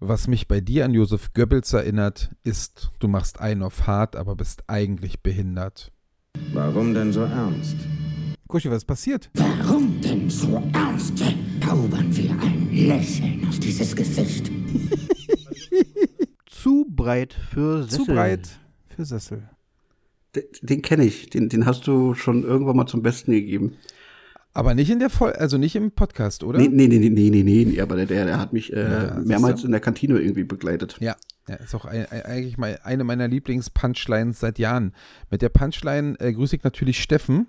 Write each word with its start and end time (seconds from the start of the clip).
Was 0.00 0.28
mich 0.28 0.46
bei 0.46 0.60
dir 0.60 0.84
an 0.84 0.94
Josef 0.94 1.32
Goebbels 1.32 1.72
erinnert, 1.72 2.30
ist, 2.44 2.92
du 3.00 3.08
machst 3.08 3.40
einen 3.40 3.62
auf 3.62 3.88
hart, 3.88 4.14
aber 4.14 4.36
bist 4.36 4.62
eigentlich 4.68 5.22
behindert. 5.22 5.90
Warum 6.52 6.94
denn 6.94 7.12
so 7.12 7.22
ernst? 7.22 7.76
Kuschi, 8.46 8.70
was 8.70 8.78
ist 8.78 8.84
passiert? 8.84 9.28
Warum 9.34 10.00
denn 10.00 10.30
so 10.30 10.62
ernst? 10.72 11.18
Zaubern 11.60 12.16
wir 12.16 12.30
ein 12.40 12.70
Lächeln 12.72 13.46
auf 13.46 13.58
dieses 13.58 13.94
Gesicht. 13.94 14.50
Zu 16.46 16.86
breit 16.88 17.34
für 17.34 17.82
Sessel. 17.82 17.98
Zu 17.98 18.06
breit 18.06 18.48
für 18.94 19.04
Sessel. 19.04 19.50
Den, 20.34 20.44
den 20.62 20.82
kenne 20.82 21.04
ich. 21.04 21.28
Den, 21.28 21.50
den 21.50 21.66
hast 21.66 21.86
du 21.86 22.14
schon 22.14 22.44
irgendwann 22.44 22.76
mal 22.76 22.86
zum 22.86 23.02
Besten 23.02 23.32
gegeben. 23.32 23.76
Aber 24.54 24.74
nicht 24.74 24.90
in 24.90 24.98
der 24.98 25.10
Voll 25.10 25.32
also 25.32 25.58
nicht 25.58 25.76
im 25.76 25.92
Podcast, 25.92 26.42
oder? 26.42 26.58
Nee, 26.58 26.68
nee, 26.68 26.88
nee, 26.88 26.98
nee, 26.98 27.10
nee, 27.10 27.30
nee, 27.30 27.64
nee. 27.64 27.80
aber 27.80 27.96
der, 27.96 28.06
der 28.06 28.38
hat 28.38 28.52
mich 28.52 28.72
äh, 28.72 28.80
Ja, 28.80 29.20
mehrmals 29.24 29.62
in 29.64 29.70
der 29.70 29.80
Kantine 29.80 30.18
irgendwie 30.18 30.44
begleitet. 30.44 30.96
Ja, 31.00 31.16
ja 31.48 31.56
ist 31.56 31.74
auch 31.74 31.84
ein, 31.84 32.06
ein, 32.06 32.22
eigentlich 32.22 32.58
mal 32.58 32.78
eine 32.82 33.04
meiner 33.04 33.28
Lieblings-Punchlines 33.28 34.40
seit 34.40 34.58
Jahren. 34.58 34.94
Mit 35.30 35.42
der 35.42 35.50
Punchline 35.50 36.16
äh, 36.18 36.32
grüße 36.32 36.56
ich 36.56 36.64
natürlich 36.64 37.00
Steffen. 37.00 37.46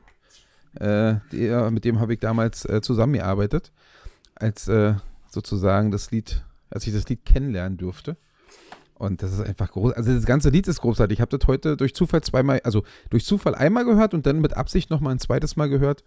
Äh, 0.75 1.15
der, 1.31 1.71
mit 1.71 1.83
dem 1.85 1.99
habe 1.99 2.13
ich 2.13 2.19
damals 2.19 2.65
äh, 2.65 2.81
zusammengearbeitet, 2.81 3.71
als 4.35 4.67
äh, 4.67 4.93
sozusagen 5.29 5.89
das 5.89 6.11
Lied, 6.11 6.43
als 6.69 6.85
ich 6.85 6.93
das 6.93 7.09
Lied 7.09 7.25
kennenlernen 7.25 7.77
durfte. 7.77 8.17
Und 8.99 9.23
das 9.23 9.31
ist 9.31 9.41
einfach 9.41 9.71
groß. 9.71 9.93
Also 9.93 10.13
das 10.13 10.25
ganze 10.25 10.49
Lied 10.49 10.67
ist 10.67 10.81
großartig. 10.81 11.17
Ich 11.17 11.21
habe 11.21 11.35
das 11.35 11.47
heute 11.47 11.77
durch 11.77 11.95
Zufall 11.95 12.21
zweimal, 12.21 12.59
also 12.65 12.83
durch 13.09 13.23
Zufall 13.23 13.55
einmal 13.55 13.85
gehört 13.85 14.13
und 14.13 14.25
dann 14.25 14.41
mit 14.41 14.57
Absicht 14.57 14.89
nochmal 14.89 15.15
ein 15.15 15.19
zweites 15.19 15.55
Mal 15.55 15.69
gehört. 15.69 16.03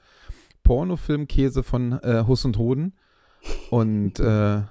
Pornofilmkäse 0.62 1.62
von 1.62 1.92
äh, 2.02 2.24
Huss 2.26 2.44
und 2.44 2.58
Hoden. 2.58 2.94
Und 3.70 4.20
äh, 4.20 4.62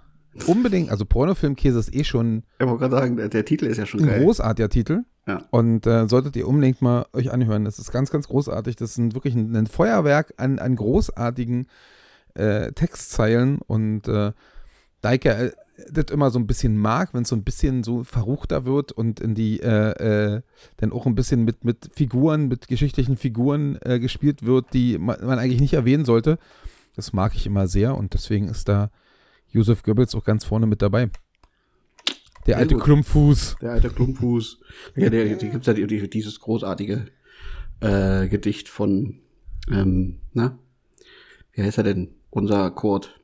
unbedingt, 0.47 0.91
also 0.91 1.05
Pornofilmkäse 1.05 1.79
ist 1.79 1.93
eh 1.93 2.03
schon 2.03 2.43
Ich 2.59 2.65
wollte 2.65 2.79
gerade 2.79 2.95
sagen, 2.95 3.17
der, 3.17 3.29
der 3.29 3.45
Titel 3.45 3.65
ist 3.65 3.77
ja 3.77 3.85
schon 3.85 4.01
ein 4.01 4.07
geil. 4.07 4.23
großartiger 4.23 4.69
Titel. 4.69 5.03
Ja. 5.27 5.43
Und 5.51 5.85
äh, 5.85 6.07
solltet 6.07 6.35
ihr 6.35 6.48
unbedingt 6.48 6.81
mal 6.81 7.05
euch 7.13 7.31
anhören. 7.31 7.65
Das 7.65 7.79
ist 7.79 7.91
ganz, 7.91 8.09
ganz 8.09 8.27
großartig. 8.27 8.75
Das 8.75 8.98
ist 8.98 9.13
wirklich 9.13 9.35
ein, 9.35 9.55
ein 9.55 9.67
Feuerwerk 9.67 10.33
an, 10.37 10.59
an 10.59 10.75
großartigen 10.75 11.67
äh, 12.33 12.71
Textzeilen. 12.71 13.59
Und 13.67 14.07
da 15.02 15.13
ich 15.13 15.24
ja 15.24 15.34
äh, 15.34 15.52
das 15.91 16.05
immer 16.12 16.30
so 16.30 16.40
ein 16.40 16.48
bisschen 16.48 16.77
mag, 16.77 17.13
wenn 17.13 17.24
es 17.24 17.30
so 17.30 17.35
ein 17.35 17.44
bisschen 17.44 17.84
so 17.84 18.04
verruchter 18.04 18.66
wird 18.66 18.91
und 18.91 19.20
in 19.20 19.34
die, 19.35 19.60
äh, 19.62 20.35
äh, 20.35 20.41
dann 20.77 20.91
auch 20.91 21.05
ein 21.05 21.16
bisschen 21.16 21.44
mit, 21.44 21.66
mit 21.66 21.90
Figuren, 21.94 22.48
mit 22.48 22.68
geschichtlichen 22.68 23.18
Figuren 23.18 23.79
äh, 23.82 23.99
gespielt 23.99 24.46
wird, 24.46 24.74
die 24.74 24.98
man, 24.98 25.18
man 25.26 25.40
eigentlich 25.40 25.62
nicht 25.62 25.74
erwähnen 25.74 26.05
sollte. 26.05 26.38
Das 26.96 27.13
mag 27.13 27.35
ich 27.35 27.46
immer 27.46 27.68
sehr 27.68 27.98
und 27.98 28.13
deswegen 28.13 28.48
ist 28.48 28.68
da 28.68 28.91
Josef 29.49 29.84
Goebbels 29.84 30.13
auch 30.16 30.24
ganz 30.24 30.46
vorne 30.46 30.68
mit 30.68 30.82
dabei. 30.82 31.10
Der 32.48 32.57
alte 32.57 32.76
gut. 32.76 32.84
Klumpfuß. 32.84 33.57
Der 33.62 33.72
alte 33.72 33.90
Klumpfuß. 33.90 34.60
ja, 34.96 35.10
der, 35.10 35.35
die 35.35 35.49
gibt's 35.49 35.68
ja 35.68 35.74
die, 35.74 35.88
die, 35.88 36.10
dieses 36.10 36.40
großartige 36.40 37.05
äh, 37.82 38.27
Gedicht 38.27 38.70
von, 38.70 39.20
ähm, 39.70 40.20
na, 40.34 40.57
wie 41.54 41.63
heißt 41.63 41.77
er 41.77 41.84
denn? 41.84 42.16
Unser 42.29 42.72
Kurt. 42.72 43.20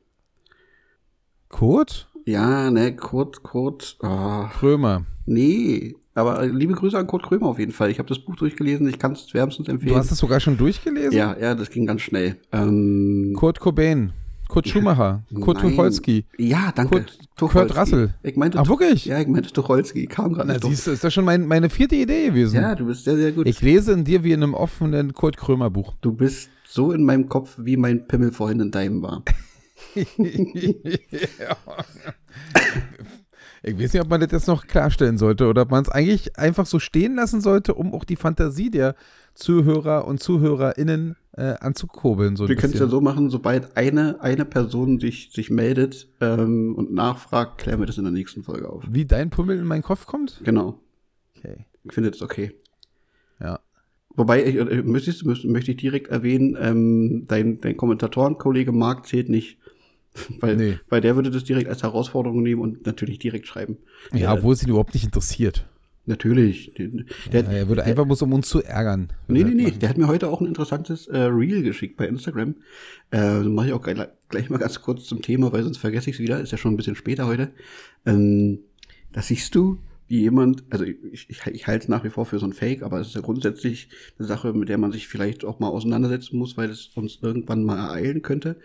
Kurt? 1.48 2.08
Ja, 2.24 2.70
ne, 2.70 2.94
Kurt, 2.94 3.42
Kurt, 3.42 3.96
ah, 4.02 4.50
Krömer. 4.58 5.04
nee. 5.26 5.94
Aber 6.14 6.42
äh, 6.42 6.46
liebe 6.48 6.74
Grüße 6.74 6.98
an 6.98 7.06
Kurt 7.06 7.22
Krömer 7.22 7.46
auf 7.46 7.60
jeden 7.60 7.70
Fall. 7.70 7.90
Ich 7.92 8.00
habe 8.00 8.08
das 8.08 8.18
Buch 8.18 8.34
durchgelesen, 8.34 8.88
ich 8.88 8.98
kann 8.98 9.12
es 9.12 9.32
wärmstens 9.34 9.68
empfehlen. 9.68 9.92
Du 9.92 9.96
hast 9.98 10.10
es 10.10 10.18
sogar 10.18 10.40
schon 10.40 10.56
durchgelesen? 10.58 11.12
ja, 11.12 11.36
ja, 11.40 11.54
das 11.54 11.70
ging 11.70 11.86
ganz 11.86 12.00
schnell. 12.02 12.36
Ähm, 12.50 13.34
Kurt 13.36 13.60
Cobain. 13.60 14.12
Kurt 14.48 14.66
Schumacher. 14.66 15.22
Kurt 15.40 15.62
nein. 15.62 15.70
Tucholsky. 15.70 16.24
Ja, 16.38 16.72
danke. 16.74 17.02
Kurt- 17.02 17.18
Tucholsky. 17.36 17.68
Kurt 17.68 17.76
Russell. 17.80 18.14
Ich 18.24 18.34
meinte, 18.34 18.58
Ach, 18.58 18.66
wirklich? 18.68 19.04
Ja, 19.04 19.20
ich 19.20 19.28
meinte 19.28 19.52
Tucholsky. 19.52 20.06
Kam 20.06 20.32
gerade 20.32 20.48
Na, 20.48 20.54
nicht. 20.54 20.64
siehst 20.64 20.86
du, 20.88 20.90
ist 20.90 21.04
das 21.04 21.14
schon 21.14 21.24
mein, 21.24 21.46
meine 21.46 21.70
vierte 21.70 21.94
Idee 21.94 22.26
gewesen. 22.28 22.56
Ja, 22.56 22.74
du 22.74 22.86
bist 22.86 23.04
sehr, 23.04 23.16
sehr 23.16 23.30
gut. 23.32 23.46
Ich 23.46 23.60
lese 23.62 23.92
in 23.92 24.04
dir 24.04 24.24
wie 24.24 24.32
in 24.32 24.42
einem 24.42 24.54
offenen 24.54 25.12
Kurt 25.12 25.36
Krömer 25.36 25.70
Buch. 25.70 25.94
du 26.00 26.12
bist 26.12 26.50
so 26.66 26.90
in 26.92 27.04
meinem 27.04 27.28
Kopf, 27.28 27.56
wie 27.58 27.76
mein 27.76 28.08
Pimmel 28.08 28.32
vorhin 28.32 28.58
in 28.60 28.70
deinem 28.72 29.02
war. 29.02 29.22
Ich 33.62 33.78
weiß 33.78 33.92
nicht, 33.92 34.02
ob 34.02 34.08
man 34.08 34.20
das 34.20 34.30
jetzt 34.30 34.46
noch 34.46 34.66
klarstellen 34.66 35.18
sollte 35.18 35.46
oder 35.46 35.62
ob 35.62 35.70
man 35.70 35.82
es 35.82 35.88
eigentlich 35.88 36.38
einfach 36.38 36.66
so 36.66 36.78
stehen 36.78 37.16
lassen 37.16 37.40
sollte, 37.40 37.74
um 37.74 37.92
auch 37.92 38.04
die 38.04 38.16
Fantasie 38.16 38.70
der 38.70 38.94
Zuhörer 39.34 40.06
und 40.06 40.20
ZuhörerInnen 40.20 41.16
äh, 41.32 41.54
anzukurbeln. 41.60 42.36
So 42.36 42.48
Wir 42.48 42.56
können 42.56 42.72
es 42.72 42.80
ja 42.80 42.86
so 42.86 43.00
machen, 43.00 43.30
sobald 43.30 43.76
eine, 43.76 44.20
eine 44.20 44.44
Person 44.44 45.00
sich, 45.00 45.30
sich 45.32 45.50
meldet 45.50 46.08
ähm, 46.20 46.74
und 46.76 46.92
nachfragt, 46.92 47.58
klären 47.58 47.80
wir 47.80 47.86
das 47.86 47.98
in 47.98 48.04
der 48.04 48.12
nächsten 48.12 48.42
Folge 48.42 48.68
auf. 48.68 48.84
Wie 48.88 49.04
dein 49.04 49.30
Pummel 49.30 49.58
in 49.58 49.64
meinen 49.64 49.82
Kopf 49.82 50.06
kommt? 50.06 50.40
Genau. 50.44 50.80
Okay. 51.36 51.66
Ich 51.84 51.92
finde 51.92 52.10
das 52.10 52.22
okay. 52.22 52.52
Ja. 53.40 53.60
Wobei, 54.16 54.44
ich, 54.44 54.56
äh, 54.56 54.82
möchtest, 54.82 55.24
möchte, 55.24 55.48
möchte 55.48 55.70
ich 55.70 55.76
direkt 55.76 56.08
erwähnen, 56.08 56.56
ähm, 56.60 57.24
dein, 57.28 57.60
dein 57.60 57.76
Kommentatorenkollege 57.76 58.72
Marc 58.72 59.06
zählt 59.06 59.28
nicht. 59.28 59.58
Weil, 60.40 60.56
Nee. 60.56 60.78
weil 60.88 61.00
der 61.00 61.16
würde 61.16 61.30
das 61.30 61.44
direkt 61.44 61.68
als 61.68 61.82
Herausforderung 61.82 62.42
nehmen 62.42 62.60
und 62.60 62.86
natürlich 62.86 63.18
direkt 63.18 63.46
schreiben. 63.46 63.76
Ja, 64.12 64.34
Äh, 64.34 64.38
obwohl 64.38 64.54
es 64.54 64.62
ihn 64.62 64.68
überhaupt 64.70 64.94
nicht 64.94 65.04
interessiert. 65.04 65.66
Natürlich. 66.06 66.72
Der, 66.78 66.88
der, 67.32 67.42
Ja, 67.42 67.50
er 67.58 67.68
würde 67.68 67.84
einfach 67.84 68.06
bloß, 68.06 68.22
um 68.22 68.32
uns 68.32 68.48
zu 68.48 68.62
ärgern. 68.62 69.08
Nee, 69.26 69.44
nee, 69.44 69.52
nee. 69.54 69.70
Der 69.72 69.90
hat 69.90 69.98
mir 69.98 70.08
heute 70.08 70.28
auch 70.28 70.40
ein 70.40 70.46
interessantes 70.46 71.06
äh, 71.06 71.18
Reel 71.18 71.62
geschickt 71.62 71.98
bei 71.98 72.06
Instagram. 72.08 72.54
Äh, 73.10 73.18
das 73.18 73.44
mache 73.46 73.66
ich 73.66 73.72
auch 73.74 73.82
gleich, 73.82 74.08
gleich 74.30 74.48
mal 74.48 74.56
ganz 74.56 74.80
kurz 74.80 75.04
zum 75.04 75.20
Thema, 75.20 75.52
weil 75.52 75.62
sonst 75.64 75.76
vergesse 75.76 76.08
ich 76.08 76.16
es 76.16 76.20
wieder. 76.20 76.40
Ist 76.40 76.50
ja 76.52 76.56
schon 76.56 76.72
ein 76.72 76.76
bisschen 76.78 76.96
später 76.96 77.26
heute. 77.26 77.50
Ähm, 78.06 78.60
da 79.12 79.20
siehst 79.20 79.54
du, 79.54 79.78
wie 80.06 80.20
jemand, 80.22 80.64
also 80.70 80.84
ich, 80.84 81.28
ich, 81.28 81.46
ich 81.46 81.66
halte 81.66 81.82
es 81.82 81.88
nach 81.88 82.04
wie 82.04 82.08
vor 82.10 82.24
für 82.24 82.38
so 82.38 82.46
ein 82.46 82.54
Fake, 82.54 82.82
aber 82.82 83.00
es 83.00 83.08
ist 83.08 83.14
ja 83.14 83.20
grundsätzlich 83.20 83.90
eine 84.18 84.26
Sache, 84.26 84.54
mit 84.54 84.70
der 84.70 84.78
man 84.78 84.92
sich 84.92 85.08
vielleicht 85.08 85.44
auch 85.44 85.58
mal 85.60 85.68
auseinandersetzen 85.68 86.38
muss, 86.38 86.56
weil 86.56 86.70
es 86.70 86.86
uns 86.94 87.18
irgendwann 87.20 87.64
mal 87.64 87.76
ereilen 87.78 88.22
könnte. 88.22 88.56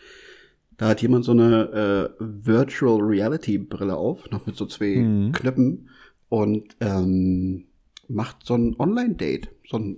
Da 0.77 0.89
hat 0.89 1.01
jemand 1.01 1.25
so 1.25 1.31
eine 1.31 2.09
äh, 2.19 2.23
Virtual 2.45 2.99
Reality 3.01 3.57
Brille 3.57 3.95
auf, 3.95 4.29
noch 4.31 4.45
mit 4.45 4.55
so 4.55 4.65
zwei 4.65 4.95
Mhm. 4.97 5.31
Knöpfen 5.31 5.89
und 6.29 6.75
ähm, 6.79 7.65
macht 8.07 8.45
so 8.45 8.55
ein 8.55 8.75
Online-Date, 8.79 9.49
so 9.69 9.77
ein 9.77 9.97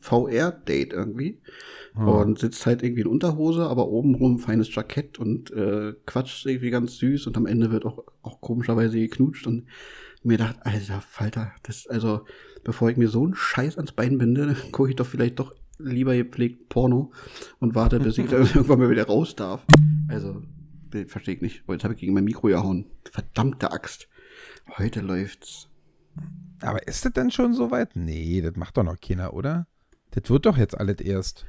VR-Date 0.00 0.92
irgendwie. 0.92 1.40
Und 2.10 2.38
sitzt 2.38 2.66
halt 2.66 2.82
irgendwie 2.82 3.00
in 3.02 3.06
Unterhose, 3.06 3.66
aber 3.66 3.88
obenrum 3.88 4.38
feines 4.38 4.74
Jackett 4.74 5.18
und 5.18 5.50
äh, 5.52 5.94
quatscht 6.04 6.44
irgendwie 6.44 6.70
ganz 6.70 6.98
süß 6.98 7.26
und 7.26 7.36
am 7.38 7.46
Ende 7.46 7.70
wird 7.70 7.86
auch, 7.86 8.04
auch 8.22 8.40
komischerweise 8.42 8.98
geknutscht 8.98 9.46
und 9.46 9.66
mir 10.22 10.36
dachte, 10.36 10.64
alter 10.66 11.00
Falter, 11.00 11.52
das, 11.62 11.86
also, 11.86 12.26
bevor 12.64 12.90
ich 12.90 12.96
mir 12.98 13.08
so 13.08 13.24
einen 13.24 13.34
Scheiß 13.34 13.76
ans 13.78 13.92
Bein 13.92 14.18
binde, 14.18 14.54
gucke 14.72 14.90
ich 14.90 14.96
doch 14.96 15.06
vielleicht 15.06 15.38
doch 15.38 15.54
lieber 15.78 16.16
gepflegt 16.16 16.68
Porno 16.68 17.12
und 17.60 17.74
warte, 17.74 18.00
bis 18.00 18.18
ich 18.18 18.30
irgendwann 18.32 18.78
mal 18.78 18.90
wieder 18.90 19.06
raus 19.06 19.36
darf. 19.36 19.64
Also, 20.08 20.42
verstehe 21.06 21.34
ich 21.34 21.42
nicht. 21.42 21.62
Oh, 21.66 21.72
jetzt 21.72 21.84
habe 21.84 21.94
ich 21.94 22.00
gegen 22.00 22.14
mein 22.14 22.24
Mikro 22.24 22.48
gehauen. 22.48 22.86
Verdammte 23.10 23.70
Axt. 23.72 24.08
Heute 24.78 25.00
läuft's. 25.00 25.68
Aber 26.60 26.86
ist 26.86 27.04
das 27.04 27.12
denn 27.12 27.30
schon 27.30 27.54
so 27.54 27.70
weit? 27.70 27.96
Nee, 27.96 28.40
das 28.40 28.56
macht 28.56 28.76
doch 28.76 28.82
noch 28.82 29.00
keiner, 29.00 29.34
oder? 29.34 29.66
Das 30.12 30.30
wird 30.30 30.46
doch 30.46 30.56
jetzt 30.56 30.78
alles 30.78 31.00
erst. 31.00 31.46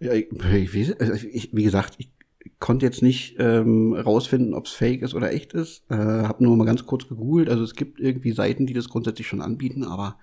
Ja, 0.00 0.12
ich, 0.12 0.26
ich, 0.52 1.00
also 1.00 1.26
ich, 1.26 1.54
wie 1.54 1.62
gesagt, 1.62 1.94
ich 1.98 2.10
konnte 2.58 2.84
jetzt 2.86 3.02
nicht 3.02 3.36
ähm, 3.38 3.94
rausfinden, 3.94 4.54
ob 4.54 4.66
es 4.66 4.72
fake 4.72 5.02
ist 5.02 5.14
oder 5.14 5.32
echt 5.32 5.52
ist. 5.52 5.84
Äh, 5.90 5.94
hab 5.94 6.40
nur 6.40 6.56
mal 6.56 6.64
ganz 6.64 6.84
kurz 6.86 7.08
gegoogelt. 7.08 7.48
Also 7.48 7.62
es 7.62 7.74
gibt 7.74 8.00
irgendwie 8.00 8.32
Seiten, 8.32 8.66
die 8.66 8.74
das 8.74 8.88
grundsätzlich 8.88 9.26
schon 9.26 9.40
anbieten, 9.40 9.84
aber 9.84 10.18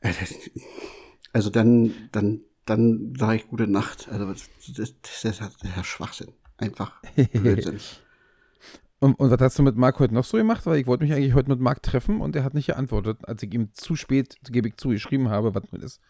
äh, 0.00 0.12
das, 0.20 0.34
also 1.36 1.50
dann, 1.50 1.92
dann, 2.12 2.40
dann 2.64 3.12
sage 3.14 3.36
ich 3.36 3.48
gute 3.48 3.66
Nacht. 3.66 4.08
Also 4.10 4.24
das, 4.32 4.48
das, 4.74 4.94
das 5.02 5.24
ist 5.24 5.40
ja 5.76 5.84
Schwachsinn. 5.84 6.32
Einfach 6.56 6.94
Blödsinn. 7.32 7.78
Und, 8.98 9.20
und 9.20 9.30
was 9.30 9.38
hast 9.40 9.58
du 9.58 9.62
mit 9.62 9.76
Marc 9.76 10.00
heute 10.00 10.14
noch 10.14 10.24
so 10.24 10.38
gemacht? 10.38 10.64
Weil 10.64 10.80
ich 10.80 10.86
wollte 10.86 11.04
mich 11.04 11.12
eigentlich 11.12 11.34
heute 11.34 11.50
mit 11.50 11.60
Marc 11.60 11.82
treffen 11.82 12.22
und 12.22 12.34
er 12.34 12.44
hat 12.44 12.54
nicht 12.54 12.68
geantwortet, 12.68 13.18
als 13.24 13.42
ich 13.42 13.52
ihm 13.52 13.68
zu 13.74 13.94
spät, 13.94 14.38
gebe 14.50 14.68
ich 14.68 14.78
zu, 14.78 14.88
geschrieben 14.88 15.28
habe, 15.28 15.54
was 15.54 15.64
das 15.70 15.82
ist. 15.82 16.00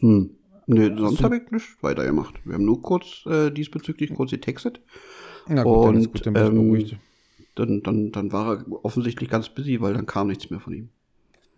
Hm. 0.00 0.36
Nö, 0.66 0.94
sonst 0.98 1.22
habe 1.22 1.38
ich 1.38 1.50
nichts 1.50 1.82
weitergemacht. 1.82 2.34
Wir 2.44 2.56
haben 2.56 2.66
nur 2.66 2.82
kurz 2.82 3.24
äh, 3.24 3.50
diesbezüglich 3.50 4.12
kurz 4.12 4.32
getextet. 4.32 4.82
Na 5.48 5.62
gut, 5.62 5.86
dann 5.86 5.96
ist 5.96 6.08
Und, 6.08 6.12
gut, 6.12 6.26
dann 6.26 6.34
bin 6.34 6.42
ich 6.42 6.48
ähm, 6.50 6.54
beruhigt. 6.56 6.96
Dann, 7.54 7.82
dann, 7.82 8.12
dann 8.12 8.32
war 8.32 8.58
er 8.58 8.84
offensichtlich 8.84 9.30
ganz 9.30 9.48
busy, 9.48 9.80
weil 9.80 9.94
dann 9.94 10.04
kam 10.04 10.26
nichts 10.26 10.50
mehr 10.50 10.60
von 10.60 10.74
ihm. 10.74 10.90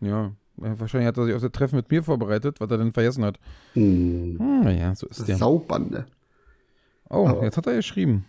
Ja, 0.00 0.32
wahrscheinlich 0.56 1.08
hat 1.08 1.16
er 1.18 1.24
sich 1.26 1.34
auf 1.34 1.42
das 1.42 1.52
Treffen 1.52 1.76
mit 1.76 1.90
mir 1.90 2.02
vorbereitet, 2.02 2.60
was 2.60 2.70
er 2.70 2.78
denn 2.78 2.92
vergessen 2.92 3.24
hat. 3.24 3.38
Hm. 3.74 4.36
Hm, 4.38 4.60
naja, 4.64 4.94
so 4.94 5.06
ist 5.06 5.26
der. 5.28 5.36
Saubande. 5.36 6.06
Oh, 7.08 7.26
Aber- 7.26 7.44
jetzt 7.44 7.56
hat 7.56 7.66
er 7.66 7.76
geschrieben. 7.76 8.24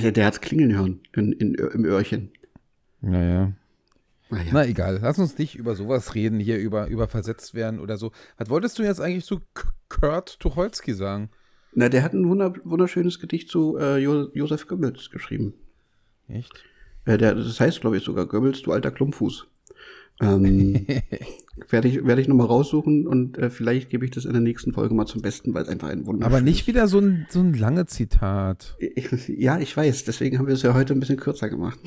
Der, 0.00 0.12
der 0.12 0.26
hat's 0.26 0.40
klingeln 0.40 0.72
hören 0.76 1.00
in, 1.16 1.32
in, 1.32 1.54
im 1.54 1.84
Öhrchen. 1.84 2.30
Naja. 3.00 3.52
Naja. 4.30 4.50
Na 4.52 4.64
egal, 4.64 5.00
lass 5.02 5.18
uns 5.18 5.36
nicht 5.38 5.56
über 5.56 5.74
sowas 5.74 6.14
reden, 6.14 6.38
hier 6.38 6.58
über, 6.58 6.86
über 6.86 7.08
versetzt 7.08 7.54
werden 7.54 7.80
oder 7.80 7.96
so. 7.96 8.12
Was 8.36 8.48
wolltest 8.48 8.78
du 8.78 8.84
jetzt 8.84 9.00
eigentlich 9.00 9.24
zu 9.24 9.40
Kurt 9.88 10.38
Tucholsky 10.38 10.94
sagen? 10.94 11.30
Na, 11.72 11.88
der 11.88 12.04
hat 12.04 12.12
ein 12.12 12.28
wunder, 12.28 12.52
wunderschönes 12.62 13.18
Gedicht 13.18 13.48
zu 13.48 13.76
äh, 13.78 13.96
jo 13.98 14.28
Josef 14.32 14.68
Goebbels 14.68 15.10
geschrieben. 15.10 15.54
Echt? 16.28 16.52
Äh, 17.06 17.18
der, 17.18 17.34
das 17.34 17.58
heißt, 17.58 17.80
glaube 17.80 17.96
ich, 17.96 18.04
sogar 18.04 18.26
Goebbels, 18.26 18.62
du 18.62 18.70
alter 18.70 18.92
Klumpfuß. 18.92 19.48
Ähm, 20.20 20.86
werde 21.70 21.88
ich, 21.88 22.04
werde 22.04 22.20
ich 22.20 22.28
nochmal 22.28 22.46
raussuchen 22.46 23.06
und 23.06 23.38
äh, 23.38 23.50
vielleicht 23.50 23.90
gebe 23.90 24.04
ich 24.04 24.10
das 24.10 24.24
in 24.24 24.32
der 24.32 24.40
nächsten 24.40 24.72
Folge 24.72 24.94
mal 24.94 25.06
zum 25.06 25.22
Besten, 25.22 25.54
weil 25.54 25.62
es 25.62 25.68
einfach 25.68 25.88
ein 25.88 26.06
Wunder 26.06 26.26
Aber 26.26 26.40
nicht 26.40 26.66
wieder 26.66 26.88
so 26.88 26.98
ein, 26.98 27.26
so 27.30 27.40
ein 27.40 27.54
lange 27.54 27.86
Zitat. 27.86 28.76
Ich, 28.78 29.28
ja, 29.28 29.58
ich 29.58 29.76
weiß, 29.76 30.04
deswegen 30.04 30.38
haben 30.38 30.46
wir 30.46 30.54
es 30.54 30.62
ja 30.62 30.74
heute 30.74 30.92
ein 30.92 31.00
bisschen 31.00 31.18
kürzer 31.18 31.48
gemacht. 31.48 31.78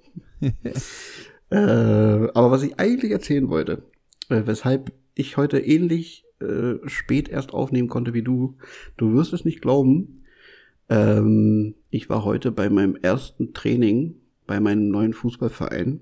äh, 0.40 1.56
aber 1.56 2.50
was 2.50 2.62
ich 2.62 2.78
eigentlich 2.78 3.12
erzählen 3.12 3.48
wollte, 3.48 3.82
äh, 4.28 4.42
weshalb 4.44 4.92
ich 5.14 5.36
heute 5.36 5.58
ähnlich 5.58 6.24
äh, 6.40 6.74
spät 6.86 7.28
erst 7.28 7.52
aufnehmen 7.52 7.88
konnte 7.88 8.14
wie 8.14 8.22
du, 8.22 8.56
du 8.96 9.14
wirst 9.14 9.32
es 9.32 9.44
nicht 9.44 9.62
glauben, 9.62 10.24
ähm, 10.88 11.74
ich 11.90 12.08
war 12.08 12.24
heute 12.24 12.52
bei 12.52 12.68
meinem 12.68 12.96
ersten 12.96 13.52
Training 13.54 14.16
bei 14.46 14.60
meinem 14.60 14.88
neuen 14.88 15.12
Fußballverein. 15.12 16.00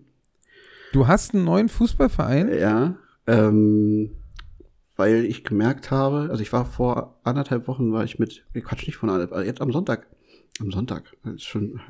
Du 0.94 1.08
hast 1.08 1.34
einen 1.34 1.42
neuen 1.42 1.68
Fußballverein? 1.68 2.56
Ja, 2.56 2.94
ähm, 3.26 4.10
weil 4.94 5.24
ich 5.24 5.42
gemerkt 5.42 5.90
habe, 5.90 6.28
also 6.30 6.40
ich 6.40 6.52
war 6.52 6.64
vor 6.64 7.18
anderthalb 7.24 7.66
Wochen, 7.66 7.92
war 7.92 8.04
ich 8.04 8.20
mit, 8.20 8.44
ich 8.54 8.62
quatsch 8.62 8.86
nicht 8.86 8.94
von 8.94 9.10
anderthalb, 9.10 9.44
jetzt 9.44 9.60
am 9.60 9.72
Sonntag, 9.72 10.06
am 10.60 10.70
Sonntag, 10.70 11.16
das 11.24 11.34
ist 11.34 11.46
schon, 11.46 11.80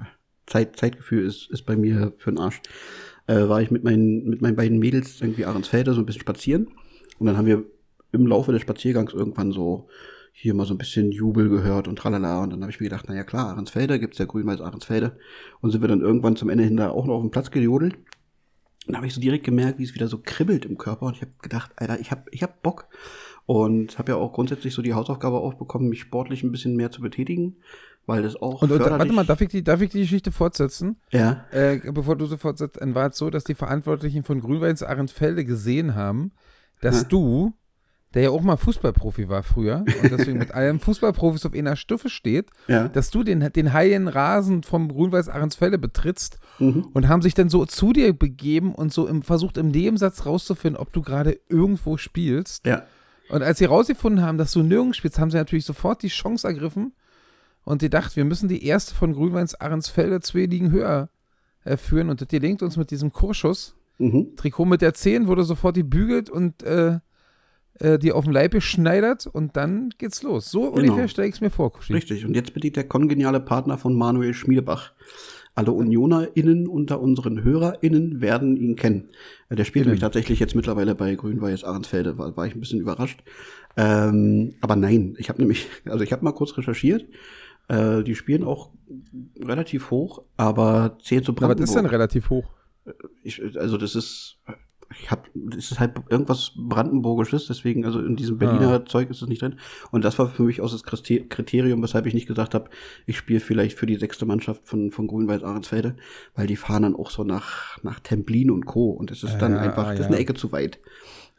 Zeit, 0.46 0.76
Zeitgefühl 0.76 1.26
ist, 1.26 1.50
ist 1.50 1.66
bei 1.66 1.76
mir 1.76 2.14
für 2.16 2.30
den 2.32 2.38
Arsch, 2.38 2.62
äh, 3.26 3.46
war 3.46 3.60
ich 3.60 3.70
mit 3.70 3.84
meinen, 3.84 4.24
mit 4.24 4.40
meinen 4.40 4.56
beiden 4.56 4.78
Mädels 4.78 5.20
irgendwie 5.20 5.44
Ahrensfelder 5.44 5.92
so 5.92 6.00
ein 6.00 6.06
bisschen 6.06 6.22
spazieren 6.22 6.68
und 7.18 7.26
dann 7.26 7.36
haben 7.36 7.46
wir 7.46 7.62
im 8.12 8.26
Laufe 8.26 8.52
des 8.52 8.62
Spaziergangs 8.62 9.12
irgendwann 9.12 9.52
so 9.52 9.86
hier 10.32 10.54
mal 10.54 10.64
so 10.64 10.72
ein 10.72 10.78
bisschen 10.78 11.12
Jubel 11.12 11.50
gehört 11.50 11.88
und 11.88 11.96
tralala. 11.96 12.42
Und 12.42 12.50
dann 12.50 12.62
habe 12.62 12.70
ich 12.72 12.80
mir 12.80 12.88
gedacht, 12.88 13.08
naja 13.08 13.22
klar, 13.22 13.50
Ahrensfelde, 13.50 14.00
gibt's 14.00 14.18
ja 14.18 14.24
grün-weiß 14.24 14.60
Ahrensfelde. 14.60 15.16
Und 15.60 15.70
sind 15.70 15.80
wir 15.80 15.88
dann 15.88 16.00
irgendwann 16.00 16.34
zum 16.34 16.48
Ende 16.48 16.64
hin 16.64 16.76
da 16.76 16.90
auch 16.90 17.06
noch 17.06 17.14
auf 17.14 17.22
den 17.22 17.30
Platz 17.30 17.52
gejodelt. 17.52 17.96
Und 18.86 18.92
dann 18.92 18.96
habe 18.96 19.06
ich 19.06 19.14
so 19.14 19.20
direkt 19.20 19.44
gemerkt, 19.44 19.78
wie 19.78 19.84
es 19.84 19.94
wieder 19.94 20.08
so 20.08 20.18
kribbelt 20.22 20.64
im 20.64 20.76
Körper. 20.78 21.06
Und 21.06 21.16
ich 21.16 21.22
habe 21.22 21.32
gedacht, 21.42 21.72
Alter, 21.76 21.98
ich 22.00 22.10
habe 22.10 22.24
ich 22.30 22.42
hab 22.42 22.62
Bock. 22.62 22.86
Und 23.46 23.98
habe 23.98 24.12
ja 24.12 24.16
auch 24.16 24.32
grundsätzlich 24.32 24.72
so 24.72 24.80
die 24.80 24.94
Hausaufgabe 24.94 25.36
aufbekommen, 25.38 25.88
mich 25.90 26.00
sportlich 26.00 26.42
ein 26.42 26.50
bisschen 26.50 26.76
mehr 26.76 26.90
zu 26.90 27.02
betätigen, 27.02 27.56
weil 28.06 28.22
das 28.22 28.36
auch. 28.36 28.62
Und, 28.62 28.72
und 28.72 28.80
warte 28.80 29.12
mal, 29.12 29.26
darf 29.26 29.42
ich, 29.42 29.48
die, 29.48 29.62
darf 29.62 29.82
ich 29.82 29.90
die 29.90 30.00
Geschichte 30.00 30.32
fortsetzen? 30.32 30.96
Ja. 31.10 31.44
Äh, 31.50 31.78
bevor 31.92 32.16
du 32.16 32.24
sie 32.24 32.38
fortsetzt, 32.38 32.80
dann 32.80 32.94
war 32.94 33.10
es 33.10 33.18
so, 33.18 33.28
dass 33.28 33.44
die 33.44 33.54
Verantwortlichen 33.54 34.22
von 34.24 34.40
Grünweins 34.40 34.82
Ahrensfelde 34.82 35.44
gesehen 35.44 35.94
haben, 35.94 36.32
dass 36.80 37.02
Ja. 37.02 37.08
du, 37.08 37.52
der 38.14 38.22
ja 38.22 38.30
auch 38.30 38.40
mal 38.42 38.56
Fußballprofi 38.56 39.28
war 39.28 39.42
früher 39.42 39.84
und 40.02 40.10
deswegen 40.10 40.38
mit 40.38 40.50
allen 40.54 40.80
Fußballprofis 40.80 41.44
auf 41.46 41.52
einer 41.54 41.76
Stufe 41.76 42.08
steht, 42.08 42.50
Ja. 42.68 42.88
dass 42.88 43.10
du 43.10 43.22
den, 43.24 43.52
den 43.52 43.72
heilen 43.72 44.08
Rasen 44.08 44.62
vom 44.62 44.88
Grünweiß 44.88 45.28
Ahrensfelde 45.28 45.78
betrittst 45.78 46.38
Mhm. 46.60 46.86
und 46.94 47.08
haben 47.08 47.20
sich 47.22 47.34
dann 47.34 47.48
so 47.48 47.66
zu 47.66 47.92
dir 47.92 48.12
begeben 48.12 48.74
und 48.74 48.92
so 48.92 49.06
im, 49.08 49.22
versucht 49.22 49.56
im 49.58 49.68
Nebensatz 49.68 50.24
rauszufinden, 50.24 50.80
ob 50.80 50.92
du 50.92 51.02
gerade 51.02 51.38
irgendwo 51.48 51.96
spielst. 51.96 52.64
Ja. 52.66 52.84
Und 53.30 53.42
als 53.42 53.58
sie 53.58 53.64
rausgefunden 53.64 54.24
haben, 54.24 54.38
dass 54.38 54.52
du 54.52 54.62
nirgends 54.62 54.96
spielst, 54.98 55.18
haben 55.18 55.30
sie 55.32 55.36
natürlich 55.38 55.64
sofort 55.64 56.02
die 56.02 56.08
Chance 56.08 56.46
ergriffen 56.46 56.92
und 57.64 57.82
die 57.82 57.90
dachten, 57.90 58.14
wir 58.16 58.24
müssen 58.24 58.48
die 58.48 58.64
erste 58.64 58.94
von 58.94 59.12
Grünweins 59.14 59.54
Ahrensfelde 59.54 60.20
zwei 60.20 60.44
Ligen 60.46 60.70
höher 60.70 61.08
äh, 61.64 61.76
führen 61.76 62.10
und 62.10 62.20
das 62.20 62.28
gelingt 62.28 62.62
uns 62.62 62.76
mit 62.76 62.90
diesem 62.92 63.10
Kursschuss. 63.12 63.74
Mhm. 63.98 64.36
Trikot 64.36 64.66
mit 64.66 64.82
der 64.82 64.92
10 64.94 65.26
wurde 65.26 65.42
sofort 65.44 65.74
gebügelt 65.76 66.28
und 66.30 66.62
äh, 66.62 66.98
äh, 67.80 67.98
die 67.98 68.12
auf 68.12 68.24
dem 68.24 68.32
Leib 68.32 68.52
geschneidert 68.52 69.26
und 69.26 69.56
dann 69.56 69.90
geht's 69.98 70.22
los. 70.22 70.50
So 70.50 70.70
Genau. 70.72 70.76
ungefähr 70.92 71.08
stelle 71.08 71.28
ich 71.28 71.34
es 71.34 71.40
mir 71.40 71.50
vor, 71.50 71.72
Kuschi. 71.72 71.92
Richtig. 71.92 72.24
Und 72.24 72.34
jetzt 72.34 72.54
bedient 72.54 72.76
der 72.76 72.84
kongeniale 72.88 73.40
Partner 73.40 73.78
von 73.78 73.94
Manuel 73.94 74.34
Schmiedebach. 74.34 74.92
Alle 75.56 75.70
UnionerInnen 75.70 76.66
unter 76.66 77.00
unseren 77.00 77.44
HörerInnen 77.44 78.20
werden 78.20 78.56
ihn 78.56 78.74
kennen. 78.74 79.10
Äh, 79.48 79.54
Der 79.56 79.64
spielt 79.64 79.84
Genau. 79.84 79.90
nämlich 79.92 80.00
tatsächlich 80.00 80.40
jetzt 80.40 80.56
mittlerweile 80.56 80.94
bei 80.96 81.14
Grün-Weiß 81.14 81.62
Ahrensfelde, 81.64 82.18
war, 82.18 82.36
war 82.36 82.46
ich 82.46 82.54
ein 82.56 82.60
bisschen 82.60 82.80
überrascht. 82.80 83.22
Ähm, 83.76 84.54
aber 84.60 84.76
nein, 84.76 85.14
ich 85.18 85.28
habe 85.28 85.40
nämlich, 85.40 85.68
also 85.84 86.02
ich 86.04 86.12
habe 86.12 86.24
mal 86.24 86.32
kurz 86.32 86.56
recherchiert. 86.58 87.04
Äh, 87.68 88.02
die 88.02 88.14
spielen 88.14 88.44
auch 88.44 88.70
relativ 89.40 89.90
hoch, 89.90 90.22
aber 90.36 90.98
zählt 91.02 91.24
zu 91.24 91.32
Aber 91.32 91.40
Brandenburg. 91.40 91.60
das 91.60 91.70
ist 91.70 91.76
dann 91.76 91.86
relativ 91.86 92.30
hoch. 92.30 92.44
ich, 93.22 93.40
also 93.58 93.78
das 93.78 93.94
ist, 93.94 94.36
ich 95.00 95.10
hab, 95.10 95.28
das 95.34 95.70
ist 95.70 95.80
halt 95.80 95.92
irgendwas 96.08 96.52
Brandenburgisches, 96.56 97.46
deswegen, 97.46 97.84
also 97.84 98.00
in 98.00 98.16
diesem 98.16 98.38
Berliner 98.38 98.84
Zeug 98.86 99.10
ist 99.10 99.22
es 99.22 99.28
nicht 99.28 99.42
drin. 99.42 99.58
Und 99.90 100.04
das 100.04 100.18
war 100.18 100.28
für 100.28 100.42
mich 100.44 100.60
auch 100.60 100.70
das 100.70 100.84
Kriter- 100.84 101.24
Kriterium, 101.28 101.82
weshalb 101.82 102.06
ich 102.06 102.14
nicht 102.14 102.26
gesagt 102.26 102.54
habe, 102.54 102.70
ich 103.06 103.16
spiele 103.16 103.40
vielleicht 103.40 103.78
für 103.78 103.86
die 103.86 103.96
sechste 103.96 104.26
Mannschaft 104.26 104.62
von, 104.66 104.90
von 104.90 105.06
Grün-Weiß 105.06 105.42
Ahrensfelde, 105.42 105.96
weil 106.34 106.46
die 106.46 106.56
fahren 106.56 106.82
dann 106.82 106.96
auch 106.96 107.10
so 107.10 107.24
nach, 107.24 107.82
nach 107.82 108.00
Templin 108.00 108.50
und 108.50 108.66
Co. 108.66 108.90
Und 108.90 109.10
das 109.10 109.22
ist 109.22 109.38
dann 109.38 109.54
Ja, 109.54 109.60
einfach, 109.60 109.90
das 109.90 110.00
ist 110.00 110.04
ja. 110.06 110.12
eine 110.12 110.18
Ecke 110.18 110.34
zu 110.34 110.52
weit. 110.52 110.78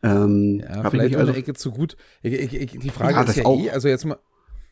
Ähm, 0.04 0.62
Ja, 0.64 0.90
vielleicht 0.90 1.16
auch 1.16 1.20
also, 1.20 1.32
eine 1.32 1.40
Ecke 1.40 1.54
zu 1.54 1.72
gut. 1.72 1.98
Ich, 2.22 2.34
ich, 2.34 2.54
ich, 2.54 2.80
die 2.80 2.90
Frage 2.90 3.14
Ja, 3.14 3.24
ist 3.24 3.36
ja 3.38 3.46
auch. 3.46 3.60
eh, 3.60 3.70
also 3.72 3.88
jetzt 3.88 4.06
mal, 4.06 4.18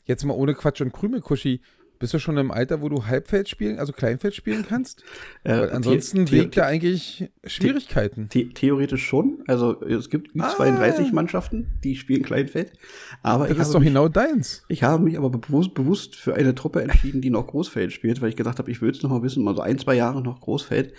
jetzt 0.06 0.24
mal 0.26 0.34
ohne 0.34 0.54
Quatsch 0.54 0.82
und 0.82 0.92
Krümel, 0.94 1.22
Kuschi, 1.22 1.62
bist 2.04 2.14
du 2.14 2.20
schon 2.20 2.36
im 2.38 2.52
Alter, 2.52 2.82
wo 2.82 2.90
du 2.90 3.06
Halbfeld 3.06 3.48
spielen, 3.48 3.80
also 3.80 3.94
Kleinfeld 3.94 4.36
spielen 4.36 4.66
kannst? 4.68 5.04
äh, 5.46 5.54
ansonsten 5.54 6.28
The- 6.28 6.40
liegt 6.40 6.58
da 6.58 6.66
eigentlich 6.66 7.30
Schwierigkeiten. 7.46 8.28
The 8.30 8.50
theoretisch 8.50 9.06
schon. 9.06 9.40
Also 9.48 9.82
es 9.82 10.10
gibt 10.10 10.36
Ü32 10.36 11.14
Mannschaften, 11.14 11.68
die 11.84 11.96
spielen 11.96 12.22
Kleinfeld. 12.24 12.74
Aber 13.22 13.46
Ah. 13.46 13.48
Das 13.48 13.56
ich 13.56 13.62
ist 13.62 13.66
habe 13.68 13.74
doch 13.76 13.80
mich- 13.80 13.88
genau 13.88 14.08
deins. 14.10 14.64
Ich 14.68 14.84
habe 14.84 15.02
mich 15.02 15.18
aber 15.18 15.30
bewusst, 15.30 15.74
bewusst 15.76 16.16
für 16.18 16.36
eine 16.36 16.54
Truppe 16.56 16.82
entschieden, 16.82 17.22
die 17.22 17.30
noch 17.30 17.48
Großfeld 17.48 17.94
spielt, 17.94 18.22
weil 18.22 18.30
ich 18.30 18.36
gedacht 18.36 18.60
habe, 18.60 18.70
ich 18.70 18.82
will 18.82 18.90
es 18.92 19.02
noch 19.02 19.10
mal 19.10 19.24
wissen, 19.24 19.42
mal 19.44 19.56
so 19.56 19.62
ein, 19.62 19.78
zwei 19.80 19.96
Jahre 19.96 20.22
noch 20.22 20.42
Großfeld. 20.42 20.90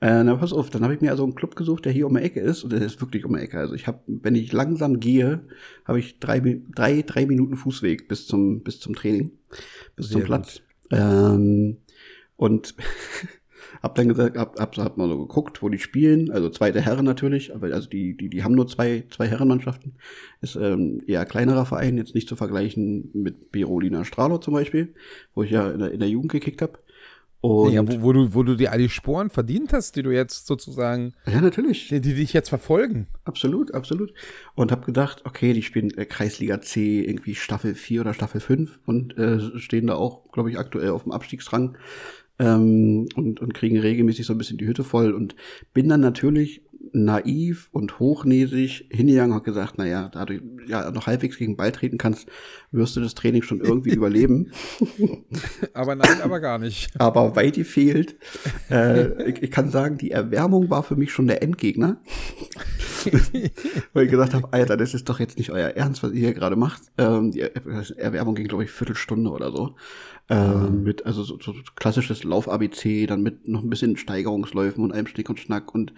Äh, 0.00 0.22
na, 0.22 0.36
pass 0.36 0.52
auf, 0.52 0.70
dann 0.70 0.84
habe 0.84 0.94
ich 0.94 1.00
mir 1.00 1.10
also 1.10 1.24
einen 1.24 1.34
Club 1.34 1.56
gesucht, 1.56 1.84
der 1.86 1.92
hier 1.92 2.06
um 2.06 2.14
die 2.14 2.22
Ecke 2.22 2.38
ist, 2.40 2.62
und 2.62 2.72
der 2.72 2.82
ist 2.82 3.00
wirklich 3.00 3.24
um 3.24 3.34
die 3.34 3.42
Ecke. 3.42 3.58
Also 3.58 3.74
ich 3.74 3.86
habe, 3.88 3.98
wenn 4.06 4.36
ich 4.36 4.52
langsam 4.52 5.00
gehe, 5.00 5.40
habe 5.84 5.98
ich 5.98 6.20
drei, 6.20 6.40
drei, 6.74 7.02
drei 7.02 7.26
Minuten 7.26 7.56
Fußweg 7.56 8.06
bis 8.08 8.26
zum, 8.28 8.60
bis 8.62 8.78
zum 8.80 8.94
Training, 8.94 9.32
bis 9.96 10.08
Sehr 10.08 10.18
zum 10.18 10.24
Platz. 10.24 10.60
Ähm, 10.90 11.78
und 12.36 12.74
hab 13.82 13.94
dann 13.94 14.08
gesagt, 14.08 14.36
hab, 14.36 14.58
hab, 14.58 14.76
hab 14.76 14.96
mal 14.96 15.08
so 15.08 15.18
geguckt, 15.18 15.62
wo 15.62 15.68
die 15.68 15.78
spielen, 15.78 16.30
also 16.30 16.50
zweite 16.50 16.80
Herren 16.80 17.04
natürlich, 17.04 17.54
aber 17.54 17.72
also 17.72 17.88
die, 17.88 18.16
die, 18.16 18.28
die 18.28 18.44
haben 18.44 18.54
nur 18.54 18.68
zwei, 18.68 19.04
zwei 19.10 19.26
Herrenmannschaften. 19.26 19.94
Ist 20.40 20.56
ähm, 20.56 21.02
eher 21.06 21.24
kleinerer 21.24 21.66
Verein, 21.66 21.96
jetzt 21.96 22.14
nicht 22.14 22.28
zu 22.28 22.36
vergleichen 22.36 23.10
mit 23.12 23.50
Birolina 23.50 24.04
Stralo 24.04 24.38
zum 24.38 24.54
Beispiel, 24.54 24.94
wo 25.34 25.42
ich 25.42 25.50
ja 25.50 25.70
in 25.70 25.80
der, 25.80 25.92
in 25.92 26.00
der 26.00 26.08
Jugend 26.08 26.32
gekickt 26.32 26.62
habe. 26.62 26.78
Und 27.42 27.72
ja, 27.72 27.86
wo, 27.86 28.02
wo, 28.02 28.12
du, 28.12 28.34
wo 28.34 28.44
du 28.44 28.54
dir 28.54 28.70
all 28.70 28.78
die 28.78 28.88
Sporen 28.88 29.28
verdient 29.28 29.72
hast, 29.72 29.96
die 29.96 30.04
du 30.04 30.12
jetzt 30.12 30.46
sozusagen, 30.46 31.12
ja, 31.26 31.40
natürlich. 31.40 31.88
die, 31.88 32.00
die 32.00 32.14
dich 32.14 32.32
jetzt 32.32 32.50
verfolgen. 32.50 33.08
Absolut, 33.24 33.74
absolut. 33.74 34.14
Und 34.54 34.70
habe 34.70 34.86
gedacht, 34.86 35.22
okay, 35.24 35.52
die 35.52 35.62
spielen 35.62 35.90
äh, 35.98 36.04
Kreisliga 36.04 36.60
C, 36.60 37.00
irgendwie 37.00 37.34
Staffel 37.34 37.74
4 37.74 38.02
oder 38.02 38.14
Staffel 38.14 38.40
5 38.40 38.78
und 38.86 39.18
äh, 39.18 39.58
stehen 39.58 39.88
da 39.88 39.96
auch, 39.96 40.30
glaube 40.30 40.50
ich, 40.50 40.58
aktuell 40.58 40.90
auf 40.90 41.02
dem 41.02 41.10
Abstiegsrang 41.10 41.76
ähm, 42.38 43.08
und, 43.16 43.40
und 43.40 43.54
kriegen 43.54 43.78
regelmäßig 43.80 44.24
so 44.24 44.34
ein 44.34 44.38
bisschen 44.38 44.58
die 44.58 44.68
Hütte 44.68 44.84
voll 44.84 45.12
und 45.12 45.34
bin 45.74 45.88
dann 45.88 46.00
natürlich 46.00 46.62
naiv 46.92 47.68
und 47.72 47.98
hochnäsig 47.98 48.88
hingegangen 48.90 49.36
und 49.36 49.44
gesagt, 49.44 49.78
naja, 49.78 50.08
da 50.08 50.24
du 50.24 50.40
ja 50.66 50.90
noch 50.90 51.06
halbwegs 51.06 51.38
gegen 51.38 51.56
Ball 51.56 51.72
treten 51.72 51.98
kannst, 51.98 52.28
wirst 52.70 52.96
du 52.96 53.00
das 53.00 53.14
Training 53.14 53.42
schon 53.42 53.60
irgendwie 53.60 53.90
überleben. 53.94 54.52
Aber 55.74 55.94
nein, 55.94 56.20
aber 56.22 56.40
gar 56.40 56.58
nicht. 56.58 56.90
aber 57.00 57.36
weit 57.36 57.54
gefehlt. 57.54 58.16
Äh, 58.70 59.30
ich, 59.30 59.42
ich 59.42 59.50
kann 59.50 59.70
sagen, 59.70 59.98
die 59.98 60.10
Erwärmung 60.10 60.70
war 60.70 60.82
für 60.82 60.96
mich 60.96 61.12
schon 61.12 61.26
der 61.26 61.42
Endgegner. 61.42 62.00
Weil 63.92 64.04
ich 64.04 64.10
gesagt 64.10 64.34
habe, 64.34 64.52
Alter, 64.52 64.76
das 64.76 64.94
ist 64.94 65.08
doch 65.08 65.20
jetzt 65.20 65.38
nicht 65.38 65.50
euer 65.50 65.70
Ernst, 65.70 66.02
was 66.02 66.12
ihr 66.12 66.20
hier 66.20 66.34
gerade 66.34 66.56
macht. 66.56 66.82
Ähm, 66.98 67.30
die 67.30 67.40
Er- 67.40 67.52
Erwärmung 67.98 68.34
ging, 68.34 68.48
glaube 68.48 68.64
ich, 68.64 68.70
Viertelstunde 68.70 69.30
oder 69.30 69.50
so. 69.50 69.74
Ähm, 70.28 70.84
mit, 70.84 71.04
also 71.04 71.22
so, 71.24 71.38
so 71.40 71.52
klassisches 71.74 72.24
Lauf-ABC, 72.24 73.06
dann 73.06 73.22
mit 73.22 73.48
noch 73.48 73.62
ein 73.62 73.70
bisschen 73.70 73.96
Steigerungsläufen 73.96 74.84
und 74.84 74.92
einem 74.92 75.06
Schnick 75.06 75.28
und 75.28 75.40
Schnack 75.40 75.74
und 75.74 75.92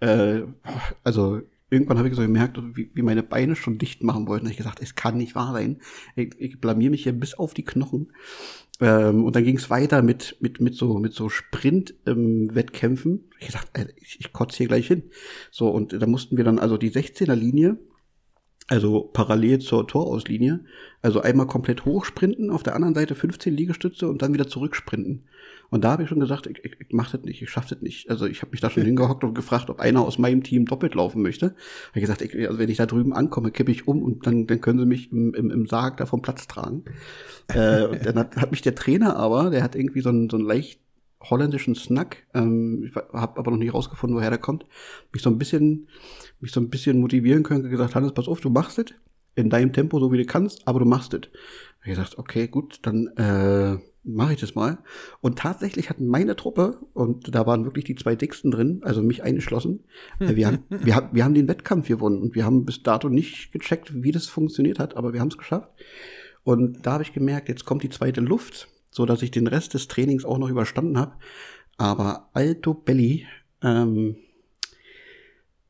äh, 0.00 0.40
also 1.04 1.40
irgendwann 1.70 1.98
habe 1.98 2.08
ich 2.08 2.14
so 2.14 2.22
gemerkt, 2.22 2.58
wie, 2.74 2.90
wie 2.94 3.02
meine 3.02 3.22
Beine 3.22 3.56
schon 3.56 3.78
dicht 3.78 4.02
machen 4.02 4.26
wollten. 4.26 4.44
Da 4.44 4.48
hab 4.48 4.52
ich 4.52 4.58
gesagt, 4.58 4.82
es 4.82 4.94
kann 4.94 5.16
nicht 5.16 5.34
wahr 5.34 5.52
sein. 5.52 5.80
Ich, 6.16 6.34
ich 6.38 6.60
blamier 6.60 6.90
mich 6.90 7.02
hier 7.02 7.12
bis 7.12 7.34
auf 7.34 7.54
die 7.54 7.64
Knochen. 7.64 8.12
Ähm, 8.80 9.24
und 9.24 9.36
dann 9.36 9.44
ging 9.44 9.56
es 9.56 9.70
weiter 9.70 10.02
mit, 10.02 10.36
mit, 10.40 10.60
mit 10.60 10.74
so, 10.74 10.98
mit 10.98 11.12
so 11.12 11.28
Sprint-Wettkämpfen. 11.28 13.30
ich 13.38 13.46
gesagt, 13.46 13.70
Alter, 13.74 13.92
ich, 13.96 14.20
ich 14.20 14.32
kotze 14.32 14.58
hier 14.58 14.68
gleich 14.68 14.86
hin. 14.86 15.04
So, 15.50 15.68
und 15.68 15.92
da 15.92 16.06
mussten 16.06 16.36
wir 16.36 16.44
dann 16.44 16.58
also 16.58 16.76
die 16.76 16.90
16er-Linie, 16.90 17.78
also 18.68 19.00
parallel 19.00 19.60
zur 19.60 19.88
Torauslinie, 19.88 20.64
also 21.02 21.20
einmal 21.20 21.46
komplett 21.46 21.84
hochsprinten, 21.84 22.50
auf 22.50 22.62
der 22.62 22.74
anderen 22.74 22.94
Seite 22.94 23.14
15 23.14 23.56
Liegestütze 23.56 24.08
und 24.08 24.22
dann 24.22 24.34
wieder 24.34 24.46
zurücksprinten. 24.46 25.24
Und 25.70 25.84
da 25.84 25.92
habe 25.92 26.02
ich 26.02 26.08
schon 26.08 26.20
gesagt, 26.20 26.46
ich, 26.46 26.64
ich, 26.64 26.80
ich 26.80 26.86
mach 26.92 27.10
das 27.10 27.22
nicht, 27.22 27.42
ich 27.42 27.50
schaff 27.50 27.66
das 27.66 27.82
nicht. 27.82 28.08
Also 28.10 28.26
ich 28.26 28.40
habe 28.40 28.52
mich 28.52 28.60
da 28.60 28.70
schon 28.70 28.84
hingehockt 28.84 29.22
und 29.24 29.34
gefragt, 29.34 29.68
ob 29.68 29.80
einer 29.80 30.00
aus 30.00 30.18
meinem 30.18 30.42
Team 30.42 30.64
doppelt 30.64 30.94
laufen 30.94 31.22
möchte. 31.22 31.54
Hab 31.88 31.96
ich 31.96 32.00
gesagt, 32.00 32.22
ich, 32.22 32.34
also 32.46 32.58
wenn 32.58 32.70
ich 32.70 32.78
da 32.78 32.86
drüben 32.86 33.12
ankomme, 33.12 33.50
kippe 33.50 33.70
ich 33.70 33.86
um 33.86 34.02
und 34.02 34.26
dann, 34.26 34.46
dann 34.46 34.60
können 34.60 34.78
sie 34.78 34.86
mich 34.86 35.12
im, 35.12 35.34
im, 35.34 35.50
im 35.50 35.66
Sarg 35.66 35.98
da 35.98 36.06
vom 36.06 36.22
Platz 36.22 36.46
tragen. 36.46 36.84
äh, 37.48 37.84
und 37.84 38.06
dann 38.06 38.16
hat, 38.16 38.36
hat 38.36 38.50
mich 38.50 38.62
der 38.62 38.74
Trainer 38.74 39.16
aber, 39.16 39.50
der 39.50 39.62
hat 39.62 39.74
irgendwie 39.74 40.00
so 40.00 40.08
einen, 40.08 40.30
so 40.30 40.36
einen 40.36 40.46
leicht 40.46 40.80
holländischen 41.20 41.74
Snack, 41.74 42.26
ähm, 42.32 42.84
ich 42.86 42.94
habe 42.94 43.38
aber 43.38 43.50
noch 43.50 43.58
nicht 43.58 43.74
rausgefunden, 43.74 44.16
woher 44.16 44.30
der 44.30 44.38
kommt, 44.38 44.66
mich 45.12 45.22
so 45.22 45.30
ein 45.30 45.38
bisschen, 45.38 45.88
mich 46.40 46.52
so 46.52 46.60
ein 46.60 46.70
bisschen 46.70 47.00
motivieren 47.00 47.42
können, 47.42 47.68
gesagt, 47.68 47.94
Hannes, 47.94 48.12
pass 48.12 48.28
auf, 48.28 48.40
du 48.40 48.50
machst 48.50 48.78
es 48.78 48.94
in 49.34 49.50
deinem 49.50 49.72
Tempo, 49.72 49.98
so 50.00 50.12
wie 50.12 50.18
du 50.18 50.24
kannst, 50.24 50.66
aber 50.66 50.80
du 50.80 50.84
machst 50.84 51.14
es. 51.14 51.22
Ich 51.82 51.90
gesagt, 51.90 52.18
okay, 52.18 52.48
gut, 52.48 52.80
dann 52.82 53.06
äh, 53.16 53.78
mache 54.08 54.34
ich 54.34 54.40
das 54.40 54.54
mal. 54.54 54.78
Und 55.20 55.38
tatsächlich 55.38 55.90
hatten 55.90 56.06
meine 56.06 56.36
Truppe, 56.36 56.80
und 56.94 57.34
da 57.34 57.46
waren 57.46 57.64
wirklich 57.64 57.84
die 57.84 57.94
zwei 57.94 58.16
dicksten 58.16 58.50
drin, 58.50 58.80
also 58.82 59.02
mich 59.02 59.22
eingeschlossen, 59.22 59.84
äh, 60.18 60.34
wir, 60.34 60.46
haben, 60.46 60.64
wir, 60.68 60.94
haben, 60.94 61.08
wir 61.12 61.24
haben 61.24 61.34
den 61.34 61.48
Wettkampf 61.48 61.88
gewonnen 61.88 62.22
und 62.22 62.34
wir 62.34 62.44
haben 62.44 62.64
bis 62.64 62.82
dato 62.82 63.08
nicht 63.08 63.52
gecheckt, 63.52 64.02
wie 64.02 64.12
das 64.12 64.26
funktioniert 64.26 64.78
hat, 64.78 64.96
aber 64.96 65.12
wir 65.12 65.20
haben 65.20 65.28
es 65.28 65.38
geschafft. 65.38 65.70
Und 66.42 66.86
da 66.86 66.92
habe 66.92 67.02
ich 67.02 67.12
gemerkt, 67.12 67.48
jetzt 67.48 67.64
kommt 67.64 67.82
die 67.82 67.90
zweite 67.90 68.20
Luft, 68.20 68.68
so 68.90 69.04
dass 69.04 69.22
ich 69.22 69.30
den 69.30 69.46
Rest 69.46 69.74
des 69.74 69.88
Trainings 69.88 70.24
auch 70.24 70.38
noch 70.38 70.48
überstanden 70.48 70.98
habe. 70.98 71.12
Aber 71.76 72.30
Alto 72.32 72.74
Belli, 72.74 73.26
ähm, 73.62 74.16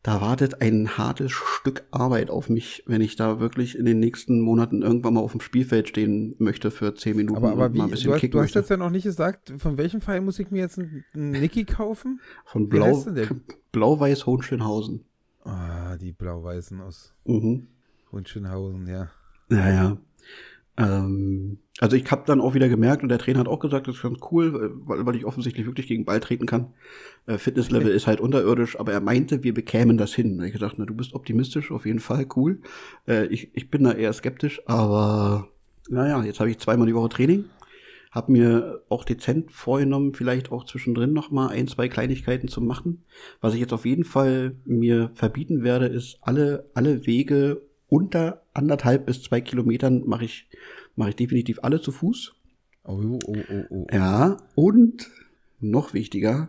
da 0.09 0.23
wartet 0.23 0.62
ein 0.62 0.97
hartes 0.97 1.33
Stück 1.33 1.85
Arbeit 1.91 2.31
auf 2.31 2.49
mich, 2.49 2.83
wenn 2.87 3.03
ich 3.03 3.17
da 3.17 3.41
wirklich 3.41 3.77
in 3.79 3.85
den 3.85 4.00
nächsten 4.00 4.41
Monaten 4.41 4.81
irgendwann 4.81 5.12
mal 5.12 5.21
auf 5.21 5.33
dem 5.33 5.43
Spielfeld 5.43 5.87
stehen 5.87 6.35
möchte 6.38 6.71
für 6.71 6.95
zehn 6.95 7.15
Minuten 7.15 7.37
Aber, 7.37 7.53
aber 7.53 7.67
und 7.67 7.75
wie, 7.75 7.79
mal 7.79 7.85
ein 7.85 7.91
bisschen 7.91 8.07
du, 8.09 8.15
hast, 8.15 8.21
kicken 8.23 8.33
du 8.33 8.38
hast 8.38 8.45
möchte. 8.47 8.59
jetzt 8.61 8.71
ja 8.71 8.79
noch 8.79 8.88
nicht 8.88 9.03
gesagt, 9.03 9.53
von 9.59 9.77
welchem 9.77 10.00
Verein 10.00 10.25
muss 10.25 10.38
ich 10.38 10.50
mir 10.50 10.61
jetzt 10.61 10.79
einen, 10.79 11.05
einen 11.12 11.33
Niki 11.33 11.67
kaufen? 11.67 12.21
Von 12.47 12.71
Blau? 12.71 13.05
Blau-Weiß 13.73 14.25
Hohenschönhausen. 14.25 15.05
Ah, 15.45 15.99
die 15.99 16.12
Blau-Weißen 16.12 16.81
aus 16.81 17.12
Mhm. 17.27 17.67
Hohenschönhausen, 18.11 18.87
ja. 18.87 19.11
Ja, 19.50 19.71
ja. 19.71 19.99
Ähm, 20.79 21.59
also 21.81 21.97
ich 21.97 22.11
habe 22.11 22.23
dann 22.27 22.41
auch 22.41 22.55
wieder 22.55 22.69
gemerkt 22.69 23.03
und 23.03 23.09
der 23.09 23.19
Trainer 23.19 23.41
hat 23.41 23.49
auch 23.49 23.59
gesagt, 23.59 23.89
das 23.89 23.97
ist 23.97 24.03
ganz 24.03 24.19
cool, 24.31 24.73
weil, 24.85 25.05
weil 25.05 25.17
ich 25.17 25.25
offensichtlich 25.25 25.67
wirklich 25.67 25.87
gegen 25.87 26.05
Ball 26.05 26.21
treten 26.21 26.47
kann. 26.47 26.73
Äh, 27.27 27.39
Fitnesslevel 27.39 27.91
ist 27.91 28.07
halt 28.07 28.21
unterirdisch, 28.21 28.79
aber 28.79 28.93
er 28.93 29.01
meinte, 29.01 29.43
wir 29.43 29.55
bekämen 29.55 29.99
das 29.99 30.15
hin. 30.15 30.39
Hab 30.39 30.47
ich 30.47 30.53
gesagt, 30.53 30.77
na, 30.79 30.87
du 30.87 30.95
bist 30.95 31.15
optimistisch, 31.15 31.71
auf 31.71 31.85
jeden 31.85 32.01
Fall, 32.01 32.27
cool. 32.37 32.61
Äh, 33.07 33.27
ich, 33.27 33.51
ich 33.55 33.71
bin 33.71 33.85
da 33.85 33.93
eher 33.93 34.13
skeptisch, 34.13 34.63
aber 34.67 35.49
naja, 35.89 36.23
jetzt 36.23 36.41
habe 36.41 36.51
ich 36.51 36.59
zweimal 36.59 36.87
die 36.87 36.95
Woche 36.95 37.09
Training. 37.09 37.45
Hab 38.11 38.29
mir 38.29 38.83
auch 38.89 39.05
dezent 39.05 39.53
vorgenommen, 39.53 40.15
vielleicht 40.15 40.51
auch 40.51 40.65
zwischendrin 40.65 41.13
noch 41.13 41.31
mal 41.31 41.49
ein, 41.49 41.69
zwei 41.69 41.89
Kleinigkeiten 41.89 42.49
zu 42.49 42.61
machen. 42.61 43.05
Was 43.41 43.55
ich 43.55 43.61
jetzt 43.61 43.75
auf 43.75 43.85
jeden 43.85 44.05
Fall 44.05 44.57
mir 44.65 45.11
verbieten 45.15 45.63
werde, 45.63 45.87
ist 45.87 46.19
alle, 46.23 46.71
alle 46.73 47.07
Wege 47.07 47.68
unter 47.88 48.42
anderthalb 48.54 49.07
bis 49.07 49.23
zwei 49.23 49.40
Kilometern 49.40 50.02
mache 50.07 50.25
ich, 50.25 50.49
mache 50.97 51.11
ich 51.11 51.16
definitiv 51.16 51.59
alle 51.62 51.80
zu 51.80 51.92
Fuß. 51.92 52.35
Oh, 52.85 53.00
oh, 53.02 53.18
oh, 53.26 53.37
oh. 53.50 53.64
oh. 53.71 53.87
Ja, 53.92 54.37
und 54.54 55.11
noch 55.61 55.95
wichtiger, 55.95 56.49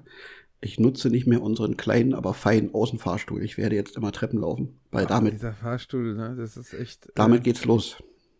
ich 0.62 0.80
nutze 0.80 1.10
nicht 1.10 1.26
mehr 1.28 1.42
unseren 1.42 1.78
kleinen, 1.78 2.14
aber 2.14 2.34
feinen 2.34 2.74
Außenfahrstuhl. 2.74 3.44
Ich 3.44 3.58
werde 3.58 3.76
jetzt 3.76 3.96
immer 3.96 4.12
Treppen 4.12 4.40
laufen, 4.40 4.80
weil 4.92 5.06
Ah, 5.06 5.08
damit, 5.08 5.34
Dieser 5.34 5.54
Fahrstuhl, 5.54 6.16
ne, 6.16 6.36
das 6.38 6.58
ist 6.58 6.74
echt. 6.74 7.10
damit 7.16 7.42
äh, 7.42 7.44
geht's 7.44 7.66
los. 7.66 7.98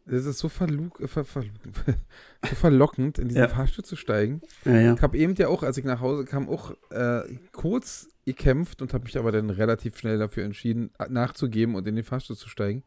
Das 0.10 0.26
ist 0.26 0.40
so, 0.40 0.50
verlug, 0.50 1.00
ver, 1.10 1.24
ver, 1.26 1.44
so 2.50 2.56
verlockend, 2.56 3.20
in 3.20 3.28
diesen 3.30 3.42
Ja. 3.42 3.48
Fahrstuhl 3.48 3.86
zu 3.86 3.96
steigen. 3.96 4.42
Ja, 4.66 4.80
ja. 4.80 4.94
Ich 4.94 5.02
habe 5.02 5.18
eben 5.18 5.36
ja 5.36 5.48
auch, 5.48 5.64
als 5.64 5.78
ich 5.78 5.86
nach 5.86 6.00
Hause 6.02 6.26
kam, 6.26 6.50
auch 6.50 6.72
äh, 6.90 7.22
kurz 7.52 8.10
gekämpft 8.26 8.82
und 8.82 8.94
habe 8.94 9.04
mich 9.06 9.18
aber 9.18 9.32
dann 9.32 9.50
relativ 9.50 9.98
schnell 9.98 10.18
dafür 10.18 10.44
entschieden, 10.46 10.92
nachzugeben 11.10 11.76
und 11.76 11.88
in 11.88 11.96
den 11.96 12.04
Fahrstuhl 12.04 12.36
zu 12.38 12.50
steigen. 12.50 12.84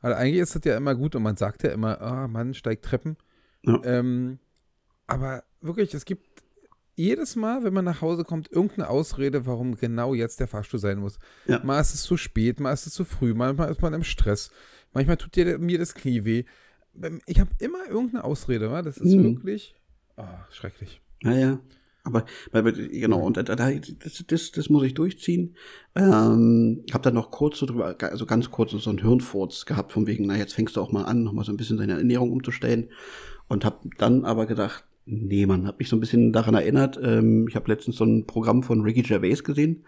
Weil 0.00 0.14
eigentlich 0.14 0.40
ist 0.40 0.54
das 0.54 0.62
ja 0.64 0.76
immer 0.76 0.94
gut 0.94 1.14
und 1.14 1.22
man 1.22 1.36
sagt 1.36 1.62
ja 1.62 1.70
immer, 1.70 2.00
ah, 2.00 2.26
Mann, 2.28 2.54
steigt 2.54 2.84
Treppen. 2.84 3.16
Ähm, 3.84 4.38
aber 5.06 5.42
wirklich, 5.60 5.92
es 5.94 6.04
gibt 6.04 6.26
jedes 6.96 7.36
Mal, 7.36 7.64
wenn 7.64 7.72
man 7.72 7.84
nach 7.84 8.00
Hause 8.00 8.24
kommt, 8.24 8.50
irgendeine 8.50 8.88
Ausrede, 8.88 9.46
warum 9.46 9.76
genau 9.76 10.14
jetzt 10.14 10.40
der 10.40 10.48
Fahrstuhl 10.48 10.80
sein 10.80 10.98
muss. 10.98 11.18
Mal 11.62 11.80
ist 11.80 11.94
es 11.94 12.02
zu 12.02 12.16
spät, 12.16 12.60
mal 12.60 12.72
ist 12.72 12.86
es 12.86 12.94
zu 12.94 13.04
früh, 13.04 13.32
manchmal 13.34 13.70
ist 13.70 13.80
man 13.82 13.92
im 13.94 14.04
Stress, 14.04 14.50
manchmal 14.92 15.16
tut 15.16 15.36
dir, 15.36 15.58
mir 15.58 15.78
das 15.78 15.94
Knie 15.94 16.24
weh. 16.24 16.44
Ähm, 17.02 17.20
Ich 17.26 17.40
habe 17.40 17.50
immer 17.58 17.86
irgendeine 17.88 18.24
Ausrede, 18.24 18.70
wa? 18.70 18.82
das 18.82 18.96
ist 18.98 19.14
Mhm. 19.14 19.24
wirklich 19.36 19.74
oh, 20.16 20.24
schrecklich. 20.50 21.00
Ja, 21.22 21.32
ja. 21.34 21.60
Aber, 22.02 22.24
genau, 22.52 23.20
und 23.20 23.36
da, 23.36 23.42
da, 23.42 23.54
das, 23.70 24.24
das, 24.26 24.52
das 24.52 24.70
muss 24.70 24.84
ich 24.84 24.94
durchziehen. 24.94 25.54
Ähm, 25.94 26.82
hab 26.92 27.02
dann 27.02 27.12
noch 27.14 27.30
kurz 27.30 27.58
so 27.58 27.66
drüber, 27.66 27.94
also 28.00 28.24
ganz 28.24 28.50
kurz 28.50 28.70
so 28.72 28.88
einen 28.90 29.00
Hirnfurz 29.00 29.66
gehabt, 29.66 29.92
von 29.92 30.06
wegen, 30.06 30.26
na, 30.26 30.36
jetzt 30.36 30.54
fängst 30.54 30.76
du 30.76 30.80
auch 30.80 30.92
mal 30.92 31.04
an, 31.04 31.22
nochmal 31.22 31.44
so 31.44 31.52
ein 31.52 31.58
bisschen 31.58 31.76
deine 31.76 31.98
Ernährung 31.98 32.32
umzustellen. 32.32 32.88
Und 33.48 33.64
hab 33.66 33.82
dann 33.98 34.24
aber 34.24 34.46
gedacht, 34.46 34.84
nee, 35.04 35.44
man, 35.44 35.66
hab 35.66 35.78
mich 35.78 35.88
so 35.90 35.96
ein 35.96 36.00
bisschen 36.00 36.32
daran 36.32 36.54
erinnert. 36.54 36.98
Ähm, 37.02 37.46
ich 37.48 37.54
habe 37.56 37.70
letztens 37.70 37.96
so 37.96 38.04
ein 38.04 38.26
Programm 38.26 38.62
von 38.62 38.80
Ricky 38.80 39.02
Gervais 39.02 39.42
gesehen, 39.44 39.84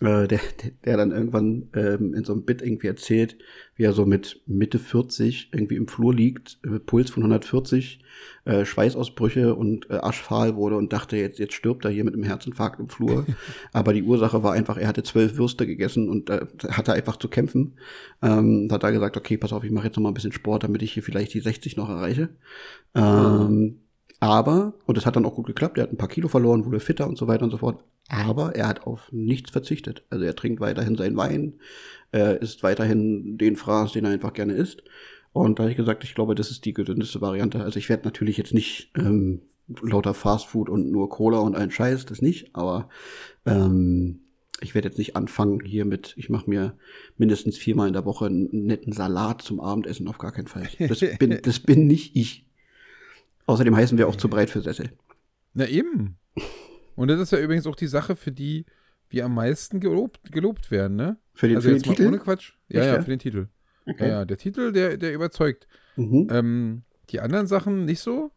äh, 0.00 0.28
der, 0.28 0.38
der, 0.62 0.70
der 0.84 0.96
dann 0.96 1.10
irgendwann 1.10 1.70
ähm, 1.74 2.14
in 2.14 2.22
so 2.22 2.32
einem 2.32 2.44
Bit 2.44 2.62
irgendwie 2.62 2.86
erzählt, 2.86 3.36
wie 3.74 3.82
er 3.82 3.92
so 3.92 4.06
mit 4.06 4.40
Mitte 4.46 4.78
40 4.78 5.50
irgendwie 5.52 5.74
im 5.74 5.88
Flur 5.88 6.14
liegt, 6.14 6.58
äh, 6.64 6.78
Puls 6.78 7.10
von 7.10 7.24
140, 7.24 8.00
äh, 8.44 8.64
Schweißausbrüche 8.64 9.56
und 9.56 9.90
äh, 9.90 9.94
aschfahl 9.94 10.54
wurde 10.54 10.76
und 10.76 10.92
dachte, 10.92 11.16
jetzt, 11.16 11.40
jetzt 11.40 11.54
stirbt 11.54 11.84
er 11.84 11.90
hier 11.90 12.04
mit 12.04 12.14
einem 12.14 12.22
Herzinfarkt 12.22 12.78
im 12.78 12.88
Flur. 12.88 13.26
Aber 13.72 13.92
die 13.92 14.04
Ursache 14.04 14.44
war 14.44 14.52
einfach, 14.52 14.76
er 14.76 14.86
hatte 14.86 15.02
zwölf 15.02 15.36
Würste 15.36 15.66
gegessen 15.66 16.08
und 16.08 16.30
äh, 16.30 16.46
hatte 16.68 16.92
einfach 16.92 17.16
zu 17.16 17.28
kämpfen. 17.28 17.74
Ähm, 18.22 18.68
da 18.68 18.76
hat 18.76 18.84
er 18.84 18.92
gesagt, 18.92 19.16
okay, 19.16 19.36
pass 19.36 19.52
auf, 19.52 19.64
ich 19.64 19.72
mache 19.72 19.86
jetzt 19.86 19.96
noch 19.96 20.02
mal 20.02 20.10
ein 20.10 20.14
bisschen 20.14 20.32
Sport, 20.32 20.62
damit 20.62 20.82
ich 20.82 20.92
hier 20.92 21.02
vielleicht 21.02 21.34
die 21.34 21.40
60 21.40 21.76
noch 21.76 21.88
erreiche. 21.88 22.28
Ähm, 22.94 23.80
aber, 24.20 24.74
und 24.86 24.96
das 24.96 25.06
hat 25.06 25.16
dann 25.16 25.24
auch 25.24 25.34
gut 25.34 25.46
geklappt, 25.46 25.78
er 25.78 25.84
hat 25.84 25.92
ein 25.92 25.98
paar 25.98 26.08
Kilo 26.08 26.28
verloren, 26.28 26.64
wurde 26.64 26.80
fitter 26.80 27.08
und 27.08 27.16
so 27.16 27.28
weiter 27.28 27.44
und 27.44 27.50
so 27.50 27.58
fort. 27.58 27.84
Aber 28.08 28.56
er 28.56 28.66
hat 28.66 28.86
auf 28.86 29.12
nichts 29.12 29.50
verzichtet. 29.50 30.02
Also 30.10 30.24
er 30.24 30.34
trinkt 30.34 30.60
weiterhin 30.60 30.96
seinen 30.96 31.16
Wein, 31.16 31.54
er 32.10 32.40
isst 32.40 32.62
weiterhin 32.62 33.38
den 33.38 33.56
Fraß, 33.56 33.92
den 33.92 34.04
er 34.04 34.10
einfach 34.10 34.32
gerne 34.32 34.54
isst. 34.54 34.82
Und 35.32 35.58
da 35.58 35.64
habe 35.64 35.70
ich 35.70 35.76
gesagt, 35.76 36.04
ich 36.04 36.14
glaube, 36.14 36.34
das 36.34 36.50
ist 36.50 36.64
die 36.64 36.72
gesündeste 36.72 37.20
Variante. 37.20 37.62
Also 37.62 37.78
ich 37.78 37.88
werde 37.88 38.04
natürlich 38.04 38.38
jetzt 38.38 38.54
nicht 38.54 38.90
ähm, 38.96 39.42
lauter 39.82 40.14
Fastfood 40.14 40.68
und 40.68 40.90
nur 40.90 41.08
Cola 41.10 41.38
und 41.38 41.54
ein 41.54 41.70
Scheiß, 41.70 42.06
das 42.06 42.22
nicht, 42.22 42.54
aber 42.54 42.88
ähm, 43.46 44.20
ich 44.60 44.74
werde 44.74 44.88
jetzt 44.88 44.98
nicht 44.98 45.14
anfangen 45.14 45.60
hier 45.64 45.84
mit, 45.84 46.14
ich 46.16 46.30
mache 46.30 46.50
mir 46.50 46.76
mindestens 47.16 47.56
viermal 47.56 47.86
in 47.86 47.92
der 47.92 48.04
Woche 48.04 48.26
einen 48.26 48.48
netten 48.66 48.92
Salat 48.92 49.42
zum 49.42 49.60
Abendessen, 49.60 50.08
auf 50.08 50.18
gar 50.18 50.32
keinen 50.32 50.48
Fall. 50.48 50.68
Das 50.78 51.00
bin, 51.18 51.38
das 51.42 51.60
bin 51.60 51.86
nicht 51.86 52.16
ich. 52.16 52.47
Außerdem 53.48 53.74
heißen 53.74 53.96
wir 53.96 54.06
auch 54.08 54.16
zu 54.16 54.28
breit 54.28 54.50
für 54.50 54.60
Sessel. 54.60 54.90
Na 55.54 55.66
eben. 55.66 56.18
Und 56.96 57.08
das 57.08 57.18
ist 57.18 57.32
ja 57.32 57.38
übrigens 57.40 57.66
auch 57.66 57.76
die 57.76 57.86
Sache, 57.86 58.14
für 58.14 58.30
die 58.30 58.66
wir 59.08 59.24
am 59.24 59.34
meisten 59.34 59.80
gelobt, 59.80 60.30
gelobt 60.30 60.70
werden, 60.70 60.96
ne? 60.96 61.16
Für 61.32 61.48
den, 61.48 61.56
also 61.56 61.68
für 61.68 61.72
den 61.72 61.76
jetzt 61.78 61.86
mal 61.86 61.94
Titel? 61.94 62.08
ohne 62.08 62.18
Quatsch. 62.18 62.52
Ja, 62.68 62.80
Echt, 62.80 62.86
ja, 62.88 62.94
ja? 62.96 63.02
für 63.02 63.10
den 63.10 63.18
Titel. 63.18 63.48
Okay. 63.86 64.04
Ja, 64.04 64.08
ja, 64.08 64.24
der 64.26 64.36
Titel, 64.36 64.72
der, 64.72 64.98
der 64.98 65.14
überzeugt. 65.14 65.66
Mhm. 65.96 66.28
Ähm, 66.30 66.82
die 67.08 67.20
anderen 67.20 67.46
Sachen 67.46 67.86
nicht 67.86 68.00
so, 68.00 68.32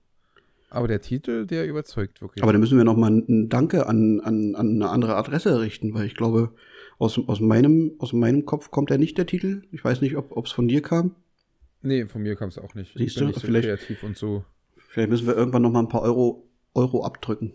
aber 0.70 0.88
der 0.88 1.02
Titel, 1.02 1.46
der 1.46 1.68
überzeugt 1.68 2.22
wirklich. 2.22 2.42
Aber 2.42 2.54
da 2.54 2.60
müssen 2.60 2.78
wir 2.78 2.86
noch 2.86 2.96
mal 2.96 3.12
ein 3.12 3.50
Danke 3.50 3.88
an, 3.88 4.22
an, 4.22 4.56
an 4.56 4.76
eine 4.76 4.90
andere 4.90 5.18
Adresse 5.18 5.60
richten, 5.60 5.94
weil 5.94 6.06
ich 6.06 6.16
glaube, 6.16 6.56
aus, 7.00 7.20
aus, 7.28 7.42
meinem, 7.42 7.96
aus 8.00 8.14
meinem 8.14 8.46
Kopf 8.46 8.72
kommt 8.72 8.90
ja 8.92 8.98
nicht 8.98 9.18
der 9.18 9.26
Titel. 9.26 9.64
Ich 9.74 9.84
weiß 9.84 10.00
nicht, 10.00 10.16
ob 10.16 10.46
es 10.46 10.54
von 10.54 10.70
dir 10.70 10.82
kam. 10.82 11.16
nee, 11.82 12.06
von 12.06 12.22
mir 12.22 12.38
kam 12.38 12.48
es 12.48 12.58
auch 12.58 12.76
nicht. 12.76 12.94
Siehst 12.96 13.20
du, 13.20 13.30
so 13.34 13.40
vielleicht- 13.42 13.68
kreativ 13.68 14.04
und 14.04 14.16
so. 14.18 14.46
Vielleicht 14.92 15.10
müssen 15.10 15.26
wir 15.26 15.38
irgendwann 15.38 15.62
noch 15.62 15.72
mal 15.72 15.80
ein 15.80 15.88
paar 15.88 16.02
Euro, 16.02 16.50
Euro 16.74 17.06
abdrücken. 17.06 17.54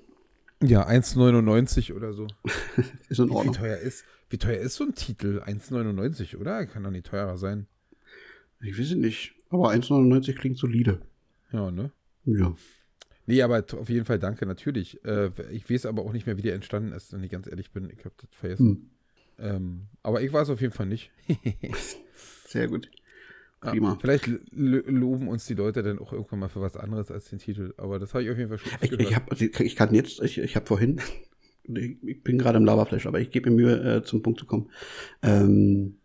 Ja, 0.62 0.88
1,99 0.88 1.94
oder 1.94 2.14
so. 2.14 2.26
Ist 3.10 3.18
in 3.18 3.26
Wie, 3.26 3.30
wie 3.30 3.34
Ordnung. 3.34 3.54
teuer 3.54 3.76
ist, 3.76 4.06
wie 4.30 4.38
teuer 4.38 4.58
ist 4.58 4.76
so 4.76 4.84
ein 4.84 4.94
Titel? 4.94 5.42
1,99, 5.44 6.38
oder? 6.38 6.64
Kann 6.64 6.82
doch 6.82 6.90
nicht 6.90 7.06
teurer 7.06 7.36
sein. 7.36 7.66
Ich 8.62 8.78
weiß 8.78 8.86
es 8.86 8.94
nicht. 8.96 9.34
Aber 9.50 9.70
1,99 9.70 10.32
klingt 10.34 10.56
solide. 10.56 11.02
Ja, 11.52 11.70
ne? 11.70 11.92
Ja. 12.24 12.54
Nee, 13.26 13.42
aber 13.42 13.62
auf 13.78 13.90
jeden 13.90 14.06
Fall 14.06 14.18
danke, 14.18 14.46
natürlich. 14.46 15.04
Äh, 15.04 15.30
ich 15.52 15.68
weiß 15.68 15.84
aber 15.84 16.02
auch 16.02 16.12
nicht 16.14 16.24
mehr, 16.26 16.38
wie 16.38 16.42
der 16.42 16.54
entstanden 16.54 16.92
ist, 16.92 17.12
wenn 17.12 17.22
ich 17.22 17.30
ganz 17.30 17.46
ehrlich 17.46 17.70
bin. 17.70 17.90
Ich 17.90 18.04
habe 18.06 18.14
das 18.16 18.30
vergessen. 18.30 18.90
Hm. 19.36 19.46
Ähm, 19.46 19.86
aber 20.02 20.22
ich 20.22 20.32
war 20.32 20.40
es 20.40 20.48
auf 20.48 20.62
jeden 20.62 20.72
Fall 20.72 20.86
nicht. 20.86 21.10
Sehr 22.46 22.68
gut. 22.68 22.90
Prima. 23.60 23.96
vielleicht 24.00 24.28
loben 24.52 25.28
uns 25.28 25.46
die 25.46 25.54
Leute 25.54 25.82
dann 25.82 25.98
auch 25.98 26.12
irgendwann 26.12 26.40
mal 26.40 26.48
für 26.48 26.60
was 26.60 26.76
anderes 26.76 27.10
als 27.10 27.30
den 27.30 27.38
Titel. 27.38 27.74
Aber 27.78 27.98
das 27.98 28.14
habe 28.14 28.22
ich 28.24 28.30
auf 28.30 28.36
jeden 28.36 28.48
Fall 28.50 28.58
schon 28.58 28.70
Ich, 28.80 28.90
gehört. 28.90 29.08
ich, 29.10 29.16
hab, 29.16 29.60
ich 29.60 29.76
kann 29.76 29.94
jetzt, 29.94 30.22
ich, 30.22 30.38
ich 30.38 30.56
habe 30.56 30.66
vorhin, 30.66 31.00
ich, 31.64 32.22
bin 32.22 32.38
gerade 32.38 32.58
im 32.58 32.64
Laberflash, 32.64 33.06
aber 33.06 33.18
ich 33.20 33.30
gebe 33.30 33.50
mir 33.50 33.56
Mühe, 33.56 33.96
äh, 33.96 34.02
zum 34.04 34.22
Punkt 34.22 34.38
zu 34.40 34.46
kommen. 34.46 34.70
Ähm, 35.22 35.96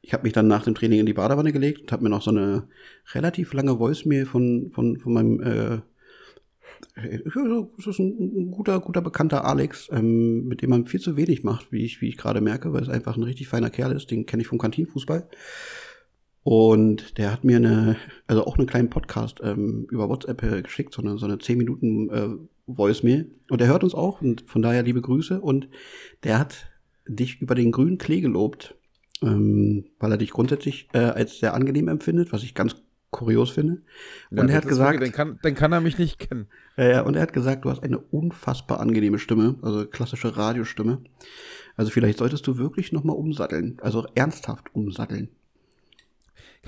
ich 0.00 0.12
habe 0.14 0.22
mich 0.22 0.32
dann 0.32 0.46
nach 0.48 0.64
dem 0.64 0.74
Training 0.74 1.00
in 1.00 1.06
die 1.06 1.12
Badewanne 1.14 1.52
gelegt 1.52 1.80
und 1.82 1.92
habe 1.92 2.02
mir 2.04 2.08
noch 2.10 2.22
so 2.22 2.30
eine 2.30 2.68
relativ 3.12 3.52
lange 3.52 3.78
Voicemail 3.78 4.26
von, 4.26 4.70
von, 4.72 4.98
von 4.98 5.12
meinem, 5.12 5.40
äh, 5.40 5.78
so- 7.32 7.72
das 7.76 7.86
ist 7.86 7.98
ein, 7.98 8.50
guter, 8.50 8.80
guter 8.80 9.00
bekannter 9.00 9.44
Alex, 9.44 9.88
ähm, 9.92 10.46
mit 10.46 10.62
dem 10.62 10.70
man 10.70 10.86
viel 10.86 11.00
zu 11.00 11.16
wenig 11.16 11.42
macht, 11.42 11.72
wie 11.72 11.84
ich, 11.84 12.00
wie 12.00 12.08
ich 12.08 12.16
gerade 12.16 12.40
merke, 12.40 12.72
weil 12.72 12.82
es 12.82 12.88
einfach 12.88 13.16
ein 13.16 13.22
richtig 13.22 13.48
feiner 13.48 13.70
Kerl 13.70 13.92
ist. 13.96 14.10
Den 14.10 14.26
kenne 14.26 14.42
ich 14.42 14.48
vom 14.48 14.58
Kantinenfußball. 14.58 15.28
Und 16.42 17.18
der 17.18 17.32
hat 17.32 17.44
mir 17.44 17.56
eine, 17.56 17.96
also 18.26 18.46
auch 18.46 18.56
einen 18.56 18.66
kleinen 18.66 18.90
Podcast 18.90 19.40
ähm, 19.42 19.86
über 19.90 20.08
WhatsApp 20.08 20.42
äh, 20.42 20.62
geschickt, 20.62 20.94
so 20.94 21.02
eine, 21.02 21.18
so 21.18 21.26
eine 21.26 21.38
10 21.38 21.58
Minuten 21.58 22.10
äh, 22.10 22.28
Voicemail 22.66 23.30
und 23.50 23.60
er 23.60 23.66
hört 23.68 23.82
uns 23.84 23.94
auch 23.94 24.20
und 24.20 24.44
von 24.48 24.62
daher 24.62 24.82
liebe 24.82 25.00
Grüße 25.00 25.40
und 25.40 25.68
der 26.22 26.38
hat 26.38 26.70
dich 27.06 27.40
über 27.40 27.54
den 27.54 27.72
grünen 27.72 27.98
Klee 27.98 28.20
gelobt, 28.20 28.76
ähm, 29.22 29.86
weil 29.98 30.12
er 30.12 30.18
dich 30.18 30.30
grundsätzlich 30.30 30.88
äh, 30.92 30.98
als 30.98 31.38
sehr 31.38 31.54
angenehm 31.54 31.88
empfindet, 31.88 32.32
was 32.32 32.42
ich 32.42 32.54
ganz 32.54 32.76
kurios 33.10 33.50
finde. 33.50 33.80
Ja, 34.30 34.42
und 34.42 34.50
er 34.50 34.56
hat 34.56 34.68
gesagt, 34.68 34.92
wirklich- 35.00 35.12
dann, 35.12 35.28
kann, 35.28 35.38
dann 35.42 35.54
kann 35.54 35.72
er 35.72 35.80
mich 35.80 35.98
nicht 35.98 36.18
kennen. 36.18 36.46
äh, 36.76 37.00
und 37.00 37.16
er 37.16 37.22
hat 37.22 37.32
gesagt, 37.32 37.64
du 37.64 37.70
hast 37.70 37.82
eine 37.82 37.98
unfassbar 37.98 38.80
angenehme 38.80 39.18
Stimme, 39.18 39.56
also 39.62 39.86
klassische 39.86 40.36
Radiostimme. 40.36 41.02
Also 41.74 41.90
vielleicht 41.90 42.18
solltest 42.18 42.46
du 42.46 42.58
wirklich 42.58 42.92
noch 42.92 43.04
mal 43.04 43.14
umsatteln, 43.14 43.78
also 43.80 44.06
ernsthaft 44.14 44.74
umsatteln. 44.74 45.30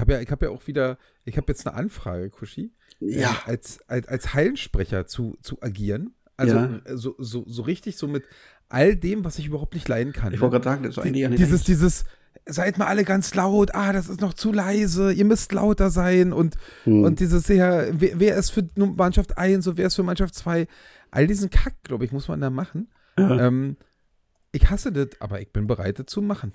Ich 0.01 0.03
habe 0.03 0.15
ja, 0.15 0.21
ich 0.23 0.31
habe 0.31 0.47
ja 0.47 0.51
auch 0.51 0.67
wieder, 0.67 0.97
ich 1.27 1.37
habe 1.37 1.45
jetzt 1.49 1.67
eine 1.67 1.77
Anfrage, 1.77 2.31
Kushi, 2.31 2.73
Ja. 3.01 3.33
äh, 3.47 3.51
als, 3.51 3.81
als, 3.87 4.09
als 4.09 4.33
Heilensprecher 4.33 5.07
zu, 5.07 5.37
zu 5.43 5.61
agieren. 5.61 6.15
Also 6.39 6.57
Ja. 6.57 6.81
äh, 6.87 6.97
so, 6.97 7.15
so, 7.19 7.45
so 7.47 7.61
richtig 7.63 7.99
so 7.99 8.09
mit 8.09 8.25
all 8.71 8.97
dem, 8.97 9.27
was 9.27 9.39
ich 9.39 9.47
überhaupt 9.47 9.75
nicht 9.75 9.87
leiden 9.89 10.15
kann. 10.15 10.33
Ich 10.33 10.39
ne? 10.39 10.41
wollte 10.41 10.55
gerade 10.55 10.65
sagen, 10.65 10.83
das 10.85 10.97
ist 10.97 11.05
eigentlich 11.05 11.27
an 11.27 11.33
den 11.33 11.37
dieses, 11.37 11.65
dieses, 11.65 12.05
seid 12.47 12.79
mal 12.79 12.87
alle 12.87 13.05
ganz 13.05 13.35
laut, 13.35 13.75
ah, 13.75 13.93
das 13.93 14.09
ist 14.09 14.23
noch 14.23 14.33
zu 14.33 14.53
leise, 14.53 15.13
ihr 15.13 15.27
müsst 15.27 15.53
lauter 15.53 15.91
sein 15.91 16.33
und, 16.33 16.57
Hm. 16.85 17.05
und 17.05 17.21
dieses, 17.21 17.47
ja, 17.49 17.85
wer, 17.93 18.19
wer 18.19 18.37
ist 18.37 18.49
für 18.53 18.67
Mannschaft 18.77 19.37
1 19.37 19.67
und 19.67 19.77
wer 19.77 19.89
ist 19.89 19.97
für 19.97 20.03
Mannschaft 20.03 20.35
2, 20.35 20.67
all 21.11 21.27
diesen 21.27 21.51
Kack, 21.51 21.75
glaube 21.83 22.07
ich, 22.07 22.13
muss 22.13 22.27
man 22.27 22.41
da 22.41 22.49
machen. 22.49 22.89
Ja. 23.19 23.49
Ähm, 23.49 23.77
ich 24.53 24.71
hasse 24.71 24.93
das, 24.93 25.09
aber 25.21 25.43
ich 25.43 25.53
bin 25.53 25.67
bereit, 25.67 25.99
das 25.99 26.07
zu 26.07 26.23
machen. 26.23 26.55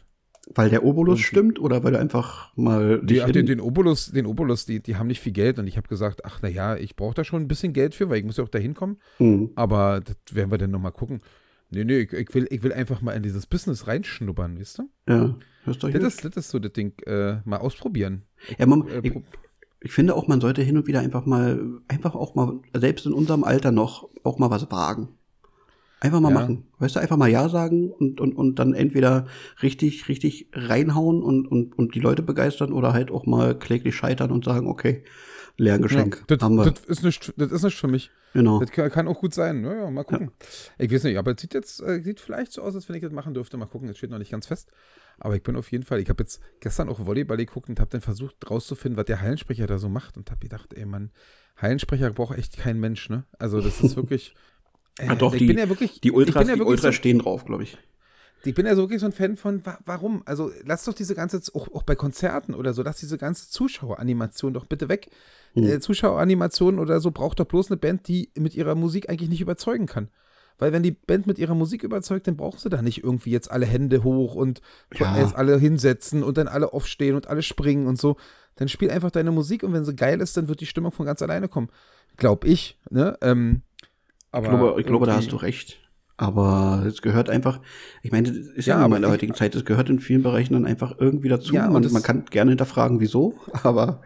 Weil 0.54 0.70
der 0.70 0.84
Obolus 0.84 1.20
stimmt 1.22 1.60
oder 1.60 1.84
weil 1.84 1.94
du 1.94 2.00
einfach 2.00 2.56
mal 2.56 3.02
Die, 3.04 3.22
ach, 3.22 3.32
den, 3.32 3.46
den 3.46 3.60
Obolus, 3.60 4.12
den 4.12 4.26
Obolus, 4.26 4.66
die, 4.66 4.80
die 4.80 4.96
haben 4.96 5.08
nicht 5.08 5.20
viel 5.20 5.32
Geld 5.32 5.58
und 5.58 5.68
ich 5.68 5.78
habe 5.78 5.88
gesagt, 5.88 6.24
ach 6.24 6.42
naja, 6.42 6.76
ich 6.76 6.96
brauche 6.96 7.16
da 7.16 7.24
schon 7.24 7.42
ein 7.42 7.48
bisschen 7.48 7.74
Geld 7.74 7.96
für, 7.96 8.10
weil 8.10 8.20
ich 8.20 8.26
muss 8.26 8.38
ja 8.38 8.44
auch 8.44 8.50
da 8.50 8.60
hinkommen. 8.60 8.98
Hm. 9.18 9.50
Aber 9.56 10.02
das 10.02 10.16
werden 10.36 10.52
wir 10.52 10.58
dann 10.58 10.72
nochmal 10.72 10.92
gucken. 10.92 11.22
Nee, 11.72 11.84
nee, 11.84 12.00
ich, 12.00 12.14
ich, 12.14 12.34
will, 12.34 12.48
ich 12.52 12.62
will 12.62 12.74
einfach 12.74 13.02
mal 13.02 13.14
in 13.14 13.24
dieses 13.24 13.48
Business 13.48 13.88
reinschnuppern, 13.88 14.60
weißt 14.60 14.80
du? 14.80 14.90
Ja, 15.08 15.36
hörst 15.64 15.82
du 15.82 15.90
Das 15.90 16.04
ist, 16.04 16.26
das 16.26 16.38
ist 16.38 16.50
so 16.50 16.60
das 16.60 16.74
Ding, 16.74 16.94
äh, 17.06 17.38
mal 17.44 17.58
ausprobieren. 17.58 18.24
Ja, 18.60 18.68
man, 18.68 18.88
Äh, 18.88 19.02
ich, 19.04 19.14
ich 19.82 19.92
finde 19.92 20.16
auch, 20.16 20.28
man 20.28 20.42
sollte 20.42 20.62
hin 20.62 20.78
und 20.78 20.88
wieder 20.88 21.00
einfach 21.00 21.26
mal, 21.26 21.80
einfach 21.88 22.16
auch 22.16 22.36
mal, 22.36 22.60
selbst 22.74 23.06
in 23.06 23.14
unserem 23.14 23.44
Alter 23.44 23.72
noch, 23.72 24.10
auch 24.24 24.38
mal 24.38 24.50
was 24.50 24.70
wagen. 24.72 25.10
Einfach 26.02 26.20
mal 26.20 26.30
Ja. 26.30 26.40
machen. 26.42 26.68
Weißt 26.80 26.96
du, 26.96 27.00
einfach 27.00 27.18
mal 27.18 27.30
Ja 27.30 27.48
sagen 27.50 27.90
und, 27.92 28.20
und, 28.20 28.34
und 28.36 28.56
dann 28.60 28.74
entweder 28.74 29.28
richtig, 29.64 30.08
richtig 30.10 30.50
reinhauen 30.54 31.22
und, 31.24 31.48
und, 31.48 31.78
und 31.78 31.96
die 31.96 32.00
Leute 32.00 32.22
begeistern 32.22 32.74
oder 32.74 32.94
halt 32.94 33.12
auch 33.12 33.26
mal 33.26 33.58
kläglich 33.58 33.96
scheitern 33.96 34.32
und 34.32 34.44
sagen, 34.46 34.68
okay, 34.68 35.04
Lehrgeschenk. 35.58 36.26
das, 36.28 36.40
haben 36.42 36.56
wir. 36.58 36.70
das, 36.70 36.84
ist 36.86 37.04
nicht, 37.04 37.34
das 37.38 37.50
ist 37.52 37.64
nicht 37.64 37.78
für 37.78 37.88
mich. 37.88 38.12
genau. 38.34 38.60
Das 38.60 38.72
kann, 38.72 38.90
kann 38.92 39.08
auch 39.08 39.22
gut 39.22 39.34
sein. 39.34 39.62
Naja, 39.62 39.90
mal 39.90 40.04
gucken. 40.04 40.32
Ich 40.78 40.92
weiß 40.92 41.06
nicht, 41.06 41.18
aber 41.18 41.32
es 41.34 41.40
sieht 41.42 41.54
jetzt 41.54 41.82
äh, 41.82 42.02
sieht 42.04 42.20
vielleicht 42.20 42.52
so 42.52 42.62
aus, 42.62 42.76
als 42.76 42.90
wenn 42.90 42.98
ich 42.98 43.02
das 43.02 43.14
machen 43.14 43.34
dürfte. 43.34 43.56
Mal 43.56 43.66
gucken, 43.68 43.88
es 43.88 43.98
steht 43.98 44.10
noch 44.12 44.18
nicht 44.18 44.32
ganz 44.32 44.48
fest. 44.48 44.70
Aber 45.18 45.34
ich 45.36 45.44
bin 45.44 45.56
auf 45.56 45.72
jeden 45.72 45.86
Fall, 45.86 46.00
ich 46.02 46.10
habe 46.10 46.24
jetzt 46.24 46.42
gestern 46.60 46.90
auch 46.90 47.06
Volleyball 47.06 47.38
geguckt 47.38 47.70
und 47.70 47.80
habe 47.80 47.90
dann 47.90 48.02
versucht 48.02 48.36
rauszufinden, 48.50 48.98
was 48.98 49.06
der 49.06 49.22
Hallensprecher 49.22 49.66
da 49.66 49.78
so 49.78 49.88
macht 49.88 50.18
und 50.18 50.30
habe 50.30 50.42
gedacht, 50.42 50.74
ey 50.74 50.86
Mann, 50.86 51.12
Hallensprecher 51.56 52.12
braucht 52.12 52.38
echt 52.38 52.58
kein 52.58 52.78
Mensch, 52.82 53.10
ne? 53.10 53.24
Also 53.40 53.62
das 53.62 53.80
ist 53.80 53.96
wirklich. 53.96 54.36
Äh, 55.00 55.08
Ah, 55.10 55.16
doch, 55.16 55.34
ich 55.34 55.40
die- 55.40 55.48
bin 55.48 55.58
ja 55.58 55.68
wirklich, 55.70 56.00
Die 56.02 56.10
ich 56.10 56.14
Ultras, 56.14 56.36
bin 56.44 56.48
ja 56.50 56.54
wirklich 56.54 56.68
Ultras 56.70 56.96
so, 56.96 56.98
stehen 57.00 57.20
drauf, 57.20 57.46
glaube 57.46 57.64
ich. 57.64 57.78
ich 58.44 58.54
bin 58.54 58.66
ja 58.66 58.76
so 58.76 58.84
wirklich 58.84 59.00
so 59.02 59.08
ein 59.08 59.12
Fan 59.12 59.36
von, 59.36 59.66
wa 59.66 59.78
warum? 59.86 60.22
Also 60.26 60.52
lass 60.64 60.86
doch 60.86 60.94
diese 60.94 61.16
ganze, 61.16 61.42
auch, 61.54 61.68
auch 61.74 61.84
bei 61.84 61.96
Konzerten 61.96 62.54
oder 62.54 62.74
so, 62.74 62.82
lass 62.84 62.98
diese 63.00 63.18
ganze 63.18 63.50
Zuschaueranimation 63.50 64.54
doch 64.54 64.66
bitte 64.66 64.88
weg. 64.88 65.10
Hm. 65.54 65.64
Äh, 65.64 65.80
Zuschaueranimation 65.80 66.80
oder 66.80 67.00
so 67.00 67.12
braucht 67.12 67.40
doch 67.40 67.46
bloß 67.46 67.72
eine 67.72 67.78
Band, 67.78 68.08
die 68.08 68.30
mit 68.38 68.56
ihrer 68.56 68.76
Musik 68.76 69.10
eigentlich 69.10 69.30
nicht 69.30 69.42
überzeugen 69.42 69.86
kann. 69.88 70.10
Weil 70.58 70.72
wenn 70.72 70.84
die 70.84 70.92
Band 70.92 71.28
mit 71.28 71.38
ihrer 71.38 71.56
Musik 71.56 71.84
überzeugt, 71.84 72.28
dann 72.28 72.38
brauchen 72.38 72.60
sie 72.60 72.70
da 72.70 72.82
nicht 72.82 73.04
irgendwie 73.04 73.32
jetzt 73.32 73.52
alle 73.52 73.66
Hände 73.66 74.06
hoch 74.06 74.36
und 74.36 74.62
Ja. 74.94 75.18
jetzt 75.18 75.36
alle 75.36 75.58
hinsetzen 75.58 76.24
und 76.24 76.38
dann 76.38 76.48
alle 76.48 76.72
aufstehen 76.72 77.16
und 77.16 77.28
alle 77.28 77.42
springen 77.42 77.88
und 77.88 78.00
so. 78.00 78.16
Dann 78.56 78.70
spiel 78.70 78.90
einfach 78.90 79.12
deine 79.12 79.32
Musik 79.32 79.64
und 79.64 79.74
wenn 79.74 79.84
sie 79.84 79.94
geil 79.98 80.22
ist, 80.22 80.38
dann 80.38 80.48
wird 80.48 80.62
die 80.62 80.66
Stimmung 80.66 80.94
von 80.94 81.06
ganz 81.06 81.22
alleine 81.22 81.50
kommen. 81.50 81.68
Glaub 82.16 82.46
ich, 82.46 82.80
ne? 82.90 83.18
Ähm, 83.22 83.64
aber 84.36 84.46
Ich 84.46 84.50
glaube, 84.50 84.82
ich 84.82 84.88
glaube 84.88 85.06
da 85.06 85.16
hast 85.16 85.32
du 85.32 85.38
recht. 85.38 85.80
Aber 86.18 86.84
es 86.88 87.02
gehört 87.02 87.30
einfach, 87.30 87.60
ich 88.02 88.12
meine, 88.12 88.30
das 88.30 88.38
ist 88.38 88.66
ja, 88.68 88.80
Ja, 88.80 88.96
in 88.96 89.02
der 89.02 89.12
heutigen 89.12 89.34
Zeit, 89.34 89.54
es 89.54 89.66
gehört 89.66 89.90
in 89.90 90.00
vielen 90.00 90.24
Bereichen 90.24 90.54
dann 90.54 90.66
einfach 90.66 90.96
irgendwie 90.98 91.28
dazu. 91.28 91.54
Ja, 91.54 91.68
und 91.68 91.74
man, 91.74 91.92
man 91.92 92.04
kann 92.04 92.26
gerne 92.26 92.52
hinterfragen, 92.52 93.02
wieso, 93.02 93.36
aber 93.64 94.02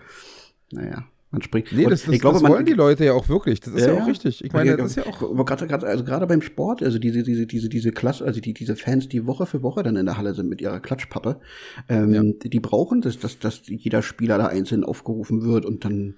naja, 0.71 1.03
man 1.31 1.41
springt. 1.43 1.71
Nee, 1.71 1.83
das, 1.83 2.03
das, 2.03 2.13
ich 2.13 2.21
glaube, 2.21 2.35
das 2.35 2.43
man, 2.43 2.51
wollen 2.53 2.65
die 2.65 2.73
Leute 2.73 3.05
ja 3.05 3.13
auch 3.13 3.29
wirklich. 3.29 3.59
Das 3.59 3.73
ist 3.73 3.85
ja, 3.85 3.93
auch 3.93 4.07
richtig. 4.07 4.43
Ich 4.43 4.51
meine, 4.51 4.75
das 4.75 4.91
ist 4.91 4.95
ja 4.95 5.05
auch. 5.05 5.21
Aber 5.21 5.45
gerade, 5.45 5.67
gerade, 5.67 5.85
also 5.85 6.03
gerade 6.03 6.25
beim 6.25 6.41
Sport, 6.41 6.81
also 6.81 6.97
diese, 6.97 7.21
diese, 7.21 7.45
diese, 7.45 7.69
diese 7.69 7.91
Klasse, 7.91 8.25
also 8.25 8.39
die, 8.41 8.53
diese 8.53 8.75
Fans, 8.75 9.07
die 9.09 9.27
Woche 9.27 9.45
für 9.45 9.61
Woche 9.61 9.83
dann 9.83 9.95
in 9.95 10.07
der 10.07 10.17
Halle 10.17 10.33
sind 10.33 10.49
mit 10.49 10.59
ihrer 10.59 10.79
Klatschpappe, 10.79 11.39
ähm, 11.87 12.13
Ja. 12.13 12.23
die, 12.23 12.49
die 12.49 12.59
brauchen 12.59 13.01
das, 13.01 13.19
dass, 13.19 13.37
dass 13.37 13.61
jeder 13.67 14.01
Spieler 14.01 14.39
da 14.39 14.47
einzeln 14.47 14.83
aufgerufen 14.83 15.43
wird 15.43 15.65
und 15.65 15.85
dann 15.85 16.15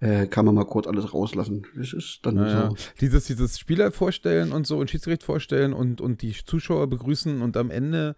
äh, 0.00 0.26
kann 0.26 0.44
man 0.44 0.56
mal 0.56 0.64
kurz 0.64 0.86
alles 0.88 1.14
rauslassen. 1.14 1.66
Das 1.76 1.92
ist 1.92 2.20
dann 2.22 2.34
Naja, 2.34 2.70
so. 2.70 2.76
dieses, 3.00 3.26
dieses 3.26 3.58
Spieler 3.58 3.92
vorstellen 3.92 4.50
und 4.52 4.66
so 4.66 4.78
und 4.78 4.90
Schiedsgericht 4.90 5.22
vorstellen 5.22 5.72
und, 5.72 6.00
und 6.00 6.22
die 6.22 6.32
Zuschauer 6.32 6.88
begrüßen 6.88 7.42
und 7.42 7.56
am 7.56 7.70
Ende 7.70 8.16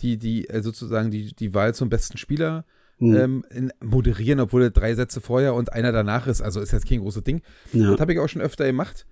die, 0.00 0.18
die 0.18 0.48
äh, 0.48 0.62
sozusagen 0.62 1.10
die, 1.10 1.34
die 1.34 1.52
Wahl 1.52 1.74
zum 1.74 1.88
besten 1.88 2.16
Spieler 2.16 2.64
Hm. 3.00 3.44
ähm, 3.50 3.72
moderieren, 3.82 4.40
obwohl 4.40 4.64
er 4.64 4.70
drei 4.70 4.94
Sätze 4.94 5.20
vorher 5.20 5.54
und 5.54 5.72
einer 5.72 5.90
danach 5.90 6.26
ist. 6.26 6.42
Also 6.42 6.60
ist 6.60 6.72
jetzt 6.72 6.88
kein 6.88 7.00
großes 7.00 7.24
Ding. 7.24 7.42
Ja. 7.72 7.90
Das 7.90 8.00
habe 8.00 8.12
ich 8.12 8.18
auch 8.18 8.28
schon 8.28 8.42
öfter 8.42 8.66
gemacht. 8.66 9.06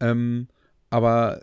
Ähm, 0.00 0.48
aber 0.88 1.40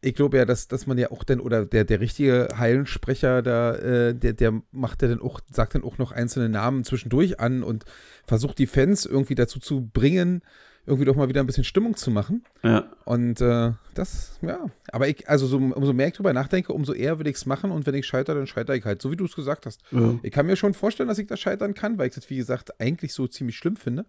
ich 0.00 0.14
glaube 0.14 0.36
ja, 0.36 0.44
dass, 0.44 0.68
dass 0.68 0.86
man 0.86 0.98
ja 0.98 1.10
auch 1.10 1.24
dann, 1.24 1.40
oder 1.40 1.66
der, 1.66 1.84
der 1.84 2.00
richtige 2.00 2.48
Heilensprecher 2.56 3.42
da, 3.42 3.74
äh, 3.74 4.14
der, 4.14 4.32
der 4.34 4.62
macht 4.70 5.02
ja 5.02 5.08
dann 5.08 5.20
auch, 5.20 5.40
sagt 5.50 5.74
dann 5.74 5.84
auch 5.84 5.98
noch 5.98 6.12
einzelne 6.12 6.48
Namen 6.48 6.84
zwischendurch 6.84 7.40
an 7.40 7.62
und 7.62 7.84
versucht 8.24 8.58
die 8.58 8.66
Fans 8.66 9.04
irgendwie 9.04 9.34
dazu 9.34 9.58
zu 9.58 9.90
bringen, 9.92 10.42
irgendwie 10.86 11.04
doch 11.04 11.14
mal 11.16 11.28
wieder 11.28 11.40
ein 11.40 11.46
bisschen 11.46 11.64
Stimmung 11.64 11.96
zu 11.96 12.10
machen. 12.10 12.44
ja. 12.62 12.90
Und 13.04 13.40
äh, 13.40 13.72
das, 13.94 14.38
ja. 14.42 14.58
Aber 14.90 15.06
ich, 15.08 15.28
also 15.28 15.46
so, 15.46 15.56
umso 15.58 15.92
mehr 15.92 16.08
ich 16.08 16.14
drüber 16.14 16.32
nachdenke, 16.32 16.72
umso 16.72 16.92
eher 16.92 17.18
will 17.18 17.26
ich 17.26 17.36
es 17.36 17.46
machen 17.46 17.70
und 17.70 17.86
wenn 17.86 17.94
ich 17.94 18.06
scheitere, 18.06 18.36
dann 18.36 18.46
scheitere 18.46 18.76
ich 18.76 18.84
halt, 18.84 19.00
so 19.02 19.10
wie 19.10 19.16
du 19.16 19.24
es 19.26 19.34
gesagt 19.36 19.66
hast. 19.66 19.82
ja. 19.90 20.18
Ich 20.22 20.32
kann 20.32 20.46
mir 20.46 20.56
schon 20.56 20.74
vorstellen, 20.74 21.08
dass 21.08 21.18
ich 21.18 21.26
da 21.26 21.36
scheitern 21.36 21.74
kann, 21.74 21.98
weil 21.98 22.08
ich 22.08 22.14
das, 22.14 22.28
wie 22.30 22.36
gesagt, 22.36 22.80
eigentlich 22.80 23.12
so 23.12 23.26
ziemlich 23.26 23.56
schlimm 23.56 23.76
finde. 23.76 24.06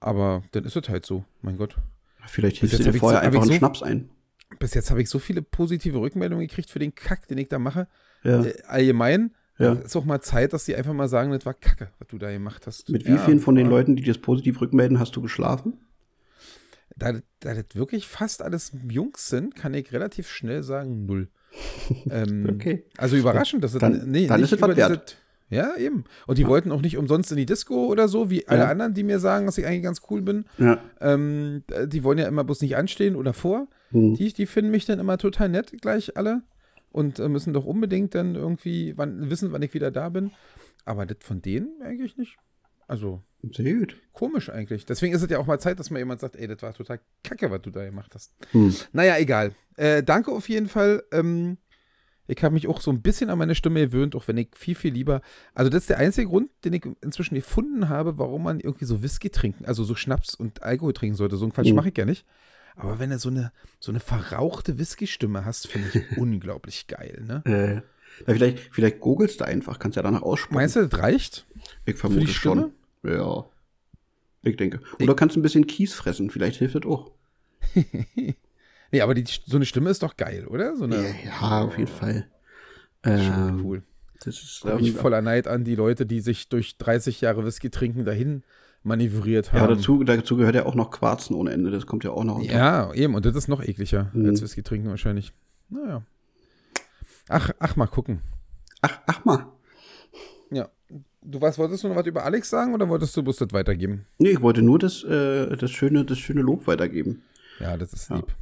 Aber 0.00 0.42
dann 0.52 0.64
ist 0.64 0.76
es 0.76 0.88
halt 0.88 1.04
so, 1.06 1.24
mein 1.42 1.56
Gott. 1.56 1.76
Vielleicht 2.26 2.60
jetzt 2.62 2.78
dir 2.78 2.92
vorher 2.94 3.20
so- 3.20 3.26
einfach 3.26 3.40
ich 3.44 3.50
einen 3.50 3.52
so- 3.52 3.58
Schnaps 3.58 3.82
ein. 3.82 4.10
Bis 4.58 4.72
jetzt 4.74 4.90
habe 4.90 5.02
ich 5.02 5.10
so 5.10 5.18
viele 5.18 5.42
positive 5.42 5.98
Rückmeldungen 6.00 6.46
gekriegt 6.46 6.70
für 6.70 6.78
den 6.78 6.94
Kack, 6.94 7.28
den 7.28 7.36
ich 7.38 7.48
da 7.48 7.58
mache. 7.58 7.86
Ja. 8.22 8.42
Äh, 8.44 8.54
allgemein. 8.66 9.34
Ja. 9.58 9.72
Ist 9.72 9.96
auch 9.96 10.04
mal 10.04 10.20
Zeit, 10.20 10.52
dass 10.52 10.64
die 10.64 10.76
einfach 10.76 10.92
mal 10.92 11.08
sagen, 11.08 11.32
das 11.32 11.44
war 11.44 11.54
Kacke, 11.54 11.88
was 11.98 12.08
du 12.08 12.18
da 12.18 12.30
gemacht 12.30 12.66
hast. 12.66 12.88
Mit 12.90 13.06
wie 13.06 13.10
Ja, 13.12 13.18
vielen 13.18 13.40
von 13.40 13.54
den 13.56 13.68
Leuten, 13.68 13.96
die 13.96 14.02
das 14.04 14.18
positiv 14.18 14.60
rückmelden, 14.60 15.00
hast 15.00 15.16
du 15.16 15.20
geschlafen? 15.22 15.74
Da, 16.96 17.12
da 17.40 17.54
das 17.54 17.64
wirklich 17.74 18.06
fast 18.08 18.42
alles 18.42 18.72
Jungs 18.88 19.28
sind, 19.28 19.54
kann 19.54 19.74
ich 19.74 19.92
relativ 19.92 20.28
schnell 20.28 20.62
sagen, 20.62 21.06
null. 21.06 21.28
ähm, 22.10 22.48
Okay. 22.54 22.84
Also 22.96 23.16
überraschend, 23.16 23.62
dass 23.64 23.74
es 23.74 23.80
Dann- 23.80 24.10
nee, 24.10 24.26
dann 24.26 24.40
nicht 24.40 24.52
ist 24.52 24.56
es 24.60 24.62
was 24.62 24.76
wert. 24.76 25.16
diese- 25.50 25.56
Ja, 25.60 25.76
eben. 25.76 26.04
Und 26.26 26.38
die 26.38 26.46
wollten 26.46 26.70
auch 26.72 26.82
nicht 26.82 26.96
umsonst 26.98 27.30
in 27.30 27.36
die 27.38 27.46
Disco 27.46 27.86
oder 27.86 28.06
so, 28.08 28.30
wie 28.30 28.46
alle 28.48 28.60
Ja. 28.62 28.68
anderen, 28.68 28.94
die 28.94 29.02
mir 29.02 29.18
sagen, 29.18 29.46
dass 29.46 29.56
ich 29.58 29.64
eigentlich 29.66 29.82
ganz 29.82 30.02
cool 30.10 30.22
bin. 30.22 30.44
Ja. 30.58 30.78
Ähm, 31.00 31.62
die 31.86 32.04
wollen 32.04 32.18
ja 32.18 32.28
immer 32.28 32.44
bloß 32.44 32.60
nicht 32.62 32.76
anstehen 32.76 33.16
oder 33.16 33.32
vor. 33.32 33.66
Hm. 33.90 34.14
Die, 34.14 34.32
die 34.32 34.46
finden 34.46 34.70
mich 34.70 34.84
dann 34.84 34.98
immer 34.98 35.16
total 35.18 35.48
nett, 35.48 35.72
gleich 35.80 36.16
alle. 36.16 36.42
Und 36.90 37.18
äh, 37.18 37.28
müssen 37.28 37.52
doch 37.52 37.64
unbedingt 37.66 38.14
dann 38.14 38.34
irgendwie 38.34 38.96
wann, 38.96 39.30
wissen, 39.30 39.52
wann 39.52 39.62
ich 39.62 39.74
wieder 39.74 39.90
da 39.90 40.08
bin. 40.08 40.30
Aber 40.84 41.04
das 41.06 41.18
von 41.20 41.42
denen 41.42 41.82
eigentlich 41.82 42.16
nicht. 42.16 42.36
Also 42.86 43.22
Sehr 43.52 43.74
gut. 43.74 43.96
komisch 44.12 44.48
eigentlich. 44.48 44.86
Deswegen 44.86 45.14
ist 45.14 45.22
es 45.22 45.30
ja 45.30 45.38
auch 45.38 45.46
mal 45.46 45.60
Zeit, 45.60 45.78
dass 45.78 45.90
mal 45.90 45.98
jemand 45.98 46.20
sagt, 46.20 46.36
ey, 46.36 46.48
das 46.48 46.62
war 46.62 46.72
total 46.72 47.00
kacke, 47.22 47.50
was 47.50 47.60
du 47.60 47.70
da 47.70 47.84
gemacht 47.84 48.14
hast. 48.14 48.32
Hm. 48.52 48.74
Naja, 48.92 49.18
egal. 49.18 49.54
Äh, 49.76 50.02
danke 50.02 50.32
auf 50.32 50.48
jeden 50.48 50.68
Fall. 50.68 51.02
Ähm, 51.12 51.58
ich 52.26 52.42
habe 52.42 52.54
mich 52.54 52.66
auch 52.66 52.80
so 52.80 52.90
ein 52.90 53.02
bisschen 53.02 53.28
an 53.30 53.38
meine 53.38 53.54
Stimme 53.54 53.80
gewöhnt, 53.80 54.14
auch 54.14 54.26
wenn 54.28 54.36
ich 54.38 54.48
viel, 54.54 54.74
viel 54.74 54.92
lieber. 54.92 55.20
Also, 55.54 55.70
das 55.70 55.82
ist 55.82 55.90
der 55.90 55.98
einzige 55.98 56.28
Grund, 56.28 56.50
den 56.64 56.72
ich 56.74 56.86
inzwischen 57.02 57.34
gefunden 57.34 57.88
habe, 57.90 58.18
warum 58.18 58.42
man 58.44 58.60
irgendwie 58.60 58.84
so 58.86 59.02
Whisky 59.02 59.30
trinken, 59.30 59.64
also 59.66 59.84
so 59.84 59.94
Schnaps 59.94 60.34
und 60.34 60.62
Alkohol 60.62 60.92
trinken 60.94 61.16
sollte. 61.16 61.36
So 61.36 61.44
einen 61.44 61.52
Quatsch 61.52 61.68
Mhm. 61.70 61.76
mache 61.76 61.88
ich 61.90 61.96
ja 61.98 62.04
nicht. 62.06 62.26
Aber 62.78 62.98
wenn 62.98 63.10
du 63.10 63.18
so 63.18 63.28
eine, 63.28 63.52
so 63.80 63.92
eine 63.92 64.00
verrauchte 64.00 64.78
Whisky-Stimme 64.78 65.44
hast, 65.44 65.66
finde 65.66 65.88
ich 65.92 66.16
unglaublich 66.16 66.86
geil, 66.86 67.22
ne? 67.26 67.42
Äh, 67.44 67.74
ja, 67.74 68.34
vielleicht, 68.34 68.58
vielleicht 68.72 69.00
googelst 69.00 69.40
du 69.40 69.44
einfach, 69.44 69.78
kannst 69.78 69.96
ja 69.96 70.02
danach 70.02 70.22
aussprechen. 70.22 70.54
Meinst 70.54 70.76
du, 70.76 70.86
das 70.86 70.98
reicht? 71.00 71.46
Ich 71.84 71.96
vermute 71.96 72.26
die 72.26 72.32
schon. 72.32 72.72
Ja. 73.02 73.44
Ich 74.42 74.56
denke. 74.56 74.80
Oder 75.00 75.14
kannst 75.14 75.36
ein 75.36 75.42
bisschen 75.42 75.66
Kies 75.66 75.92
fressen, 75.94 76.30
vielleicht 76.30 76.56
hilft 76.56 76.76
das 76.76 76.84
auch. 76.84 77.10
Nee, 78.90 79.02
aber 79.02 79.12
die, 79.12 79.24
so 79.26 79.56
eine 79.56 79.66
Stimme 79.66 79.90
ist 79.90 80.02
doch 80.02 80.16
geil, 80.16 80.46
oder? 80.46 80.74
So 80.74 80.84
eine, 80.84 81.14
Ja, 81.22 81.60
auf 81.64 81.76
jeden 81.76 81.90
Fall. 81.90 82.26
Schon 83.04 83.12
Ähm, 83.12 83.60
cool. 83.62 83.82
Das 84.24 84.28
ist 84.28 84.60
Guck 84.62 84.80
ich 84.80 84.92
voller 84.92 85.20
Neid 85.20 85.46
an 85.46 85.64
die 85.64 85.74
Leute, 85.74 86.06
die 86.06 86.20
sich 86.20 86.48
durch 86.48 86.78
30 86.78 87.20
Jahre 87.20 87.44
Whisky 87.44 87.68
trinken 87.68 88.06
dahin 88.06 88.42
manövriert 88.82 89.50
Ja, 89.52 89.60
haben. 89.60 89.74
dazu, 89.74 90.02
dazu 90.04 90.36
gehört 90.36 90.54
ja 90.54 90.66
auch 90.66 90.74
noch 90.74 90.90
Quarzen 90.90 91.34
ohne 91.34 91.50
Ende. 91.52 91.70
Das 91.70 91.86
kommt 91.86 92.04
ja 92.04 92.10
auch 92.10 92.24
noch. 92.24 92.40
Ja, 92.42 92.92
eben. 92.94 93.14
Und 93.14 93.24
das 93.26 93.34
ist 93.36 93.48
noch 93.48 93.62
ekliger 93.62 94.10
Mhm. 94.12 94.26
als 94.26 94.42
Whisky 94.42 94.62
trinken 94.62 94.88
wahrscheinlich. 94.88 95.32
Naja. 95.68 96.02
Ach, 97.28 97.50
ach, 97.58 97.76
mal 97.76 97.86
gucken. 97.86 98.20
Ach, 98.82 99.00
ach 99.06 99.24
mal. 99.24 99.46
Ja. 100.50 100.68
Du 101.20 101.40
was, 101.40 101.58
wolltest 101.58 101.84
du 101.84 101.88
noch 101.88 101.96
was 101.96 102.06
über 102.06 102.24
Alex 102.24 102.48
sagen 102.48 102.72
oder 102.74 102.88
wolltest 102.88 103.14
du 103.16 103.22
bloß 103.22 103.36
das 103.36 103.52
weitergeben? 103.52 104.06
Nee, 104.18 104.30
ich 104.30 104.40
wollte 104.40 104.62
nur 104.62 104.78
das, 104.78 105.02
äh, 105.04 105.56
das, 105.56 105.70
schöne, 105.70 106.04
das 106.04 106.18
schöne 106.18 106.40
Lob 106.40 106.66
weitergeben. 106.66 107.22
Ja, 107.60 107.76
das 107.76 107.92
ist 107.92 108.08
Ja. 108.08 108.16
lieb. 108.16 108.34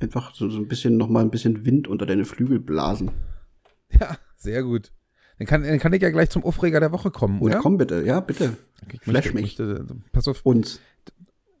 Einfach 0.00 0.34
so, 0.34 0.48
so 0.48 0.58
ein 0.58 0.68
bisschen, 0.68 0.96
noch 0.96 1.08
mal 1.08 1.20
ein 1.22 1.30
bisschen 1.30 1.64
Wind 1.64 1.88
unter 1.88 2.06
deine 2.06 2.24
Flügel 2.24 2.60
blasen. 2.60 3.10
Ja, 4.00 4.16
sehr 4.36 4.62
gut. 4.62 4.92
Dann 5.40 5.46
kann, 5.46 5.62
dann 5.62 5.78
kann 5.78 5.94
ich 5.94 6.02
ja 6.02 6.10
gleich 6.10 6.28
zum 6.28 6.44
Aufreger 6.44 6.80
der 6.80 6.92
Woche 6.92 7.10
kommen, 7.10 7.40
oder? 7.40 7.54
Ja, 7.54 7.60
komm 7.60 7.78
bitte, 7.78 8.02
ja, 8.04 8.20
bitte. 8.20 8.58
Ich 8.92 9.00
flash 9.00 9.32
mich. 9.32 9.58
möchte, 9.58 9.86
pass 10.12 10.28
auf. 10.28 10.44
Uns. 10.44 10.80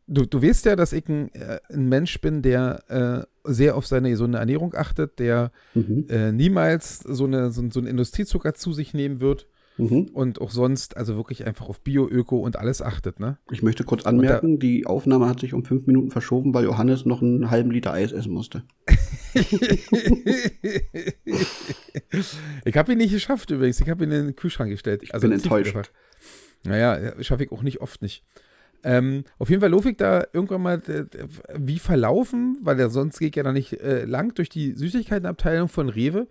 Du, 0.06 0.26
du 0.26 0.42
weißt 0.42 0.66
ja, 0.66 0.76
dass 0.76 0.92
ich 0.92 1.08
ein, 1.08 1.32
äh, 1.34 1.60
ein 1.72 1.88
Mensch 1.88 2.20
bin, 2.20 2.42
der 2.42 3.26
äh, 3.44 3.50
sehr 3.50 3.76
auf 3.76 3.86
seine 3.86 4.10
gesunde 4.10 4.36
Ernährung 4.38 4.74
achtet, 4.74 5.18
der 5.18 5.50
Mhm. 5.72 6.04
äh, 6.10 6.30
niemals 6.30 6.98
so, 6.98 7.24
eine, 7.24 7.50
so, 7.52 7.62
so 7.70 7.80
einen 7.80 7.86
Industriezucker 7.88 8.52
zu 8.52 8.74
sich 8.74 8.92
nehmen 8.92 9.20
wird 9.22 9.46
Mhm. 9.76 10.10
und 10.12 10.40
auch 10.40 10.50
sonst 10.50 10.96
also 10.96 11.16
wirklich 11.16 11.46
einfach 11.46 11.68
auf 11.68 11.80
Bio, 11.80 12.08
Öko 12.08 12.38
und 12.38 12.56
alles 12.56 12.82
achtet, 12.82 13.18
ne? 13.20 13.38
Ich 13.50 13.62
möchte 13.62 13.84
kurz 13.84 14.04
anmerken, 14.04 14.58
die 14.58 14.86
Aufnahme 14.86 15.28
hat 15.28 15.40
sich 15.40 15.54
um 15.54 15.64
fünf 15.64 15.86
Minuten 15.86 16.10
verschoben, 16.10 16.52
weil 16.52 16.64
Johannes 16.64 17.06
noch 17.06 17.22
einen 17.22 17.50
halben 17.50 17.70
Liter 17.70 17.92
Eis 17.92 18.12
essen 18.12 18.32
musste. 18.32 18.64
ich 22.64 22.76
habe 22.76 22.92
ihn 22.92 22.98
nicht 22.98 23.12
geschafft 23.12 23.50
übrigens. 23.50 23.80
Ich 23.80 23.88
habe 23.88 24.04
ihn 24.04 24.10
in 24.10 24.26
den 24.26 24.36
Kühlschrank 24.36 24.70
gestellt. 24.70 25.02
Ich 25.02 25.12
bin 25.12 25.32
ins 25.32 25.44
enttäuscht. 25.44 25.72
Tiefkühlfach. 25.72 25.90
Naja, 26.64 27.22
schaffe 27.22 27.44
ich 27.44 27.52
auch 27.52 27.62
nicht 27.62 27.80
oft 27.80 28.02
nicht. 28.02 28.24
Ähm, 28.82 29.24
auf 29.38 29.50
jeden 29.50 29.60
Fall 29.60 29.70
laufe 29.70 29.90
ich 29.90 29.96
da 29.96 30.24
irgendwann 30.32 30.62
mal 30.62 30.82
äh, 30.88 31.04
wie 31.54 31.78
verlaufen, 31.78 32.58
weil 32.62 32.76
der 32.76 32.88
sonst 32.90 33.18
geht 33.18 33.36
ja 33.36 33.42
da 33.42 33.52
nicht 33.52 33.74
äh, 33.74 34.04
lang 34.04 34.34
durch 34.34 34.48
die 34.48 34.72
Süßigkeitenabteilung 34.72 35.68
von 35.68 35.88
Rewe 35.88 36.28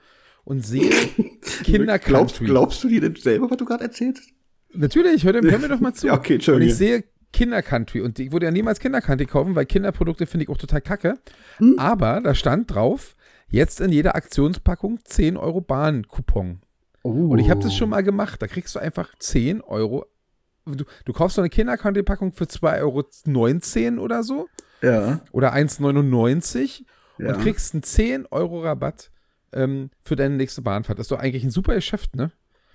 und 0.49 0.65
sehe 0.65 0.89
Kinder 1.63 1.99
glaubst, 1.99 2.39
glaubst 2.39 2.83
du 2.83 2.87
dir 2.87 3.01
denn 3.01 3.15
selber, 3.15 3.49
was 3.51 3.57
du 3.57 3.65
gerade 3.65 3.83
erzählst? 3.83 4.33
Natürlich, 4.73 5.23
hör, 5.23 5.33
hör 5.33 5.59
mir 5.59 5.69
doch 5.69 5.79
mal 5.79 5.93
zu. 5.93 6.07
Ja, 6.07 6.15
okay, 6.15 6.39
und 6.51 6.61
ich 6.61 6.75
sehe 6.75 7.03
Kinder 7.31 7.61
Country 7.61 8.01
und 8.01 8.17
ich 8.17 8.31
würde 8.31 8.47
ja 8.47 8.51
niemals 8.51 8.79
Kinder 8.79 8.99
Country 8.99 9.27
kaufen, 9.27 9.53
weil 9.53 9.67
Kinderprodukte 9.67 10.25
finde 10.25 10.45
ich 10.45 10.49
auch 10.49 10.57
total 10.57 10.81
kacke. 10.81 11.19
Hm. 11.57 11.75
Aber 11.77 12.19
da 12.21 12.33
stand 12.33 12.73
drauf, 12.73 13.15
jetzt 13.47 13.79
in 13.79 13.91
jeder 13.91 14.15
Aktionspackung 14.15 14.99
10 15.03 15.37
Euro 15.37 15.61
Bahn-Coupon. 15.61 16.61
Oh. 17.03 17.09
Und 17.09 17.37
ich 17.37 17.51
habe 17.51 17.61
das 17.61 17.75
schon 17.75 17.89
mal 17.89 18.01
gemacht. 18.01 18.41
Da 18.41 18.47
kriegst 18.47 18.73
du 18.73 18.79
einfach 18.79 19.13
10 19.19 19.61
Euro. 19.61 20.07
Du, 20.65 20.83
du 21.05 21.13
kaufst 21.13 21.35
so 21.35 21.41
eine 21.41 21.49
Kinder-Country-Packung 21.49 22.33
für 22.33 22.45
2,19 22.45 23.93
Euro 23.97 24.03
oder 24.03 24.23
so. 24.23 24.47
Ja, 24.81 25.21
Oder 25.31 25.53
1,99 25.53 26.83
ja. 27.19 27.27
und 27.27 27.41
kriegst 27.41 27.75
einen 27.75 27.83
10 27.83 28.25
Euro 28.31 28.61
Rabatt 28.61 29.11
ähm, 29.53 29.89
für 30.03 30.15
deine 30.15 30.35
nächste 30.35 30.61
Bahnfahrt. 30.61 30.99
Das 30.99 31.05
ist 31.05 31.11
doch 31.11 31.19
eigentlich 31.19 31.43
ein 31.43 31.51
super 31.51 31.75
Geschäft, 31.75 32.15
ne? 32.15 32.31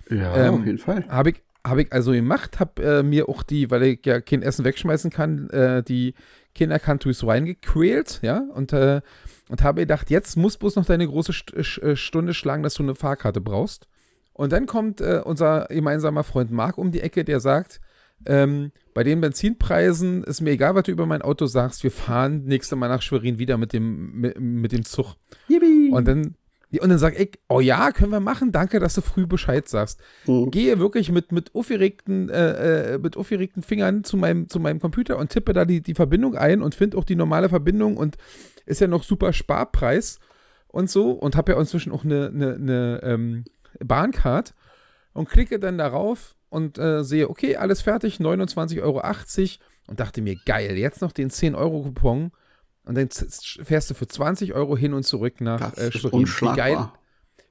ja 0.09 0.35
ähm, 0.35 0.53
auf 0.55 0.65
jeden 0.65 0.77
Fall. 0.77 1.05
Habe 1.07 1.31
ich, 1.31 1.43
hab 1.63 1.77
ich 1.77 1.91
also 1.91 2.11
gemacht, 2.11 2.59
habe 2.59 2.83
äh, 2.83 3.03
mir 3.03 3.27
auch 3.29 3.43
die, 3.43 3.71
weil 3.71 3.83
ich 3.83 4.05
ja 4.05 4.21
kein 4.21 4.41
Essen 4.41 4.65
wegschmeißen 4.65 5.11
kann, 5.11 5.49
äh, 5.49 5.83
die 5.83 6.13
Kinder 6.53 6.79
Country's 6.79 7.25
reingequält, 7.25 8.19
ja, 8.21 8.43
und, 8.53 8.71
äh, 8.71 9.01
und 9.49 9.61
habe 9.63 9.81
gedacht, 9.81 10.09
jetzt 10.09 10.37
muss 10.37 10.57
bloß 10.57 10.75
noch 10.75 10.85
deine 10.85 11.07
große 11.07 11.33
St 11.33 11.53
Sch- 11.57 11.81
äh, 11.81 11.95
Stunde 11.95 12.33
schlagen, 12.33 12.63
dass 12.63 12.75
du 12.75 12.83
eine 12.83 12.95
Fahrkarte 12.95 13.41
brauchst. 13.41 13.87
Und 14.33 14.51
dann 14.51 14.65
kommt 14.65 15.01
äh, 15.01 15.21
unser 15.23 15.65
gemeinsamer 15.69 16.23
Freund 16.23 16.51
Marc 16.51 16.77
um 16.77 16.91
die 16.91 17.01
Ecke, 17.01 17.23
der 17.23 17.39
sagt, 17.39 17.79
ähm, 18.25 18.71
bei 18.93 19.03
den 19.03 19.19
Benzinpreisen 19.21 20.23
ist 20.23 20.41
mir 20.41 20.51
egal, 20.51 20.75
was 20.75 20.83
du 20.83 20.91
über 20.91 21.05
mein 21.05 21.21
Auto 21.21 21.45
sagst, 21.45 21.83
wir 21.83 21.91
fahren 21.91 22.43
nächste 22.45 22.75
Mal 22.77 22.87
nach 22.87 23.01
Schwerin 23.01 23.39
wieder 23.39 23.57
mit 23.57 23.73
dem, 23.73 24.13
mit, 24.13 24.39
mit 24.39 24.71
dem 24.71 24.85
Zug. 24.85 25.15
Yippie. 25.49 25.89
Und 25.91 26.07
dann, 26.07 26.35
und 26.81 26.89
dann 26.89 26.97
sag 26.97 27.19
ich, 27.19 27.39
oh 27.49 27.59
ja, 27.59 27.91
können 27.91 28.11
wir 28.11 28.19
machen, 28.19 28.51
danke, 28.51 28.79
dass 28.79 28.95
du 28.95 29.01
früh 29.01 29.25
Bescheid 29.25 29.67
sagst. 29.67 29.99
Mhm. 30.25 30.51
Gehe 30.51 30.79
wirklich 30.79 31.11
mit, 31.11 31.31
mit, 31.31 31.53
aufgeregten, 31.53 32.29
äh, 32.29 32.93
äh, 32.93 32.97
mit 32.97 33.17
aufgeregten 33.17 33.63
Fingern 33.63 34.03
zu 34.03 34.17
meinem, 34.17 34.49
zu 34.49 34.59
meinem 34.59 34.79
Computer 34.79 35.17
und 35.17 35.29
tippe 35.29 35.53
da 35.53 35.65
die, 35.65 35.81
die 35.81 35.95
Verbindung 35.95 36.35
ein 36.35 36.61
und 36.61 36.75
finde 36.75 36.97
auch 36.97 37.03
die 37.03 37.15
normale 37.15 37.49
Verbindung 37.49 37.97
und 37.97 38.17
ist 38.65 38.81
ja 38.81 38.87
noch 38.87 39.03
super 39.03 39.33
Sparpreis 39.33 40.19
und 40.67 40.89
so 40.89 41.11
und 41.11 41.35
habe 41.35 41.53
ja 41.53 41.59
inzwischen 41.59 41.91
auch 41.91 42.03
eine, 42.03 42.27
eine, 42.27 42.55
eine 42.55 42.99
ähm, 43.03 43.45
Bahncard 43.83 44.53
und 45.13 45.29
klicke 45.29 45.59
dann 45.59 45.77
darauf 45.77 46.35
und 46.49 46.77
äh, 46.77 47.03
sehe, 47.03 47.29
okay, 47.29 47.57
alles 47.57 47.81
fertig, 47.81 48.17
29,80 48.19 48.81
Euro 48.81 49.01
und 49.87 49.99
dachte 49.99 50.21
mir, 50.21 50.35
geil, 50.45 50.77
jetzt 50.77 51.01
noch 51.01 51.11
den 51.11 51.29
10-Euro-Coupon 51.29 52.31
und 52.85 52.95
dann 52.95 53.09
fährst 53.09 53.89
du 53.89 53.93
für 53.93 54.07
20 54.07 54.53
Euro 54.53 54.77
hin 54.77 54.93
und 54.93 55.03
zurück 55.03 55.41
nach 55.41 55.71
Das 55.71 55.77
äh, 55.77 55.91
Schwerin. 55.91 56.27
Wie 56.27 56.55
geil, 56.55 56.89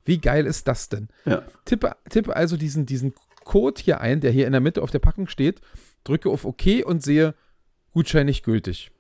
wie 0.05 0.19
geil 0.19 0.47
ist 0.47 0.69
das 0.69 0.89
denn? 0.89 1.09
Ja. 1.25 1.43
Tippe, 1.65 1.97
tippe 2.09 2.37
also 2.37 2.57
diesen, 2.57 2.87
diesen 2.87 3.15
Code 3.45 3.81
hier 3.83 4.01
ein, 4.01 4.21
der 4.21 4.31
hier 4.31 4.47
in 4.47 4.53
der 4.53 4.61
Mitte 4.61 4.83
auf 4.83 4.91
der 4.91 4.99
Packung 4.99 5.29
steht, 5.29 5.61
drücke 6.05 6.31
auf 6.31 6.45
OK 6.45 6.85
und 6.85 7.03
sehe, 7.03 7.35
Gutschein 7.93 8.27
nicht 8.27 8.45
gültig. 8.45 8.91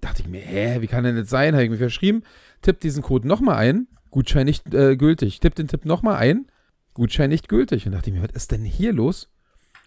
Dachte 0.00 0.22
ich 0.22 0.28
mir, 0.28 0.40
hä, 0.40 0.80
wie 0.80 0.86
kann 0.86 1.04
denn 1.04 1.16
das 1.16 1.28
sein? 1.28 1.54
Habe 1.54 1.64
ich 1.64 1.70
mir 1.70 1.76
verschrieben, 1.76 2.22
tipp 2.62 2.80
diesen 2.80 3.02
Code 3.02 3.28
nochmal 3.28 3.56
ein, 3.56 3.86
Gutschein 4.10 4.46
nicht 4.46 4.72
äh, 4.74 4.96
gültig. 4.96 5.40
Tipp 5.40 5.54
den 5.54 5.68
Tipp 5.68 5.84
nochmal 5.84 6.16
ein, 6.16 6.46
Gutschein 6.94 7.30
nicht 7.30 7.48
gültig. 7.48 7.86
Und 7.86 7.92
dachte 7.92 8.10
ich 8.10 8.16
mir, 8.16 8.22
was 8.22 8.34
ist 8.34 8.50
denn 8.50 8.64
hier 8.64 8.92
los? 8.92 9.28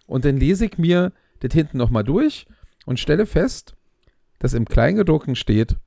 Und 0.05 0.25
dann 0.25 0.37
lese 0.37 0.65
ich 0.65 0.77
mir 0.77 1.11
das 1.39 1.53
hinten 1.53 1.77
nochmal 1.77 2.03
durch 2.03 2.45
und 2.85 2.99
stelle 2.99 3.25
fest, 3.25 3.75
dass 4.39 4.53
im 4.53 4.65
Kleingedruckten 4.65 5.35
steht, 5.35 5.77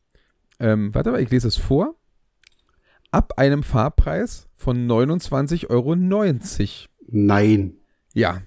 ähm, 0.61 0.95
warte 0.95 1.11
mal, 1.13 1.21
ich 1.23 1.31
lese 1.31 1.49
es 1.49 1.57
vor, 1.57 1.95
ab 3.11 3.35
einem 3.39 3.63
Fahrpreis 3.63 4.49
von 4.57 4.87
29,90 4.87 5.69
Euro. 5.71 5.95
Nein. 7.09 7.75
Ja. 8.15 8.43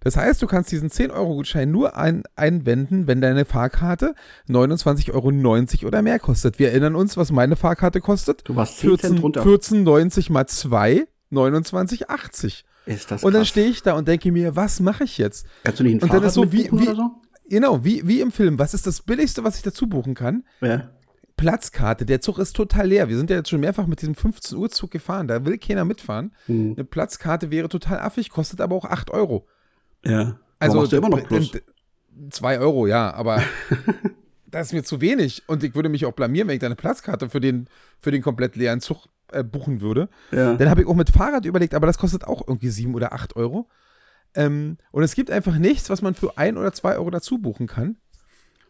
Das 0.00 0.16
heißt, 0.16 0.42
du 0.42 0.46
kannst 0.48 0.72
diesen 0.72 0.90
10-Euro-Gutschein 0.90 1.70
nur 1.70 1.96
ein, 1.96 2.24
einwenden, 2.34 3.06
wenn 3.06 3.20
deine 3.20 3.44
Fahrkarte 3.44 4.14
29,90 4.48 5.12
Euro 5.14 5.86
oder 5.86 6.02
mehr 6.02 6.18
kostet. 6.18 6.58
Wir 6.58 6.70
erinnern 6.70 6.96
uns, 6.96 7.16
was 7.16 7.30
meine 7.30 7.54
Fahrkarte 7.54 8.00
kostet. 8.00 8.42
Du 8.48 8.56
warst 8.56 8.78
10 8.78 8.98
Cent 8.98 9.00
14 9.00 9.18
runter. 9.18 9.42
14,90 9.44 10.32
mal 10.32 10.46
2, 10.46 11.06
29,80. 11.30 12.64
Ist 12.84 13.10
das 13.12 13.22
Und 13.22 13.32
dann 13.32 13.44
stehe 13.46 13.68
ich 13.68 13.82
da 13.82 13.94
und 13.94 14.08
denke 14.08 14.32
mir, 14.32 14.56
was 14.56 14.80
mache 14.80 15.04
ich 15.04 15.18
jetzt? 15.18 15.46
Kannst 15.62 15.78
du 15.78 15.84
nicht 15.84 15.92
ein 15.92 15.96
und 15.96 16.02
dann 16.02 16.08
Fahrrad 16.10 16.24
ist 16.26 16.34
so 16.34 16.52
wie- 16.52 16.64
wie- 16.72 16.88
oder 16.88 16.96
so? 16.96 17.10
Genau, 17.48 17.84
wie, 17.84 18.06
wie 18.06 18.20
im 18.20 18.32
Film. 18.32 18.58
Was 18.58 18.72
ist 18.74 18.86
das 18.86 19.02
Billigste, 19.02 19.44
was 19.44 19.56
ich 19.56 19.62
dazu 19.62 19.86
buchen 19.86 20.14
kann? 20.14 20.44
Ja. 20.62 20.90
Platzkarte. 21.42 22.06
Der 22.06 22.20
Zug 22.20 22.38
ist 22.38 22.54
total 22.54 22.86
leer. 22.86 23.08
Wir 23.08 23.16
sind 23.16 23.28
ja 23.28 23.34
jetzt 23.34 23.50
schon 23.50 23.58
mehrfach 23.58 23.88
mit 23.88 24.00
diesem 24.00 24.14
15 24.14 24.56
Uhr 24.56 24.70
Zug 24.70 24.92
gefahren. 24.92 25.26
Da 25.26 25.44
will 25.44 25.58
keiner 25.58 25.84
mitfahren. 25.84 26.30
Hm. 26.46 26.74
Eine 26.76 26.84
Platzkarte 26.84 27.50
wäre 27.50 27.68
total 27.68 27.98
affig, 27.98 28.30
kostet 28.30 28.60
aber 28.60 28.76
auch 28.76 28.84
8 28.84 29.10
Euro. 29.10 29.48
Ja. 30.04 30.38
Also 30.60 30.78
machst 30.78 30.92
du 30.92 30.98
immer 30.98 31.08
noch 31.08 31.24
Plus. 31.24 31.50
2 32.30 32.60
Euro, 32.60 32.86
ja, 32.86 33.12
aber 33.12 33.42
das 34.46 34.68
ist 34.68 34.72
mir 34.72 34.84
zu 34.84 35.00
wenig. 35.00 35.42
Und 35.48 35.64
ich 35.64 35.74
würde 35.74 35.88
mich 35.88 36.06
auch 36.06 36.12
blamieren, 36.12 36.46
wenn 36.46 36.54
ich 36.54 36.60
da 36.60 36.66
eine 36.66 36.76
Platzkarte 36.76 37.28
für 37.28 37.40
den, 37.40 37.66
für 37.98 38.12
den 38.12 38.22
komplett 38.22 38.54
leeren 38.54 38.80
Zug 38.80 39.08
äh, 39.32 39.42
buchen 39.42 39.80
würde. 39.80 40.08
Ja. 40.30 40.54
Dann 40.54 40.70
habe 40.70 40.82
ich 40.82 40.86
auch 40.86 40.94
mit 40.94 41.10
Fahrrad 41.10 41.44
überlegt, 41.44 41.74
aber 41.74 41.88
das 41.88 41.98
kostet 41.98 42.24
auch 42.24 42.46
irgendwie 42.46 42.68
7 42.68 42.94
oder 42.94 43.12
8 43.12 43.34
Euro. 43.34 43.68
Ähm, 44.36 44.76
und 44.92 45.02
es 45.02 45.16
gibt 45.16 45.32
einfach 45.32 45.58
nichts, 45.58 45.90
was 45.90 46.02
man 46.02 46.14
für 46.14 46.38
1 46.38 46.56
oder 46.56 46.72
2 46.72 46.94
Euro 46.98 47.10
dazu 47.10 47.38
buchen 47.38 47.66
kann. 47.66 47.96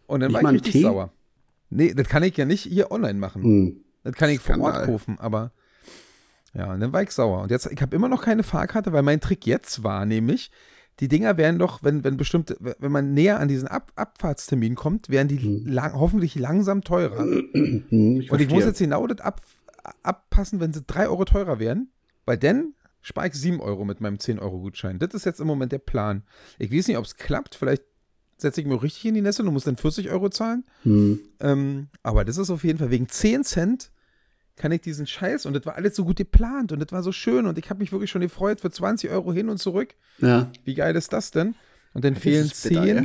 Und 0.06 0.20
dann 0.20 0.32
Nicht 0.32 0.42
war 0.42 0.52
ich 0.52 0.60
richtig 0.60 0.72
Tee? 0.72 0.82
sauer. 0.82 1.12
Nee, 1.74 1.94
das 1.94 2.08
kann 2.08 2.22
ich 2.22 2.36
ja 2.36 2.44
nicht 2.44 2.62
hier 2.62 2.90
online 2.90 3.18
machen. 3.18 3.42
Hm. 3.42 3.84
Das 4.04 4.14
kann 4.14 4.30
ich 4.30 4.40
vor 4.40 4.58
Ort 4.60 4.84
kaufen, 4.84 5.18
aber 5.18 5.52
ja, 6.54 6.72
und 6.72 6.80
dann 6.80 6.92
war 6.92 7.02
ich 7.02 7.10
sauer. 7.10 7.42
Und 7.42 7.50
jetzt, 7.50 7.70
ich 7.70 7.80
habe 7.80 7.96
immer 7.96 8.08
noch 8.08 8.22
keine 8.22 8.42
Fahrkarte, 8.42 8.92
weil 8.92 9.02
mein 9.02 9.20
Trick 9.20 9.46
jetzt 9.46 9.84
war 9.84 10.04
nämlich, 10.04 10.50
die 11.00 11.08
Dinger 11.08 11.38
werden 11.38 11.58
doch, 11.58 11.82
wenn, 11.82 12.04
wenn 12.04 12.16
bestimmte, 12.18 12.56
wenn 12.60 12.92
man 12.92 13.14
näher 13.14 13.40
an 13.40 13.48
diesen 13.48 13.68
Ab 13.68 13.92
Abfahrtstermin 13.96 14.74
kommt, 14.74 15.08
werden 15.08 15.28
die 15.28 15.38
lang, 15.64 15.94
hoffentlich 15.94 16.34
langsam 16.34 16.82
teurer. 16.82 17.24
Hm, 17.52 18.20
ich 18.20 18.30
Und 18.30 18.40
ich 18.40 18.50
muss 18.50 18.64
jetzt 18.64 18.78
genau 18.78 19.06
das 19.06 19.20
ab, 19.20 19.40
abpassen, 20.02 20.60
wenn 20.60 20.72
sie 20.72 20.82
3 20.82 21.08
Euro 21.08 21.24
teurer 21.24 21.58
werden, 21.58 21.90
weil 22.26 22.36
dann 22.36 22.74
spare 23.00 23.28
ich 23.28 23.34
7 23.34 23.60
Euro 23.60 23.84
mit 23.84 24.00
meinem 24.00 24.16
10-Euro-Gutschein. 24.16 24.98
Das 24.98 25.14
ist 25.14 25.24
jetzt 25.24 25.40
im 25.40 25.46
Moment 25.46 25.72
der 25.72 25.78
Plan. 25.78 26.22
Ich 26.58 26.72
weiß 26.72 26.88
nicht, 26.88 26.98
ob 26.98 27.04
es 27.04 27.16
klappt. 27.16 27.54
Vielleicht 27.54 27.82
setze 28.42 28.60
ich 28.60 28.66
mir 28.66 28.74
auch 28.74 28.82
richtig 28.82 29.04
in 29.06 29.14
die 29.14 29.22
Nässe 29.22 29.42
und 29.42 29.52
muss 29.52 29.64
dann 29.64 29.76
40 29.76 30.10
Euro 30.10 30.28
zahlen. 30.28 30.64
Hm. 30.82 31.20
Ähm, 31.40 31.88
aber 32.02 32.24
das 32.24 32.36
ist 32.36 32.50
auf 32.50 32.64
jeden 32.64 32.78
Fall 32.78 32.90
wegen 32.90 33.08
10 33.08 33.44
Cent 33.44 33.90
kann 34.56 34.70
ich 34.70 34.82
diesen 34.82 35.06
Scheiß 35.06 35.46
und 35.46 35.54
das 35.54 35.64
war 35.64 35.76
alles 35.76 35.96
so 35.96 36.04
gut 36.04 36.16
geplant 36.16 36.72
und 36.72 36.78
das 36.80 36.92
war 36.92 37.02
so 37.02 37.10
schön 37.10 37.46
und 37.46 37.56
ich 37.58 37.70
habe 37.70 37.80
mich 37.80 37.90
wirklich 37.90 38.10
schon 38.10 38.20
gefreut 38.20 38.60
für 38.60 38.70
20 38.70 39.10
Euro 39.10 39.32
hin 39.32 39.48
und 39.48 39.56
zurück. 39.58 39.94
Ja. 40.18 40.52
Wie 40.64 40.74
geil 40.74 40.94
ist 40.94 41.12
das 41.12 41.30
denn? 41.30 41.54
Und 41.94 42.04
dann 42.04 42.14
Das 42.14 42.22
fehlen 42.22 42.44
ist 42.46 42.62
bitter, 42.62 42.82
10 42.84 42.96
ja. 42.96 43.04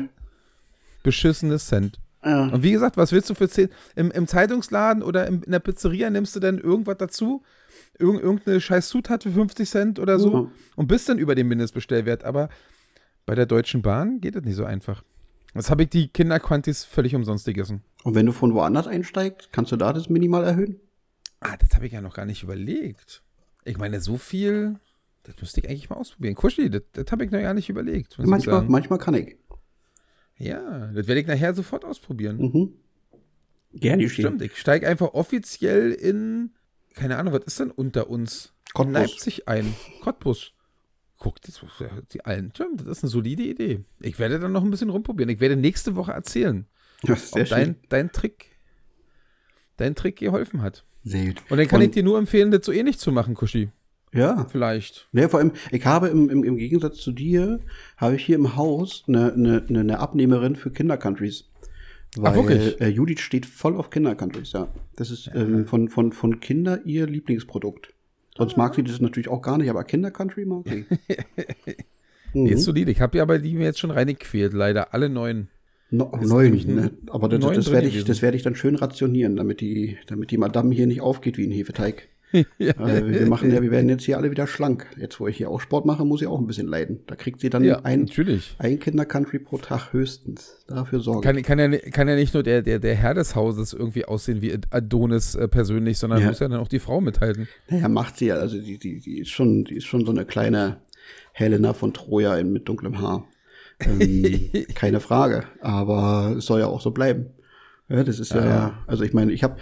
beschissene 1.04 1.58
Cent. 1.58 2.00
Ja. 2.24 2.48
Und 2.48 2.64
wie 2.64 2.72
gesagt, 2.72 2.98
was 2.98 3.12
willst 3.12 3.30
du 3.30 3.34
für 3.36 3.48
10? 3.48 3.70
Im, 3.96 4.12
im 4.12 4.28
Zeitungsladen 4.28 5.02
oder 5.04 5.28
im, 5.28 5.44
in 5.44 5.52
der 5.52 5.60
Pizzeria 5.60 6.10
nimmst 6.10 6.36
du 6.36 6.40
dann 6.40 6.58
irgendwas 6.58 6.98
dazu? 6.98 7.44
Irgend, 7.98 8.22
irgendeine 8.22 8.60
scheiß 8.60 8.90
Zutat 8.90 9.24
für 9.24 9.32
50 9.32 9.70
Cent 9.70 10.00
oder 10.00 10.20
so 10.20 10.34
Ja. 10.34 10.52
und 10.76 10.88
bist 10.88 11.08
dann 11.08 11.18
über 11.20 11.36
den 11.36 11.48
Mindestbestellwert. 11.48 12.24
Aber 12.26 12.50
bei 13.26 13.36
der 13.36 13.46
Deutschen 13.46 13.82
Bahn 13.82 14.20
geht 14.20 14.36
das 14.36 14.44
nicht 14.44 14.56
so 14.56 14.66
einfach. 14.66 15.04
Das 15.54 15.70
habe 15.70 15.84
ich 15.84 15.90
die 15.90 16.08
Kinderquantis 16.10 16.84
völlig 16.84 17.16
umsonst 17.16 17.46
gegessen. 17.46 17.82
Und 18.04 18.16
wenn 18.16 18.26
du 18.26 18.32
von 18.32 18.54
woanders 18.54 18.88
einsteigst, 18.88 19.50
kannst 19.52 19.72
du 19.72 19.76
da 19.76 19.94
das 19.94 20.10
minimal 20.10 20.44
erhöhen? 20.44 20.80
Ah, 21.40 21.58
das 21.58 21.74
habe 21.76 21.88
ich 21.88 21.94
ja 21.94 22.02
noch 22.02 22.14
gar 22.14 22.26
nicht 22.26 22.44
überlegt. 22.44 23.24
Ich 23.64 23.78
meine, 23.78 24.02
so 24.02 24.18
viel, 24.18 24.80
das 25.24 25.36
müsste 25.40 25.62
ich 25.62 25.70
eigentlich 25.70 25.90
mal 25.90 25.98
ausprobieren. 25.98 26.36
Kuschli, 26.36 26.70
das, 26.70 26.84
das 26.94 27.12
habe 27.12 27.26
ich 27.26 27.32
noch 27.32 27.42
gar 27.42 27.54
nicht 27.54 27.70
überlegt. 27.70 28.18
Manchmal, 28.20 28.64
manchmal 28.64 29.00
kann 29.00 29.14
ich. 29.14 29.38
Ja, 30.38 30.88
das 30.88 31.08
werde 31.08 31.22
ich 31.22 31.28
nachher 31.28 31.54
sofort 31.54 31.84
ausprobieren. 31.84 32.38
Mhm. 32.38 32.74
Gerne 33.74 34.04
geschehen. 34.04 34.26
Stimmt, 34.26 34.42
ich 34.42 34.58
steige 34.58 34.88
einfach 34.88 35.14
offiziell 35.14 35.92
in, 35.92 36.52
keine 36.94 37.18
Ahnung, 37.18 37.34
was 37.34 37.46
ist 37.46 37.60
denn 37.60 37.72
unter 37.72 38.10
uns? 38.10 38.54
Cottbus. 38.74 38.94
Leipzig 38.94 39.48
ein. 39.48 39.74
Cottbus. 40.02 40.54
Guck, 41.20 41.42
das, 41.42 41.60
die 42.14 42.24
allen. 42.26 42.52
Das 42.76 42.86
ist 42.86 43.04
eine 43.04 43.10
solide 43.10 43.44
Idee. 43.44 43.84
Ich 44.00 44.20
werde 44.20 44.40
dann 44.40 44.52
noch 44.52 44.64
ein 44.64 44.70
bisschen 44.70 44.90
rumprobieren. 44.90 45.30
Ich 45.30 45.40
werde 45.40 45.56
nächste 45.56 45.96
Woche 45.96 46.12
erzählen, 46.12 46.68
Das 47.04 47.34
ob 47.34 47.48
dein, 47.50 47.76
dein 47.90 48.12
Trick, 48.12 48.58
dein 49.78 49.96
Trick 49.96 50.18
geholfen 50.18 50.62
hat. 50.62 50.86
Sehr 51.04 51.26
gut. 51.28 51.42
Und 51.50 51.58
dann 51.58 51.68
kann 51.68 51.80
Und- 51.82 51.86
ich 51.88 51.92
dir 51.92 52.04
nur 52.04 52.18
empfehlen, 52.20 52.52
das 52.52 52.66
so 52.66 52.72
ähnlich 52.72 53.00
zu 53.00 53.12
machen, 53.12 53.34
Kuschi. 53.34 53.70
Ja. 54.14 54.46
Vielleicht. 54.50 55.10
Ja, 55.12 55.28
vor 55.28 55.40
allem, 55.40 55.52
ich 55.72 55.86
habe 55.86 56.08
im, 56.08 56.30
im, 56.30 56.44
im 56.44 56.58
Gegensatz 56.58 56.98
zu 56.98 57.12
dir, 57.12 57.60
habe 57.98 58.16
ich 58.16 58.26
hier 58.26 58.36
im 58.36 58.56
Haus 58.56 59.04
eine, 59.08 59.34
eine, 59.34 59.66
eine- 59.68 60.00
Abnehmerin 60.00 60.56
für 60.56 60.72
Kindercountries. 60.72 61.50
Weil 62.16 62.36
wirklich? 62.36 62.80
äh, 62.80 62.88
Judith 62.88 63.20
steht 63.20 63.46
voll 63.46 63.76
auf 63.76 63.90
Kindercountries, 63.90 64.54
ja. 64.54 64.68
Das 64.96 65.12
ist 65.12 65.30
ähm, 65.36 65.68
von, 65.68 65.90
von, 65.90 66.14
von 66.14 66.40
Kinder 66.40 66.86
ihr 66.86 67.06
Lieblingsprodukt. 67.06 67.94
Sonst 68.38 68.58
mag 68.58 68.76
sie 68.76 68.84
das 68.84 69.02
natürlich 69.02 69.30
auch 69.30 69.42
gar 69.42 69.58
nicht, 69.58 69.70
aber 69.70 69.84
Kindercountry 69.84 70.46
mag 70.46 70.66
sie. 70.68 70.86
Nee, 72.34 72.52
ist 72.52 72.60
mhm. 72.60 72.64
solide. 72.64 72.92
Ich 72.92 73.02
habe 73.02 73.18
ja 73.18 73.26
bei 73.26 73.38
die 73.38 73.54
mir 73.54 73.64
jetzt 73.64 73.80
schon 73.80 73.90
reingequält, 73.90 74.54
leider. 74.54 74.94
Alle 74.94 75.10
neun. 75.10 75.48
No, 75.90 76.12
neun, 76.22 76.62
ne? 76.68 76.92
Aber 77.10 77.30
das, 77.30 77.40
das 77.40 77.72
werde 77.72 77.88
ich, 77.88 78.04
das 78.04 78.22
werde 78.22 78.36
ich 78.36 78.44
dann 78.44 78.56
schön 78.56 78.76
rationieren, 78.76 79.38
damit 79.38 79.62
die, 79.62 79.98
damit 80.08 80.32
die 80.32 80.38
Madame 80.38 80.76
hier 80.76 80.88
nicht 80.88 81.02
aufgeht 81.02 81.38
wie 81.38 81.48
ein 81.48 81.52
Hefeteig. 81.52 82.10
Ja. 82.58 82.74
Also 82.78 83.08
wir 83.08 83.26
machen 83.28 83.52
ja, 83.52 83.62
wir 83.62 83.72
werden 83.72 83.90
jetzt 83.90 84.04
hier 84.04 84.18
alle 84.18 84.32
wieder 84.32 84.48
schlank. 84.48 84.88
Jetzt, 84.98 85.20
wo 85.20 85.28
ich 85.28 85.38
hier 85.38 85.50
auch 85.50 85.62
Sport 85.62 85.86
mache, 85.86 86.04
muss 86.06 86.22
ich 86.22 86.28
auch 86.28 86.40
ein 86.40 86.48
bisschen 86.48 86.68
leiden. 86.68 87.00
Da 87.08 87.16
kriegt 87.16 87.40
sie 87.40 87.50
dann 87.50 87.64
ja, 87.64 87.82
ein, 87.84 88.02
natürlich. 88.02 88.56
ein 88.60 88.80
Kinder-Country 88.80 89.40
pro 89.40 89.58
Tag 89.58 89.94
höchstens. 89.94 90.66
Dafür 90.68 91.00
sorge 91.00 91.22
Kann, 91.22 91.42
kann, 91.44 91.60
ja, 91.60 91.78
kann 91.92 92.08
ja 92.08 92.16
nicht 92.16 92.34
nur 92.34 92.44
der, 92.44 92.62
der, 92.62 92.80
der 92.80 92.96
Herr 92.96 93.14
des 93.14 93.36
Hauses 93.36 93.74
irgendwie 93.74 94.06
aussehen 94.06 94.42
wie 94.42 94.58
Adonis 94.70 95.36
äh, 95.36 95.48
persönlich, 95.48 95.98
sondern 95.98 96.22
Ja. 96.22 96.28
muss 96.28 96.40
ja 96.40 96.48
dann 96.48 96.60
auch 96.60 96.68
die 96.68 96.80
Frau 96.80 97.00
mithalten. 97.02 97.48
Naja, 97.70 97.88
macht 97.88 98.18
sie 98.18 98.28
ja. 98.28 98.36
Also 98.36 98.60
die, 98.60 98.78
die, 98.78 99.00
die 99.00 99.20
ist 99.20 99.30
schon, 99.30 99.64
die 99.64 99.76
ist 99.78 99.86
schon 99.86 100.06
so 100.06 100.12
eine 100.12 100.26
kleine 100.26 100.82
Helena 101.32 101.74
von 101.74 101.94
Troja 101.94 102.36
in, 102.38 102.52
mit 102.52 102.68
dunklem 102.68 103.02
Haar. 103.02 103.26
Ähm, 103.80 104.50
keine 104.76 105.00
Frage. 105.00 105.46
Aber 105.62 106.36
es 106.38 106.46
soll 106.46 106.60
ja 106.60 106.68
auch 106.68 106.82
so 106.82 106.92
bleiben. 106.92 107.28
Ja, 107.90 108.04
das 108.04 108.20
ist 108.20 108.34
ja, 108.34 108.46
Ja. 108.46 108.84
also 108.86 109.04
ich 109.04 109.14
meine, 109.14 109.32
ich 109.32 109.44
habe, 109.44 109.58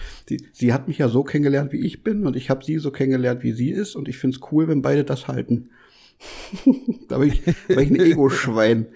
sie 0.52 0.74
hat 0.74 0.88
mich 0.88 0.98
ja 0.98 1.10
so 1.10 1.24
kennengelernt, 1.24 1.72
wie 1.72 1.86
ich 1.86 2.04
bin, 2.04 2.26
und 2.26 2.36
ich 2.36 2.50
habe 2.50 2.64
sie 2.66 2.78
so 2.80 2.90
kennengelernt, 2.92 3.44
wie 3.44 3.52
sie 3.52 3.70
ist, 3.72 3.96
und 3.96 4.08
ich 4.08 4.18
find's 4.18 4.40
cool, 4.52 4.68
wenn 4.68 4.82
beide 4.82 5.04
das 5.04 5.28
halten. 5.28 5.70
da 7.08 7.18
bin 7.20 7.30
ich, 7.30 7.44
bin 7.44 7.80
ich 7.80 7.90
ein 7.92 7.96
Ego-Schwein. 8.00 8.88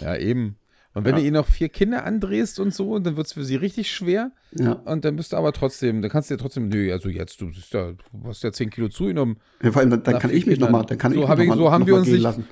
Ja, 0.00 0.16
eben. 0.16 0.56
Und 0.94 1.04
wenn 1.04 1.14
Ja. 1.14 1.20
du 1.20 1.24
ihr 1.26 1.32
noch 1.32 1.46
vier 1.46 1.68
Kinder 1.68 2.04
andrehst 2.04 2.58
und 2.58 2.74
so, 2.74 2.98
dann 2.98 3.16
wird 3.16 3.26
es 3.26 3.32
für 3.34 3.44
sie 3.44 3.54
richtig 3.56 3.92
schwer. 3.92 4.32
Ja. 4.52 4.72
Und 4.72 5.04
dann 5.04 5.14
bist 5.16 5.32
du 5.32 5.36
aber 5.36 5.52
trotzdem, 5.52 6.02
dann 6.02 6.10
kannst 6.10 6.30
du 6.30 6.34
ja 6.34 6.38
trotzdem, 6.38 6.68
nö, 6.68 6.90
also 6.92 7.08
jetzt, 7.08 7.40
du, 7.40 7.46
bist 7.48 7.72
ja, 7.74 7.92
du 7.92 7.98
hast 8.24 8.42
ja 8.42 8.50
10 8.50 8.70
Kilo 8.70 8.88
zugenommen. 8.88 9.36
Ja, 9.62 9.70
Vor 9.70 9.82
allem, 9.82 9.90
dann, 9.90 10.02
dann 10.02 10.18
kann 10.18 10.32
ich 10.32 10.46
mich 10.46 10.58
nochmal, 10.58 10.84
dann 10.86 10.98
kann 10.98 11.12
So 11.12 11.18
ich 11.18 11.20
mich 11.22 11.28
hab 11.30 11.38
ich- 11.38 11.48
noch 11.48 11.56
so 11.56 11.70
haben 11.70 11.80
noch 11.80 11.86
wir 11.86 11.92
mal 11.94 11.98
uns 12.00 12.06
gehen 12.06 12.14
nicht- 12.14 12.22
lassen. 12.24 12.44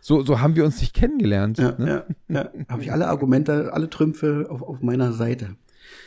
So, 0.00 0.22
so 0.22 0.40
haben 0.40 0.54
wir 0.56 0.64
uns 0.64 0.80
nicht 0.80 0.94
kennengelernt. 0.94 1.58
Ja, 1.58 1.74
ne? 1.78 2.04
ja, 2.28 2.40
ja. 2.42 2.50
Habe 2.68 2.82
ich 2.82 2.92
alle 2.92 3.08
Argumente, 3.08 3.72
alle 3.72 3.90
Trümpfe 3.90 4.46
auf, 4.48 4.62
auf 4.62 4.80
meiner 4.80 5.12
Seite. 5.12 5.56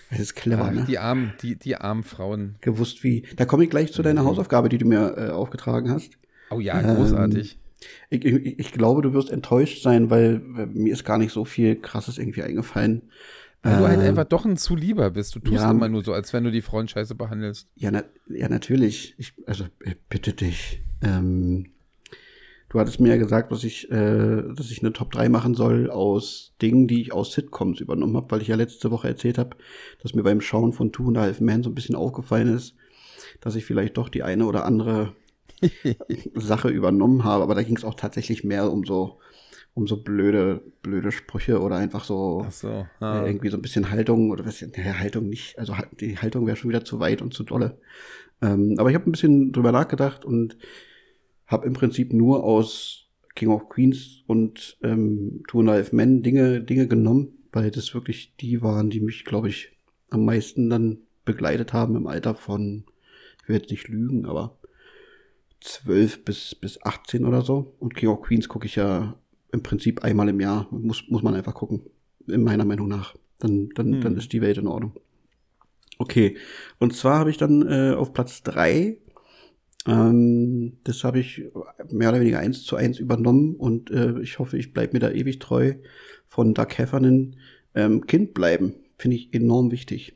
Das 0.09 0.19
ist 0.19 0.35
clever, 0.35 0.65
Ach, 0.65 0.71
ne? 0.71 0.85
die, 0.87 0.97
armen, 0.97 1.33
die, 1.41 1.55
die 1.55 1.75
armen 1.75 2.03
Frauen. 2.03 2.55
Gewusst 2.61 3.03
wie. 3.03 3.23
Da 3.35 3.45
komme 3.45 3.63
ich 3.63 3.69
gleich 3.69 3.93
zu 3.93 4.01
deiner 4.01 4.23
Hausaufgabe, 4.23 4.69
die 4.69 4.77
du 4.77 4.85
mir 4.85 5.15
äh, 5.17 5.29
aufgetragen 5.29 5.91
hast. 5.91 6.11
Oh 6.49 6.59
ja, 6.59 6.79
Ähm, 6.79 6.95
großartig. 6.95 7.59
Ich, 8.09 8.25
ich, 8.25 8.59
ich 8.59 8.71
glaube, 8.71 9.01
du 9.01 9.13
wirst 9.13 9.29
enttäuscht 9.29 9.83
sein, 9.83 10.09
weil 10.09 10.41
äh, 10.57 10.65
mir 10.65 10.93
ist 10.93 11.05
gar 11.05 11.17
nicht 11.17 11.31
so 11.31 11.45
viel 11.45 11.75
Krasses 11.75 12.17
irgendwie 12.17 12.43
eingefallen. 12.43 13.03
Weil 13.61 13.77
du 13.77 13.87
halt 13.87 13.99
äh, 13.99 14.07
einfach 14.07 14.25
doch 14.25 14.45
ein 14.45 14.57
zu 14.57 14.75
lieber 14.75 15.11
bist. 15.11 15.35
Du 15.35 15.39
tust 15.39 15.61
ja. 15.61 15.69
immer 15.69 15.89
nur 15.89 16.03
so, 16.03 16.13
als 16.13 16.31
wenn 16.31 16.43
du 16.43 16.51
die 16.51 16.61
Frauen 16.61 16.87
scheiße 16.87 17.15
behandelst. 17.15 17.67
Ja, 17.75 17.91
na, 17.91 18.03
ja 18.29 18.47
natürlich. 18.47 19.15
Ich, 19.17 19.33
also 19.45 19.65
äh, 19.83 19.95
bitte 20.09 20.33
dich. 20.33 20.81
Ähm, 21.01 21.67
du 22.69 22.79
hattest 22.79 22.99
mir 22.99 23.09
ja 23.09 23.17
gesagt, 23.17 23.51
dass 23.51 23.63
ich, 23.63 23.91
äh, 23.91 24.43
dass 24.53 24.71
ich 24.71 24.81
eine 24.81 24.93
Top 24.93 25.11
3 25.11 25.29
machen 25.29 25.55
soll 25.55 25.89
aus 25.89 26.53
Dingen, 26.61 26.87
die 26.87 27.01
ich 27.01 27.13
aus 27.13 27.33
Sitcoms 27.33 27.79
übernommen 27.79 28.15
habe, 28.15 28.31
weil 28.31 28.41
ich 28.41 28.47
ja 28.47 28.55
letzte 28.55 28.91
Woche 28.91 29.07
erzählt 29.07 29.37
habe, 29.37 29.57
dass 30.01 30.13
mir 30.13 30.23
beim 30.23 30.41
Schauen 30.41 30.71
von 30.71 30.91
Two 30.91 31.07
and 31.07 31.17
a 31.17 31.21
Half 31.21 31.41
Men 31.41 31.63
so 31.63 31.69
ein 31.69 31.75
bisschen 31.75 31.95
aufgefallen 31.95 32.55
ist, 32.55 32.75
dass 33.41 33.55
ich 33.55 33.65
vielleicht 33.65 33.97
doch 33.97 34.09
die 34.09 34.23
eine 34.23 34.45
oder 34.45 34.65
andere 34.65 35.13
Sache 36.35 36.69
übernommen 36.69 37.23
habe. 37.23 37.43
Aber 37.43 37.55
da 37.55 37.63
ging 37.63 37.75
es 37.75 37.83
auch 37.83 37.95
tatsächlich 37.95 38.43
mehr 38.43 38.71
um 38.71 38.85
so, 38.85 39.19
um 39.73 39.87
so 39.87 39.97
blöde, 39.97 40.61
blöde 40.83 41.11
Sprüche 41.11 41.61
oder 41.61 41.75
einfach 41.77 42.03
so 42.03 42.45
so. 42.51 42.85
Ah. 42.99 43.25
irgendwie 43.25 43.49
so 43.49 43.57
ein 43.57 43.61
bisschen 43.61 43.89
Haltung 43.89 44.29
oder 44.29 44.45
was 44.45 44.61
naja, 44.61 44.99
Haltung 44.99 45.27
nicht, 45.27 45.57
also 45.57 45.73
die 45.99 46.17
Haltung 46.17 46.45
wäre 46.45 46.55
schon 46.55 46.69
wieder 46.69 46.85
zu 46.85 46.99
weit 46.99 47.21
und 47.21 47.33
zu 47.33 47.43
dolle. 47.43 47.77
Ähm, 48.41 48.75
aber 48.77 48.89
ich 48.89 48.95
habe 48.95 49.09
ein 49.09 49.11
bisschen 49.11 49.51
drüber 49.51 49.71
nachgedacht 49.71 50.23
und 50.23 50.55
habe 51.49 51.67
im 51.67 51.73
Prinzip 51.73 52.13
nur 52.13 52.43
aus 52.43 53.07
King 53.35 53.49
of 53.49 53.69
Queens 53.69 54.23
und 54.27 54.77
ähm, 54.83 55.43
Two 55.47 55.59
and 55.59 55.69
a 55.69 55.73
Half 55.73 55.91
Men 55.91 56.23
Dinge, 56.23 56.61
Dinge 56.61 56.87
genommen, 56.87 57.39
weil 57.51 57.71
das 57.71 57.93
wirklich 57.93 58.35
die 58.39 58.61
waren, 58.61 58.89
die 58.89 59.01
mich, 59.01 59.25
glaube 59.25 59.49
ich, 59.49 59.77
am 60.09 60.25
meisten 60.25 60.69
dann 60.69 60.99
begleitet 61.25 61.73
haben 61.73 61.95
im 61.95 62.07
Alter 62.07 62.35
von, 62.35 62.85
ich 63.41 63.49
will 63.49 63.57
jetzt 63.57 63.71
nicht 63.71 63.87
lügen, 63.87 64.25
aber 64.25 64.57
12 65.61 66.23
bis, 66.23 66.55
bis 66.55 66.81
18 66.81 67.25
oder 67.25 67.41
so. 67.41 67.75
Und 67.79 67.95
King 67.95 68.09
of 68.09 68.21
Queens 68.21 68.47
gucke 68.47 68.65
ich 68.65 68.75
ja 68.75 69.15
im 69.51 69.63
Prinzip 69.63 70.03
einmal 70.03 70.29
im 70.29 70.39
Jahr. 70.39 70.67
Muss, 70.71 71.03
muss 71.09 71.23
man 71.23 71.35
einfach 71.35 71.53
gucken. 71.53 71.81
In 72.27 72.43
meiner 72.43 72.65
Meinung 72.65 72.87
nach. 72.87 73.15
Dann, 73.39 73.69
dann, 73.75 73.93
Hm. 73.93 74.01
dann 74.01 74.17
ist 74.17 74.31
die 74.33 74.41
Welt 74.41 74.57
in 74.57 74.67
Ordnung. 74.67 74.93
Okay. 75.97 76.37
Und 76.79 76.95
zwar 76.95 77.19
habe 77.19 77.29
ich 77.29 77.37
dann 77.37 77.67
äh, 77.67 77.93
auf 77.93 78.13
Platz 78.13 78.43
drei 78.43 78.97
ähm, 79.87 80.77
das 80.83 81.03
habe 81.03 81.19
ich 81.19 81.43
mehr 81.89 82.09
oder 82.09 82.19
weniger 82.19 82.39
eins 82.39 82.63
zu 82.63 82.75
eins 82.75 82.99
übernommen 82.99 83.55
und 83.55 83.91
äh, 83.91 84.19
ich 84.19 84.39
hoffe, 84.39 84.57
ich 84.57 84.73
bleibe 84.73 84.93
mir 84.93 84.99
da 84.99 85.11
ewig 85.11 85.39
treu 85.39 85.75
von 86.27 86.53
Doug 86.53 86.67
Heffernan. 86.77 87.35
Ähm, 87.75 88.05
kind 88.05 88.33
bleiben, 88.33 88.75
finde 88.97 89.17
ich 89.17 89.33
enorm 89.33 89.71
wichtig. 89.71 90.15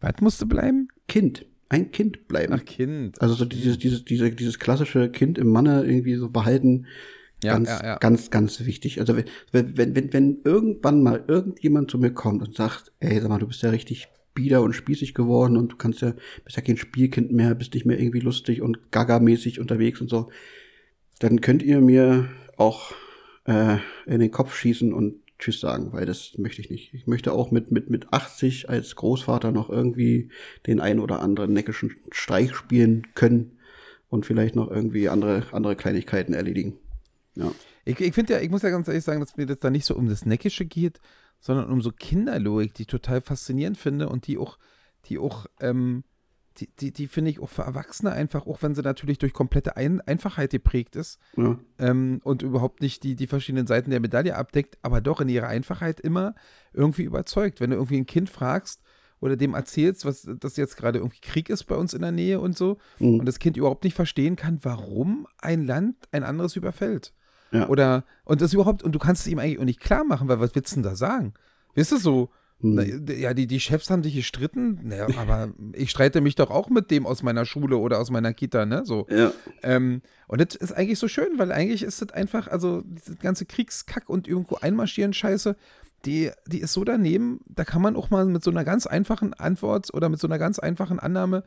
Was 0.00 0.20
musste 0.20 0.46
bleiben? 0.46 0.88
Kind, 1.08 1.46
ein 1.68 1.90
Kind 1.90 2.28
bleiben. 2.28 2.52
Ach, 2.52 2.64
Kind. 2.64 3.20
Also 3.20 3.34
so 3.34 3.44
dieses, 3.44 3.78
dieses, 3.78 4.04
diese, 4.04 4.30
dieses 4.30 4.58
klassische 4.58 5.10
Kind 5.10 5.38
im 5.38 5.48
Manne 5.48 5.84
irgendwie 5.84 6.16
so 6.16 6.28
behalten. 6.28 6.86
Ja, 7.44 7.52
ganz, 7.52 7.68
ja, 7.68 7.84
ja. 7.84 7.96
ganz, 7.98 8.30
ganz 8.30 8.64
wichtig. 8.64 8.98
Also 8.98 9.14
wenn, 9.16 9.76
wenn, 9.76 9.94
wenn, 9.94 10.12
wenn 10.12 10.40
irgendwann 10.44 11.02
mal 11.02 11.24
irgendjemand 11.28 11.90
zu 11.90 11.98
mir 11.98 12.12
kommt 12.12 12.42
und 12.42 12.54
sagt, 12.54 12.92
ey, 12.98 13.20
sag 13.20 13.28
mal, 13.28 13.38
du 13.38 13.46
bist 13.46 13.62
ja 13.62 13.70
richtig 13.70 14.08
bieder 14.36 14.62
und 14.62 14.74
spießig 14.74 15.14
geworden 15.14 15.56
und 15.56 15.72
du 15.72 15.76
kannst 15.76 16.02
ja, 16.02 16.14
bist 16.44 16.56
ja 16.56 16.62
kein 16.62 16.76
Spielkind 16.76 17.32
mehr, 17.32 17.56
bist 17.56 17.74
nicht 17.74 17.86
mehr 17.86 17.98
irgendwie 17.98 18.20
lustig 18.20 18.62
und 18.62 18.92
gaga-mäßig 18.92 19.58
unterwegs 19.58 20.00
und 20.00 20.08
so, 20.08 20.30
dann 21.18 21.40
könnt 21.40 21.64
ihr 21.64 21.80
mir 21.80 22.28
auch 22.56 22.92
äh, 23.46 23.78
in 24.06 24.20
den 24.20 24.30
Kopf 24.30 24.54
schießen 24.54 24.92
und 24.92 25.16
Tschüss 25.38 25.60
sagen, 25.60 25.92
weil 25.92 26.06
das 26.06 26.38
möchte 26.38 26.62
ich 26.62 26.70
nicht. 26.70 26.94
Ich 26.94 27.06
möchte 27.06 27.32
auch 27.32 27.50
mit, 27.50 27.70
mit, 27.70 27.90
mit 27.90 28.12
80 28.12 28.70
als 28.70 28.96
Großvater 28.96 29.52
noch 29.52 29.68
irgendwie 29.68 30.30
den 30.66 30.80
ein 30.80 30.98
oder 30.98 31.20
anderen 31.20 31.52
neckischen 31.52 31.94
Streich 32.10 32.54
spielen 32.54 33.06
können 33.14 33.58
und 34.08 34.24
vielleicht 34.24 34.56
noch 34.56 34.70
irgendwie 34.70 35.08
andere, 35.08 35.42
andere 35.52 35.76
Kleinigkeiten 35.76 36.32
erledigen. 36.32 36.78
Ja. 37.34 37.52
Ich, 37.84 38.00
ich 38.00 38.14
finde 38.14 38.34
ja, 38.34 38.40
ich 38.40 38.50
muss 38.50 38.62
ja 38.62 38.70
ganz 38.70 38.88
ehrlich 38.88 39.04
sagen, 39.04 39.20
dass 39.20 39.36
mir 39.36 39.46
das 39.46 39.58
da 39.58 39.70
nicht 39.70 39.84
so 39.84 39.94
um 39.94 40.08
das 40.08 40.24
Neckische 40.24 40.64
geht, 40.64 41.00
sondern 41.40 41.70
um 41.70 41.80
so 41.80 41.90
Kinderlogik, 41.92 42.74
die 42.74 42.82
ich 42.82 42.88
total 42.88 43.20
faszinierend 43.20 43.78
finde 43.78 44.08
und 44.08 44.26
die 44.26 44.38
auch, 44.38 44.58
die 45.06 45.18
auch, 45.18 45.46
ähm, 45.60 46.04
die, 46.58 46.68
die, 46.80 46.90
die 46.90 47.06
finde 47.06 47.30
ich 47.30 47.40
auch 47.40 47.50
für 47.50 47.62
Erwachsene 47.62 48.12
einfach, 48.12 48.46
auch 48.46 48.62
wenn 48.62 48.74
sie 48.74 48.80
natürlich 48.80 49.18
durch 49.18 49.34
komplette 49.34 49.76
Ein 49.76 50.00
Einfachheit 50.00 50.50
geprägt 50.52 50.96
ist 50.96 51.18
ja. 51.36 51.58
ähm, 51.78 52.20
und 52.24 52.42
überhaupt 52.42 52.80
nicht 52.80 53.02
die, 53.02 53.14
die 53.14 53.26
verschiedenen 53.26 53.66
Seiten 53.66 53.90
der 53.90 54.00
Medaille 54.00 54.34
abdeckt, 54.36 54.78
aber 54.80 55.02
doch 55.02 55.20
in 55.20 55.28
ihrer 55.28 55.48
Einfachheit 55.48 56.00
immer 56.00 56.34
irgendwie 56.72 57.02
überzeugt. 57.02 57.60
Wenn 57.60 57.70
du 57.70 57.76
irgendwie 57.76 57.98
ein 57.98 58.06
Kind 58.06 58.30
fragst 58.30 58.80
oder 59.20 59.36
dem 59.36 59.52
erzählst, 59.54 60.06
was 60.06 60.26
das 60.40 60.56
jetzt 60.56 60.76
gerade 60.78 60.98
irgendwie 60.98 61.20
Krieg 61.20 61.50
ist 61.50 61.64
bei 61.64 61.74
uns 61.76 61.92
in 61.92 62.00
der 62.02 62.12
Nähe 62.12 62.40
und 62.40 62.56
so, 62.56 62.78
Mhm. 62.98 63.20
und 63.20 63.26
das 63.26 63.38
Kind 63.38 63.58
überhaupt 63.58 63.84
nicht 63.84 63.94
verstehen 63.94 64.36
kann, 64.36 64.58
warum 64.62 65.26
ein 65.38 65.62
Land 65.62 65.96
ein 66.10 66.24
anderes 66.24 66.56
überfällt. 66.56 67.12
Ja. 67.60 67.68
Oder, 67.68 68.04
und 68.24 68.40
das 68.40 68.52
überhaupt, 68.52 68.82
und 68.82 68.92
du 68.92 68.98
kannst 68.98 69.26
es 69.26 69.32
ihm 69.32 69.38
eigentlich 69.38 69.58
auch 69.58 69.64
nicht 69.64 69.80
klar 69.80 70.04
machen, 70.04 70.28
weil 70.28 70.40
was 70.40 70.54
willst 70.54 70.72
du 70.72 70.76
denn 70.76 70.82
da 70.84 70.96
sagen? 70.96 71.34
Weißt 71.74 71.92
du 71.92 71.96
so? 71.96 72.30
Hm. 72.60 72.74
Na, 72.74 73.12
ja, 73.12 73.34
die, 73.34 73.46
die 73.46 73.60
Chefs 73.60 73.90
haben 73.90 74.02
sich 74.02 74.14
gestritten, 74.14 74.80
naja, 74.82 75.06
aber 75.18 75.52
ich 75.74 75.90
streite 75.90 76.22
mich 76.22 76.36
doch 76.36 76.50
auch 76.50 76.70
mit 76.70 76.90
dem 76.90 77.06
aus 77.06 77.22
meiner 77.22 77.44
Schule 77.44 77.76
oder 77.76 77.98
aus 77.98 78.10
meiner 78.10 78.32
Kita, 78.32 78.64
ne? 78.64 78.82
So. 78.86 79.06
Ja. 79.10 79.32
Ähm, 79.62 80.00
und 80.26 80.40
das 80.40 80.54
ist 80.54 80.72
eigentlich 80.72 80.98
so 80.98 81.06
schön, 81.06 81.38
weil 81.38 81.52
eigentlich 81.52 81.82
ist 81.82 82.00
das 82.00 82.12
einfach, 82.12 82.48
also 82.48 82.82
diese 82.86 83.16
ganze 83.16 83.44
Kriegskack 83.44 84.08
und 84.08 84.26
irgendwo 84.26 84.56
einmarschieren 84.56 85.12
Scheiße, 85.12 85.54
die, 86.06 86.30
die 86.46 86.60
ist 86.60 86.72
so 86.72 86.84
daneben, 86.84 87.40
da 87.46 87.64
kann 87.64 87.82
man 87.82 87.96
auch 87.96 88.08
mal 88.08 88.24
mit 88.24 88.42
so 88.42 88.50
einer 88.50 88.64
ganz 88.64 88.86
einfachen 88.86 89.34
Antwort 89.34 89.92
oder 89.92 90.08
mit 90.08 90.20
so 90.20 90.26
einer 90.26 90.38
ganz 90.38 90.58
einfachen 90.58 90.98
Annahme 90.98 91.44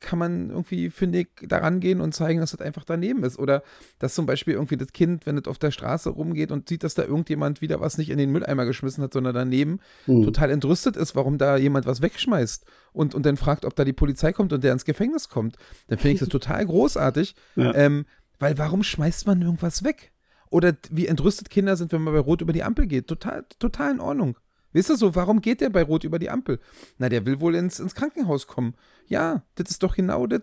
kann 0.00 0.18
man 0.18 0.50
irgendwie, 0.50 0.90
finde 0.90 1.20
ich, 1.20 1.28
daran 1.42 1.80
gehen 1.80 2.00
und 2.00 2.14
zeigen, 2.14 2.40
dass 2.40 2.50
das 2.50 2.60
einfach 2.60 2.84
daneben 2.84 3.24
ist. 3.24 3.38
Oder 3.38 3.62
dass 3.98 4.14
zum 4.14 4.26
Beispiel 4.26 4.54
irgendwie 4.54 4.76
das 4.76 4.92
Kind, 4.92 5.26
wenn 5.26 5.38
es 5.38 5.46
auf 5.46 5.58
der 5.58 5.70
Straße 5.70 6.10
rumgeht 6.10 6.52
und 6.52 6.68
sieht, 6.68 6.84
dass 6.84 6.94
da 6.94 7.02
irgendjemand 7.02 7.60
wieder 7.60 7.80
was 7.80 7.98
nicht 7.98 8.10
in 8.10 8.18
den 8.18 8.30
Mülleimer 8.30 8.64
geschmissen 8.66 9.02
hat, 9.02 9.12
sondern 9.12 9.34
daneben 9.34 9.80
Hm. 10.04 10.22
total 10.24 10.50
entrüstet 10.50 10.96
ist, 10.96 11.16
warum 11.16 11.38
da 11.38 11.56
jemand 11.56 11.86
was 11.86 12.02
wegschmeißt 12.02 12.64
und, 12.92 13.14
und 13.14 13.26
dann 13.26 13.36
fragt, 13.36 13.64
ob 13.64 13.74
da 13.76 13.84
die 13.84 13.92
Polizei 13.92 14.32
kommt 14.32 14.52
und 14.52 14.62
der 14.64 14.72
ins 14.72 14.84
Gefängnis 14.84 15.28
kommt, 15.28 15.56
dann 15.88 15.98
finde 15.98 16.14
ich 16.14 16.20
das 16.20 16.28
total 16.30 16.64
großartig. 16.64 17.34
Ja. 17.56 17.74
Ähm, 17.74 18.06
weil 18.38 18.58
warum 18.58 18.82
schmeißt 18.82 19.26
man 19.26 19.40
irgendwas 19.42 19.82
weg? 19.84 20.12
Oder 20.50 20.74
wie 20.90 21.06
entrüstet 21.06 21.50
Kinder 21.50 21.76
sind, 21.76 21.92
wenn 21.92 22.02
man 22.02 22.14
bei 22.14 22.20
Rot 22.20 22.40
über 22.40 22.52
die 22.52 22.62
Ampel 22.62 22.86
geht. 22.86 23.08
Total, 23.08 23.44
total 23.58 23.92
in 23.92 24.00
Ordnung. 24.00 24.36
Weißt 24.76 24.90
du 24.90 24.96
so, 24.96 25.14
warum 25.14 25.40
geht 25.40 25.60
der 25.60 25.70
bei 25.70 25.82
Rot 25.82 26.04
über 26.04 26.18
die 26.18 26.30
Ampel? 26.30 26.60
Na, 26.98 27.08
der 27.08 27.24
will 27.24 27.40
wohl 27.40 27.54
ins, 27.54 27.80
ins 27.80 27.94
Krankenhaus 27.94 28.46
kommen. 28.46 28.74
Ja, 29.06 29.42
das 29.54 29.70
ist 29.70 29.82
doch 29.82 29.96
genau 29.96 30.26
das. 30.26 30.42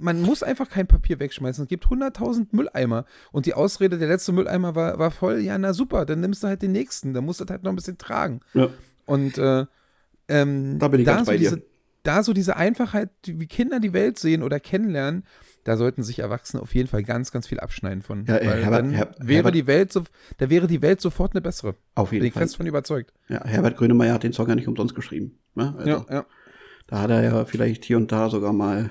Man 0.00 0.22
muss 0.22 0.42
einfach 0.42 0.68
kein 0.68 0.86
Papier 0.86 1.18
wegschmeißen. 1.20 1.64
Es 1.64 1.68
gibt 1.68 1.86
100.000 1.86 2.48
Mülleimer. 2.52 3.04
Und 3.32 3.46
die 3.46 3.54
Ausrede, 3.54 3.98
der 3.98 4.08
letzte 4.08 4.32
Mülleimer 4.32 4.74
war, 4.74 4.98
war 4.98 5.10
voll. 5.10 5.40
Ja, 5.40 5.56
na 5.58 5.72
super, 5.72 6.06
dann 6.06 6.20
nimmst 6.20 6.42
du 6.42 6.48
halt 6.48 6.62
den 6.62 6.72
nächsten. 6.72 7.12
Dann 7.14 7.24
musst 7.24 7.40
du 7.40 7.44
das 7.44 7.52
halt 7.54 7.62
noch 7.64 7.72
ein 7.72 7.76
bisschen 7.76 7.98
tragen. 7.98 8.40
Ja. 8.54 8.68
Und 9.06 9.38
äh, 9.38 9.66
ähm, 10.28 10.78
Da 10.78 10.88
bin 10.88 11.00
ich 11.00 11.06
ganz 11.06 11.26
so 11.26 11.32
bei 11.32 11.38
dir. 11.38 11.50
diese, 11.50 11.62
da 12.02 12.22
so 12.22 12.32
diese 12.32 12.56
Einfachheit, 12.56 13.10
wie 13.24 13.46
Kinder 13.46 13.80
die 13.80 13.92
Welt 13.92 14.18
sehen 14.18 14.42
oder 14.42 14.60
kennenlernen, 14.60 15.24
da 15.64 15.76
sollten 15.76 16.02
sich 16.02 16.18
Erwachsene 16.20 16.62
auf 16.62 16.74
jeden 16.74 16.88
Fall 16.88 17.02
ganz, 17.02 17.32
ganz 17.32 17.46
viel 17.46 17.60
abschneiden 17.60 18.02
von. 18.02 18.24
Ja, 18.26 18.36
äh, 18.38 18.46
Weil 18.46 18.62
Herbert- 18.62 18.78
dann 18.80 18.90
Her- 18.90 19.14
wäre 19.18 19.34
Herbert- 19.36 19.54
die 19.54 19.66
Welt 19.66 19.92
so, 19.92 20.04
da 20.38 20.48
wäre 20.50 20.66
die 20.66 20.82
Welt 20.82 21.00
sofort 21.00 21.32
eine 21.32 21.40
bessere. 21.40 21.74
Auf 21.94 22.10
Bin 22.10 22.16
jeden 22.16 22.26
ich 22.28 22.32
Fall. 22.34 22.42
fest 22.42 22.56
von 22.56 22.66
überzeugt. 22.66 23.12
Ja, 23.28 23.44
Herbert 23.44 23.76
Grönemeyer 23.76 24.14
hat 24.14 24.22
den 24.22 24.32
Song 24.32 24.48
ja 24.48 24.54
nicht 24.54 24.68
umsonst 24.68 24.94
geschrieben. 24.94 25.38
Ne? 25.54 25.74
Also, 25.76 25.88
ja, 25.90 26.06
ja. 26.10 26.26
Da 26.86 27.02
hat 27.02 27.10
er 27.10 27.22
ja 27.22 27.44
vielleicht 27.44 27.84
hier 27.84 27.96
und 27.98 28.10
da 28.10 28.30
sogar 28.30 28.52
mal 28.52 28.90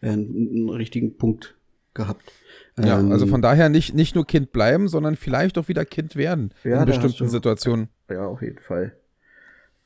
einen, 0.00 0.28
einen 0.50 0.68
richtigen 0.70 1.16
Punkt 1.18 1.54
gehabt. 1.92 2.32
Ja, 2.78 2.98
Ähm, 3.00 3.12
also 3.12 3.26
von 3.26 3.42
daher 3.42 3.68
nicht, 3.68 3.94
nicht 3.94 4.14
nur 4.14 4.26
Kind 4.26 4.52
bleiben, 4.52 4.88
sondern 4.88 5.16
vielleicht 5.16 5.58
auch 5.58 5.68
wieder 5.68 5.84
Kind 5.84 6.16
werden 6.16 6.54
Ja, 6.64 6.80
in 6.80 6.86
bestimmten 6.86 7.24
du- 7.24 7.28
Situationen. 7.28 7.88
Ja, 8.08 8.26
auf 8.26 8.40
jeden 8.42 8.60
Fall. 8.60 8.96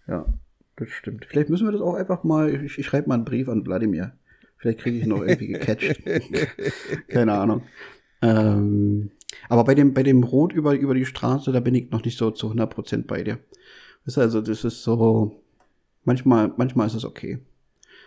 Ja, 0.07 0.27
das 0.77 0.89
stimmt. 0.91 1.25
Vielleicht 1.29 1.49
müssen 1.49 1.67
wir 1.67 1.73
das 1.73 1.81
auch 1.81 1.95
einfach 1.95 2.23
mal, 2.25 2.51
ich, 2.55 2.79
ich 2.79 2.87
schreibe 2.87 3.09
mal 3.09 3.15
einen 3.17 3.25
Brief 3.25 3.49
an 3.49 3.65
Wladimir. 3.67 4.13
Vielleicht 4.59 4.79
kriege 4.81 4.97
ich 4.99 5.03
ihn 5.05 5.11
noch 5.11 5.21
irgendwie 5.23 5.49
gecatcht. 5.49 6.03
Keine 7.09 7.33
Ahnung. 7.35 7.63
Ähm, 8.23 9.11
aber 9.49 9.65
bei 9.65 9.75
dem, 9.75 9.93
bei 9.95 10.03
dem 10.03 10.23
Rot 10.23 10.53
über, 10.53 10.75
über 10.75 10.95
die 10.95 11.05
Straße, 11.07 11.53
da 11.53 11.61
bin 11.61 11.75
ich 11.75 11.91
noch 11.91 12.05
nicht 12.05 12.17
so 12.19 12.31
zu 12.31 12.51
100% 12.51 13.07
bei 13.07 13.23
dir. 13.23 13.39
Weißt 14.07 14.17
du, 14.17 14.21
also 14.23 14.41
das 14.41 14.65
ist 14.65 14.83
so, 14.83 15.43
manchmal, 16.05 16.53
manchmal 16.57 16.87
ist 16.87 16.95
es 16.95 17.05
okay. 17.05 17.39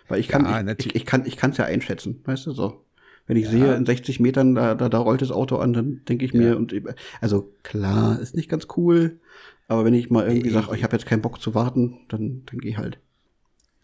Weil 0.08 0.20
ich 0.20 0.28
kann, 0.28 0.44
Ja, 0.44 0.60
ich, 0.72 0.86
ich, 0.86 0.94
ich 0.96 1.06
kann, 1.06 1.26
ich 1.26 1.36
kann 1.36 1.50
es 1.52 1.58
ja 1.58 1.64
einschätzen, 1.66 2.20
weißt 2.24 2.46
du, 2.46 2.52
so. 2.52 2.84
Wenn 3.26 3.36
ich 3.36 3.46
sehe, 3.46 3.74
in 3.74 3.84
60 3.84 4.20
Metern, 4.20 4.54
da, 4.54 4.74
da, 4.74 4.88
da 4.88 4.98
rollt 4.98 5.20
das 5.20 5.30
Auto 5.30 5.58
an, 5.58 5.74
dann 5.74 6.00
denke 6.08 6.24
ich 6.24 6.32
mir, 6.32 6.48
Ja. 6.50 6.54
und 6.56 6.74
also 7.20 7.52
klar, 7.62 8.18
ist 8.18 8.34
nicht 8.34 8.48
ganz 8.48 8.68
cool, 8.78 9.20
aber 9.68 9.84
wenn 9.84 9.92
ich 9.92 10.08
mal 10.08 10.26
irgendwie 10.26 10.48
Ich- 10.48 10.54
sage, 10.54 10.68
oh, 10.70 10.74
ich 10.74 10.82
habe 10.82 10.96
jetzt 10.96 11.04
keinen 11.04 11.20
Bock 11.20 11.38
zu 11.42 11.54
warten, 11.54 11.98
dann, 12.08 12.42
dann 12.46 12.58
geh 12.58 12.76
halt. 12.78 12.98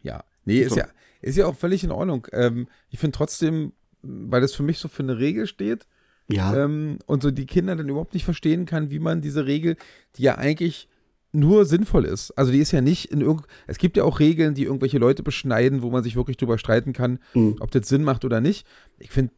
Ja, 0.02 0.24
nee, 0.46 0.60
ist 0.60 0.70
So. 0.70 0.76
ja, 0.78 0.86
ist 1.24 1.36
ja 1.36 1.46
auch 1.46 1.56
völlig 1.56 1.84
in 1.84 1.90
Ordnung. 1.90 2.26
Ähm, 2.32 2.68
ich 2.90 2.98
finde 2.98 3.16
trotzdem, 3.16 3.72
weil 4.02 4.40
das 4.40 4.54
für 4.54 4.62
mich 4.62 4.78
so 4.78 4.88
für 4.88 5.02
eine 5.02 5.18
Regel 5.18 5.46
steht 5.46 5.86
Ja, 6.28 6.54
ähm, 6.64 6.98
und 7.06 7.22
so 7.22 7.30
die 7.30 7.46
Kinder 7.46 7.76
dann 7.76 7.88
überhaupt 7.88 8.14
nicht 8.14 8.24
verstehen 8.24 8.66
kann, 8.66 8.90
wie 8.90 8.98
man 8.98 9.20
diese 9.20 9.46
Regel, 9.46 9.76
die 10.16 10.22
ja 10.22 10.36
eigentlich 10.36 10.88
nur 11.32 11.64
sinnvoll 11.64 12.04
ist. 12.04 12.30
Also 12.38 12.52
die 12.52 12.58
ist 12.60 12.70
ja 12.72 12.80
nicht 12.80 13.06
in 13.10 13.20
irgend, 13.20 13.46
es 13.66 13.78
gibt 13.78 13.96
ja 13.96 14.04
auch 14.04 14.20
Regeln, 14.20 14.54
die 14.54 14.64
irgendwelche 14.64 14.98
Leute 14.98 15.22
beschneiden, 15.24 15.82
wo 15.82 15.90
man 15.90 16.04
sich 16.04 16.14
wirklich 16.16 16.36
drüber 16.36 16.58
streiten 16.58 16.92
kann, 16.92 17.18
Mhm. 17.34 17.56
ob 17.60 17.70
das 17.72 17.88
Sinn 17.88 18.04
macht 18.04 18.24
oder 18.24 18.40
nicht. 18.40 18.66
Ich 18.98 19.10
finde 19.10 19.32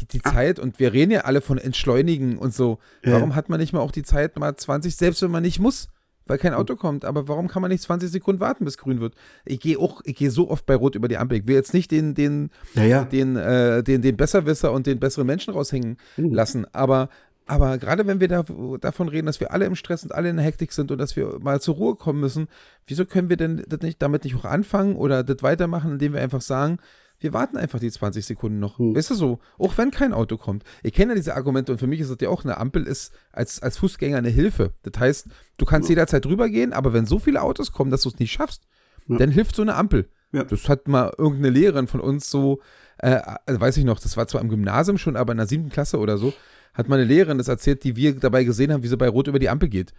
die, 0.00 0.06
die 0.06 0.22
Zeit, 0.22 0.58
und 0.58 0.78
wir 0.80 0.92
reden 0.92 1.12
ja 1.12 1.20
alle 1.20 1.40
von 1.40 1.58
Entschleunigen 1.58 2.38
und 2.38 2.52
so, 2.54 2.78
Ja. 3.04 3.12
warum 3.12 3.34
hat 3.34 3.48
man 3.48 3.60
nicht 3.60 3.72
mal 3.72 3.80
auch 3.80 3.92
die 3.92 4.02
Zeit, 4.02 4.38
mal 4.38 4.56
20, 4.56 4.96
selbst 4.96 5.20
wenn 5.22 5.30
man 5.30 5.42
nicht 5.42 5.58
muss, 5.60 5.88
weil 6.26 6.38
kein 6.38 6.54
Auto 6.54 6.76
kommt, 6.76 7.04
aber 7.04 7.28
warum 7.28 7.48
kann 7.48 7.62
man 7.62 7.70
nicht 7.70 7.82
20 7.82 8.10
Sekunden 8.10 8.40
warten, 8.40 8.64
bis 8.64 8.78
grün 8.78 9.00
wird? 9.00 9.14
Ich 9.44 9.60
gehe 9.60 9.78
auch, 9.78 10.00
ich 10.04 10.16
gehe 10.16 10.30
so 10.30 10.50
oft 10.50 10.66
bei 10.66 10.74
Rot 10.74 10.94
über 10.94 11.08
die 11.08 11.18
Ampel. 11.18 11.38
Ich 11.38 11.46
will 11.46 11.54
jetzt 11.54 11.74
nicht 11.74 11.90
den, 11.90 12.14
den, 12.14 12.50
ja, 12.74 12.84
ja. 12.84 13.04
den, 13.04 13.36
äh, 13.36 13.82
den, 13.82 14.02
den 14.02 14.16
Besserwisser 14.16 14.72
und 14.72 14.86
den 14.86 14.98
besseren 15.00 15.26
Menschen 15.26 15.52
raushängen 15.52 15.96
Mhm. 16.16 16.32
lassen. 16.32 16.66
Aber, 16.72 17.08
aber 17.46 17.76
gerade 17.78 18.06
wenn 18.06 18.20
wir 18.20 18.28
da, 18.28 18.44
davon 18.80 19.08
reden, 19.08 19.26
dass 19.26 19.40
wir 19.40 19.52
alle 19.52 19.66
im 19.66 19.74
Stress 19.74 20.02
und 20.04 20.14
alle 20.14 20.30
in 20.30 20.36
der 20.36 20.44
Hektik 20.46 20.72
sind 20.72 20.90
und 20.90 20.98
dass 20.98 21.14
wir 21.16 21.38
mal 21.40 21.60
zur 21.60 21.74
Ruhe 21.74 21.94
kommen 21.96 22.20
müssen, 22.20 22.48
wieso 22.86 23.04
können 23.04 23.28
wir 23.28 23.36
denn 23.36 23.62
nicht, 23.82 24.00
damit 24.00 24.24
nicht 24.24 24.36
auch 24.36 24.44
anfangen 24.46 24.96
oder 24.96 25.22
das 25.22 25.42
weitermachen, 25.42 25.92
indem 25.92 26.14
wir 26.14 26.22
einfach 26.22 26.40
sagen, 26.40 26.78
wir 27.24 27.32
warten 27.32 27.56
einfach 27.56 27.80
die 27.80 27.90
20 27.90 28.24
Sekunden 28.24 28.60
noch. 28.60 28.78
Hm. 28.78 28.94
Weißt 28.94 29.10
du 29.10 29.14
so? 29.14 29.40
Auch 29.58 29.76
wenn 29.78 29.90
kein 29.90 30.12
Auto 30.12 30.36
kommt. 30.36 30.62
Ich 30.84 30.92
kenne 30.92 31.12
ja 31.12 31.16
diese 31.16 31.34
Argumente 31.34 31.72
und 31.72 31.78
für 31.78 31.86
mich 31.88 31.98
ist 32.00 32.10
das 32.10 32.18
ja 32.20 32.28
auch, 32.28 32.44
eine 32.44 32.58
Ampel 32.58 32.86
ist 32.86 33.12
als, 33.32 33.60
als 33.62 33.78
Fußgänger 33.78 34.18
eine 34.18 34.28
Hilfe. 34.28 34.72
Das 34.82 35.00
heißt, 35.00 35.28
du 35.58 35.64
kannst 35.64 35.88
jederzeit 35.88 36.24
drüber 36.24 36.48
gehen, 36.48 36.72
aber 36.72 36.92
wenn 36.92 37.06
so 37.06 37.18
viele 37.18 37.42
Autos 37.42 37.72
kommen, 37.72 37.90
dass 37.90 38.02
du 38.02 38.10
es 38.10 38.18
nicht 38.20 38.30
schaffst, 38.32 38.62
Ja. 39.08 39.18
dann 39.18 39.30
hilft 39.30 39.56
so 39.56 39.62
eine 39.62 39.74
Ampel. 39.74 40.08
Ja. 40.32 40.44
Das 40.44 40.68
hat 40.68 40.86
mal 40.88 41.12
irgendeine 41.18 41.50
Lehrerin 41.50 41.86
von 41.86 42.00
uns 42.00 42.30
so, 42.30 42.60
äh, 42.98 43.20
also 43.46 43.60
weiß 43.60 43.76
ich 43.78 43.84
noch, 43.84 43.98
das 44.00 44.16
war 44.16 44.26
zwar 44.28 44.40
im 44.40 44.48
Gymnasium 44.48 44.98
schon, 44.98 45.16
aber 45.16 45.32
in 45.32 45.38
der 45.38 45.46
siebten 45.46 45.70
Klasse 45.70 45.98
oder 45.98 46.18
so, 46.18 46.32
hat 46.74 46.88
meine 46.88 47.04
Lehrerin 47.04 47.38
das 47.38 47.48
erzählt, 47.48 47.84
die 47.84 47.96
wir 47.96 48.14
dabei 48.18 48.44
gesehen 48.44 48.72
haben, 48.72 48.82
wie 48.82 48.88
sie 48.88 48.96
bei 48.96 49.08
Rot 49.08 49.28
über 49.28 49.38
die 49.38 49.48
Ampel 49.48 49.68
geht. 49.68 49.92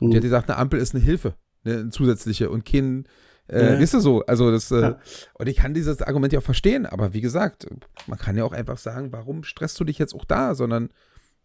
Und 0.00 0.10
die 0.10 0.14
Mhm. 0.14 0.16
hat 0.16 0.22
gesagt, 0.22 0.50
eine 0.50 0.58
Ampel 0.58 0.80
ist 0.80 0.94
eine 0.94 1.04
Hilfe, 1.04 1.34
ne, 1.62 1.74
eine 1.74 1.90
zusätzliche 1.90 2.50
und 2.50 2.64
kein, 2.64 3.06
äh, 3.48 3.74
Ja. 3.74 3.80
weißt 3.80 3.94
du 3.94 4.00
so, 4.00 4.24
also 4.26 4.50
das, 4.50 4.70
äh, 4.70 4.80
Ja. 4.80 4.98
und 5.34 5.48
ich 5.48 5.56
kann 5.56 5.74
dieses 5.74 6.02
Argument 6.02 6.32
ja 6.32 6.38
auch 6.40 6.44
verstehen, 6.44 6.86
aber 6.86 7.12
wie 7.14 7.20
gesagt, 7.20 7.66
man 8.06 8.18
kann 8.18 8.36
ja 8.36 8.44
auch 8.44 8.52
einfach 8.52 8.78
sagen, 8.78 9.12
warum 9.12 9.44
stresst 9.44 9.78
du 9.80 9.84
dich 9.84 9.98
jetzt 9.98 10.14
auch 10.14 10.24
da, 10.24 10.54
sondern 10.54 10.90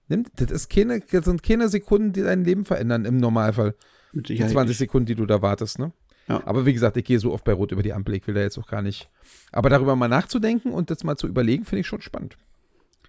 nimm, 0.08 0.26
das 0.36 0.52
ist 0.52 0.70
keine, 0.70 1.00
das 1.02 1.26
sind 1.26 1.44
keine 1.44 1.70
Sekunden, 1.70 2.14
die 2.14 2.22
dein 2.24 2.44
Leben 2.44 2.66
verändern 2.66 3.06
im 3.06 3.18
Normalfall. 3.18 3.76
Mit 4.14 4.30
Die 4.30 4.34
Sicherheit. 4.34 4.52
20 4.54 4.78
Sekunden, 4.78 5.06
die 5.06 5.16
du 5.16 5.26
da 5.26 5.42
wartest, 5.42 5.80
ne? 5.80 5.92
Ja. 6.30 6.42
Aber 6.46 6.66
wie 6.66 6.74
gesagt, 6.74 6.98
ich 6.98 7.06
gehe 7.06 7.20
so 7.20 7.34
oft 7.34 7.44
bei 7.46 7.54
Rot 7.54 7.72
über 7.72 7.84
die 7.84 7.94
Ampel, 7.94 8.16
ich 8.16 8.28
will 8.28 8.34
da 8.36 8.42
jetzt 8.42 8.58
auch 8.58 8.68
gar 8.68 8.82
nicht. 8.82 9.10
Aber 9.52 9.70
darüber 9.70 9.96
mal 9.96 10.08
nachzudenken 10.10 10.72
und 10.72 10.90
das 10.92 11.04
mal 11.06 11.16
zu 11.16 11.28
überlegen, 11.28 11.64
finde 11.66 11.82
ich 11.82 11.88
schon 11.88 12.02
spannend. 12.02 12.38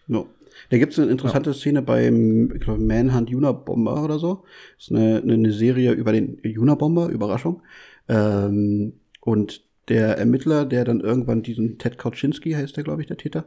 No. 0.06 0.28
Da 0.70 0.78
gibt 0.78 0.92
es 0.92 0.98
eine 0.98 1.10
interessante 1.10 1.54
Szene 1.54 1.82
beim 1.82 2.50
ich 2.54 2.60
glaub, 2.62 2.78
Manhunt 2.78 3.32
Unabomber 3.32 4.02
oder 4.02 4.18
so. 4.18 4.44
Das 4.76 4.86
ist 4.88 4.92
eine, 4.96 5.20
eine, 5.22 5.34
eine 5.34 5.52
Serie 5.52 5.92
über 5.92 6.12
den 6.12 6.38
Unabomber, 6.58 7.08
Überraschung. 7.08 7.62
Ähm, 8.08 8.94
und 9.20 9.64
der 9.88 10.18
Ermittler, 10.18 10.64
der 10.64 10.84
dann 10.84 11.00
irgendwann 11.00 11.42
diesen 11.42 11.78
Ted 11.78 11.98
Kaczynski 11.98 12.52
heißt 12.52 12.76
der, 12.76 12.84
glaube 12.84 13.02
ich, 13.02 13.08
der 13.08 13.16
Täter, 13.16 13.46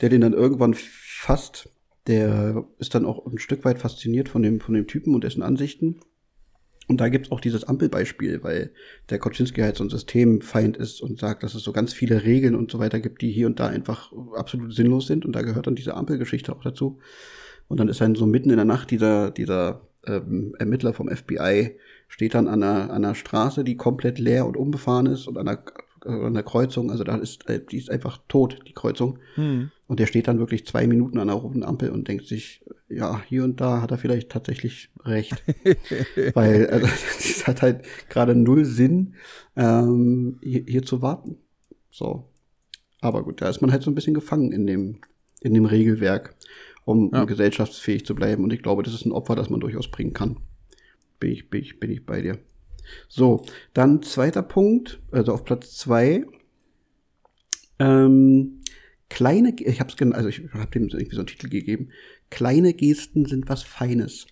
der 0.00 0.08
den 0.08 0.20
dann 0.20 0.32
irgendwann 0.32 0.74
fasst, 0.74 1.68
der 2.06 2.66
ist 2.78 2.94
dann 2.94 3.06
auch 3.06 3.26
ein 3.26 3.38
Stück 3.38 3.64
weit 3.64 3.78
fasziniert 3.78 4.28
von 4.28 4.42
dem, 4.42 4.60
von 4.60 4.74
dem 4.74 4.86
Typen 4.86 5.14
und 5.14 5.24
dessen 5.24 5.42
Ansichten. 5.42 6.00
Und 6.86 7.00
da 7.00 7.08
gibt's 7.08 7.32
auch 7.32 7.40
dieses 7.40 7.64
Ampelbeispiel, 7.64 8.42
weil 8.42 8.70
der 9.08 9.18
Koczynski 9.18 9.62
halt 9.62 9.76
so 9.76 9.84
ein 9.84 9.88
Systemfeind 9.88 10.76
ist 10.76 11.00
und 11.00 11.18
sagt, 11.18 11.42
dass 11.42 11.54
es 11.54 11.62
so 11.62 11.72
ganz 11.72 11.94
viele 11.94 12.24
Regeln 12.24 12.54
und 12.54 12.70
so 12.70 12.78
weiter 12.78 13.00
gibt, 13.00 13.22
die 13.22 13.30
hier 13.30 13.46
und 13.46 13.58
da 13.58 13.68
einfach 13.68 14.12
absolut 14.36 14.74
sinnlos 14.74 15.06
sind. 15.06 15.24
Und 15.24 15.34
da 15.34 15.40
gehört 15.40 15.66
dann 15.66 15.76
diese 15.76 15.94
Ampelgeschichte 15.94 16.54
auch 16.54 16.62
dazu. 16.62 16.98
Und 17.68 17.80
dann 17.80 17.88
ist 17.88 18.02
dann 18.02 18.14
so 18.14 18.26
mitten 18.26 18.50
in 18.50 18.56
der 18.56 18.66
Nacht 18.66 18.90
dieser, 18.90 19.30
dieser 19.30 19.88
ähm, 20.06 20.54
Ermittler 20.58 20.92
vom 20.92 21.08
FBI 21.08 21.78
steht 22.08 22.34
dann 22.34 22.48
an 22.48 22.62
einer, 22.62 22.84
an 22.90 23.04
einer 23.04 23.14
Straße, 23.14 23.64
die 23.64 23.76
komplett 23.76 24.18
leer 24.18 24.46
und 24.46 24.56
unbefahren 24.56 25.06
ist 25.06 25.26
und 25.26 25.36
an 25.38 25.48
einer, 25.48 25.62
äh, 26.04 26.10
an 26.10 26.26
einer 26.26 26.42
Kreuzung, 26.42 26.90
also 26.90 27.02
da 27.04 27.16
ist, 27.16 27.48
äh, 27.48 27.60
die 27.64 27.78
ist 27.78 27.90
einfach 27.90 28.18
tot, 28.28 28.58
die 28.68 28.72
Kreuzung. 28.72 29.18
Und 29.36 30.00
der 30.00 30.06
steht 30.06 30.28
dann 30.28 30.38
wirklich 30.38 30.66
zwei 30.66 30.86
Minuten 30.86 31.18
an 31.18 31.28
der 31.28 31.36
roten 31.36 31.62
Ampel 31.62 31.90
und 31.90 32.06
denkt 32.08 32.26
sich, 32.26 32.64
ja, 32.88 33.20
hier 33.26 33.44
und 33.44 33.60
da 33.60 33.82
hat 33.82 33.90
er 33.90 33.98
vielleicht 33.98 34.30
tatsächlich 34.30 34.90
recht. 35.04 35.42
Weil 36.34 36.68
also, 36.68 36.86
es 37.18 37.46
hat 37.46 37.62
halt 37.62 37.84
gerade 38.08 38.34
null 38.34 38.64
Sinn, 38.64 39.14
ähm, 39.56 40.38
hier, 40.42 40.64
hier 40.66 40.82
zu 40.84 41.02
warten. 41.02 41.36
So. 41.90 42.30
Aber 43.00 43.22
gut, 43.22 43.42
da 43.42 43.48
ist 43.48 43.60
man 43.60 43.72
halt 43.72 43.82
so 43.82 43.90
ein 43.90 43.94
bisschen 43.94 44.14
gefangen 44.14 44.52
in 44.52 44.66
dem, 44.66 45.00
in 45.42 45.52
dem 45.52 45.66
Regelwerk, 45.66 46.34
um, 46.86 47.10
Ja. 47.12 47.20
um 47.22 47.26
gesellschaftsfähig 47.26 48.06
zu 48.06 48.14
bleiben. 48.14 48.44
Und 48.44 48.52
ich 48.52 48.62
glaube, 48.62 48.82
das 48.82 48.94
ist 48.94 49.04
ein 49.04 49.12
Opfer, 49.12 49.36
das 49.36 49.50
man 49.50 49.60
durchaus 49.60 49.90
bringen 49.90 50.14
kann. 50.14 50.38
Bin 51.24 51.32
ich, 51.32 51.48
bin 51.48 51.62
ich, 51.62 51.80
bin 51.80 51.90
ich 51.90 52.04
bei 52.04 52.20
dir. 52.20 52.38
So, 53.08 53.46
dann 53.72 54.02
zweiter 54.02 54.42
Punkt, 54.42 55.00
also 55.10 55.32
auf 55.32 55.46
Platz 55.46 55.74
zwei. 55.74 56.26
Ähm, 57.78 58.60
kleine, 59.08 59.54
ich 59.58 59.80
habe 59.80 59.90
es 59.90 60.12
also 60.12 60.28
ich 60.28 60.42
habe 60.52 60.70
dem 60.70 60.88
irgendwie 60.88 61.14
so 61.14 61.22
einen 61.22 61.26
Titel 61.26 61.48
gegeben. 61.48 61.88
Kleine 62.28 62.74
Gesten 62.74 63.24
sind 63.24 63.48
was 63.48 63.62
Feines. 63.62 64.26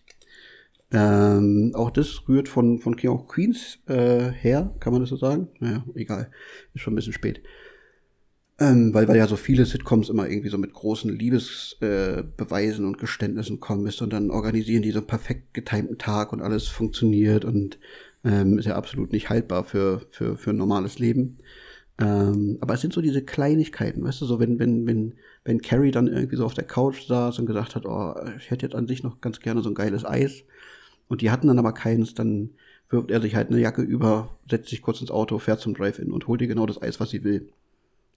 Ähm, 0.90 1.72
auch 1.74 1.90
das 1.90 2.28
rührt 2.28 2.51
von 2.51 2.78
von 2.78 2.95
King 2.95 3.12
of 3.12 3.26
Queens 3.26 3.78
äh, 3.86 4.30
her, 4.30 4.76
kann 4.78 4.93
man 4.93 5.01
das 5.01 5.09
so 5.09 5.16
sagen? 5.16 5.49
Naja, 5.61 5.86
egal, 5.95 6.30
ist 6.74 6.82
schon 6.82 6.93
ein 6.93 6.97
bisschen 6.97 7.14
spät. 7.14 7.43
Ähm, 8.62 8.94
weil, 8.94 9.08
weil 9.08 9.16
ja 9.16 9.26
so 9.26 9.34
viele 9.34 9.66
Sitcoms 9.66 10.08
immer 10.08 10.28
irgendwie 10.28 10.48
so 10.48 10.56
mit 10.56 10.72
großen 10.72 11.10
Liebesbeweisen 11.10 12.84
äh, 12.84 12.86
und 12.86 12.98
Geständnissen 12.98 13.58
kommen 13.58 13.82
müssen 13.82 14.04
und 14.04 14.12
dann 14.12 14.30
organisieren 14.30 14.82
die 14.82 14.92
so 14.92 14.98
einen 14.98 15.08
perfekt 15.08 15.52
getimten 15.52 15.98
Tag 15.98 16.32
und 16.32 16.40
alles 16.40 16.68
funktioniert 16.68 17.44
und 17.44 17.78
ähm, 18.24 18.58
ist 18.58 18.66
ja 18.66 18.76
absolut 18.76 19.10
nicht 19.12 19.30
haltbar 19.30 19.64
für, 19.64 20.02
für, 20.10 20.36
für 20.36 20.50
ein 20.50 20.56
normales 20.58 21.00
Leben. 21.00 21.38
Ähm, 21.98 22.58
aber 22.60 22.74
es 22.74 22.80
sind 22.80 22.92
so 22.92 23.00
diese 23.00 23.22
Kleinigkeiten, 23.24 24.04
weißt 24.04 24.20
du, 24.20 24.26
so 24.26 24.38
wenn, 24.38 24.60
wenn, 24.60 24.86
wenn, 24.86 25.14
wenn 25.44 25.60
Carrie 25.60 25.90
dann 25.90 26.06
irgendwie 26.06 26.36
so 26.36 26.44
auf 26.44 26.54
der 26.54 26.64
Couch 26.64 27.08
saß 27.08 27.40
und 27.40 27.46
gesagt 27.46 27.74
hat, 27.74 27.84
oh, 27.84 28.14
ich 28.38 28.52
hätte 28.52 28.64
jetzt 28.66 28.76
an 28.76 28.86
sich 28.86 29.02
noch 29.02 29.20
ganz 29.20 29.40
gerne 29.40 29.62
so 29.62 29.70
ein 29.70 29.74
geiles 29.74 30.04
Eis. 30.04 30.44
Und 31.08 31.20
die 31.20 31.32
hatten 31.32 31.48
dann 31.48 31.58
aber 31.58 31.72
keins, 31.72 32.14
dann 32.14 32.50
wirft 32.90 33.10
er 33.10 33.20
sich 33.20 33.34
halt 33.34 33.48
eine 33.48 33.58
Jacke 33.58 33.82
über, 33.82 34.38
setzt 34.48 34.68
sich 34.70 34.82
kurz 34.82 35.00
ins 35.00 35.10
Auto, 35.10 35.38
fährt 35.38 35.60
zum 35.60 35.74
Drive-In 35.74 36.12
und 36.12 36.28
holt 36.28 36.40
dir 36.40 36.48
genau 36.48 36.66
das 36.66 36.80
Eis, 36.80 37.00
was 37.00 37.10
sie 37.10 37.24
will. 37.24 37.50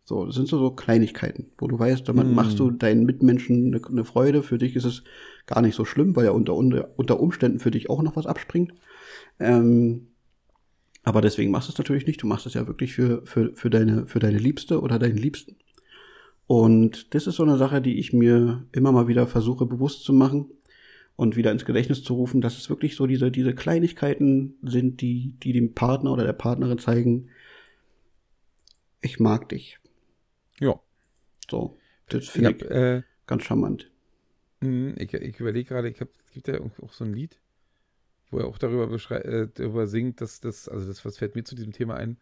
So, 0.08 0.24
das 0.24 0.36
sind 0.36 0.48
so, 0.48 0.60
so 0.60 0.70
Kleinigkeiten, 0.70 1.48
wo 1.58 1.68
du 1.68 1.80
weißt, 1.80 2.08
damit 2.08 2.28
mm. 2.28 2.34
machst 2.36 2.60
du 2.60 2.70
deinen 2.70 3.06
Mitmenschen 3.06 3.74
eine, 3.74 3.84
eine, 3.84 4.06
Freude. 4.06 4.44
Für 4.44 4.60
dich 4.60 4.76
ist 4.76 4.86
es 4.86 5.04
gar 5.48 5.62
nicht 5.62 5.74
so 5.74 5.84
schlimm, 5.84 6.16
weil 6.16 6.26
ja 6.26 6.32
unter, 6.32 6.56
unter 6.56 7.20
Umständen 7.20 7.60
für 7.60 7.72
dich 7.72 7.90
auch 7.90 8.04
noch 8.04 8.16
was 8.16 8.28
abspringt. 8.28 8.74
Ähm, 9.40 10.08
aber 11.04 11.22
deswegen 11.22 11.50
machst 11.50 11.70
du 11.70 11.72
es 11.72 11.78
natürlich 11.80 12.06
nicht. 12.06 12.22
Du 12.22 12.28
machst 12.28 12.46
es 12.46 12.54
ja 12.54 12.68
wirklich 12.68 12.94
für, 12.94 13.26
für, 13.26 13.54
für, 13.56 13.72
deine, 13.72 14.06
für 14.06 14.20
deine 14.20 14.38
Liebste 14.38 14.80
oder 14.80 15.00
deinen 15.00 15.18
Liebsten. 15.18 15.56
Und 16.46 17.16
das 17.16 17.26
ist 17.26 17.36
so 17.36 17.44
eine 17.44 17.58
Sache, 17.58 17.82
die 17.82 17.98
ich 17.98 18.14
mir 18.14 18.64
immer 18.72 18.92
mal 18.92 19.08
wieder 19.08 19.26
versuche 19.26 19.66
bewusst 19.66 20.04
zu 20.04 20.14
machen 20.14 20.52
und 21.16 21.36
wieder 21.36 21.52
ins 21.52 21.66
Gedächtnis 21.66 22.04
zu 22.04 22.14
rufen, 22.14 22.42
dass 22.42 22.58
es 22.58 22.70
wirklich 22.70 22.96
so 22.96 23.08
diese, 23.08 23.32
diese 23.32 23.56
Kleinigkeiten 23.56 24.56
sind, 24.62 25.02
die, 25.02 25.34
die 25.42 25.54
dem 25.54 25.74
Partner 25.74 26.12
oder 26.12 26.26
der 26.26 26.34
Partnerin 26.34 26.78
zeigen, 26.78 27.30
ich 29.02 29.20
mag 29.20 29.50
dich. 29.50 29.80
Ja. 30.60 30.80
So, 31.50 31.78
das 32.10 32.28
finde 32.28 32.52
ich, 32.52 32.62
äh, 32.64 33.04
ganz 33.28 33.44
charmant. 33.44 33.92
Mhm, 34.62 34.96
ich, 34.98 35.14
ich 35.14 35.40
überlege 35.40 35.70
gerade, 35.70 35.90
ich 35.90 36.02
hab, 36.02 36.10
es 36.26 36.32
gibt 36.32 36.48
ja 36.48 36.60
auch 36.60 36.94
so 36.94 37.04
ein 37.04 37.14
Lied, 37.14 37.40
wo 38.32 38.40
er 38.40 38.48
auch 38.48 38.58
darüber, 38.58 38.92
äh, 39.12 39.48
darüber 39.54 39.88
singt, 39.88 40.22
dass 40.22 40.40
das, 40.40 40.68
also 40.68 40.88
das, 40.88 41.04
was 41.06 41.18
fällt 41.18 41.36
mir 41.36 41.44
zu 41.44 41.56
diesem 41.56 41.74
Thema 41.74 41.96
ein, 41.96 42.18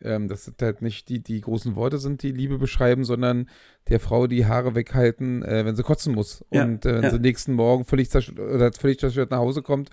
ähm, 0.00 0.28
dass 0.28 0.44
das 0.44 0.54
halt 0.60 0.82
nicht 0.82 1.08
die, 1.08 1.20
die 1.20 1.40
großen 1.40 1.76
Worte 1.76 1.98
sind, 1.98 2.22
die 2.22 2.32
Liebe 2.32 2.58
beschreiben, 2.58 3.04
sondern 3.04 3.48
der 3.88 4.00
Frau 4.00 4.26
die 4.26 4.46
Haare 4.46 4.74
weghalten, 4.74 5.42
äh, 5.42 5.64
wenn 5.64 5.76
sie 5.76 5.82
kotzen 5.82 6.14
muss. 6.14 6.44
Ja, 6.50 6.64
und 6.64 6.84
äh, 6.84 6.94
wenn 6.94 7.02
ja. 7.04 7.10
sie 7.10 7.18
nächsten 7.18 7.54
Morgen 7.54 7.84
völlig 7.84 8.10
zerstört, 8.10 8.38
oder 8.38 8.72
völlig 8.72 8.98
zerstört 8.98 9.30
nach 9.30 9.38
Hause 9.38 9.62
kommt 9.62 9.90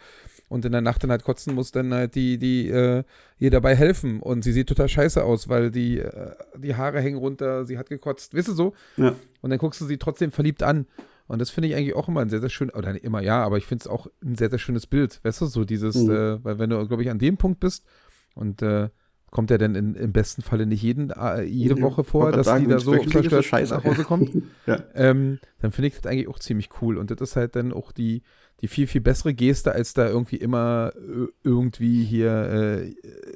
und 0.49 0.65
in 0.65 0.71
der 0.71 0.81
Nacht 0.81 1.03
dann 1.03 1.11
halt 1.11 1.23
kotzen 1.23 1.55
muss, 1.55 1.71
dann 1.71 1.93
halt 1.93 2.15
die, 2.15 2.37
die 2.37 2.67
äh, 2.67 3.03
ihr 3.37 3.51
dabei 3.51 3.75
helfen. 3.75 4.19
Und 4.19 4.43
sie 4.43 4.51
sieht 4.51 4.67
total 4.67 4.89
scheiße 4.89 5.23
aus, 5.23 5.47
weil 5.47 5.71
die, 5.71 5.99
äh, 5.99 6.31
die 6.57 6.75
Haare 6.75 6.99
hängen 6.99 7.17
runter, 7.17 7.65
sie 7.65 7.77
hat 7.77 7.89
gekotzt, 7.89 8.35
weißt 8.35 8.49
du 8.49 8.53
so? 8.53 8.73
Ja. 8.97 9.15
Und 9.41 9.51
dann 9.51 9.59
guckst 9.59 9.79
du 9.79 9.85
sie 9.85 9.97
trotzdem 9.97 10.31
verliebt 10.31 10.63
an. 10.63 10.87
Und 11.27 11.39
das 11.39 11.51
finde 11.51 11.69
ich 11.69 11.75
eigentlich 11.75 11.95
auch 11.95 12.07
immer 12.07 12.21
ein 12.21 12.29
sehr, 12.29 12.39
sehr 12.39 12.49
schön, 12.49 12.71
oder 12.71 13.01
immer 13.03 13.21
ja, 13.21 13.43
aber 13.43 13.57
ich 13.57 13.67
finde 13.67 13.83
es 13.83 13.87
auch 13.87 14.07
ein 14.23 14.35
sehr, 14.35 14.49
sehr 14.49 14.57
schönes 14.57 14.87
Bild, 14.87 15.23
weißt 15.23 15.41
du, 15.41 15.45
so 15.45 15.63
dieses, 15.63 15.95
mhm. 15.95 16.11
äh, 16.11 16.43
weil 16.43 16.57
wenn 16.57 16.71
du, 16.71 16.87
glaube 16.87 17.03
ich, 17.03 17.11
an 17.11 17.19
dem 17.19 17.37
Punkt 17.37 17.59
bist 17.59 17.85
und 18.33 18.63
äh, 18.63 18.89
kommt 19.31 19.51
er 19.51 19.57
denn 19.57 19.75
in, 19.75 19.95
im 19.95 20.11
besten 20.11 20.41
Falle 20.41 20.65
nicht 20.65 20.81
jeden, 20.81 21.11
äh, 21.11 21.43
jede 21.43 21.81
Woche 21.81 22.03
vor, 22.03 22.31
dass 22.31 22.47
sagen, 22.47 22.65
die 22.65 22.69
da 22.69 22.79
so 22.79 22.93
verstört 22.93 23.69
nach 23.69 23.83
Hause 23.83 24.03
kommt, 24.03 24.31
ja. 24.65 24.83
ähm, 24.95 25.39
dann 25.59 25.71
finde 25.71 25.89
ich 25.89 25.95
das 25.95 26.05
eigentlich 26.05 26.27
auch 26.27 26.39
ziemlich 26.39 26.69
cool. 26.81 26.97
Und 26.97 27.11
das 27.11 27.21
ist 27.21 27.35
halt 27.35 27.55
dann 27.55 27.73
auch 27.73 27.91
die, 27.91 28.23
die 28.61 28.67
viel, 28.67 28.87
viel 28.87 29.01
bessere 29.01 29.33
Geste, 29.33 29.71
als 29.71 29.93
da 29.93 30.07
irgendwie 30.07 30.37
immer 30.37 30.91
äh, 30.95 31.27
irgendwie 31.43 32.03
hier 32.03 32.31
äh, 32.31 32.89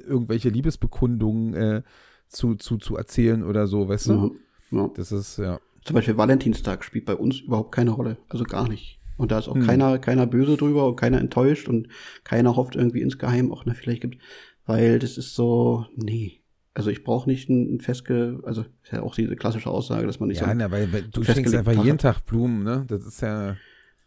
irgendwelche 0.06 0.48
Liebesbekundungen 0.48 1.54
äh, 1.54 1.82
zu, 2.28 2.56
zu, 2.56 2.78
zu 2.78 2.96
erzählen 2.96 3.44
oder 3.44 3.66
so, 3.66 3.88
weißt 3.88 4.08
du? 4.08 4.36
Ja, 4.70 4.78
ja. 4.80 4.90
Das 4.94 5.12
ist, 5.12 5.38
ja. 5.38 5.60
Zum 5.84 5.94
Beispiel 5.94 6.16
Valentinstag 6.16 6.84
spielt 6.84 7.04
bei 7.04 7.14
uns 7.14 7.40
überhaupt 7.40 7.72
keine 7.72 7.90
Rolle. 7.90 8.16
Also 8.28 8.44
gar 8.44 8.68
nicht. 8.68 8.98
Und 9.16 9.30
da 9.30 9.38
ist 9.38 9.48
auch 9.48 9.54
hm. 9.54 9.66
keiner, 9.66 9.98
keiner 9.98 10.26
böse 10.26 10.56
drüber 10.56 10.88
und 10.88 10.96
keiner 10.96 11.20
enttäuscht 11.20 11.68
und 11.68 11.88
keiner 12.24 12.56
hofft 12.56 12.74
irgendwie 12.74 13.00
insgeheim, 13.00 13.52
auch 13.52 13.64
na, 13.64 13.74
vielleicht 13.74 14.00
gibt, 14.00 14.18
weil 14.66 14.98
das 14.98 15.18
ist 15.18 15.34
so, 15.34 15.86
nee. 15.96 16.40
Also 16.74 16.90
ich 16.90 17.04
brauche 17.04 17.28
nicht 17.28 17.48
ein, 17.48 17.76
ein 17.76 17.80
festge, 17.80 18.40
also 18.44 18.62
ist 18.82 18.92
ja 18.92 19.02
auch 19.02 19.14
diese 19.14 19.36
klassische 19.36 19.70
Aussage, 19.70 20.06
dass 20.06 20.18
man 20.18 20.28
nicht 20.28 20.40
ja, 20.40 20.52
so. 20.52 20.58
Ja, 20.58 20.70
weil, 20.70 20.92
weil 20.92 21.02
du 21.02 21.22
schenkst 21.22 21.54
einfach 21.54 21.84
jeden 21.84 21.98
Tag 21.98 22.26
Blumen, 22.26 22.64
ne? 22.64 22.84
Das 22.88 23.06
ist 23.06 23.20
ja. 23.20 23.56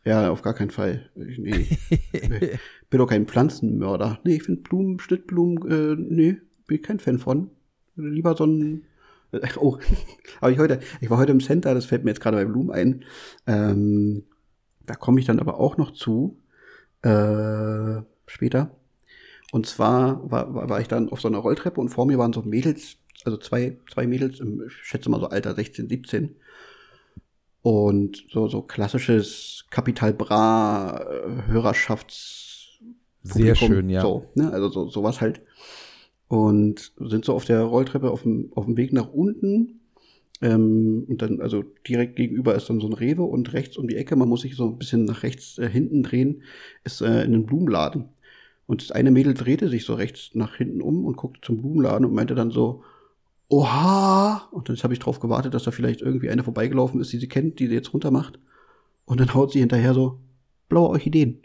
Ja, 0.03 0.29
auf 0.29 0.41
gar 0.41 0.53
keinen 0.53 0.71
Fall. 0.71 1.09
Ich, 1.15 1.37
nee. 1.37 1.67
bin 2.89 2.97
doch 2.97 3.07
kein 3.07 3.25
Pflanzenmörder. 3.25 4.19
Nee, 4.23 4.35
ich 4.35 4.43
finde 4.43 4.61
Blumen, 4.61 4.99
Schnittblumen, 4.99 5.69
äh, 5.69 5.95
nee, 5.97 6.37
bin 6.65 6.77
ich 6.77 6.83
kein 6.83 6.99
Fan 6.99 7.19
von. 7.19 7.51
Lieber 7.95 8.35
so 8.35 8.45
ein. 8.45 8.83
Äh, 9.31 9.39
oh, 9.57 9.77
aber 10.41 10.51
ich 10.51 10.59
heute, 10.59 10.79
ich 11.01 11.09
war 11.09 11.17
heute 11.17 11.31
im 11.31 11.41
Center, 11.41 11.73
das 11.73 11.85
fällt 11.85 12.03
mir 12.03 12.11
jetzt 12.11 12.21
gerade 12.21 12.37
bei 12.37 12.45
Blumen 12.45 12.71
ein. 12.71 13.05
Ähm, 13.45 14.23
da 14.85 14.95
komme 14.95 15.19
ich 15.19 15.25
dann 15.25 15.39
aber 15.39 15.59
auch 15.59 15.77
noch 15.77 15.91
zu. 15.91 16.41
Äh, 17.01 18.01
später. 18.27 18.76
Und 19.51 19.65
zwar 19.65 20.29
war, 20.29 20.53
war, 20.53 20.69
war 20.69 20.81
ich 20.81 20.87
dann 20.87 21.09
auf 21.09 21.21
so 21.21 21.27
einer 21.27 21.37
Rolltreppe 21.37 21.79
und 21.79 21.89
vor 21.89 22.05
mir 22.05 22.17
waren 22.17 22.33
so 22.33 22.41
Mädels, 22.41 22.97
also 23.23 23.37
zwei, 23.37 23.77
zwei 23.91 24.07
Mädels, 24.07 24.39
im, 24.39 24.63
ich 24.67 24.73
schätze 24.73 25.09
mal 25.09 25.19
so 25.19 25.27
Alter 25.27 25.55
16, 25.55 25.89
17. 25.89 26.35
Und 27.61 28.25
so, 28.29 28.47
so 28.47 28.61
klassisches 28.61 29.65
Kapital 29.69 30.13
Bra 30.13 31.01
äh, 31.01 31.51
Hörerschafts 31.51 32.79
Sehr 33.23 33.55
schön, 33.55 33.89
ja. 33.89 34.01
So, 34.01 34.25
ne? 34.35 34.51
Also 34.51 34.69
so, 34.69 34.87
sowas 34.87 35.21
halt. 35.21 35.41
Und 36.27 36.91
sind 36.97 37.25
so 37.25 37.33
auf 37.33 37.45
der 37.45 37.61
Rolltreppe 37.61 38.11
auf 38.11 38.23
dem, 38.23 38.51
auf 38.53 38.65
dem 38.65 38.77
Weg 38.77 38.93
nach 38.93 39.11
unten. 39.11 39.81
Ähm, 40.41 41.05
und 41.07 41.21
dann, 41.21 41.41
also 41.41 41.63
direkt 41.87 42.15
gegenüber 42.15 42.53
ist 42.55 42.69
dann 42.69 42.79
so 42.79 42.87
ein 42.87 42.93
Rewe 42.93 43.23
und 43.23 43.53
rechts 43.53 43.77
um 43.77 43.87
die 43.87 43.95
Ecke, 43.95 44.15
man 44.15 44.29
muss 44.29 44.41
sich 44.41 44.55
so 44.55 44.67
ein 44.67 44.77
bisschen 44.77 45.05
nach 45.05 45.23
rechts 45.23 45.57
äh, 45.57 45.67
hinten 45.67 46.03
drehen, 46.03 46.43
ist 46.83 47.01
äh, 47.01 47.23
in 47.23 47.33
einem 47.33 47.45
Blumenladen. 47.45 48.09
Und 48.67 48.83
das 48.83 48.91
eine 48.91 49.11
Mädel 49.11 49.33
drehte 49.33 49.69
sich 49.69 49.85
so 49.85 49.95
rechts 49.95 50.31
nach 50.33 50.55
hinten 50.55 50.81
um 50.81 51.05
und 51.05 51.15
guckte 51.15 51.41
zum 51.41 51.57
Blumenladen 51.57 52.05
und 52.05 52.13
meinte 52.13 52.35
dann 52.35 52.51
so, 52.51 52.83
oha! 53.47 54.49
Und 54.51 54.67
dann 54.67 54.75
habe 54.77 54.93
ich 54.93 54.99
drauf 54.99 55.19
gewartet, 55.21 55.53
dass 55.53 55.63
da 55.63 55.71
vielleicht 55.71 56.01
irgendwie 56.01 56.29
eine 56.29 56.43
vorbeigelaufen 56.43 56.99
ist, 56.99 57.11
die 57.13 57.17
sie 57.17 57.29
kennt, 57.29 57.59
die 57.59 57.67
sie 57.67 57.73
jetzt 57.73 57.93
runter 57.93 58.11
macht. 58.11 58.39
Und 59.05 59.21
dann 59.21 59.33
haut 59.33 59.53
sie 59.53 59.59
hinterher 59.59 59.93
so, 59.93 60.19
blaue 60.67 60.89
Orchideen. 60.89 61.39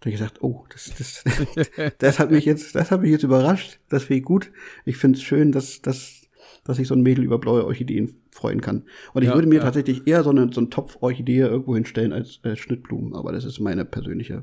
Da 0.00 0.06
habe 0.06 0.10
ich 0.10 0.16
gesagt, 0.16 0.42
oh, 0.42 0.64
das, 0.70 0.92
das, 0.96 1.92
das 1.98 2.18
hat 2.18 2.30
mich 2.30 2.46
jetzt, 2.46 2.74
das 2.74 2.90
hat 2.90 3.02
mich 3.02 3.10
jetzt 3.10 3.22
überrascht. 3.22 3.78
Das 3.90 4.04
finde 4.04 4.20
ich 4.20 4.24
gut. 4.24 4.50
Ich 4.86 4.96
finde 4.96 5.18
es 5.18 5.22
schön, 5.22 5.52
dass, 5.52 5.82
dass, 5.82 6.22
dass 6.64 6.78
sich 6.78 6.88
so 6.88 6.94
ein 6.94 7.02
Mädel 7.02 7.22
über 7.22 7.38
blaue 7.38 7.66
Orchideen 7.66 8.14
freuen 8.30 8.62
kann. 8.62 8.84
Und 9.12 9.22
ich 9.22 9.28
ja, 9.28 9.34
würde 9.34 9.46
mir 9.46 9.56
ja. 9.56 9.62
tatsächlich 9.62 10.06
eher 10.06 10.24
so, 10.24 10.30
eine, 10.30 10.50
so 10.52 10.60
einen 10.60 10.70
Topf 10.70 10.96
Orchidee 11.02 11.40
irgendwo 11.40 11.74
hinstellen 11.74 12.14
als 12.14 12.40
äh, 12.44 12.56
Schnittblumen. 12.56 13.14
Aber 13.14 13.30
das 13.30 13.44
ist 13.44 13.60
meine 13.60 13.84
persönliche 13.84 14.42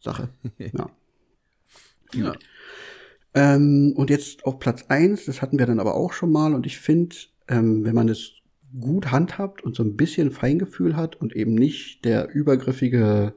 Sache. 0.00 0.28
Ja. 0.58 0.90
ja. 2.14 2.32
Ähm, 3.34 3.92
und 3.96 4.08
jetzt 4.08 4.46
auf 4.46 4.58
Platz 4.58 4.86
eins, 4.88 5.26
das 5.26 5.42
hatten 5.42 5.58
wir 5.58 5.66
dann 5.66 5.80
aber 5.80 5.94
auch 5.94 6.12
schon 6.12 6.32
mal. 6.32 6.54
Und 6.54 6.64
ich 6.64 6.78
finde, 6.78 7.14
ähm, 7.48 7.84
wenn 7.84 7.94
man 7.94 8.08
es 8.08 8.32
gut 8.80 9.10
handhabt 9.10 9.62
und 9.62 9.76
so 9.76 9.82
ein 9.82 9.96
bisschen 9.96 10.30
Feingefühl 10.30 10.96
hat 10.96 11.16
und 11.16 11.36
eben 11.36 11.54
nicht 11.54 12.04
der 12.04 12.30
übergriffige 12.30 13.34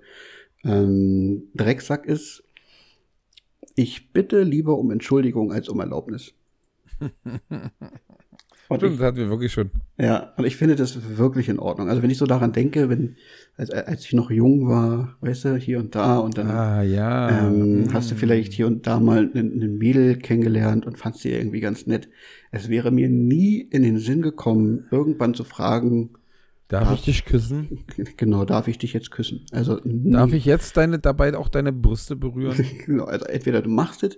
ähm, 0.64 1.49
Drecksack 1.53 2.05
ist, 2.05 2.43
ich 3.76 4.12
bitte 4.12 4.43
lieber 4.43 4.78
um 4.78 4.91
Entschuldigung 4.91 5.51
als 5.51 5.70
um 5.70 5.80
Erlaubnis. 5.80 6.34
Und 8.72 8.78
Stimmt, 8.78 8.93
ich, 8.93 8.99
das 8.99 9.07
hatten 9.07 9.17
wir 9.17 9.30
wirklich 9.30 9.51
schon. 9.51 9.69
Ja, 9.99 10.32
und 10.38 10.45
ich 10.45 10.55
finde 10.55 10.78
das 10.78 11.17
wirklich 11.17 11.49
in 11.49 11.59
Ordnung. 11.59 11.89
Also 11.89 12.01
wenn 12.01 12.09
ich 12.09 12.17
so 12.17 12.26
daran 12.26 12.53
denke, 12.53 12.88
wenn, 12.88 13.17
als, 13.57 13.69
als 13.69 14.05
ich 14.05 14.13
noch 14.13 14.32
jung 14.32 14.69
war, 14.69 15.17
weißt 15.19 15.43
du, 15.43 15.55
hier 15.57 15.78
und 15.78 15.93
da 15.93 16.19
und 16.19 16.38
dann 16.38 16.49
ah, 16.49 16.82
ja. 16.82 17.47
ähm, 17.47 17.82
mm. 17.84 17.93
hast 17.93 18.11
du 18.11 18.15
vielleicht 18.15 18.53
hier 18.53 18.67
und 18.67 18.88
da 18.88 19.01
mal 19.01 19.30
einen, 19.36 19.51
einen 19.51 19.78
Mädel 19.78 20.15
kennengelernt 20.15 20.86
und 20.86 20.97
fandst 20.97 21.19
sie 21.19 21.32
irgendwie 21.32 21.59
ganz 21.59 21.86
nett. 21.86 22.07
Es 22.51 22.69
wäre 22.69 22.91
mir 22.91 23.09
nie 23.09 23.59
in 23.59 23.84
den 23.84 23.97
Sinn 23.97 24.22
gekommen, 24.22 24.86
irgendwann 24.89 25.34
zu 25.34 25.43
fragen, 25.43 26.11
Darf 26.72 26.93
ich 26.93 27.01
dich 27.01 27.26
küssen? 27.26 27.80
Genau, 28.17 28.45
darf 28.45 28.69
ich 28.69 28.78
dich 28.78 28.93
jetzt 28.93 29.11
küssen? 29.11 29.45
Also 29.51 29.82
darf 29.84 30.32
ich 30.32 30.45
jetzt 30.45 30.78
deine 30.78 30.99
dabei 30.99 31.36
auch 31.36 31.49
deine 31.49 31.74
Brüste 31.74 32.15
berühren? 32.15 32.65
genau, 32.86 33.03
also 33.03 33.26
entweder 33.26 33.61
du 33.61 33.69
machst 33.69 34.03
es 34.03 34.17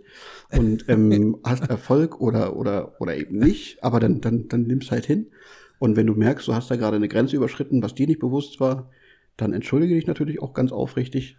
und 0.51 0.85
ähm, 0.87 1.37
hast 1.43 1.67
Erfolg 1.69 2.21
oder 2.21 2.55
oder 2.55 3.01
oder 3.01 3.17
eben 3.17 3.39
nicht, 3.39 3.83
aber 3.83 3.99
dann 3.99 4.21
dann 4.21 4.47
dann 4.49 4.63
nimmst 4.63 4.91
halt 4.91 5.05
hin. 5.05 5.27
Und 5.79 5.95
wenn 5.95 6.05
du 6.05 6.13
merkst, 6.13 6.47
du 6.47 6.53
hast 6.53 6.69
da 6.69 6.75
gerade 6.75 6.95
eine 6.95 7.07
Grenze 7.07 7.35
überschritten, 7.35 7.81
was 7.81 7.95
dir 7.95 8.05
nicht 8.05 8.19
bewusst 8.19 8.59
war, 8.59 8.91
dann 9.35 9.51
entschuldige 9.51 9.95
dich 9.95 10.05
natürlich 10.05 10.41
auch 10.41 10.53
ganz 10.53 10.71
aufrichtig. 10.71 11.37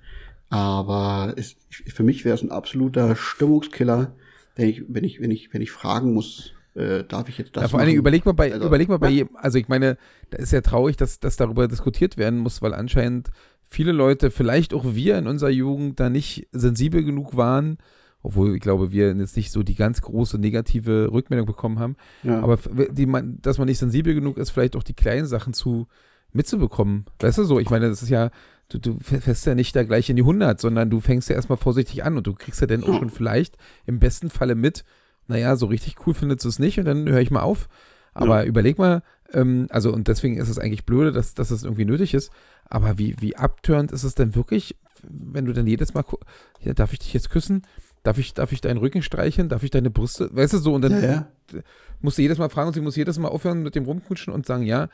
Aber 0.51 1.33
es, 1.37 1.57
für 1.71 2.03
mich 2.03 2.25
wäre 2.25 2.35
es 2.35 2.43
ein 2.43 2.51
absoluter 2.51 3.15
Stimmungskiller, 3.15 4.17
wenn 4.57 4.69
ich, 4.69 4.83
wenn 4.89 5.05
ich, 5.05 5.21
wenn 5.21 5.31
ich, 5.31 5.55
wenn 5.55 5.63
ich 5.63 5.71
fragen 5.71 6.13
muss, 6.13 6.55
äh, 6.75 7.05
darf 7.05 7.29
ich 7.29 7.39
jetzt 7.39 7.57
das 7.57 7.63
ja, 7.63 7.69
vor 7.69 7.79
allen 7.79 7.89
Dingen 7.89 7.99
überleg 7.99 8.25
mal 8.25 8.33
bei, 8.33 8.53
also, 8.53 8.67
überleg 8.67 8.89
mal 8.89 8.99
bei 8.99 9.09
ja. 9.09 9.15
jedem, 9.17 9.37
also 9.37 9.59
ich 9.59 9.69
meine, 9.69 9.97
da 10.31 10.39
ist 10.39 10.53
ja 10.53 10.61
traurig, 10.61 10.97
dass, 10.97 11.21
dass 11.21 11.37
darüber 11.37 11.69
diskutiert 11.69 12.17
werden 12.17 12.39
muss, 12.39 12.63
weil 12.63 12.75
anscheinend 12.75 13.31
viele 13.63 13.93
Leute, 13.93 14.31
vielleicht 14.31 14.75
auch 14.75 14.85
wir 14.95 15.19
in 15.19 15.27
unserer 15.27 15.51
Jugend, 15.51 16.01
da 16.01 16.11
nicht 16.11 16.49
sensibel 16.53 17.05
genug 17.05 17.37
waren 17.37 17.79
obwohl 18.25 18.55
ich 18.55 18.63
glaube, 18.63 18.91
wir 18.91 19.15
jetzt 19.15 19.37
nicht 19.37 19.53
so 19.53 19.63
die 19.63 19.75
ganz 19.75 20.01
große 20.01 20.39
negative 20.39 21.13
Rückmeldung 21.13 21.47
bekommen 21.47 21.79
haben. 21.79 21.95
Ja. 22.23 22.41
Aber 22.41 22.59
die, 22.91 23.05
man, 23.05 23.39
dass 23.43 23.59
man 23.59 23.69
nicht 23.69 23.79
sensibel 23.79 24.15
genug 24.15 24.39
ist, 24.39 24.51
vielleicht 24.51 24.77
auch 24.77 24.83
die 24.83 24.95
kleinen 24.95 25.27
Sachen 25.27 25.53
zu 25.53 25.87
mitzubekommen. 26.33 27.05
Weißt 27.21 27.37
du 27.37 27.45
so? 27.45 27.61
Ich 27.61 27.69
meine, 27.69 27.91
das 27.91 28.03
ist 28.03 28.09
ja, 28.09 28.31
du, 28.71 28.79
du 28.79 28.99
fährst 28.99 29.45
ja 29.45 29.55
nicht 29.55 29.77
da 29.77 29.85
gleich 29.85 30.09
in 30.09 30.17
die 30.17 30.23
100, 30.23 30.59
sondern 30.59 30.89
du 30.89 31.01
fängst 31.01 31.29
ja 31.29 31.37
erstmal 31.37 31.59
vorsichtig 31.59 32.03
an 32.03 32.17
und 32.17 32.27
du 32.27 32.33
kriegst 32.33 32.63
ja 32.63 32.67
dann 32.67 32.83
auch 32.83 32.99
schon 32.99 33.11
vielleicht 33.11 33.59
im 33.85 33.99
besten 33.99 34.31
Falle 34.31 34.55
mit, 34.55 34.85
naja, 35.27 35.57
so 35.57 35.67
richtig 35.67 35.97
cool 36.07 36.15
findest 36.15 36.45
du 36.45 36.49
es 36.49 36.59
nicht 36.59 36.79
und 36.79 36.85
dann 36.85 37.09
höre 37.09 37.21
ich 37.21 37.31
mal 37.31 37.43
auf. 37.43 37.69
Aber 38.13 38.45
überleg 38.45 38.79
mal, 38.79 39.03
ähm, 39.33 39.67
also 39.71 39.93
und 39.93 40.07
deswegen 40.09 40.37
ist 40.37 40.49
es 40.49 40.59
eigentlich 40.59 40.85
blöde, 40.87 41.11
dass, 41.13 41.35
dass 41.35 41.51
es 41.51 41.65
irgendwie 41.65 41.85
nötig 41.85 42.15
ist. 42.15 42.31
Aber 42.69 42.99
wie, 42.99 43.17
wie 43.21 43.37
abtörend 43.37 43.93
ist 43.93 44.05
es 44.05 44.15
denn 44.15 44.35
wirklich, 44.35 44.77
wenn 45.03 45.45
du 45.45 45.53
dann 45.53 45.67
jedes 45.67 45.95
Mal, 45.95 46.05
ja, 46.61 46.75
darf 46.75 46.93
ich 46.93 47.01
dich 47.01 47.13
jetzt 47.13 47.31
küssen? 47.31 47.63
Darf 48.05 48.19
ich, 48.19 48.35
darf 48.35 48.53
ich 48.53 48.61
deinen 48.61 48.77
Rücken 48.79 49.03
streicheln? 49.03 49.49
Darf 49.49 49.63
ich 49.63 49.71
deine 49.71 49.91
Brüste? 49.91 50.29
Weißt 50.35 50.53
du 50.53 50.59
so? 50.59 50.75
Und 50.75 50.83
dann 50.83 50.93
Ja, 50.93 51.11
ja. 51.53 51.61
musst 52.01 52.19
du 52.19 52.23
jedes 52.23 52.39
Mal 52.39 52.51
fragen 52.51 52.69
und 52.69 52.75
sie 52.75 52.81
muss 52.81 52.97
jedes 52.97 53.19
Mal 53.19 53.29
aufhören 53.29 53.63
mit 53.63 53.75
dem 53.75 53.85
Rumkutschen 53.85 54.33
und 54.33 54.47
sagen, 54.47 54.63
ja, 54.63 54.89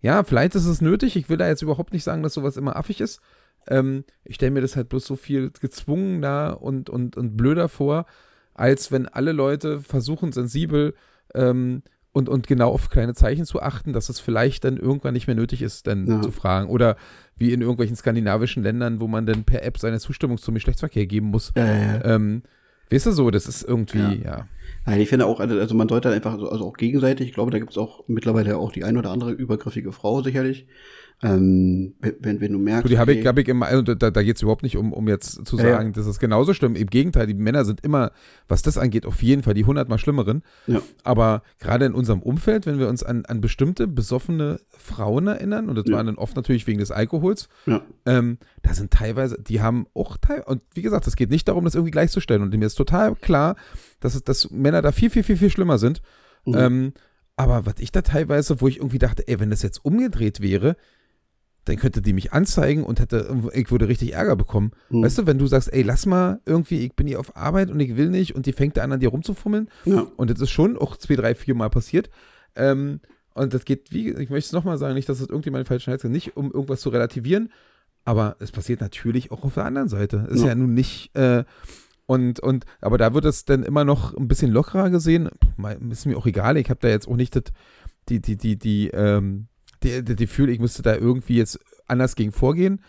ja, 0.00 0.24
vielleicht 0.24 0.54
ist 0.54 0.64
es 0.66 0.80
nötig. 0.80 1.16
Ich 1.16 1.28
will 1.28 1.36
da 1.36 1.46
jetzt 1.46 1.62
überhaupt 1.62 1.92
nicht 1.92 2.02
sagen, 2.04 2.22
dass 2.22 2.34
sowas 2.34 2.56
immer 2.56 2.76
affig 2.76 3.00
ist. 3.00 3.20
Ähm, 3.68 4.04
ich 4.24 4.36
stelle 4.36 4.52
mir 4.52 4.62
das 4.62 4.74
halt 4.74 4.88
bloß 4.88 5.04
so 5.04 5.16
viel 5.16 5.50
gezwungener 5.50 6.58
und, 6.60 6.88
und, 6.88 7.16
und 7.16 7.36
blöder 7.36 7.68
vor, 7.68 8.06
als 8.60 8.92
wenn 8.92 9.08
alle 9.08 9.32
Leute 9.32 9.80
versuchen, 9.80 10.32
sensibel 10.32 10.94
ähm, 11.34 11.82
und, 12.12 12.28
und 12.28 12.46
genau 12.46 12.70
auf 12.72 12.88
kleine 12.90 13.14
Zeichen 13.14 13.44
zu 13.44 13.62
achten, 13.62 13.92
dass 13.92 14.08
es 14.08 14.20
vielleicht 14.20 14.64
dann 14.64 14.76
irgendwann 14.76 15.14
nicht 15.14 15.26
mehr 15.28 15.36
nötig 15.36 15.62
ist, 15.62 15.86
dann 15.86 16.06
Ja. 16.08 16.22
zu 16.22 16.30
fragen. 16.32 16.68
Oder 16.68 16.96
wie 17.36 17.52
in 17.52 17.60
irgendwelchen 17.60 17.96
skandinavischen 17.96 18.62
Ländern, 18.62 19.00
wo 19.00 19.06
man 19.06 19.26
dann 19.26 19.44
per 19.44 19.62
App 19.64 19.78
seine 19.78 20.00
Zustimmung 20.00 20.36
zum 20.38 20.54
Geschlechtsverkehr 20.54 21.06
geben 21.06 21.28
muss. 21.28 21.52
Ja, 21.56 21.64
ja. 21.66 22.04
Ähm, 22.04 22.42
weißt 22.90 23.06
du 23.06 23.12
so, 23.12 23.30
das 23.30 23.46
ist 23.46 23.62
irgendwie, 23.62 24.22
ja. 24.24 24.46
Nein, 24.86 25.00
ich 25.00 25.08
finde 25.08 25.26
auch, 25.26 25.38
also 25.40 25.58
also 25.58 25.74
man 25.74 25.88
sollte 25.88 26.08
halt 26.08 26.16
einfach, 26.16 26.38
so- 26.38 26.48
also 26.50 26.64
auch 26.66 26.76
gegenseitig, 26.76 27.28
ich 27.28 27.34
glaube, 27.34 27.50
da 27.52 27.58
gibt 27.58 27.70
es 27.70 27.78
auch 27.78 28.04
mittlerweile 28.08 28.56
auch 28.58 28.72
die 28.72 28.82
ein 28.84 28.96
oder 28.96 29.10
andere 29.10 29.30
übergriffige 29.32 29.92
Frau 29.92 30.22
sicherlich. 30.22 30.66
Ähm, 31.22 31.94
wenn, 32.00 32.40
wenn 32.40 32.52
du 32.52 32.58
merkst. 32.58 32.84
Du, 32.86 32.88
die 32.88 32.96
habe 32.98 33.12
ich, 33.12 33.26
hab 33.26 33.36
ich 33.36 33.46
immer, 33.46 33.66
also 33.66 33.82
da, 33.82 34.10
da 34.10 34.22
geht 34.22 34.36
es 34.36 34.42
überhaupt 34.42 34.62
nicht 34.62 34.78
um, 34.78 34.94
um 34.94 35.06
jetzt 35.06 35.46
zu 35.46 35.58
Ja, 35.58 35.64
ja. 35.64 35.70
sagen, 35.76 35.92
das 35.92 36.06
ist 36.06 36.18
genauso 36.18 36.54
schlimm. 36.54 36.76
Im 36.76 36.86
Gegenteil, 36.86 37.26
die 37.26 37.34
Männer 37.34 37.66
sind 37.66 37.84
immer, 37.84 38.12
was 38.48 38.62
das 38.62 38.78
angeht, 38.78 39.04
auf 39.04 39.22
jeden 39.22 39.42
Fall 39.42 39.52
die 39.52 39.66
hundertmal 39.66 39.98
schlimmeren. 39.98 40.42
Ja. 40.66 40.80
Aber 41.04 41.42
gerade 41.58 41.84
in 41.84 41.92
unserem 41.92 42.22
Umfeld, 42.22 42.64
wenn 42.64 42.78
wir 42.78 42.88
uns 42.88 43.02
an, 43.02 43.26
an 43.26 43.42
bestimmte 43.42 43.86
besoffene 43.86 44.60
Frauen 44.70 45.26
erinnern, 45.26 45.68
und 45.68 45.74
das 45.74 45.84
Ja. 45.86 45.96
waren 45.96 46.06
dann 46.06 46.16
oft 46.16 46.36
natürlich 46.36 46.66
wegen 46.66 46.78
des 46.78 46.90
Alkohols, 46.90 47.48
ähm, 48.06 48.38
da 48.62 48.72
sind 48.72 48.90
teilweise, 48.90 49.36
die 49.42 49.60
haben 49.60 49.86
auch 49.92 50.16
teil 50.16 50.42
und 50.46 50.62
wie 50.74 50.82
gesagt, 50.82 51.06
es 51.06 51.16
geht 51.16 51.28
nicht 51.30 51.46
darum, 51.48 51.64
das 51.64 51.74
irgendwie 51.74 51.90
gleichzustellen. 51.90 52.40
Und 52.42 52.56
mir 52.56 52.64
ist 52.64 52.76
total 52.76 53.14
klar, 53.14 53.56
dass, 54.00 54.14
es, 54.14 54.24
dass 54.24 54.50
Männer 54.50 54.80
da 54.80 54.90
viel, 54.90 55.10
viel, 55.10 55.22
viel, 55.24 55.36
viel 55.36 55.50
schlimmer 55.50 55.76
sind. 55.76 56.00
Mhm. 56.46 56.54
Ähm, 56.56 56.92
aber 57.36 57.66
was 57.66 57.74
ich 57.78 57.92
da 57.92 58.00
teilweise, 58.00 58.62
wo 58.62 58.68
ich 58.68 58.78
irgendwie 58.78 58.98
dachte, 58.98 59.28
ey, 59.28 59.38
wenn 59.38 59.50
das 59.50 59.60
jetzt 59.62 59.84
umgedreht 59.84 60.40
wäre, 60.40 60.76
dann 61.70 61.78
könnte 61.78 62.02
die 62.02 62.12
mich 62.12 62.32
anzeigen 62.32 62.84
und 62.84 63.00
hätte, 63.00 63.32
ich 63.54 63.70
würde 63.70 63.88
richtig 63.88 64.12
Ärger 64.14 64.36
bekommen. 64.36 64.72
Mhm. 64.90 65.02
Weißt 65.04 65.18
du, 65.18 65.26
wenn 65.26 65.38
du 65.38 65.46
sagst, 65.46 65.72
ey, 65.72 65.82
lass 65.82 66.04
mal 66.04 66.40
irgendwie, 66.44 66.84
ich 66.84 66.94
bin 66.94 67.06
hier 67.06 67.20
auf 67.20 67.36
Arbeit 67.36 67.70
und 67.70 67.80
ich 67.80 67.96
will 67.96 68.10
nicht 68.10 68.34
und 68.34 68.46
die 68.46 68.52
fängt 68.52 68.76
da 68.76 68.82
an, 68.82 68.92
an 68.92 69.00
dir 69.00 69.10
rumzufummeln. 69.10 69.68
Ja. 69.84 70.06
Und 70.16 70.30
das 70.30 70.40
ist 70.40 70.50
schon 70.50 70.76
auch 70.76 70.96
zwei, 70.96 71.14
drei, 71.16 71.34
vier 71.34 71.54
Mal 71.54 71.70
passiert. 71.70 72.10
Ähm, 72.56 73.00
und 73.34 73.54
das 73.54 73.64
geht, 73.64 73.92
wie, 73.92 74.10
ich 74.10 74.30
möchte 74.30 74.48
es 74.48 74.52
nochmal 74.52 74.76
sagen, 74.78 74.94
nicht, 74.94 75.08
dass 75.08 75.18
das 75.20 75.28
irgendjemand 75.28 75.68
falsch 75.68 75.86
heißt, 75.86 76.04
nicht 76.04 76.36
um 76.36 76.50
irgendwas 76.50 76.80
zu 76.80 76.88
relativieren, 76.88 77.50
aber 78.04 78.36
es 78.40 78.50
passiert 78.50 78.80
natürlich 78.80 79.30
auch 79.30 79.44
auf 79.44 79.54
der 79.54 79.64
anderen 79.64 79.88
Seite. 79.88 80.26
Ist 80.30 80.40
ja, 80.42 80.48
Ja. 80.48 80.54
nun 80.56 80.74
nicht, 80.74 81.14
äh, 81.16 81.44
und, 82.06 82.40
und, 82.40 82.64
aber 82.80 82.98
da 82.98 83.14
wird 83.14 83.24
es 83.24 83.44
dann 83.44 83.62
immer 83.62 83.84
noch 83.84 84.16
ein 84.16 84.26
bisschen 84.26 84.50
lockerer 84.50 84.90
gesehen. 84.90 85.28
Ist 85.90 86.06
mir 86.06 86.16
auch 86.18 86.26
egal, 86.26 86.56
ich 86.56 86.68
habe 86.68 86.80
da 86.80 86.88
jetzt 86.88 87.06
auch 87.06 87.14
nicht 87.14 87.36
das, 87.36 87.44
die, 88.08 88.20
die, 88.20 88.36
die, 88.36 88.58
die, 88.58 88.88
ähm, 88.88 89.46
die, 89.82 90.02
die, 90.04 90.16
die 90.16 90.26
Gefühl, 90.26 90.50
ich 90.50 90.58
müsste 90.60 90.82
da 90.82 90.94
irgendwie 90.96 91.36
jetzt 91.36 91.58
anders 91.86 92.16
gegen 92.16 92.32
vorgehen, 92.32 92.80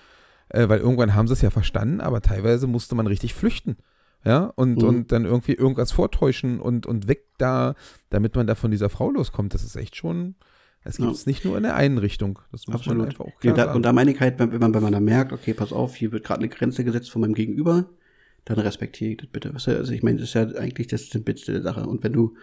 äh, 0.50 0.68
weil 0.70 0.80
irgendwann 0.80 1.16
haben 1.16 1.28
sie 1.28 1.34
es 1.34 1.42
ja 1.42 1.50
verstanden, 1.50 2.02
aber 2.02 2.22
teilweise 2.22 2.68
musste 2.68 2.96
man 2.96 3.08
richtig 3.08 3.34
flüchten. 3.34 3.78
Ja, 4.24 4.54
und, 4.56 4.78
Mhm. 4.84 4.88
und 4.88 5.12
dann 5.12 5.26
irgendwie 5.26 5.54
irgendwas 5.54 5.92
vortäuschen 5.92 6.60
und, 6.60 6.86
und 6.86 7.08
weg 7.08 7.24
da, 7.40 7.74
damit 8.12 8.36
man 8.36 8.46
da 8.46 8.54
von 8.54 8.70
dieser 8.70 8.90
Frau 8.90 9.10
loskommt. 9.10 9.56
Das 9.56 9.64
ist 9.64 9.76
echt 9.76 9.96
schon, 9.96 10.36
es 10.84 10.98
gibt 10.98 11.08
Ja. 11.08 11.12
es 11.12 11.26
nicht 11.26 11.44
nur 11.44 11.58
in 11.58 11.64
der 11.64 11.76
einen 11.76 11.98
Richtung. 11.98 12.38
Das 12.52 12.68
muss 12.68 12.86
man 12.86 13.02
Absolut. 13.02 13.06
einfach 13.08 13.26
auch 13.26 13.32
Ja, 13.34 13.40
klar 13.40 13.54
da, 13.56 13.64
sagen. 13.66 13.76
und 13.78 13.82
da 13.84 13.94
meine 13.94 14.12
ich 14.12 14.20
halt, 14.20 14.38
wenn 14.38 14.50
man, 14.60 14.76
wenn 14.76 14.84
man 14.84 14.94
da 14.94 15.00
merkt, 15.00 15.34
okay, 15.34 15.56
pass 15.56 15.74
auf, 15.74 15.96
hier 15.96 16.12
wird 16.12 16.24
gerade 16.24 16.42
eine 16.42 16.50
Grenze 16.50 16.84
gesetzt 16.84 17.10
von 17.10 17.22
meinem 17.22 17.34
Gegenüber, 17.34 17.90
dann 18.46 18.60
respektiere 18.60 19.12
ich 19.12 19.18
das 19.18 19.28
bitte. 19.30 19.52
Also 19.54 19.92
ich 19.92 20.04
meine, 20.04 20.20
das 20.20 20.30
ist 20.30 20.34
ja 20.36 20.44
eigentlich 20.60 20.86
das 20.88 21.10
Simpelste 21.10 21.54
der 21.54 21.62
Sache. 21.64 21.82
Und 21.88 22.04
wenn 22.04 22.14
du, 22.14 22.36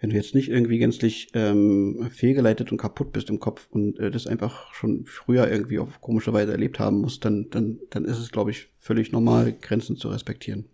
wenn 0.00 0.10
du 0.10 0.16
jetzt 0.16 0.34
nicht 0.34 0.48
irgendwie 0.48 0.78
gänzlich 0.78 1.30
ähm, 1.34 2.08
fehlgeleitet 2.10 2.70
und 2.70 2.78
kaputt 2.78 3.12
bist 3.12 3.30
im 3.30 3.40
Kopf 3.40 3.66
und 3.70 3.98
äh, 3.98 4.10
das 4.10 4.26
einfach 4.26 4.72
schon 4.72 5.04
früher 5.06 5.50
irgendwie 5.50 5.78
auf 5.78 6.00
komische 6.00 6.32
Weise 6.32 6.52
erlebt 6.52 6.78
haben 6.78 7.00
musst, 7.00 7.24
dann, 7.24 7.50
dann, 7.50 7.80
dann 7.90 8.04
ist 8.04 8.18
es, 8.18 8.30
glaube 8.30 8.50
ich, 8.50 8.68
völlig 8.78 9.10
normal, 9.10 9.54
Grenzen 9.60 9.96
zu 9.96 10.08
respektieren. 10.08 10.66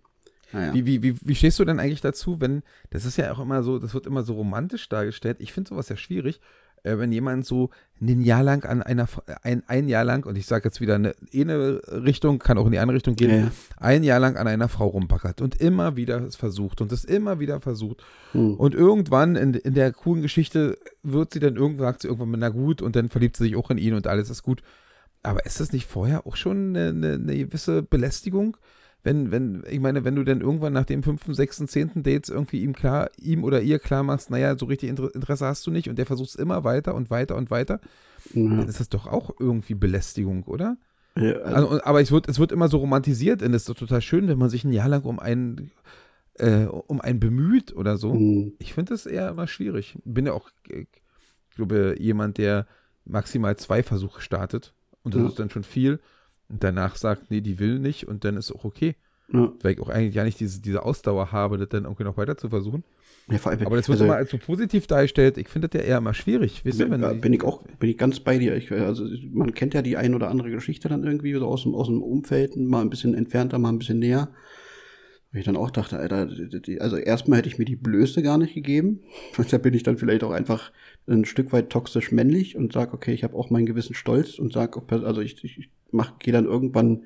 Naja. 0.53 0.75
Wie, 0.75 0.87
wie, 0.87 1.03
wie, 1.03 1.17
wie 1.21 1.35
stehst 1.35 1.59
du 1.59 1.65
denn 1.65 1.81
eigentlich 1.81 2.01
dazu, 2.01 2.41
wenn, 2.41 2.63
das 2.91 3.05
ist 3.05 3.17
ja 3.17 3.33
auch 3.33 3.41
immer 3.41 3.63
so, 3.63 3.79
das 3.79 3.95
wird 3.95 4.07
immer 4.07 4.23
so 4.23 4.35
romantisch 4.35 4.89
dargestellt. 4.89 5.39
Ich 5.41 5.53
finde 5.53 5.71
sowas 5.71 5.89
ja 5.89 5.97
schwierig, 5.97 6.41
wenn 6.85 7.11
jemand 7.13 7.47
so 7.47 7.71
ein 8.01 8.21
Jahr 8.21 8.43
lang 8.43 8.65
an 8.65 8.83
einer, 8.83 9.07
Fra- 9.07 9.23
ein, 9.43 9.63
ein 9.67 9.89
Jahr 9.89 10.05
lang, 10.05 10.27
und 10.27 10.37
ich 10.37 10.47
sage 10.47 10.65
jetzt 10.65 10.81
wieder 10.81 10.97
eine, 10.97 11.15
eh 11.33 11.41
eine 11.41 11.81
Richtung, 11.89 12.39
kann 12.39 12.59
auch 12.59 12.67
in 12.67 12.73
die 12.73 12.79
andere 12.79 12.97
Richtung 12.97 13.17
gehen, 13.17 13.31
Ja, 13.45 13.51
ein 13.79 14.05
Jahr 14.05 14.21
lang 14.21 14.37
an 14.37 14.47
einer 14.47 14.69
Frau 14.69 14.89
rumpackert 14.89 15.41
und 15.41 15.61
immer 15.61 15.97
wieder 15.97 16.21
es 16.21 16.37
versucht 16.37 16.81
und 16.83 16.93
es 16.93 17.05
immer 17.05 17.41
wieder 17.41 17.61
versucht. 17.61 18.03
Hm. 18.33 18.55
Und 18.57 18.75
irgendwann 18.75 19.37
in, 19.37 19.55
in 19.55 19.75
der 19.75 19.93
coolen 19.93 20.23
Geschichte 20.23 20.77
wird 21.03 21.33
sie 21.33 21.41
dann 21.41 21.57
irgendwann, 21.57 21.87
sagt 21.87 22.03
sie 22.03 22.09
irgendwann 22.09 22.41
na 22.41 22.51
gut, 22.51 22.83
und 22.83 22.95
dann 22.97 23.09
verliebt 23.09 23.37
sie 23.37 23.45
sich 23.45 23.57
auch 23.57 23.71
in 23.71 23.79
ihn 23.79 23.95
und 23.95 24.07
alles 24.07 24.29
ist 24.29 24.43
gut. 24.43 24.63
Aber 25.23 25.47
ist 25.47 25.59
das 25.61 25.73
nicht 25.73 25.87
vorher 25.87 26.27
auch 26.27 26.37
schon 26.37 26.77
eine, 26.77 26.89
eine, 26.89 27.15
eine 27.15 27.37
gewisse 27.39 27.83
Belästigung? 27.83 28.59
Wenn, 29.05 29.31
wenn, 29.31 29.63
ich 29.71 29.81
meine, 29.81 30.03
wenn 30.05 30.17
du 30.17 30.25
dann 30.25 30.41
irgendwann 30.41 30.73
nach 30.73 30.87
dem 30.87 31.03
fünften, 31.03 31.35
sechsten, 31.35 31.69
zehnten 31.69 32.03
Dates 32.03 32.31
irgendwie 32.31 32.63
ihm 32.63 32.73
klar, 32.73 33.11
ihm 33.21 33.45
oder 33.45 33.61
ihr 33.61 33.79
klar 33.79 34.03
machst, 34.03 34.31
naja, 34.31 34.57
so 34.59 34.65
richtig 34.67 34.89
Inter- 34.89 35.15
Interesse 35.15 35.45
hast 35.47 35.67
du 35.67 35.71
nicht 35.71 35.89
und 35.91 35.97
der 35.99 36.07
versucht 36.07 36.31
es 36.31 36.35
immer 36.37 36.65
weiter 36.65 36.95
und 36.95 37.11
weiter 37.11 37.37
und 37.37 37.51
weiter, 37.51 37.81
Ja. 38.33 38.57
dann 38.57 38.67
ist 38.69 38.81
das 38.81 38.89
doch 38.89 39.07
auch 39.07 39.31
irgendwie 39.39 39.75
Belästigung, 39.75 40.45
oder? 40.45 40.79
Ja, 41.17 41.35
Also, 41.43 41.69
also, 41.69 41.85
aber 41.85 42.01
es 42.01 42.11
wird, 42.11 42.29
es 42.29 42.39
wird 42.39 42.51
immer 42.51 42.69
so 42.69 42.79
romantisiert 42.79 43.43
und 43.43 43.53
es 43.53 43.63
ist 43.63 43.69
doch 43.69 43.75
total 43.77 44.01
schön, 44.01 44.27
wenn 44.27 44.39
man 44.39 44.49
sich 44.49 44.65
ein 44.65 44.73
Jahr 44.73 44.89
lang 44.89 45.03
um 45.03 45.21
einen, 45.21 45.71
äh, 46.39 46.65
um 46.65 47.01
einen 47.03 47.21
bemüht 47.21 47.77
oder 47.77 47.99
so. 47.99 48.15
hm. 48.15 48.55
Ich 48.59 48.73
finde 48.75 48.95
das 48.95 49.05
eher 49.07 49.29
immer 49.29 49.47
schwierig. 49.47 49.99
Bin 50.07 50.25
ja 50.27 50.33
auch, 50.33 50.49
äh, 50.71 50.87
ich 51.51 51.57
glaube, 51.57 51.95
jemand, 51.99 52.39
der 52.39 52.67
maximal 53.05 53.55
zwei 53.59 53.83
Versuche 53.83 54.23
startet 54.23 54.73
und 55.03 55.15
das 55.15 55.21
Ja. 55.23 55.29
ist 55.29 55.39
dann 55.39 55.51
schon 55.51 55.63
viel 55.63 56.01
und 56.49 56.63
danach 56.65 56.97
sagt, 56.97 57.31
nee, 57.31 57.41
die 57.41 57.59
will 57.59 57.79
nicht 57.79 58.07
und 58.09 58.25
dann 58.25 58.37
ist 58.37 58.53
auch 58.53 58.65
okay. 58.65 58.95
ja. 59.33 59.53
Weil 59.63 59.73
ich 59.75 59.81
auch 59.81 59.89
eigentlich 59.89 60.15
ja 60.15 60.25
nicht 60.25 60.41
diese, 60.41 60.61
diese 60.61 60.83
Ausdauer 60.85 61.33
habe, 61.33 61.59
das 61.59 61.69
dann 61.71 61.85
irgendwie 61.85 62.05
noch 62.05 62.17
weiter 62.17 62.37
zu 62.37 62.49
versuchen. 62.51 62.85
Ja, 63.31 63.39
vor 63.39 63.53
allem, 63.53 63.65
Aber 63.67 63.77
das 63.77 63.89
wird 63.89 63.97
also- 63.97 64.05
immer 64.05 64.17
als 64.17 64.31
so 64.31 64.37
positiv 64.37 64.87
dargestellt. 64.87 65.39
Ich 65.39 65.49
finde 65.49 65.69
das 65.69 65.81
ja 65.81 65.87
eher 65.89 65.97
immer 65.99 66.13
schwierig. 66.13 66.63
Weißt 66.67 66.79
du, 66.79 66.89
Bin, 66.89 67.01
wenn 67.01 67.11
die- 67.15 67.21
bin 67.21 67.33
ich 67.33 67.43
auch, 67.43 67.63
bin 67.79 67.89
ich 67.89 67.97
ganz 67.97 68.21
bei 68.21 68.37
dir. 68.37 68.55
Ich, 68.55 68.71
also 68.71 69.07
man 69.33 69.55
kennt 69.55 69.73
ja 69.73 69.81
die 69.81 69.97
ein 69.97 70.15
oder 70.15 70.29
andere 70.29 70.51
Geschichte 70.51 70.91
dann 70.91 71.05
irgendwie 71.05 71.33
so 71.33 71.47
aus 71.47 71.63
dem, 71.63 71.75
aus 71.75 71.87
dem 71.87 72.03
Umfeld, 72.03 72.55
mal 72.57 72.83
ein 72.83 72.91
bisschen 72.91 73.15
entfernter, 73.15 73.59
mal 73.59 73.71
ein 73.71 73.79
bisschen 73.79 73.99
näher. 73.99 74.29
Wo 75.35 75.39
ich 75.41 75.45
dann 75.45 75.57
auch 75.57 75.73
dachte, 75.73 75.99
Alter, 75.99 76.29
also 76.79 76.97
erstmal 76.97 77.39
hätte 77.41 77.49
ich 77.49 77.59
mir 77.59 77.65
die 77.65 77.75
Blöße 77.75 78.23
gar 78.23 78.39
nicht 78.39 78.55
gegeben. 78.55 79.01
Da 79.51 79.59
bin 79.59 79.75
ich 79.75 79.83
dann 79.83 79.99
vielleicht 79.99 80.23
auch 80.23 80.31
einfach 80.31 80.71
ein 81.09 81.25
Stück 81.25 81.53
weit 81.53 81.71
toxisch 81.71 82.13
männlich 82.13 82.55
und 82.57 82.73
sag, 82.73 82.95
okay, 82.95 83.13
ich 83.13 83.25
habe 83.25 83.35
auch 83.37 83.51
meinen 83.51 83.67
gewissen 83.67 83.95
Stolz 83.95 84.39
und 84.39 84.53
sag, 84.53 84.77
auch 84.77 84.87
pers- 84.87 85.03
also 85.05 85.21
ich, 85.21 85.43
ich 85.43 85.71
mach, 85.91 86.21
gehe 86.21 86.33
dann 86.33 86.45
irgendwann 86.45 87.03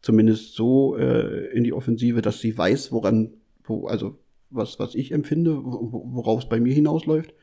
zumindest 0.00 0.54
so 0.54 0.96
äh, 0.96 1.48
in 1.54 1.62
die 1.62 1.74
Offensive, 1.74 2.22
dass 2.22 2.40
sie 2.40 2.56
weiß, 2.56 2.90
woran, 2.90 3.34
wo, 3.64 3.86
also 3.86 4.18
was, 4.48 4.78
was 4.78 4.94
ich 4.94 5.12
empfinde, 5.12 5.62
wo- 5.62 5.92
wo- 5.92 6.04
worauf 6.14 6.44
es 6.44 6.48
bei 6.48 6.60
mir 6.60 6.72
hinausläuft, 6.72 7.34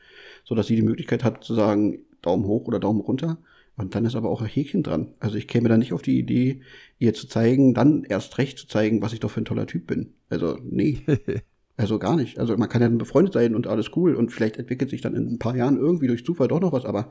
so 0.42 0.56
dass 0.56 0.66
sie 0.66 0.74
die 0.74 0.82
Möglichkeit 0.82 1.22
hat 1.22 1.44
zu 1.44 1.54
sagen, 1.54 2.00
Daumen 2.22 2.46
hoch 2.46 2.66
oder 2.66 2.80
Daumen 2.80 3.00
runter. 3.00 3.38
Und 3.76 3.94
dann 3.94 4.06
ist 4.06 4.16
aber 4.16 4.30
auch 4.30 4.40
ein 4.40 4.48
Häkchen 4.48 4.82
dran. 4.82 5.14
Also 5.20 5.36
ich 5.36 5.46
käme 5.46 5.68
da 5.68 5.76
nicht 5.76 5.92
auf 5.92 6.02
die 6.02 6.18
Idee, 6.18 6.62
ihr 6.98 7.14
zu 7.14 7.28
zeigen, 7.28 7.74
dann 7.74 8.04
erst 8.04 8.38
recht 8.38 8.58
zu 8.58 8.66
zeigen, 8.66 9.02
was 9.02 9.12
ich 9.12 9.20
doch 9.20 9.30
für 9.30 9.42
ein 9.42 9.44
toller 9.44 9.66
Typ 9.66 9.86
bin. 9.86 10.14
Also, 10.28 10.58
nee. 10.62 11.00
Also 11.78 11.98
gar 11.98 12.16
nicht. 12.16 12.38
Also 12.38 12.56
man 12.56 12.70
kann 12.70 12.80
ja 12.80 12.88
dann 12.88 12.96
befreundet 12.96 13.34
sein 13.34 13.54
und 13.54 13.66
alles 13.66 13.90
cool 13.96 14.14
und 14.14 14.32
vielleicht 14.32 14.56
entwickelt 14.56 14.88
sich 14.88 15.02
dann 15.02 15.14
in 15.14 15.28
ein 15.28 15.38
paar 15.38 15.54
Jahren 15.54 15.76
irgendwie 15.76 16.06
durch 16.06 16.24
Zufall 16.24 16.48
doch 16.48 16.58
noch 16.58 16.72
was, 16.72 16.86
aber, 16.86 17.10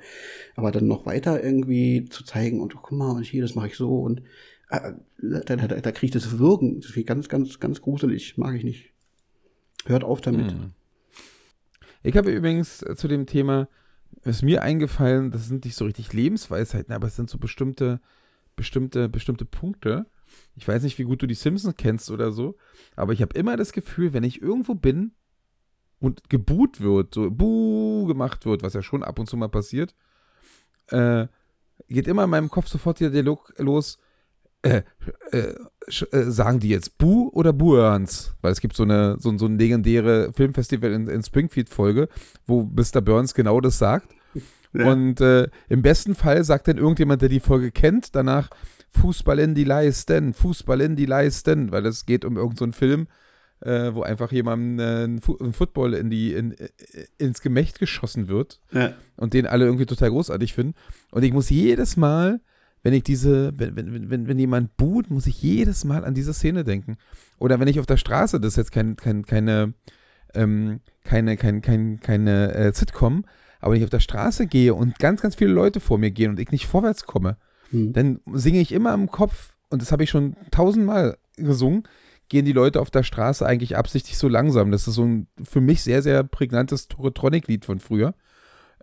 aber 0.55 0.71
dann 0.71 0.87
noch 0.87 1.05
weiter 1.05 1.43
irgendwie 1.43 2.05
zu 2.05 2.23
zeigen 2.23 2.59
und 2.61 2.73
guck 2.73 2.91
mal, 2.97 3.11
und 3.11 3.23
hier, 3.23 3.43
das 3.43 3.53
mache 3.53 3.67
ich 3.67 3.75
so 3.75 3.99
und 3.99 4.23
äh, 4.69 4.93
da, 5.21 5.55
da, 5.55 5.67
da 5.67 5.91
kriege 5.91 6.05
ich 6.07 6.11
das 6.11 6.39
Wirken. 6.39 6.79
Das 6.79 6.87
finde 6.87 7.01
ich 7.01 7.05
ganz, 7.05 7.29
ganz, 7.29 7.59
ganz 7.59 7.81
gruselig. 7.81 8.37
Mag 8.37 8.55
ich 8.55 8.63
nicht. 8.63 8.93
Hört 9.85 10.03
auf 10.03 10.21
damit. 10.21 10.51
Hm. 10.51 10.71
Ich 12.03 12.17
habe 12.17 12.31
übrigens 12.31 12.81
äh, 12.81 12.95
zu 12.95 13.07
dem 13.07 13.25
Thema, 13.25 13.67
ist 14.23 14.41
mir 14.41 14.63
eingefallen, 14.63 15.31
das 15.31 15.47
sind 15.47 15.65
nicht 15.65 15.75
so 15.75 15.85
richtig 15.85 16.13
Lebensweisheiten, 16.13 16.93
aber 16.93 17.07
es 17.07 17.15
sind 17.15 17.29
so 17.29 17.37
bestimmte, 17.37 17.99
bestimmte, 18.55 19.09
bestimmte 19.09 19.45
Punkte. 19.45 20.07
Ich 20.55 20.67
weiß 20.67 20.83
nicht, 20.83 20.97
wie 20.97 21.03
gut 21.03 21.21
du 21.21 21.27
die 21.27 21.33
Simpsons 21.33 21.75
kennst 21.77 22.11
oder 22.11 22.31
so, 22.31 22.55
aber 22.95 23.13
ich 23.13 23.21
habe 23.21 23.37
immer 23.37 23.57
das 23.57 23.73
Gefühl, 23.73 24.13
wenn 24.13 24.23
ich 24.23 24.41
irgendwo 24.41 24.75
bin 24.75 25.13
und 25.99 26.29
geboot 26.29 26.81
wird, 26.81 27.13
so 27.13 27.29
Buh 27.29 28.05
gemacht 28.05 28.45
wird, 28.45 28.63
was 28.63 28.73
ja 28.73 28.81
schon 28.81 29.03
ab 29.03 29.19
und 29.19 29.27
zu 29.27 29.37
mal 29.37 29.49
passiert, 29.49 29.95
äh, 30.87 31.27
geht 31.87 32.07
immer 32.07 32.23
in 32.23 32.29
meinem 32.29 32.49
Kopf 32.49 32.67
sofort 32.67 32.99
der 32.99 33.09
Dialog 33.09 33.53
los, 33.57 33.97
äh, 34.61 34.81
äh, 35.31 35.53
äh, 35.87 36.31
sagen 36.31 36.59
die 36.59 36.69
jetzt 36.69 36.97
Bu 36.97 37.29
oder 37.29 37.53
Burns? 37.53 38.35
Weil 38.41 38.51
es 38.51 38.61
gibt 38.61 38.75
so 38.75 38.83
eine 38.83 39.17
so, 39.19 39.37
so 39.37 39.45
ein 39.45 39.59
legendäre 39.59 40.33
Filmfestival 40.33 40.91
in, 40.91 41.07
in 41.07 41.21
Springfield-Folge, 41.21 42.09
wo 42.47 42.63
Mr. 42.63 43.01
Burns 43.01 43.33
genau 43.33 43.61
das 43.61 43.77
sagt. 43.77 44.15
Ja. 44.73 44.91
Und 44.91 45.21
äh, 45.21 45.49
im 45.69 45.81
besten 45.81 46.15
Fall 46.15 46.43
sagt 46.43 46.67
dann 46.67 46.77
irgendjemand, 46.77 47.21
der 47.21 47.29
die 47.29 47.39
Folge 47.39 47.71
kennt, 47.71 48.15
danach 48.15 48.49
Fußball 48.91 49.39
in 49.39 49.55
die 49.55 49.63
Leisten, 49.63 50.33
Fußball 50.33 50.81
in 50.81 50.95
die 50.95 51.05
Leisten, 51.05 51.71
weil 51.71 51.85
es 51.85 52.05
geht 52.05 52.25
um 52.25 52.37
irgendeinen 52.37 52.71
so 52.73 52.77
Film, 52.77 53.07
äh, 53.61 53.93
wo 53.93 54.01
einfach 54.03 54.31
jemandem 54.31 54.79
äh, 54.79 55.05
ein, 55.05 55.53
Football 55.53 55.93
in 55.93 56.09
die, 56.09 56.33
in, 56.33 56.53
äh, 56.53 56.69
ins 57.17 57.41
Gemächt 57.41 57.79
geschossen 57.79 58.27
wird 58.27 58.61
Ja. 58.71 58.93
und 59.17 59.33
den 59.33 59.47
alle 59.47 59.65
irgendwie 59.65 59.85
total 59.85 60.09
großartig 60.09 60.53
finden. 60.53 60.75
Und 61.11 61.23
ich 61.23 61.33
muss 61.33 61.49
jedes 61.49 61.97
Mal, 61.97 62.41
wenn 62.83 62.93
ich 62.93 63.03
diese, 63.03 63.51
wenn, 63.57 63.75
wenn, 63.75 64.09
wenn, 64.09 64.27
wenn 64.27 64.39
jemand 64.39 64.77
boot, 64.77 65.09
muss 65.09 65.25
ich 65.25 65.41
jedes 65.41 65.83
Mal 65.85 66.05
an 66.05 66.13
diese 66.13 66.33
Szene 66.33 66.63
denken. 66.63 66.97
Oder 67.39 67.59
wenn 67.59 67.67
ich 67.67 67.79
auf 67.79 67.85
der 67.87 67.97
Straße, 67.97 68.39
das 68.39 68.53
ist 68.53 68.57
jetzt 68.57 68.71
kein, 68.71 68.95
kein, 68.95 69.25
keine, 69.25 69.73
ähm, 70.33 70.81
keine, 71.03 71.37
kein, 71.37 71.61
kein, 71.61 71.99
keine 71.99 72.53
äh, 72.53 72.73
Sitcom, 72.73 73.25
aber 73.59 73.71
wenn 73.73 73.79
ich 73.79 73.85
auf 73.85 73.89
der 73.89 73.99
Straße 73.99 74.45
gehe 74.45 74.75
und 74.75 74.99
ganz, 74.99 75.21
ganz 75.21 75.35
viele 75.35 75.51
Leute 75.51 75.79
vor 75.79 75.97
mir 75.97 76.11
gehen 76.11 76.29
und 76.29 76.39
ich 76.39 76.51
nicht 76.51 76.67
vorwärts 76.67 77.05
komme, 77.05 77.37
Hm. 77.75 77.93
dann 77.93 78.19
singe 78.33 78.59
ich 78.61 78.71
immer 78.71 78.93
im 78.93 79.09
Kopf, 79.11 79.55
und 79.69 79.81
das 79.81 79.91
habe 79.91 80.03
ich 80.03 80.09
schon 80.09 80.35
tausendmal 80.51 81.17
gesungen, 81.37 81.83
gehen 82.29 82.45
die 82.45 82.53
Leute 82.53 82.81
auf 82.81 82.89
der 82.89 83.03
Straße 83.03 83.45
eigentlich 83.45 83.77
absichtlich 83.77 84.17
so 84.17 84.27
langsam. 84.27 84.71
Das 84.71 84.87
ist 84.87 84.95
so 84.95 85.03
ein 85.03 85.27
für 85.43 85.61
mich 85.61 85.83
sehr, 85.83 86.01
sehr 86.01 86.23
prägnantes 86.23 86.87
Toretronic-Lied 86.87 87.65
von 87.65 87.79
früher. 87.79 88.15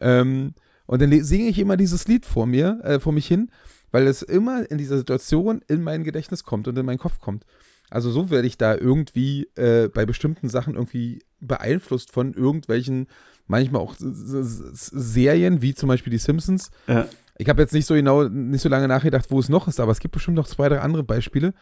Ähm, 0.01 0.55
und 0.86 1.01
dann 1.03 1.11
singe 1.24 1.49
ich 1.49 1.59
immer 1.59 1.76
dieses 1.76 2.07
Lied 2.07 2.26
vor 2.26 2.47
mir, 2.47 2.80
äh, 2.84 3.01
vor 3.01 3.12
mich 3.12 3.26
hin, 3.26 3.51
weil 3.90 4.07
es 4.07 4.22
immer 4.22 4.70
in 4.70 4.78
dieser 4.78 4.99
Situation 4.99 5.62
in 5.68 5.82
mein 5.82 6.05
Gedächtnis 6.05 6.45
kommt 6.45 6.68
und 6.68 6.78
in 6.78 6.86
meinen 6.86 6.99
Kopf 6.99 7.18
kommt. 7.18 7.45
Also 7.90 8.11
so 8.11 8.30
werde 8.30 8.47
ich 8.47 8.57
da 8.59 8.74
irgendwie 8.74 9.49
äh, 9.55 9.88
bei 9.88 10.07
bestimmten 10.07 10.49
Sachen 10.49 10.74
irgendwie 10.74 11.22
beeinflusst 11.40 12.11
von 12.11 12.32
irgendwelchen, 12.34 13.07
manchmal 13.47 13.82
auch 13.82 13.95
S- 13.95 14.32
S- 14.32 14.86
Serien, 14.86 15.62
wie 15.62 15.74
zum 15.74 15.88
Beispiel 15.88 16.11
die 16.11 16.18
Simpsons, 16.18 16.70
Ja. 16.86 17.07
Ich 17.43 17.49
habe 17.49 17.61
jetzt 17.61 17.74
nicht 17.74 17.86
so 17.86 17.95
genau, 17.95 18.24
nicht 18.24 18.62
so 18.62 18.68
lange 18.68 18.86
nachgedacht, 18.86 19.30
wo 19.30 19.40
es 19.40 19.49
noch 19.49 19.66
ist, 19.66 19.80
aber 19.80 19.90
es 19.90 19.99
gibt 19.99 20.14
bestimmt 20.14 20.36
noch 20.36 20.47
zwei, 20.47 20.68
drei 20.68 20.80
andere 20.80 21.03
Beispiele, 21.03 21.55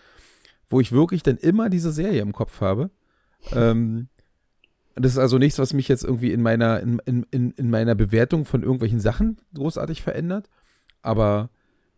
wo 0.69 0.79
ich 0.79 0.93
wirklich 0.93 1.23
dann 1.23 1.39
immer 1.39 1.71
diese 1.71 1.91
Serie 1.91 2.21
im 2.21 2.33
Kopf 2.33 2.61
habe. 2.61 2.91
Ähm, 3.53 4.09
das 4.95 5.13
ist 5.13 5.19
also 5.19 5.39
nichts, 5.39 5.59
was 5.59 5.73
mich 5.73 5.89
jetzt 5.89 6.05
irgendwie 6.05 6.33
in 6.33 6.43
meiner, 6.43 6.81
in, 6.81 7.01
in, 7.07 7.27
in, 7.31 7.51
in 7.53 7.71
meiner 7.71 7.95
Bewertung 7.95 8.45
von 8.45 8.63
irgendwelchen 8.63 9.01
Sachen 9.01 9.39
großartig 9.55 10.03
verändert, 10.03 10.51
aber 11.01 11.49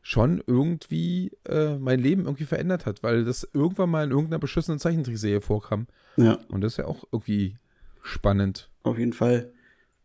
schon 0.01 0.43
irgendwie 0.47 1.33
äh, 1.49 1.77
mein 1.77 1.99
Leben 1.99 2.25
irgendwie 2.25 2.45
verändert 2.45 2.87
hat, 2.87 3.03
weil 3.03 3.25
das 3.25 3.49
irgendwann 3.53 3.91
mal 3.91 4.05
in 4.05 4.11
irgendeiner 4.11 4.39
beschissenen 4.39 4.79
Zeichentrickserie 4.79 5.41
vorkam. 5.41 5.89
ja. 6.17 6.39
Und 6.49 6.61
das 6.61 6.75
ist 6.75 6.77
ja 6.79 6.87
auch 6.87 7.05
irgendwie 7.11 7.57
spannend. 8.03 8.71
Auf 8.85 8.99
jeden 8.99 9.13
Fall. 9.13 9.52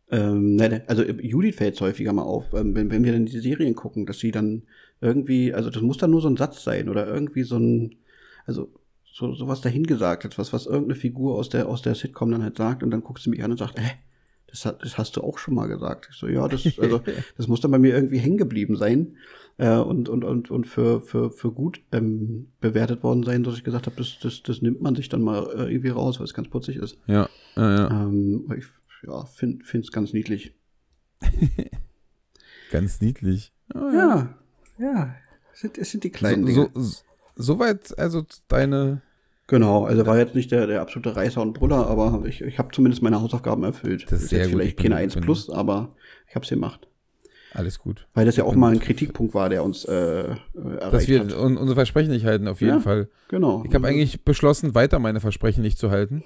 Ähm, 0.09 0.55
ne, 0.55 0.69
ne, 0.69 0.83
also 0.87 1.03
äh, 1.03 1.21
Judith 1.21 1.55
fällt 1.55 1.75
es 1.75 1.81
häufiger 1.81 2.13
mal 2.13 2.23
auf, 2.23 2.53
ähm, 2.53 2.73
wenn, 2.75 2.89
wenn 2.91 3.03
wir 3.03 3.11
dann 3.11 3.25
die 3.25 3.39
Serien 3.39 3.75
gucken, 3.75 4.05
dass 4.05 4.19
sie 4.19 4.31
dann 4.31 4.63
irgendwie, 5.01 5.53
also 5.53 5.69
das 5.69 5.81
muss 5.81 5.97
dann 5.97 6.11
nur 6.11 6.21
so 6.21 6.29
ein 6.29 6.37
Satz 6.37 6.63
sein 6.63 6.87
oder 6.87 7.07
irgendwie 7.07 7.43
so 7.43 7.57
ein, 7.57 7.95
also 8.45 8.69
so 9.03 9.33
sowas 9.33 9.61
dahingesagt, 9.61 10.23
etwas, 10.23 10.53
was 10.53 10.65
irgendeine 10.65 10.95
Figur 10.95 11.35
aus 11.35 11.49
der 11.49 11.67
aus 11.67 11.81
der 11.81 11.95
Sitcom 11.95 12.31
dann 12.31 12.43
halt 12.43 12.57
sagt 12.57 12.83
und 12.83 12.91
dann 12.91 13.01
guckt 13.01 13.21
sie 13.21 13.29
mich 13.29 13.43
an 13.43 13.51
und 13.51 13.57
sagt, 13.57 13.79
hä, 13.79 13.91
das, 14.47 14.65
hat, 14.65 14.81
das 14.83 14.97
hast 14.97 15.17
du 15.17 15.21
auch 15.21 15.37
schon 15.37 15.55
mal 15.55 15.67
gesagt. 15.67 16.07
Ich 16.11 16.17
so, 16.17 16.27
ja, 16.27 16.47
das, 16.47 16.65
also, 16.79 17.01
das 17.37 17.47
muss 17.47 17.59
dann 17.59 17.71
bei 17.71 17.79
mir 17.79 17.93
irgendwie 17.93 18.19
hängen 18.19 18.37
geblieben 18.37 18.77
sein 18.77 19.17
äh, 19.57 19.75
und, 19.75 20.07
und, 20.07 20.23
und, 20.23 20.49
und 20.51 20.67
für, 20.67 21.01
für, 21.01 21.31
für 21.31 21.51
gut 21.51 21.81
ähm, 21.91 22.47
bewertet 22.61 23.03
worden 23.03 23.23
sein, 23.23 23.43
dass 23.43 23.57
ich 23.57 23.63
gesagt 23.63 23.87
habe, 23.87 23.97
das, 23.97 24.19
das, 24.21 24.41
das 24.43 24.61
nimmt 24.61 24.81
man 24.81 24.95
sich 24.95 25.09
dann 25.09 25.21
mal 25.21 25.47
äh, 25.53 25.73
irgendwie 25.73 25.89
raus, 25.89 26.19
weil 26.19 26.25
es 26.25 26.33
ganz 26.33 26.47
putzig 26.47 26.77
ist. 26.77 26.97
Ja, 27.07 27.27
ja, 27.55 27.75
ja. 27.75 28.03
Ähm, 28.03 28.45
ich 28.57 28.65
ja, 29.05 29.25
finde 29.25 29.63
es 29.79 29.91
ganz 29.91 30.13
niedlich. 30.13 30.53
ganz 32.71 33.01
niedlich. 33.01 33.51
Ah, 33.73 33.91
Ja, 33.93 34.35
ja. 34.79 35.15
Es 35.53 35.61
sind, 35.61 35.77
es 35.77 35.91
sind 35.91 36.03
die 36.03 36.11
kleinen 36.11 36.41
so, 36.43 36.47
Dinge. 36.47 36.69
so, 36.75 36.81
so, 36.81 37.01
soweit 37.35 37.97
also 37.97 38.23
deine 38.47 39.01
Genau, 39.47 39.85
also 39.85 40.05
war 40.05 40.17
jetzt 40.17 40.35
nicht 40.35 40.51
der, 40.51 40.67
der 40.67 40.81
absolute 40.81 41.15
Reißer 41.15 41.41
und 41.41 41.53
Brüller, 41.53 41.87
aber 41.87 42.23
ich, 42.25 42.41
ich 42.41 42.59
habe 42.59 42.69
zumindest 42.73 43.01
meine 43.01 43.21
Hausaufgaben 43.21 43.63
erfüllt. 43.63 44.05
Das 44.11 44.21
ist 44.21 44.29
sehr 44.29 44.39
jetzt 44.39 44.51
gut. 44.51 44.59
vielleicht 44.61 44.77
keine 44.77 44.97
1 44.97 45.13
bin- 45.15 45.23
plus, 45.23 45.49
aber 45.49 45.95
ich 46.27 46.35
habe 46.35 46.43
es 46.43 46.49
gemacht. 46.49 46.87
alles 47.53 47.79
gut. 47.79 48.07
Weil 48.13 48.25
das 48.25 48.35
ja 48.35 48.43
auch 48.43 48.55
mal 48.55 48.73
ein 48.73 48.79
Kritikpunkt 48.81 49.33
war, 49.33 49.47
der 49.47 49.63
uns 49.63 49.85
äh, 49.85 49.93
äh, 49.93 50.35
erreicht 50.53 50.93
Dass 50.93 51.07
wir 51.07 51.19
hat. 51.21 51.33
un 51.33 51.55
unsere 51.55 51.75
Versprechen 51.75 52.11
nicht 52.11 52.25
halten, 52.25 52.47
auf 52.49 52.59
jeden 52.59 52.73
Ja. 52.75 52.79
Fall. 52.81 53.07
Genau. 53.29 53.63
Ich 53.65 53.73
habe 53.73 53.87
eigentlich 53.87 54.25
beschlossen, 54.25 54.75
weiter 54.75 54.99
meine 54.99 55.21
Versprechen 55.21 55.61
nicht 55.63 55.77
zu 55.79 55.91
halten, 55.91 56.23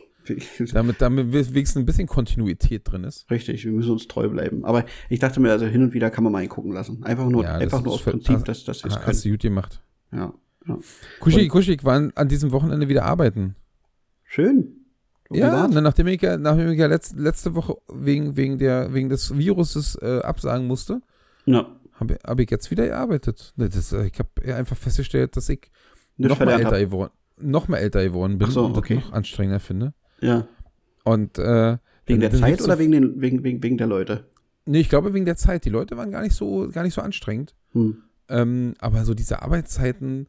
damit, 0.74 1.02
damit 1.02 1.32
wenigstens 1.34 1.78
ein 1.78 1.86
bisschen 1.86 2.08
Kontinuität 2.08 2.82
drin 2.90 3.04
ist. 3.04 3.30
Richtig, 3.30 3.66
wir 3.66 3.72
müssen 3.72 3.92
uns 3.92 4.08
treu 4.08 4.30
bleiben. 4.30 4.66
Aber 4.66 4.86
ich 5.10 5.20
dachte 5.20 5.40
mir, 5.40 5.52
also 5.52 5.66
hin 5.66 5.84
und 5.84 5.94
wieder 5.94 6.10
kann 6.10 6.24
man 6.24 6.34
mal 6.34 6.48
gucken 6.48 6.72
lassen. 6.72 7.04
Einfach 7.04 7.28
nur, 7.30 7.44
Ja, 7.44 7.54
das 7.54 7.62
einfach 7.64 7.84
nur 7.84 7.94
aus 7.94 8.04
Prinzip, 8.04 8.46
das- 8.46 8.64
dass, 8.64 8.84
wir 8.84 8.92
es 8.92 8.98
Ah, 8.98 9.00
Hast 9.00 9.06
können. 9.06 9.22
du 9.24 9.30
gut 9.32 9.42
gemacht. 9.42 9.82
Ja, 10.12 10.34
ja. 10.68 10.80
Kuschig, 11.20 11.50
Kuschig 11.50 11.84
war 11.84 12.12
an, 12.16 12.28
diesem 12.28 12.52
Wochenende 12.52 12.88
wieder 12.90 13.06
arbeiten. 13.06 13.56
Schön. 14.26 14.78
Ja, 15.34 15.68
ne, 15.68 15.82
nachdem 15.82 16.08
ich 16.08 16.22
ja, 16.22 16.38
nachdem 16.38 16.70
ich 16.72 16.78
ja 16.80 16.88
letzt, 16.88 17.16
letzte 17.18 17.56
Woche 17.56 17.78
wegen, 17.94 18.36
wegen, 18.36 18.58
der, 18.58 18.94
wegen 18.94 19.08
des 19.08 19.38
Viruses 19.38 19.96
äh, 20.02 20.20
absagen 20.20 20.68
musste, 20.68 21.02
ja. 21.46 21.68
habe 21.94 22.20
hab 22.26 22.40
ich 22.40 22.52
jetzt 22.52 22.70
wieder 22.70 22.86
gearbeitet. 22.86 23.54
Ne, 23.56 23.70
das, 23.70 23.94
äh, 23.94 24.08
ich 24.08 24.20
habe 24.20 24.56
einfach 24.56 24.76
festgestellt, 24.76 25.38
dass 25.38 25.48
ich 25.48 25.72
Nicht 26.18 26.30
noch 26.30 26.40
mal, 26.40 26.60
älter 26.60 26.80
geworden, 26.80 27.14
noch 27.40 27.70
mal 27.70 27.78
älter 27.78 28.04
geworden 28.04 28.38
bin 28.38 28.52
so, 28.52 28.66
und 28.66 28.78
okay. 28.78 28.96
das 28.96 29.06
noch 29.06 29.14
anstrengender 29.14 29.62
finde. 29.62 29.94
Ja. 30.22 30.48
Und 31.04 31.38
äh, 31.38 31.78
Wegen 32.06 32.20
der 32.20 32.32
Zeit 32.32 32.62
oder 32.62 32.74
so- 32.74 32.80
wegen, 32.80 32.92
den, 32.92 33.22
wegen, 33.22 33.44
wegen, 33.44 33.62
wegen 33.64 33.78
der 33.78 33.88
Leute? 33.88 34.26
Nee, 34.66 34.80
ich 34.82 34.90
glaube 34.90 35.14
wegen 35.14 35.26
der 35.26 35.36
Zeit. 35.38 35.66
Die 35.66 35.70
Leute 35.70 35.98
waren 35.98 36.12
gar 36.12 36.22
nicht 36.22 36.36
so, 36.36 36.70
gar 36.70 36.84
nicht 36.84 36.94
so 36.94 37.02
anstrengend. 37.02 37.56
Hm. 37.74 38.04
Ähm, 38.30 38.74
aber 38.80 39.04
so 39.06 39.14
diese 39.14 39.42
Arbeitszeiten 39.42 40.28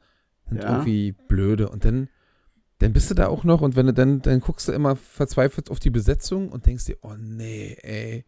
sind 0.48 0.62
Ja. 0.62 0.70
irgendwie 0.78 1.12
blöde. 1.28 1.68
Und 1.68 1.84
dann, 1.84 2.08
dann 2.78 2.92
bist 2.92 3.10
du 3.10 3.14
da 3.14 3.26
auch 3.28 3.44
noch 3.44 3.60
und 3.60 3.76
wenn 3.76 3.86
du 3.86 3.92
dann, 3.92 4.22
dann 4.22 4.40
guckst 4.40 4.68
du 4.68 4.72
immer 4.72 4.96
verzweifelt 4.96 5.70
auf 5.70 5.78
die 5.78 5.90
Besetzung 5.90 6.48
und 6.50 6.66
denkst 6.66 6.86
dir, 6.86 6.96
oh 7.02 7.14
nee, 7.18 7.76
ey. 7.82 8.24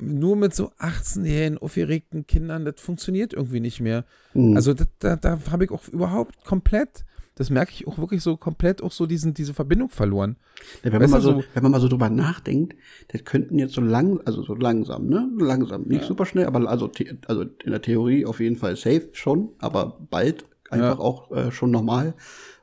Nur 0.00 0.36
mit 0.36 0.54
so 0.54 0.70
18-jährigen, 0.78 1.58
aufgeregten 1.58 2.24
Kindern, 2.28 2.64
das 2.64 2.76
funktioniert 2.80 3.32
irgendwie 3.34 3.58
nicht 3.60 3.80
mehr. 3.80 4.04
Hm. 4.32 4.54
Also 4.54 4.72
das, 4.72 4.86
da, 5.00 5.16
da 5.16 5.40
habe 5.50 5.64
ich 5.64 5.70
auch 5.72 5.88
überhaupt 5.88 6.44
komplett, 6.44 7.04
das 7.38 7.50
merke 7.50 7.72
ich 7.72 7.86
auch 7.86 7.98
wirklich 7.98 8.22
so 8.22 8.36
komplett 8.36 8.82
auch 8.82 8.92
so 8.92 9.06
diesen, 9.06 9.32
diese 9.32 9.54
Verbindung 9.54 9.88
verloren. 9.88 10.36
Ja, 10.82 10.92
wenn, 10.92 11.00
man 11.02 11.10
mal 11.10 11.20
so, 11.20 11.34
so- 11.40 11.44
wenn 11.54 11.62
man 11.62 11.72
mal 11.72 11.80
so 11.80 11.88
drüber 11.88 12.10
nachdenkt, 12.10 12.76
das 13.08 13.24
könnten 13.24 13.58
jetzt 13.58 13.74
so 13.74 13.80
lang, 13.80 14.20
also 14.24 14.42
so 14.42 14.54
langsam, 14.54 15.06
ne? 15.06 15.28
Langsam, 15.38 15.82
nicht 15.82 16.04
super 16.04 16.26
schnell, 16.26 16.46
aber 16.46 16.68
also, 16.68 16.90
also 17.26 17.42
in 17.42 17.70
der 17.70 17.80
Theorie 17.82 18.26
auf 18.26 18.40
jeden 18.40 18.56
Fall 18.56 18.76
safe 18.76 19.08
schon, 19.12 19.50
aber 19.58 19.98
bald 20.10 20.44
einfach 20.70 20.98
Ja. 20.98 21.04
auch 21.04 21.30
äh, 21.32 21.50
schon 21.52 21.70
normal 21.70 22.14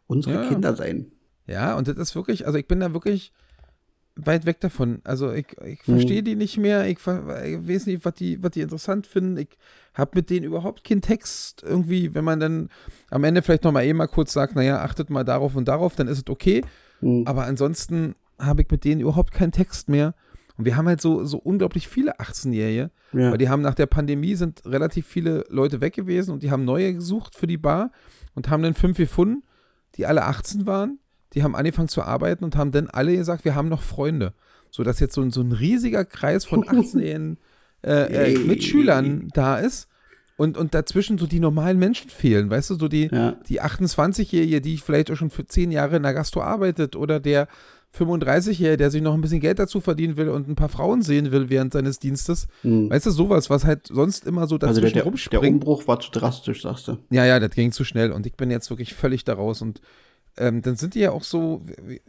unsere 0.07 0.35
Ja. 0.43 0.49
Kinder 0.49 0.75
sein. 0.75 1.11
Ja, 1.47 1.77
und 1.77 1.87
das 1.87 1.95
ist 1.97 2.15
wirklich, 2.15 2.45
also 2.45 2.57
ich 2.57 2.67
bin 2.67 2.79
da 2.79 2.93
wirklich 2.93 3.31
weit 4.17 4.45
weg 4.45 4.59
davon. 4.61 5.01
Also 5.03 5.31
ich, 5.31 5.47
ich 5.65 5.85
Mhm. 5.87 5.93
verstehe 5.93 6.23
die 6.23 6.35
nicht 6.35 6.57
mehr, 6.57 6.85
ich, 6.87 6.99
ich 6.99 7.05
weiß 7.07 7.85
nicht, 7.87 8.05
was 8.05 8.13
die, 8.13 8.41
was 8.41 8.51
die 8.51 8.61
interessant 8.61 9.07
finden. 9.07 9.37
Ich 9.37 9.49
habe 9.93 10.11
mit 10.15 10.29
denen 10.29 10.45
überhaupt 10.45 10.83
keinen 10.83 11.01
Text 11.01 11.63
irgendwie, 11.63 12.13
wenn 12.13 12.23
man 12.23 12.39
dann 12.39 12.69
am 13.09 13.23
Ende 13.23 13.41
vielleicht 13.41 13.63
nochmal 13.63 13.85
eben 13.85 13.97
mal 13.97 14.07
kurz 14.07 14.31
sagt, 14.33 14.55
naja, 14.55 14.81
achtet 14.81 15.09
mal 15.09 15.23
darauf 15.23 15.55
und 15.55 15.67
darauf, 15.67 15.95
dann 15.95 16.07
ist 16.07 16.17
es 16.19 16.29
okay. 16.29 16.61
Hm. 17.01 17.23
Aber 17.27 17.45
ansonsten 17.45 18.15
habe 18.39 18.61
ich 18.61 18.69
mit 18.71 18.83
denen 18.85 19.01
überhaupt 19.01 19.31
keinen 19.33 19.51
Text 19.51 19.89
mehr. 19.89 20.13
Und 20.57 20.63
wir 20.63 20.77
haben 20.77 20.87
halt 20.87 21.01
so, 21.01 21.25
so 21.25 21.37
unglaublich 21.37 21.89
viele 21.89 22.17
18-Jährige, 22.19 22.89
Ja. 23.11 23.31
weil 23.31 23.37
die 23.37 23.49
haben 23.49 23.61
nach 23.61 23.75
der 23.75 23.87
Pandemie 23.87 24.35
sind 24.35 24.61
relativ 24.65 25.05
viele 25.05 25.43
Leute 25.49 25.81
weg 25.81 25.93
gewesen 25.93 26.31
und 26.31 26.43
die 26.43 26.51
haben 26.51 26.63
neue 26.63 26.93
gesucht 26.93 27.35
für 27.35 27.47
die 27.47 27.57
Bar 27.57 27.91
und 28.35 28.49
haben 28.49 28.63
dann 28.63 28.73
fünf 28.73 28.97
gefunden, 28.97 29.43
die 29.95 30.05
alle 30.05 30.23
18 30.23 30.65
waren. 30.65 30.99
Die 31.35 31.43
haben 31.43 31.55
angefangen 31.55 31.87
zu 31.89 32.01
arbeiten 32.01 32.43
und 32.43 32.55
haben 32.55 32.71
dann 32.71 32.87
alle 32.89 33.15
gesagt, 33.15 33.45
wir 33.45 33.53
haben 33.55 33.69
noch 33.69 33.81
Freunde. 33.81 34.33
So 34.71 34.83
dass 34.83 34.99
jetzt 34.99 35.13
so, 35.15 35.21
ein- 35.21 35.31
so 35.31 35.41
ein 35.41 35.51
riesiger 35.51 36.03
Kreis 36.05 36.45
von 36.45 36.63
18-jährigen 36.65 37.37
äh, 37.85 38.33
äh. 38.33 38.37
Mitschülern 38.39 39.29
da 39.33 39.57
ist 39.57 39.87
und, 40.37 40.57
und 40.57 40.73
dazwischen 40.73 41.17
so 41.17 41.27
die 41.27 41.39
normalen 41.39 41.77
Menschen 41.79 42.09
fehlen. 42.09 42.49
Weißt 42.49 42.69
du, 42.71 42.75
so 42.75 42.87
die, 42.87 43.09
Ja. 43.11 43.33
die 43.47 43.61
28-Jährige, 43.61 44.59
die 44.61 44.77
vielleicht 44.77 45.11
auch 45.11 45.15
schon 45.15 45.29
für 45.29 45.45
zehn 45.45 45.71
Jahre 45.71 45.95
in 45.97 46.03
der 46.03 46.13
Gastro 46.13 46.41
arbeitet 46.41 46.95
oder 46.95 47.19
der 47.19 47.47
35-Jährige, 47.97 48.75
der 48.77 48.91
sich 48.91 49.01
noch 49.01 49.13
ein 49.13 49.21
bisschen 49.21 49.39
Geld 49.39 49.59
dazu 49.59 49.79
verdienen 49.79 50.17
will 50.17 50.27
und 50.29 50.49
ein 50.49 50.55
paar 50.55 50.67
Frauen 50.69 51.01
sehen 51.01 51.31
will 51.31 51.49
während 51.49 51.71
seines 51.73 51.99
Dienstes. 51.99 52.47
Hm. 52.61 52.89
Weißt 52.89 53.05
du, 53.05 53.11
sowas, 53.11 53.49
was 53.49 53.63
halt 53.63 53.87
sonst 53.87 54.25
immer 54.27 54.47
so 54.47 54.55
Also 54.55 54.67
dazwischen 54.67 54.81
der, 54.81 54.91
der, 54.91 55.01
der 55.03 55.03
rumspringt. 55.03 55.53
Umbruch 55.63 55.87
war 55.87 55.99
zu 56.01 56.11
drastisch, 56.11 56.63
sagst 56.63 56.89
du. 56.89 56.97
Ja, 57.09 57.25
ja, 57.25 57.39
das 57.39 57.51
ging 57.51 57.71
zu 57.71 57.85
schnell 57.85 58.11
und 58.11 58.25
ich 58.25 58.33
bin 58.33 58.51
jetzt 58.51 58.69
wirklich 58.69 58.93
völlig 58.93 59.23
daraus 59.23 59.61
und 59.61 59.79
ähm, 60.37 60.61
dann 60.61 60.75
sind 60.75 60.95
die 60.95 60.99
ja 60.99 61.11
auch 61.11 61.23
so, 61.23 61.63
die 61.77 62.01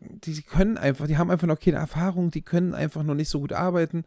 die 0.00 0.42
können 0.42 0.78
einfach, 0.78 1.08
die 1.08 1.16
haben 1.18 1.30
einfach 1.30 1.48
noch 1.48 1.58
keine 1.58 1.78
Erfahrung, 1.78 2.30
die 2.30 2.42
können 2.42 2.72
einfach 2.74 3.02
noch 3.02 3.14
nicht 3.14 3.28
so 3.28 3.40
gut 3.40 3.52
arbeiten. 3.52 4.04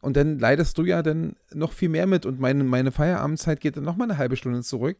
Und 0.00 0.16
dann 0.16 0.38
leidest 0.38 0.78
du 0.78 0.84
ja 0.84 1.02
dann 1.02 1.36
noch 1.52 1.72
viel 1.72 1.90
mehr 1.90 2.06
mit. 2.06 2.24
Und 2.24 2.40
meine, 2.40 2.64
meine 2.64 2.90
Feierabendzeit 2.90 3.60
geht 3.60 3.76
dann 3.76 3.84
noch 3.84 3.96
mal 3.96 4.04
eine 4.04 4.18
halbe 4.18 4.36
Stunde 4.36 4.62
zurück, 4.62 4.96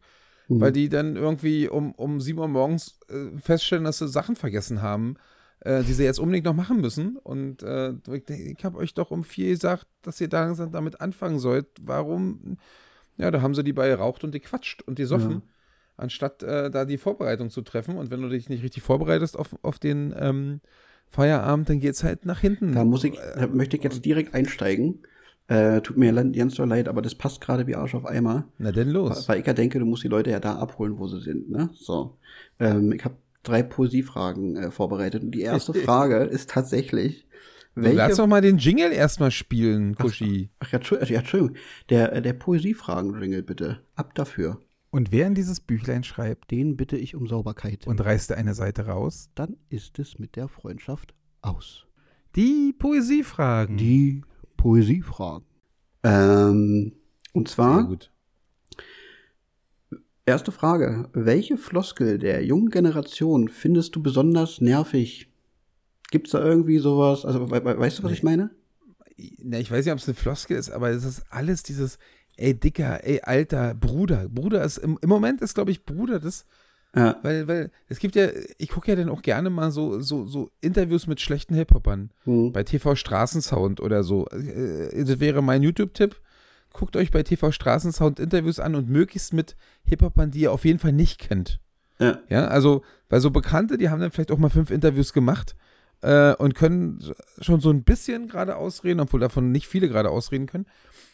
Mhm. 0.47 0.61
weil 0.61 0.71
die 0.71 0.89
dann 0.89 1.15
irgendwie 1.15 1.67
um, 1.67 1.91
um 1.93 2.21
7 2.21 2.39
Uhr 2.39 2.47
morgens 2.47 2.99
äh, 3.09 3.37
feststellen, 3.39 3.83
dass 3.83 3.97
sie 3.97 4.07
Sachen 4.07 4.35
vergessen 4.35 4.81
haben, 4.81 5.15
äh, 5.61 5.83
die 5.83 5.93
sie 5.93 6.03
jetzt 6.03 6.19
unbedingt 6.19 6.45
noch 6.45 6.53
machen 6.53 6.79
müssen. 6.81 7.17
Und 7.17 7.63
äh, 7.63 7.93
ich, 8.11 8.63
habe 8.63 8.77
euch 8.77 8.93
doch 8.93 9.11
um 9.11 9.23
vier 9.23 9.49
gesagt, 9.49 9.87
dass 10.03 10.21
ihr 10.21 10.29
da 10.29 10.45
langsam 10.45 10.71
damit 10.71 11.01
anfangen 11.01 11.39
sollt, 11.39 11.67
warum? 11.81 12.57
Ja, 13.17 13.31
da 13.31 13.41
haben 13.41 13.55
sie 13.55 13.63
die 13.63 13.73
bei 13.73 13.89
geraucht 13.89 14.23
und 14.23 14.31
gequatscht 14.31 14.83
und 14.83 14.95
gesoffen, 14.95 15.31
Ja. 15.31 15.41
Anstatt 15.97 16.43
äh, 16.43 16.69
da 16.71 16.85
die 16.85 16.97
Vorbereitung 16.97 17.49
zu 17.49 17.61
treffen. 17.61 17.97
Und 17.97 18.11
wenn 18.11 18.21
du 18.21 18.29
dich 18.29 18.49
nicht 18.49 18.63
richtig 18.63 18.83
vorbereitest 18.83 19.37
auf, 19.37 19.55
auf 19.63 19.79
den 19.79 20.13
ähm, 20.17 20.61
Feierabend, 21.09 21.69
dann 21.69 21.79
geht's 21.79 22.03
halt 22.03 22.25
nach 22.25 22.39
hinten. 22.39 22.73
Da 22.73 22.85
muss 22.85 23.03
ich, 23.03 23.17
da 23.35 23.47
möchte 23.47 23.77
ich 23.77 23.83
jetzt 23.83 24.03
direkt 24.05 24.33
einsteigen. 24.33 24.99
Äh, 25.49 25.79
tut 25.81 25.95
mir 25.97 26.11
ganz 26.33 26.55
so 26.55 26.65
leid, 26.65 26.89
aber 26.89 27.01
das 27.01 27.15
passt 27.15 27.39
gerade 27.39 27.67
wie 27.67 27.75
Arsch 27.75 27.95
auf 27.95 28.05
Eimer. 28.05 28.49
Na 28.57 28.71
denn 28.73 28.89
los. 28.89 29.29
Weil 29.29 29.39
ich 29.39 29.47
ja 29.47 29.53
denke, 29.53 29.79
du 29.79 29.85
musst 29.85 30.03
die 30.03 30.09
Leute 30.09 30.29
ja 30.29 30.39
da 30.41 30.57
abholen, 30.57 30.97
wo 30.99 31.07
sie 31.07 31.21
sind. 31.21 31.49
Ne? 31.49 31.69
So. 31.73 32.17
Ähm, 32.59 32.91
ich 32.91 33.05
habe 33.05 33.15
drei 33.43 33.63
Poesiefragen 33.63 34.57
äh, 34.57 34.71
vorbereitet. 34.71 35.23
Und 35.23 35.31
die 35.31 35.41
erste 35.41 35.73
Frage 35.85 36.17
ist 36.17 36.49
tatsächlich, 36.49 37.23
Du 37.75 37.83
Lass 37.83 37.95
welche. 37.95 38.15
doch 38.17 38.27
mal 38.27 38.41
den 38.41 38.57
Jingle 38.57 38.91
erstmal 38.91 39.29
spielen, 39.29 39.93
Kuschi. 39.93 40.49
Ach 40.59 40.71
ja, 40.71 40.79
Entschu- 40.79 41.05
ja, 41.11 41.19
Entschuldigung. 41.19 41.55
Der, 41.91 42.11
äh, 42.11 42.21
der 42.23 42.33
Poesiefragen-Jingle 42.33 43.43
bitte. 43.43 43.81
Ab 43.95 44.15
dafür. 44.15 44.59
Und 44.89 45.11
wer 45.11 45.27
in 45.27 45.35
dieses 45.35 45.59
Büchlein 45.59 46.03
schreibt 46.03 46.49
Den 46.51 46.77
bitte 46.77 46.97
ich 46.97 47.15
um 47.15 47.27
Sauberkeit. 47.27 47.85
und 47.87 47.99
reißt 48.03 48.31
eine 48.31 48.53
Seite 48.53 48.85
raus, 48.87 49.29
dann 49.35 49.57
ist 49.69 49.99
es 49.99 50.17
mit 50.19 50.35
der 50.35 50.47
Freundschaft 50.47 51.13
aus. 51.41 51.85
die 52.35 52.73
Poesiefragen. 52.77 53.77
Die 53.77 54.21
Poesiefragen. 54.55 55.45
Ähm, 56.03 56.93
und 57.33 57.47
Sehr 57.47 57.55
zwar, 57.55 57.83
gut. 57.85 58.11
erste 60.25 60.51
Frage. 60.51 61.09
Welche 61.13 61.57
Floskel 61.57 62.17
der 62.17 62.43
jungen 62.45 62.69
Generation 62.69 63.49
findest 63.49 63.95
du 63.95 64.01
besonders 64.03 64.61
nervig? 64.61 65.29
Gibt's 66.11 66.31
da 66.31 66.43
irgendwie 66.43 66.77
sowas? 66.79 67.25
Also, 67.25 67.49
we 67.51 67.63
we 67.63 67.77
weißt 67.77 67.99
du, 67.99 68.03
was 68.03 68.11
ich 68.13 68.23
meine? 68.23 68.51
Na, 69.43 69.59
ich 69.59 69.69
weiß 69.71 69.83
nicht, 69.85 69.91
ob 69.93 69.99
es 69.99 70.07
eine 70.07 70.15
Floskel 70.15 70.57
ist, 70.57 70.69
aber 70.69 70.89
es 70.89 71.03
ist 71.03 71.23
alles 71.31 71.63
dieses, 71.63 71.97
ey, 72.37 72.53
Dicker, 72.53 73.03
ey, 73.03 73.19
Alter, 73.21 73.73
Bruder. 73.75 74.27
Bruder 74.29 74.63
ist, 74.63 74.77
im, 74.77 74.97
im 75.01 75.09
Moment 75.09 75.41
ist, 75.41 75.53
glaube 75.55 75.71
ich, 75.71 75.83
Bruder 75.85 76.19
das, 76.19 76.45
Ja. 76.95 77.17
weil, 77.23 77.47
weil, 77.47 77.71
es 77.89 77.99
gibt 77.99 78.15
ja, 78.15 78.27
ich 78.57 78.69
gucke 78.69 78.89
ja 78.91 78.95
dann 78.95 79.09
auch 79.09 79.21
gerne 79.21 79.49
mal 79.49 79.71
so, 79.71 79.99
so, 79.99 80.25
so 80.25 80.49
Interviews 80.61 81.07
mit 81.07 81.19
schlechten 81.21 81.55
Hip-Hopern. 81.55 82.11
Hm. 82.23 82.51
bei 82.53 82.63
TV 82.63 82.95
Straßensound 82.95 83.81
oder 83.81 84.03
so. 84.03 84.27
Äh, 84.27 85.03
Das 85.03 85.19
wäre 85.19 85.41
mein 85.41 85.63
YouTube-Tipp. 85.63 86.15
Guckt 86.73 86.95
euch 86.95 87.11
bei 87.11 87.23
TV 87.23 87.51
Straßensound 87.51 88.19
Interviews 88.19 88.59
an 88.59 88.75
und 88.75 88.89
möglichst 88.89 89.33
mit 89.33 89.55
Hip-Hopern, 89.85 90.31
die 90.31 90.41
ihr 90.41 90.51
auf 90.51 90.63
jeden 90.65 90.79
Fall 90.79 90.93
nicht 90.93 91.19
kennt. 91.19 91.59
Ja. 91.99 92.19
Ja, 92.29 92.47
also, 92.47 92.83
weil 93.09 93.21
so 93.21 93.31
Bekannte, 93.31 93.77
die 93.79 93.89
haben 93.89 93.99
dann 93.99 94.11
vielleicht 94.11 94.31
auch 94.31 94.37
mal 94.37 94.49
fünf 94.49 94.69
Interviews 94.69 95.13
gemacht 95.13 95.55
äh, 96.01 96.33
und 96.35 96.55
können 96.55 96.99
schon 97.39 97.59
so 97.59 97.69
ein 97.69 97.83
bisschen 97.83 98.27
gerade 98.27 98.55
ausreden, 98.55 98.99
obwohl 98.99 99.19
davon 99.19 99.51
nicht 99.51 99.67
viele 99.67 99.89
gerade 99.89 100.09
ausreden 100.09 100.45
können. 100.45 100.65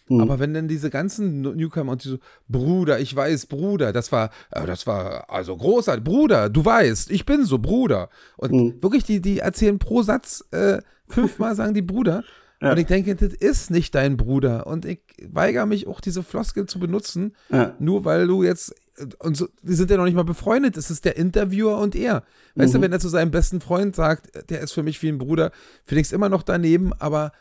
Hm. 0.08 0.20
Aber 0.20 0.40
wenn 0.40 0.54
dann 0.54 0.68
diese 0.68 0.90
ganzen 0.90 1.42
Newcomer 1.42 1.94
und 1.94 2.04
die 2.04 2.10
so, 2.10 2.18
Bruder, 2.50 3.00
ich 3.00 3.16
weiß, 3.16 3.46
Bruder, 3.46 3.94
das 3.94 4.12
war, 4.12 4.32
äh, 4.52 4.66
das 4.66 4.86
war 4.86 5.30
also 5.30 5.56
großartig, 5.56 6.04
Bruder, 6.04 6.50
du 6.50 6.64
weißt, 6.66 7.12
ich 7.12 7.26
bin 7.26 7.46
so, 7.46 7.60
Bruder. 7.60 8.10
Und 8.38 8.52
Hm. 8.52 8.84
wirklich, 8.84 9.04
die, 9.04 9.22
die 9.22 9.40
erzählen 9.40 9.80
pro 9.80 10.02
Satz 10.02 10.44
äh, 10.52 10.82
fünfmal 11.08 11.56
sagen 11.56 11.74
die 11.74 11.82
Bruder. 11.82 12.24
Ja. 12.64 12.72
Und 12.72 12.78
ich 12.80 12.88
denke, 12.88 13.16
das 13.16 13.34
ist 13.34 13.70
nicht 13.72 13.94
dein 13.94 14.18
Bruder. 14.18 14.66
Und 14.68 14.86
ich 14.86 15.02
weigere 15.32 15.66
mich 15.66 15.86
auch, 15.88 16.00
diese 16.02 16.24
Floskel 16.24 16.66
zu 16.66 16.80
benutzen, 16.80 17.36
Ja. 17.52 17.76
nur 17.80 18.06
weil 18.06 18.26
du 18.28 18.42
jetzt, 18.44 18.74
und 19.20 19.36
so, 19.36 19.48
die 19.62 19.74
sind 19.74 19.92
ja 19.92 19.98
noch 19.98 20.06
nicht 20.06 20.16
mal 20.16 20.24
befreundet, 20.24 20.78
es 20.78 20.90
ist 20.90 21.04
der 21.06 21.18
Interviewer 21.18 21.78
und 21.80 21.96
er. 21.96 22.24
Weißt 22.56 22.74
Mhm. 22.74 22.78
du, 22.78 22.82
wenn 22.86 22.92
er 22.94 23.00
zu 23.00 23.10
seinem 23.10 23.32
besten 23.32 23.60
Freund 23.62 23.96
sagt, 23.96 24.50
der 24.50 24.62
ist 24.62 24.72
für 24.72 24.84
mich 24.84 25.02
wie 25.04 25.10
ein 25.10 25.18
Bruder, 25.18 25.52
finde 25.86 26.02
ich 26.02 26.08
es 26.08 26.14
immer 26.14 26.30
noch 26.30 26.44
daneben, 26.44 26.94
aber 26.94 27.32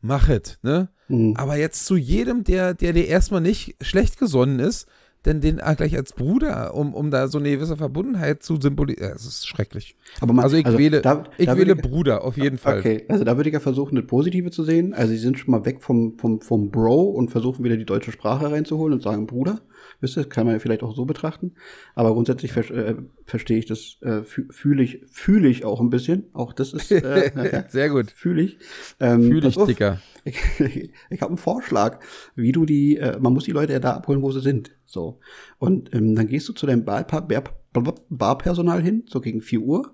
mach 0.00 0.28
es, 0.28 0.58
ne? 0.62 0.88
Hm. 1.08 1.34
Aber 1.36 1.56
jetzt 1.56 1.86
zu 1.86 1.96
jedem, 1.96 2.42
der, 2.44 2.74
der 2.74 2.92
dir 2.92 3.06
erstmal 3.06 3.40
nicht 3.40 3.76
schlecht 3.80 4.18
gesonnen 4.18 4.58
ist, 4.58 4.86
denn 5.26 5.40
den 5.40 5.60
ah, 5.60 5.74
gleich 5.74 5.96
als 5.96 6.12
Bruder, 6.12 6.74
um, 6.74 6.94
um 6.94 7.10
da 7.10 7.28
so 7.28 7.38
eine 7.38 7.50
gewisse 7.50 7.76
Verbundenheit 7.76 8.42
zu 8.42 8.58
symbolisieren. 8.60 9.12
Es 9.14 9.26
ist 9.26 9.46
schrecklich. 9.46 9.96
Aber 10.20 10.32
man, 10.32 10.44
Also 10.44 10.56
ich 10.56 10.66
wähle, 10.66 11.02
da- 11.02 11.24
ich 11.36 11.46
da 11.46 11.56
wähle 11.56 11.76
würde 11.76 11.82
Bruder, 11.88 12.24
auf 12.24 12.36
jeden 12.36 12.56
Fall. 12.58 12.78
Okay, 12.78 13.04
also 13.08 13.24
da 13.24 13.36
würde 13.36 13.48
ich 13.50 13.54
ja 13.54 13.60
versuchen, 13.60 13.96
das 13.96 14.06
Positive 14.06 14.50
zu 14.50 14.62
sehen. 14.64 14.94
Also 14.94 15.12
sie 15.12 15.18
sind 15.18 15.38
schon 15.38 15.50
mal 15.50 15.64
weg 15.66 15.82
vom, 15.82 16.16
vom, 16.18 16.40
vom 16.40 16.70
Bro 16.70 17.02
und 17.10 17.30
versuchen 17.30 17.64
wieder 17.64 17.76
die 17.76 17.84
deutsche 17.84 18.12
Sprache 18.12 18.50
reinzuholen 18.50 18.94
und 18.94 19.02
sagen 19.02 19.26
Bruder. 19.26 19.60
Wisst 20.00 20.16
ihr, 20.16 20.22
das 20.24 20.30
kann 20.30 20.46
man 20.46 20.54
ja 20.54 20.58
vielleicht 20.58 20.82
auch 20.82 20.94
so 20.94 21.04
betrachten. 21.04 21.52
Aber 21.94 22.12
grundsätzlich 22.12 22.52
ver 22.52 22.70
äh, 22.70 22.96
verstehe 23.24 23.58
ich 23.58 23.66
das, 23.66 23.96
äh, 24.02 24.20
fü- 24.20 24.52
fühle 24.52 24.82
ich, 24.82 25.02
fühle 25.10 25.48
ich 25.48 25.64
auch 25.64 25.80
ein 25.80 25.90
bisschen. 25.90 26.24
Auch 26.32 26.52
das 26.52 26.72
ist, 26.72 26.90
äh, 26.92 27.64
Sehr 27.68 27.88
gut. 27.90 28.10
fühle 28.10 28.42
ich. 28.42 28.58
Ähm, 29.00 29.22
Fühle 29.24 29.48
ich, 29.48 29.56
auf. 29.56 29.66
Dicker. 29.68 30.00
Ich, 30.24 30.36
ich 31.10 31.20
habe 31.20 31.28
einen 31.30 31.38
Vorschlag, 31.38 32.00
wie 32.34 32.52
du 32.52 32.66
die, 32.66 32.96
äh, 32.98 33.18
man 33.18 33.32
muss 33.32 33.44
die 33.44 33.52
Leute 33.52 33.72
ja 33.72 33.80
da 33.80 33.92
abholen, 33.94 34.22
wo 34.22 34.30
sie 34.32 34.40
sind. 34.40 34.70
So. 34.84 35.18
Und 35.58 35.94
ähm, 35.94 36.14
dann 36.14 36.26
gehst 36.28 36.48
du 36.48 36.52
zu 36.52 36.66
deinem 36.66 36.84
Bar, 36.84 37.04
Bar, 37.06 37.26
Bar, 37.26 37.94
Barpersonal 38.08 38.82
hin, 38.82 39.04
so 39.08 39.20
gegen 39.20 39.40
4 39.40 39.60
Uhr. 39.60 39.92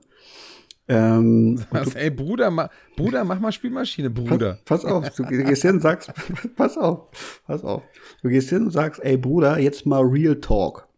Ähm, 0.89 1.61
Was, 1.71 1.95
ey, 1.95 2.11
Bruder, 2.11 2.51
ma, 2.51 2.69
Bruder, 2.97 3.25
mach 3.25 3.39
mal 3.39 3.53
Spielmaschine, 3.53 4.11
Bruder. 4.11 4.59
Pass, 4.65 4.83
pass 4.83 4.85
auf, 4.85 5.11
du 5.15 5.25
gehst 5.25 5.63
hin 5.63 5.77
und 5.77 5.81
sagst, 5.81 6.13
pass 6.57 6.77
auf, 6.77 7.43
pass 7.47 7.63
auf. 7.63 7.83
Du 8.23 8.29
gehst 8.29 8.49
hin 8.51 8.65
und 8.65 8.71
sagst, 8.71 9.03
ey 9.05 9.17
Bruder, 9.17 9.59
jetzt 9.59 9.87
mal 9.87 10.03
Real 10.03 10.37
Talk. 10.41 10.89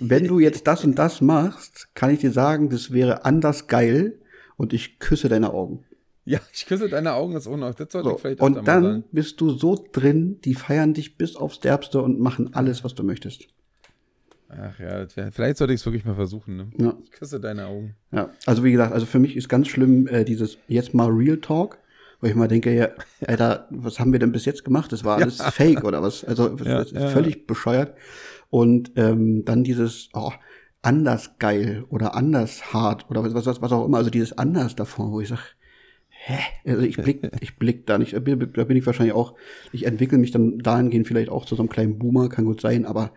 Wenn 0.00 0.26
du 0.26 0.38
jetzt 0.38 0.66
das 0.66 0.84
und 0.84 0.98
das 0.98 1.20
machst, 1.20 1.88
kann 1.94 2.10
ich 2.10 2.20
dir 2.20 2.30
sagen, 2.32 2.70
das 2.70 2.92
wäre 2.92 3.24
anders 3.24 3.66
geil 3.66 4.18
und 4.56 4.72
ich 4.72 4.98
küsse 4.98 5.28
deine 5.28 5.52
Augen. 5.52 5.84
Ja, 6.24 6.38
ich 6.52 6.66
küsse 6.66 6.88
deine 6.88 7.14
Augen 7.14 7.32
jetzt 7.32 7.48
auch 7.48 7.56
noch. 7.56 7.74
Das 7.74 7.90
sollte 7.90 8.08
So. 8.10 8.14
ich 8.14 8.20
vielleicht 8.20 8.40
Und 8.40 8.66
dann 8.68 9.04
bist 9.10 9.40
du 9.40 9.50
so 9.50 9.84
drin, 9.92 10.38
die 10.44 10.54
feiern 10.54 10.94
dich 10.94 11.18
bis 11.18 11.34
aufs 11.34 11.58
Derbste 11.60 12.00
und 12.00 12.20
machen 12.20 12.54
alles, 12.54 12.84
was 12.84 12.94
du 12.94 13.02
möchtest. 13.02 13.48
Ach 14.54 14.78
ja, 14.78 15.06
wär, 15.16 15.32
vielleicht 15.32 15.56
sollte 15.56 15.72
ich 15.72 15.80
es 15.80 15.86
wirklich 15.86 16.04
mal 16.04 16.14
versuchen. 16.14 16.56
Ne? 16.56 16.70
Ja. 16.78 16.94
Ich 17.02 17.10
küsse 17.12 17.40
deine 17.40 17.66
Augen. 17.66 17.94
Ja, 18.12 18.30
also 18.46 18.64
wie 18.64 18.72
gesagt, 18.72 18.92
also 18.92 19.06
für 19.06 19.18
mich 19.18 19.36
ist 19.36 19.48
ganz 19.48 19.68
schlimm 19.68 20.06
äh, 20.08 20.24
dieses 20.24 20.58
jetzt 20.68 20.94
mal 20.94 21.08
Real 21.08 21.38
Talk, 21.38 21.78
wo 22.20 22.26
ich 22.26 22.34
mal 22.34 22.48
denke, 22.48 22.74
ja, 22.74 22.88
Alter, 23.26 23.66
was 23.70 23.98
haben 23.98 24.12
wir 24.12 24.18
denn 24.18 24.32
bis 24.32 24.44
jetzt 24.44 24.64
gemacht? 24.64 24.92
Das 24.92 25.04
war 25.04 25.16
alles 25.20 25.40
Fake 25.40 25.84
oder 25.84 26.02
was? 26.02 26.24
Also 26.24 26.48
das 26.50 26.66
Ja, 26.66 26.80
ist 26.80 26.92
ja, 26.92 27.08
völlig 27.08 27.46
bescheuert. 27.46 27.96
Und 28.50 28.92
ähm, 28.96 29.44
dann 29.44 29.64
dieses 29.64 30.10
oh, 30.12 30.32
anders 30.82 31.38
geil 31.38 31.84
oder 31.88 32.14
anders 32.14 32.72
hart 32.74 33.10
oder 33.10 33.24
was, 33.24 33.46
was, 33.46 33.62
was 33.62 33.72
auch 33.72 33.86
immer, 33.86 33.98
also 33.98 34.10
dieses 34.10 34.36
anders 34.36 34.76
davor, 34.76 35.12
wo 35.12 35.20
ich 35.20 35.28
sage, 35.28 35.40
hä? 36.10 36.38
Also 36.66 36.82
ich 36.82 36.96
blick, 36.96 37.30
ich 37.40 37.56
blick 37.56 37.86
da 37.86 37.98
nicht, 37.98 38.12
da 38.12 38.20
bin 38.20 38.76
ich 38.76 38.84
wahrscheinlich 38.86 39.14
auch, 39.14 39.34
ich 39.72 39.86
entwickle 39.86 40.18
mich 40.18 40.32
dann 40.32 40.58
dahingehend 40.58 41.06
vielleicht 41.06 41.30
auch 41.30 41.46
zu 41.46 41.54
so 41.54 41.62
einem 41.62 41.70
kleinen 41.70 41.98
Boomer, 41.98 42.28
kann 42.28 42.44
gut 42.44 42.60
sein, 42.60 42.84
aber 42.84 43.12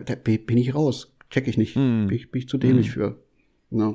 da, 0.00 0.14
bin 0.14 0.56
ich 0.56 0.74
raus, 0.74 1.14
check 1.30 1.46
ich 1.48 1.56
nicht, 1.58 1.74
Hm. 1.76 2.06
bin, 2.08 2.16
ich, 2.16 2.30
bin 2.30 2.40
ich 2.40 2.48
zu 2.48 2.58
dämlich 2.58 2.90
für. 2.90 3.18
Ja. 3.70 3.94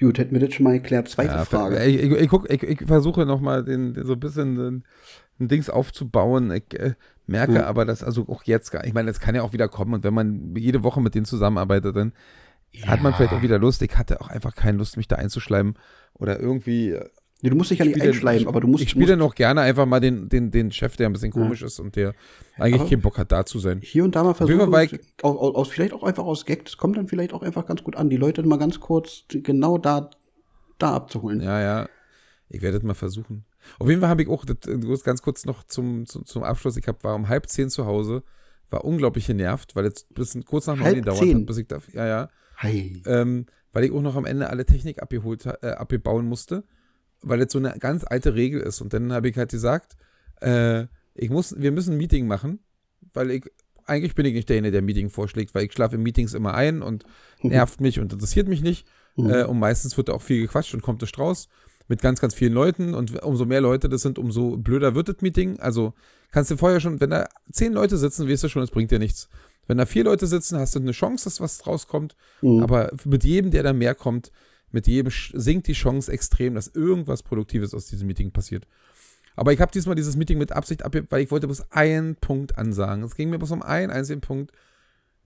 Gut, 0.00 0.18
hätten 0.18 0.32
wir 0.34 0.44
das 0.44 0.52
schon 0.54 0.64
mal 0.64 0.72
geklärt. 0.72 1.08
Zweite 1.08 1.34
Ja, 1.34 1.44
Frage. 1.44 1.82
Ich, 1.84 2.02
ich, 2.02 2.10
ich, 2.12 2.28
guck, 2.28 2.50
ich, 2.50 2.62
ich 2.62 2.80
versuche 2.86 3.24
nochmal 3.24 3.64
den, 3.64 3.94
den, 3.94 4.04
so 4.04 4.14
ein 4.14 4.20
bisschen 4.20 4.56
den, 4.56 4.84
ein 5.38 5.48
Dings 5.48 5.70
aufzubauen. 5.70 6.50
Ich 6.50 6.78
äh, 6.78 6.94
merke 7.26 7.54
Ja. 7.54 7.66
aber, 7.66 7.84
dass 7.84 8.02
also 8.02 8.26
auch 8.28 8.42
jetzt 8.42 8.70
gar, 8.70 8.84
ich 8.84 8.92
meine, 8.92 9.06
das 9.08 9.20
kann 9.20 9.34
ja 9.36 9.42
auch 9.42 9.52
wieder 9.52 9.68
kommen 9.68 9.94
und 9.94 10.04
wenn 10.04 10.12
man 10.14 10.54
jede 10.56 10.82
Woche 10.82 11.00
mit 11.00 11.14
denen 11.14 11.24
zusammenarbeitet, 11.26 11.94
dann 11.96 12.12
hat 12.86 13.02
man 13.02 13.14
vielleicht 13.14 13.32
auch 13.32 13.42
wieder 13.42 13.58
Lust. 13.60 13.82
Ich 13.82 13.96
hatte 13.96 14.20
auch 14.20 14.28
einfach 14.28 14.56
keine 14.56 14.78
Lust, 14.78 14.96
mich 14.96 15.06
da 15.06 15.16
einzuschleimen 15.16 15.74
oder 16.14 16.40
irgendwie. 16.40 16.98
Äh, 17.44 17.48
Nee, 17.48 17.50
du 17.50 17.56
musst 17.56 17.70
dich 17.70 17.78
ja 17.78 17.84
nicht 17.84 18.00
einschleimen, 18.00 18.42
ich- 18.42 18.48
aber 18.48 18.60
du 18.60 18.66
musst. 18.68 18.82
Ich 18.82 18.90
spiele 18.90 19.16
musst 19.16 19.18
noch 19.18 19.34
gerne 19.34 19.60
einfach 19.60 19.86
mal 19.86 20.00
den, 20.00 20.28
den, 20.28 20.50
den 20.50 20.72
Chef, 20.72 20.96
der 20.96 21.08
ein 21.08 21.12
bisschen 21.12 21.30
komisch 21.30 21.62
ist 21.62 21.78
und 21.78 21.94
der 21.96 22.14
eigentlich 22.56 22.80
Aber- 22.80 22.88
keinen 22.90 23.02
Bock 23.02 23.18
hat, 23.18 23.30
da 23.32 23.44
zu 23.44 23.58
sein. 23.58 23.80
hier 23.82 24.04
und 24.04 24.14
da 24.16 24.22
mal 24.24 24.34
versuchen, 24.34 24.74
aus, 24.74 24.88
aus, 25.22 25.54
aus, 25.54 25.68
vielleicht 25.68 25.92
auch 25.92 26.02
einfach 26.02 26.24
aus 26.24 26.46
Gag, 26.46 26.64
das 26.64 26.76
kommt 26.76 26.96
dann 26.96 27.06
vielleicht 27.08 27.32
auch 27.32 27.42
einfach 27.42 27.66
ganz 27.66 27.82
gut 27.84 27.96
an, 27.96 28.08
die 28.10 28.16
Leute 28.16 28.42
mal 28.44 28.58
ganz 28.58 28.80
kurz 28.80 29.24
genau 29.28 29.78
da, 29.78 30.10
da 30.78 30.94
abzuholen. 30.94 31.40
Ja, 31.40 31.60
ja. 31.60 31.88
Ich 32.48 32.62
werde 32.62 32.78
das 32.78 32.84
mal 32.86 32.94
versuchen. 32.94 33.44
Auf 33.78 33.88
jeden 33.88 34.00
Fall 34.00 34.10
habe 34.10 34.22
ich 34.22 34.28
auch, 34.28 34.44
das, 34.44 34.56
hast 34.88 35.04
ganz 35.04 35.22
kurz 35.22 35.44
noch 35.46 35.64
zum, 35.64 36.06
zum, 36.06 36.24
zum 36.26 36.42
Abschluss, 36.44 36.76
ich 36.76 36.86
hab, 36.86 37.02
war 37.04 37.14
um 37.14 37.28
halb 37.28 37.48
zehn 37.48 37.70
zu 37.70 37.86
Hause, 37.86 38.22
war 38.70 38.84
unglaublich 38.84 39.26
genervt, 39.26 39.74
weil 39.76 39.84
jetzt 39.84 40.12
bis 40.14 40.38
kurz 40.44 40.66
nach 40.66 40.76
neun 40.76 40.94
gedauert 40.96 41.20
hat, 41.20 41.46
bis 41.46 41.56
ich 41.58 41.66
da, 41.66 41.78
ja, 41.92 42.06
ja, 42.06 42.28
Hi. 42.58 43.02
ähm, 43.06 43.46
weil 43.72 43.84
ich 43.84 43.92
auch 43.92 44.02
noch 44.02 44.16
am 44.16 44.24
Ende 44.26 44.50
alle 44.50 44.66
Technik 44.66 45.02
abgeholt, 45.02 45.46
äh, 45.46 45.68
abgebauen 45.70 46.26
musste, 46.26 46.64
weil 47.24 47.38
das 47.38 47.52
so 47.52 47.58
eine 47.58 47.78
ganz 47.78 48.04
alte 48.04 48.34
Regel 48.34 48.60
ist. 48.60 48.80
Und 48.80 48.92
dann 48.92 49.12
habe 49.12 49.28
ich 49.28 49.36
halt 49.36 49.50
gesagt, 49.50 49.96
äh, 50.40 50.86
ich 51.14 51.30
muss, 51.30 51.54
wir 51.58 51.72
müssen 51.72 51.94
ein 51.94 51.98
Meeting 51.98 52.26
machen, 52.26 52.60
weil 53.12 53.30
ich, 53.30 53.44
eigentlich 53.86 54.14
bin 54.14 54.26
ich 54.26 54.34
nicht 54.34 54.48
derjenige, 54.48 54.72
der 54.72 54.82
ein 54.82 54.86
Meeting 54.86 55.10
vorschlägt, 55.10 55.54
weil 55.54 55.64
ich 55.64 55.72
schlafe 55.72 55.96
in 55.96 56.02
Meetings 56.02 56.34
immer 56.34 56.54
ein 56.54 56.82
und 56.82 57.04
nervt 57.42 57.80
mich 57.80 58.00
und 58.00 58.12
interessiert 58.12 58.48
mich 58.48 58.62
nicht. 58.62 58.86
Mhm. 59.16 59.30
Äh, 59.30 59.44
und 59.44 59.58
meistens 59.58 59.96
wird 59.96 60.08
da 60.08 60.14
auch 60.14 60.22
viel 60.22 60.42
gequatscht 60.42 60.74
und 60.74 60.82
kommt 60.82 61.02
es 61.02 61.18
raus 61.18 61.48
mit 61.86 62.00
ganz, 62.00 62.20
ganz 62.20 62.34
vielen 62.34 62.52
Leuten. 62.52 62.94
Und 62.94 63.22
umso 63.22 63.44
mehr 63.44 63.60
Leute 63.60 63.88
das 63.88 64.02
sind, 64.02 64.18
umso 64.18 64.56
blöder 64.56 64.94
wird 64.94 65.08
das 65.08 65.20
Meeting. 65.20 65.58
Also 65.60 65.92
kannst 66.30 66.50
du 66.50 66.56
vorher 66.56 66.80
schon, 66.80 67.00
wenn 67.00 67.10
da 67.10 67.28
zehn 67.52 67.72
Leute 67.72 67.96
sitzen, 67.96 68.28
weißt 68.28 68.44
du 68.44 68.48
schon, 68.48 68.62
es 68.62 68.70
bringt 68.70 68.90
dir 68.90 68.98
nichts. 68.98 69.28
Wenn 69.66 69.78
da 69.78 69.86
vier 69.86 70.04
Leute 70.04 70.26
sitzen, 70.26 70.58
hast 70.58 70.74
du 70.74 70.80
eine 70.80 70.92
Chance, 70.92 71.24
dass 71.24 71.40
was 71.40 71.66
rauskommt. 71.66 72.16
Mhm. 72.42 72.62
Aber 72.62 72.90
mit 73.04 73.24
jedem, 73.24 73.50
der 73.50 73.62
da 73.62 73.72
mehr 73.72 73.94
kommt, 73.94 74.30
mit 74.74 74.88
jedem 74.88 75.10
sinkt 75.32 75.68
die 75.68 75.72
Chance 75.72 76.12
extrem, 76.12 76.54
dass 76.56 76.66
irgendwas 76.66 77.22
Produktives 77.22 77.72
aus 77.74 77.86
diesem 77.86 78.08
Meeting 78.08 78.32
passiert. 78.32 78.66
Aber 79.36 79.52
ich 79.52 79.60
habe 79.60 79.72
diesmal 79.72 79.94
dieses 79.94 80.16
Meeting 80.16 80.36
mit 80.36 80.52
Absicht 80.52 80.84
ab, 80.84 80.94
weil 81.10 81.22
ich 81.22 81.30
wollte 81.30 81.46
bloß 81.46 81.70
einen 81.72 82.16
Punkt 82.16 82.58
ansagen. 82.58 83.04
Es 83.04 83.14
ging 83.14 83.30
mir 83.30 83.38
bloß 83.38 83.52
um 83.52 83.62
einen 83.62 83.92
einzigen 83.92 84.20
Punkt, 84.20 84.52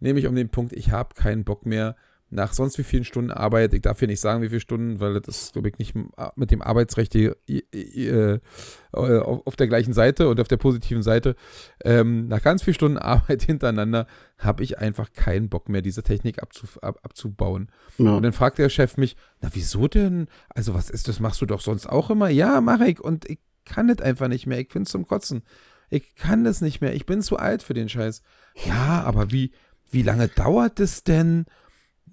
nämlich 0.00 0.26
um 0.26 0.34
den 0.34 0.50
Punkt, 0.50 0.74
ich 0.74 0.90
habe 0.90 1.14
keinen 1.14 1.44
Bock 1.44 1.66
mehr 1.66 1.96
nach 2.30 2.52
sonst 2.52 2.78
wie 2.78 2.82
vielen 2.82 3.04
Stunden 3.04 3.30
Arbeit. 3.30 3.72
Ich 3.72 3.82
darf 3.82 3.98
hier 3.98 4.08
nicht 4.08 4.20
sagen, 4.20 4.42
wie 4.42 4.48
viele 4.48 4.60
Stunden, 4.60 5.00
weil 5.00 5.20
das 5.20 5.44
ist, 5.44 5.52
glaube 5.54 5.68
ich, 5.68 5.78
nicht 5.78 5.94
mit 6.36 6.50
dem 6.50 6.62
Arbeitsrecht 6.62 7.12
hier, 7.12 7.36
äh, 7.48 8.38
auf 8.92 9.46
auf 9.46 9.56
der 9.56 9.66
gleichen 9.66 9.92
Seite 9.92 10.28
und 10.28 10.40
auf 10.40 10.48
der 10.48 10.56
positiven 10.58 11.02
Seite. 11.02 11.36
Ähm, 11.84 12.28
nach 12.28 12.42
ganz 12.42 12.62
vielen 12.62 12.74
Stunden 12.74 12.98
Arbeit 12.98 13.42
hintereinander 13.42 14.06
habe 14.36 14.62
ich 14.62 14.78
einfach 14.78 15.12
keinen 15.12 15.48
Bock 15.48 15.68
mehr, 15.68 15.82
diese 15.82 16.02
Technik 16.02 16.42
abzu, 16.42 16.66
ab, 16.82 16.98
abzubauen. 17.02 17.70
Ja. 17.96 18.16
Und 18.16 18.22
dann 18.22 18.32
fragt 18.32 18.58
der 18.58 18.68
Chef 18.68 18.96
mich, 18.96 19.16
na 19.40 19.50
wieso 19.52 19.88
denn? 19.88 20.28
Also 20.50 20.74
was 20.74 20.90
ist 20.90 21.08
das, 21.08 21.20
machst 21.20 21.40
du 21.40 21.46
doch 21.46 21.60
sonst 21.60 21.86
auch 21.86 22.10
immer? 22.10 22.28
Ja, 22.28 22.60
mache 22.60 22.88
ich 22.88 23.00
und 23.00 23.28
ich 23.28 23.38
kann 23.64 23.88
das 23.88 24.00
einfach 24.00 24.28
nicht 24.28 24.46
mehr. 24.46 24.60
Ich 24.60 24.70
finde 24.70 24.90
zum 24.90 25.06
Kotzen. 25.06 25.42
Ich 25.90 26.16
kann 26.16 26.44
das 26.44 26.60
nicht 26.60 26.80
mehr. 26.80 26.94
Ich 26.94 27.06
bin 27.06 27.22
zu 27.22 27.36
alt 27.38 27.62
für 27.62 27.74
den 27.74 27.88
Scheiß. 27.88 28.22
Ja, 28.66 29.02
aber 29.04 29.30
wie, 29.30 29.52
wie 29.90 30.02
lange 30.02 30.28
dauert 30.28 30.80
es 30.80 31.04
denn? 31.04 31.46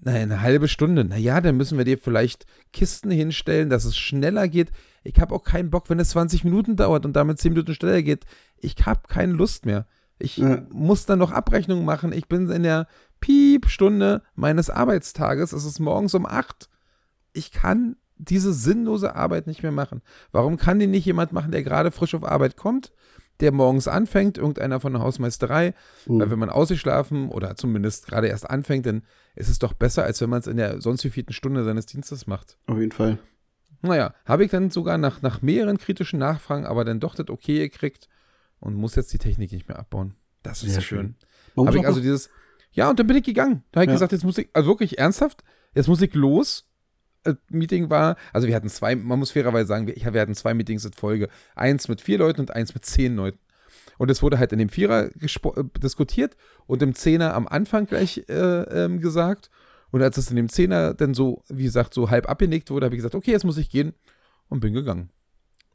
Na, 0.02 0.12
eine 0.12 0.42
halbe 0.42 0.68
Stunde. 0.68 1.04
Naja, 1.06 1.42
dann 1.42 1.58
müssen 1.58 1.78
wir 1.78 1.86
dir 1.86 1.98
vielleicht 1.98 2.46
Kisten 2.74 3.12
hinstellen, 3.12 3.70
dass 3.70 3.86
es 3.86 3.98
schneller 3.98 4.48
geht. 4.48 4.72
Ich 5.04 5.20
habe 5.20 5.34
auch 5.36 5.44
keinen 5.44 5.70
Bock, 5.70 5.90
wenn 5.90 6.00
es 6.00 6.10
20 6.10 6.44
Minuten 6.44 6.76
dauert 6.76 7.06
und 7.06 7.14
damit 7.16 7.40
10 7.40 7.54
Minuten 7.54 7.74
schneller 7.76 8.02
geht. 8.02 8.26
Ich 8.58 8.76
habe 8.86 9.02
keine 9.08 9.34
Lust 9.34 9.66
mehr. 9.66 9.88
Ich 10.18 10.38
Ja. 10.38 10.64
muss 10.72 11.06
dann 11.06 11.20
noch 11.20 11.32
Abrechnungen 11.32 11.86
machen. 11.86 12.14
Ich 12.14 12.28
bin 12.28 12.50
in 12.50 12.64
der 12.64 12.88
Piepstunde 13.20 14.24
meines 14.36 14.70
Arbeitstages. 14.70 15.52
Es 15.54 15.66
ist 15.66 15.80
morgens 15.80 16.14
um 16.14 16.26
8. 16.26 16.70
Ich 17.34 17.52
kann 17.52 17.98
diese 18.18 18.54
sinnlose 18.54 19.16
Arbeit 19.16 19.46
nicht 19.46 19.62
mehr 19.62 19.74
machen. 19.74 20.02
Warum 20.32 20.58
kann 20.58 20.80
die 20.80 20.88
nicht 20.88 21.06
jemand 21.06 21.34
machen, 21.34 21.52
der 21.52 21.64
gerade 21.64 21.92
frisch 21.92 22.16
auf 22.16 22.24
Arbeit 22.24 22.56
kommt, 22.56 22.94
der 23.40 23.52
morgens 23.52 23.88
anfängt, 23.88 24.38
irgendeiner 24.38 24.80
von 24.80 24.94
der 24.94 25.02
Hausmeisterei? 25.02 25.74
Mhm. 26.06 26.20
Weil 26.20 26.32
wenn 26.32 26.40
man 26.40 26.50
ausgeschlafen 26.50 27.30
oder 27.30 27.56
zumindest 27.56 28.08
gerade 28.08 28.28
erst 28.28 28.50
anfängt, 28.50 28.86
dann 28.86 29.04
ist 29.36 29.50
es 29.50 29.60
doch 29.60 29.74
besser, 29.74 30.04
als 30.04 30.22
wenn 30.22 30.30
man 30.30 30.40
es 30.40 30.48
in 30.48 30.58
der 30.58 30.82
sonst 30.82 31.04
wievielten 31.04 31.34
Stunde 31.34 31.64
seines 31.64 31.86
Dienstes 31.86 32.28
macht. 32.28 32.58
Auf 32.68 32.78
jeden 32.80 32.92
Fall. 32.92 33.18
Naja, 33.82 34.14
habe 34.26 34.46
ich 34.46 34.52
dann 34.52 34.72
sogar 34.72 34.98
nach, 34.98 35.22
nach 35.22 35.42
mehreren 35.42 35.78
kritischen 35.78 36.18
Nachfragen 36.20 36.66
aber 36.66 36.86
dann 36.86 37.00
doch 37.00 37.14
das 37.16 37.30
okay 37.30 37.60
gekriegt 37.60 38.08
und 38.60 38.74
muss 38.76 38.96
jetzt 38.96 39.14
die 39.14 39.18
Technik 39.20 39.52
nicht 39.52 39.68
mehr 39.68 39.78
abbauen. 39.78 40.16
Das 40.44 40.64
ist 40.64 40.76
ja 40.76 40.82
schön. 40.82 41.16
schön. 41.56 41.68
Habe 41.68 41.78
ich 41.78 41.86
also 41.86 42.00
dieses, 42.00 42.30
ja, 42.72 42.90
und 42.90 43.00
dann 43.00 43.08
bin 43.08 43.18
ich 43.18 43.24
gegangen. 43.24 43.64
Da 43.72 43.80
habe 43.80 43.86
ich 43.86 43.90
Ja. 43.90 43.94
gesagt, 43.96 44.12
jetzt 44.12 44.24
muss 44.24 44.38
ich, 44.38 44.50
also 44.54 44.68
wirklich 44.70 44.98
ernsthaft, 44.98 45.44
jetzt 45.74 45.88
muss 45.88 46.02
ich 46.02 46.14
los. 46.14 46.68
Meeting 47.50 47.90
war, 47.90 48.16
also 48.34 48.48
wir 48.48 48.56
hatten 48.56 48.70
zwei, 48.70 48.96
man 48.96 49.20
muss 49.20 49.32
fairerweise 49.32 49.68
sagen, 49.68 49.88
wir, 49.88 49.96
wir 50.14 50.22
hatten 50.22 50.36
zwei 50.36 50.54
Meetings 50.54 50.86
in 50.86 50.94
Folge. 50.94 51.30
Eins 51.56 51.88
mit 51.88 52.02
vier 52.02 52.18
Leuten 52.18 52.42
und 52.42 52.52
eins 52.52 52.74
mit 52.74 52.86
zehn 52.86 53.16
Leuten. 53.16 53.40
Und 53.98 54.12
es 54.12 54.22
wurde 54.22 54.40
halt 54.40 54.52
in 54.52 54.60
dem 54.60 54.70
Vierer 54.70 55.06
äh, 55.06 55.64
diskutiert 55.82 56.36
und 56.68 56.82
im 56.82 56.96
Zehner 56.96 57.34
am 57.34 57.48
Anfang 57.48 57.86
gleich 57.86 58.26
äh, 58.28 58.34
ähm, 58.34 59.00
gesagt. 59.00 59.50
Und 59.92 60.02
als 60.02 60.18
es 60.18 60.30
in 60.30 60.36
dem 60.36 60.50
Zehner 60.50 60.94
dann 60.94 61.14
so, 61.14 61.44
wie 61.48 61.64
gesagt, 61.64 61.94
so 61.94 62.10
halb 62.10 62.28
abgenickt 62.28 62.70
wurde, 62.70 62.86
habe 62.86 62.96
ich 62.96 63.00
gesagt, 63.00 63.16
okay, 63.16 63.32
jetzt 63.32 63.46
muss 63.46 63.58
ich 63.58 63.70
gehen 63.70 63.94
und 64.50 64.60
bin 64.60 64.74
gegangen. 64.74 65.10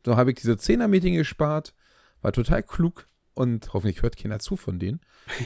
So 0.04 0.16
habe 0.16 0.30
ich 0.30 0.36
diese 0.36 0.56
Zehner-Meeting 0.56 1.14
gespart, 1.14 1.74
war 2.20 2.32
total 2.32 2.62
klug 2.62 3.08
und 3.34 3.72
hoffentlich 3.72 4.02
hört 4.02 4.16
keiner 4.16 4.38
zu 4.38 4.56
von 4.56 4.78
denen. 4.78 5.00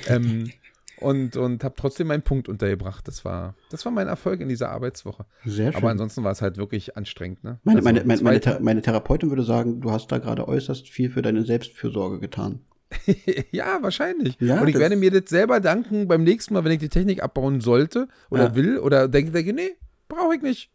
ähm, 0.08 0.50
und 0.98 1.36
und 1.36 1.64
habe 1.64 1.74
trotzdem 1.76 2.06
meinen 2.08 2.22
Punkt 2.22 2.48
untergebracht. 2.48 3.06
Das 3.08 3.24
war, 3.24 3.54
das 3.70 3.84
war 3.84 3.92
mein 3.92 4.06
Erfolg 4.08 4.40
in 4.40 4.48
dieser 4.48 4.70
Arbeitswoche. 4.70 5.26
Sehr 5.44 5.72
schön. 5.72 5.76
Aber 5.76 5.90
ansonsten 5.90 6.22
war 6.24 6.32
es 6.32 6.40
halt 6.42 6.56
wirklich 6.56 6.96
anstrengend. 6.96 7.42
Ne? 7.44 7.58
meine, 7.64 7.78
Also 7.78 7.84
meine, 7.86 8.04
meine, 8.04 8.22
meine, 8.22 8.38
Thera- 8.40 8.60
meine 8.60 8.82
Therapeutin 8.82 9.28
würde 9.30 9.42
sagen, 9.44 9.80
du 9.80 9.90
hast 9.90 10.10
da 10.12 10.18
gerade 10.18 10.46
äußerst 10.46 10.88
viel 10.88 11.10
für 11.10 11.22
deine 11.22 11.44
Selbstfürsorge 11.44 12.20
getan. 12.20 12.60
ja, 13.50 13.78
wahrscheinlich. 13.82 14.36
Ja, 14.40 14.60
und 14.60 14.68
ich 14.68 14.78
werde 14.78 14.94
mir 14.96 15.10
das 15.10 15.28
selber 15.28 15.60
danken 15.60 16.06
beim 16.06 16.22
nächsten 16.22 16.54
Mal, 16.54 16.64
wenn 16.64 16.72
ich 16.72 16.78
die 16.78 16.88
Technik 16.88 17.22
abbauen 17.22 17.60
sollte 17.60 18.06
oder 18.30 18.44
Ja. 18.48 18.54
will 18.54 18.78
oder 18.78 19.08
denke, 19.08 19.32
denke 19.32 19.52
nee, 19.52 19.70
brauche 20.08 20.36
ich 20.36 20.42
nicht. 20.42 20.70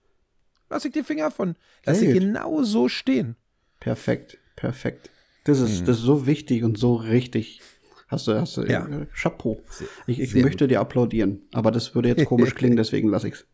Lass 0.69 0.85
ich 0.85 0.91
die 0.91 1.03
Finger 1.03 1.31
von. 1.31 1.55
Lass 1.85 2.01
gut. 2.01 2.13
genau 2.13 2.63
so 2.63 2.89
stehen. 2.89 3.35
Perfekt, 3.79 4.37
perfekt. 4.55 5.09
Das 5.45 5.59
ist, 5.61 5.87
das 5.87 5.97
ist 5.97 6.03
so 6.03 6.27
wichtig 6.27 6.63
und 6.63 6.77
so 6.77 6.95
richtig. 6.95 7.61
Hast 8.09 8.27
du, 8.27 8.33
hast 8.39 8.57
du, 8.57 8.63
Ja. 8.63 8.85
äh, 8.87 9.05
Chapeau. 9.13 9.61
Ich, 10.07 10.19
ich 10.19 10.35
möchte 10.35 10.67
dir 10.67 10.79
applaudieren, 10.81 11.43
aber 11.53 11.71
das 11.71 11.95
würde 11.95 12.09
jetzt 12.09 12.25
komisch 12.25 12.53
klingen, 12.55 12.75
deswegen 12.75 13.09
lasse 13.09 13.29
ich's. 13.29 13.45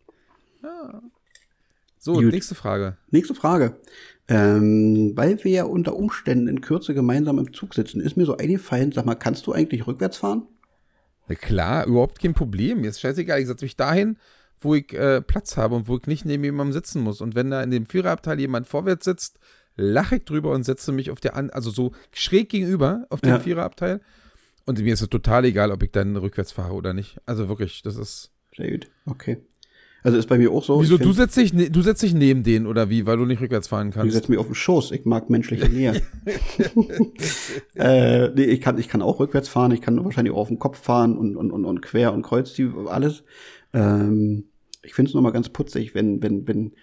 So, 1.99 2.13
Gut. 2.13 2.31
nächste 2.33 2.55
Frage. 2.55 2.97
Nächste 3.09 3.33
Frage. 3.35 3.77
Ähm, 4.27 5.13
weil 5.15 5.43
wir 5.43 5.51
ja 5.51 5.63
unter 5.65 5.95
Umständen 5.95 6.47
in 6.47 6.61
Kürze 6.61 6.93
gemeinsam 6.93 7.37
im 7.39 7.53
Zug 7.53 7.73
sitzen, 7.73 7.99
ist 8.01 8.15
mir 8.17 8.25
so 8.25 8.37
eingefallen, 8.37 8.91
sag 8.91 9.05
mal, 9.05 9.15
kannst 9.15 9.45
du 9.47 9.53
eigentlich 9.53 9.85
rückwärts 9.87 10.17
fahren? 10.17 10.43
Na 11.27 11.35
klar, 11.35 11.85
überhaupt 11.87 12.19
kein 12.21 12.33
Problem. 12.33 12.81
Mir 12.81 12.89
ist 12.89 13.01
scheißegal. 13.01 13.39
Ich 13.41 13.47
setze 13.47 13.65
mich 13.65 13.75
dahin, 13.75 14.17
wo 14.59 14.75
ich 14.75 14.93
äh, 14.93 15.21
Platz 15.21 15.57
habe 15.57 15.75
und 15.75 15.87
wo 15.87 15.97
ich 15.97 16.05
nicht 16.07 16.25
neben 16.25 16.43
jemandem 16.43 16.73
sitzen 16.73 17.01
muss. 17.01 17.21
Und 17.21 17.33
wenn 17.35 17.49
da 17.49 17.61
in 17.63 17.71
dem 17.71 17.87
Viererabteil 17.87 18.39
jemand 18.39 18.67
vorwärts 18.67 19.05
sitzt, 19.05 19.39
lache 19.75 20.17
ich 20.17 20.25
drüber 20.25 20.51
und 20.51 20.63
setze 20.63 20.91
mich 20.91 21.09
auf 21.11 21.19
der, 21.19 21.35
an 21.35 21.49
also 21.49 21.71
so 21.71 21.91
schräg 22.11 22.49
gegenüber 22.49 23.05
auf 23.09 23.21
dem 23.21 23.31
Ja. 23.31 23.39
Viererabteil. 23.39 24.01
Und 24.65 24.79
mir 24.79 24.93
ist 24.93 25.01
es 25.01 25.09
total 25.09 25.45
egal, 25.45 25.71
ob 25.71 25.83
ich 25.83 25.91
dann 25.91 26.15
rückwärts 26.15 26.51
fahre 26.51 26.73
oder 26.73 26.93
nicht. 26.93 27.17
Also 27.25 27.49
wirklich, 27.49 27.81
das 27.83 27.97
ist. 27.97 28.31
Sehr 28.55 28.71
gut. 28.71 28.87
Okay. 29.05 29.37
Also 30.05 30.19
ist 30.19 30.27
bei 30.27 30.37
mir 30.37 30.51
auch 30.51 30.63
so. 30.63 30.79
Wieso, 30.81 30.99
du 30.99 31.13
setzt, 31.13 31.35
dich, 31.35 31.51
ne- 31.51 31.71
du 31.71 31.81
setzt 31.81 32.03
dich 32.03 32.13
neben 32.13 32.43
denen 32.43 32.67
oder 32.67 32.91
wie, 32.91 33.07
weil 33.07 33.17
du 33.17 33.25
nicht 33.25 33.41
rückwärts 33.41 33.67
fahren 33.67 33.89
kannst? 33.89 34.13
setze 34.13 34.29
mich 34.29 34.39
auf 34.39 34.45
den 34.45 34.53
Schoß. 34.53 34.91
Ich 34.91 35.03
mag 35.05 35.31
menschliche 35.31 35.67
Nähe. 35.67 35.99
äh, 37.75 38.29
nee, 38.29 38.43
ich 38.43 38.61
kann, 38.61 38.77
ich 38.77 38.87
kann 38.87 39.01
auch 39.01 39.19
rückwärts 39.19 39.49
fahren. 39.49 39.71
Ich 39.71 39.81
kann 39.81 40.03
wahrscheinlich 40.03 40.31
auch 40.31 40.41
auf 40.41 40.47
dem 40.49 40.59
Kopf 40.59 40.79
fahren 40.79 41.17
und, 41.17 41.35
und, 41.35 41.51
und, 41.51 41.65
und 41.65 41.81
quer 41.81 42.13
und 42.13 42.21
kreuz 42.21 42.53
die 42.53 42.69
alles. 42.85 43.23
Ähm, 43.73 44.45
ich 44.83 44.93
finde 44.93 45.09
es 45.09 45.15
nochmal 45.15 45.31
ganz 45.31 45.49
putzig, 45.49 45.95
wenn, 45.95 46.21
wenn, 46.21 46.47
wenn, 46.47 46.73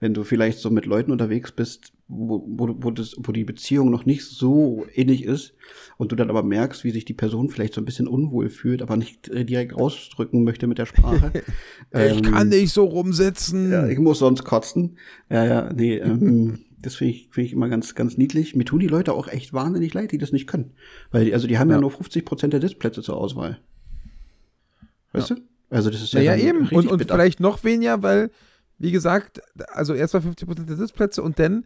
wenn 0.00 0.14
du 0.14 0.24
vielleicht 0.24 0.58
so 0.58 0.70
mit 0.70 0.86
Leuten 0.86 1.12
unterwegs 1.12 1.52
bist, 1.52 1.92
wo, 2.14 2.44
wo, 2.46 2.76
wo, 2.78 2.90
das, 2.90 3.14
wo 3.18 3.32
die 3.32 3.44
Beziehung 3.44 3.90
noch 3.90 4.04
nicht 4.04 4.24
so 4.24 4.84
innig 4.92 5.24
ist 5.24 5.54
und 5.96 6.12
du 6.12 6.16
dann 6.16 6.28
aber 6.28 6.42
merkst, 6.42 6.84
wie 6.84 6.90
sich 6.90 7.04
die 7.04 7.14
Person 7.14 7.48
vielleicht 7.48 7.74
so 7.74 7.80
ein 7.80 7.84
bisschen 7.84 8.06
unwohl 8.06 8.50
fühlt, 8.50 8.82
aber 8.82 8.96
nicht 8.96 9.28
äh, 9.28 9.44
direkt 9.44 9.76
rausdrücken 9.76 10.44
möchte 10.44 10.66
mit 10.66 10.78
der 10.78 10.86
Sprache. 10.86 11.32
ich 11.92 12.22
kann 12.22 12.48
nicht 12.50 12.72
so 12.72 12.84
rumsitzen. 12.84 13.72
Ja, 13.72 13.88
ich 13.88 13.98
muss 13.98 14.18
sonst 14.18 14.44
kotzen. 14.44 14.98
Ja, 15.30 15.44
ja, 15.44 15.72
nee, 15.72 15.96
ähm, 15.96 16.60
das 16.82 16.96
finde 16.96 17.14
ich, 17.14 17.28
finde 17.30 17.46
ich 17.46 17.52
immer 17.52 17.68
ganz, 17.68 17.94
ganz 17.94 18.18
niedlich. 18.18 18.54
Mir 18.54 18.64
tun 18.64 18.80
die 18.80 18.88
Leute 18.88 19.14
auch 19.14 19.28
echt 19.28 19.52
wahnsinnig 19.52 19.94
leid, 19.94 20.12
die 20.12 20.18
das 20.18 20.32
nicht 20.32 20.46
können. 20.46 20.72
Weil, 21.10 21.24
die, 21.24 21.34
also 21.34 21.46
die 21.46 21.58
haben 21.58 21.70
ja, 21.70 21.76
Ja. 21.76 21.80
nur 21.80 21.90
50 21.90 22.24
Prozent 22.24 22.52
der 22.52 22.60
Sitzplätze 22.60 23.02
zur 23.02 23.16
Auswahl. 23.16 23.58
Weißt 25.12 25.30
du? 25.30 25.36
Also 25.70 25.90
das 25.90 26.02
ist 26.02 26.12
ja, 26.12 26.20
Naja, 26.20 26.36
dann 26.36 26.46
eben. 26.46 26.68
Und, 26.68 26.88
und 26.88 27.02
vielleicht 27.02 27.40
noch 27.40 27.64
weniger, 27.64 28.02
weil, 28.02 28.30
wie 28.78 28.92
gesagt, 28.92 29.40
also 29.68 29.94
erstmal 29.94 30.22
50% 30.22 30.64
der 30.64 30.76
Sitzplätze 30.76 31.22
und 31.22 31.38
dann 31.38 31.64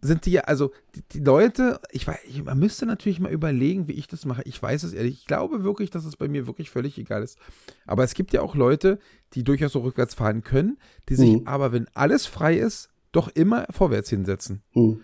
sind 0.00 0.26
die 0.26 0.32
ja, 0.32 0.42
also 0.42 0.72
die, 0.94 1.02
die 1.12 1.20
Leute, 1.20 1.80
ich 1.90 2.06
weiß, 2.06 2.18
ich, 2.28 2.44
man 2.44 2.58
müsste 2.58 2.86
natürlich 2.86 3.18
mal 3.20 3.32
überlegen, 3.32 3.88
wie 3.88 3.92
ich 3.92 4.06
das 4.06 4.24
mache. 4.24 4.42
Ich 4.44 4.62
weiß 4.62 4.82
es 4.82 4.92
ehrlich. 4.92 5.14
Ich 5.20 5.26
glaube 5.26 5.64
wirklich, 5.64 5.90
dass 5.90 6.04
es 6.04 6.16
bei 6.16 6.28
mir 6.28 6.46
wirklich 6.46 6.70
völlig 6.70 6.98
egal 6.98 7.22
ist. 7.22 7.38
Aber 7.86 8.04
es 8.04 8.14
gibt 8.14 8.32
ja 8.32 8.42
auch 8.42 8.54
Leute, 8.54 8.98
die 9.32 9.42
durchaus 9.42 9.72
so 9.72 9.80
rückwärts 9.80 10.14
fahren 10.14 10.42
können, 10.42 10.78
die 11.08 11.16
sich 11.16 11.40
Mhm. 11.40 11.46
aber, 11.46 11.72
wenn 11.72 11.88
alles 11.94 12.26
frei 12.26 12.56
ist, 12.56 12.88
doch 13.12 13.28
immer 13.28 13.66
vorwärts 13.70 14.10
hinsetzen. 14.10 14.62
Hm. 14.72 15.00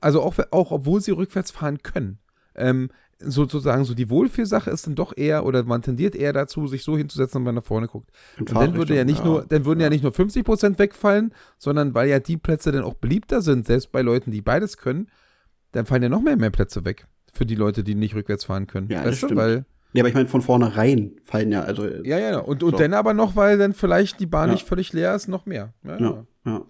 Also 0.00 0.22
auch, 0.22 0.34
auch 0.50 0.70
obwohl 0.72 1.00
sie 1.00 1.12
rückwärts 1.12 1.50
fahren 1.50 1.82
können. 1.82 2.18
Ähm, 2.54 2.90
sozusagen 3.24 3.84
so 3.84 3.94
die 3.94 4.10
Wohlfühlsache 4.10 4.70
ist 4.70 4.86
dann 4.86 4.94
doch 4.94 5.16
eher, 5.16 5.44
oder 5.44 5.62
man 5.64 5.82
tendiert 5.82 6.14
eher 6.14 6.32
dazu, 6.32 6.66
sich 6.66 6.82
so 6.84 6.96
hinzusetzen, 6.96 7.36
wenn 7.40 7.44
man 7.44 7.54
nach 7.56 7.64
vorne 7.64 7.86
guckt. 7.88 8.10
Und 8.38 8.54
dann 8.54 8.74
würde 8.74 8.94
ja 8.96 9.04
nicht 9.04 9.20
ja. 9.20 9.24
nur, 9.24 9.46
dann 9.46 9.64
würden 9.64 9.80
ja. 9.80 9.88
nicht 9.90 10.02
nur 10.02 10.12
50 10.12 10.44
Prozent 10.44 10.78
wegfallen, 10.78 11.32
sondern 11.58 11.94
weil 11.94 12.08
ja 12.08 12.18
die 12.20 12.36
Plätze 12.36 12.72
dann 12.72 12.84
auch 12.84 12.94
beliebter 12.94 13.42
sind, 13.42 13.66
selbst 13.66 13.92
bei 13.92 14.02
Leuten, 14.02 14.30
die 14.30 14.42
beides 14.42 14.76
können, 14.76 15.08
dann 15.72 15.86
fallen 15.86 16.02
ja 16.02 16.08
noch 16.08 16.22
mehr, 16.22 16.36
mehr 16.36 16.50
Plätze 16.50 16.84
weg 16.84 17.06
für 17.32 17.46
die 17.46 17.54
Leute, 17.54 17.82
die 17.82 17.94
nicht 17.94 18.14
rückwärts 18.14 18.44
fahren 18.44 18.66
können. 18.66 18.88
Ja, 18.90 18.98
das 18.98 19.12
weißt 19.12 19.22
du, 19.22 19.26
stimmt. 19.28 19.40
weil 19.40 19.64
Ja, 19.94 20.02
aber 20.02 20.08
ich 20.08 20.14
meine, 20.14 20.28
von 20.28 20.42
vornherein 20.42 21.12
fallen 21.24 21.50
ja, 21.52 21.62
also. 21.62 21.86
Ja, 21.86 22.18
ja, 22.18 22.38
und, 22.38 22.62
und 22.62 22.72
So. 22.72 22.76
dann 22.76 22.94
aber 22.94 23.14
noch, 23.14 23.36
weil 23.36 23.58
dann 23.58 23.72
vielleicht 23.72 24.20
die 24.20 24.26
Bahn 24.26 24.48
Ja. 24.48 24.54
nicht 24.54 24.66
völlig 24.66 24.92
leer 24.92 25.14
ist, 25.14 25.28
noch 25.28 25.46
mehr. 25.46 25.72
Ja, 25.84 25.98
ja. 25.98 26.00
Ja, 26.00 26.26
ja. 26.46 26.62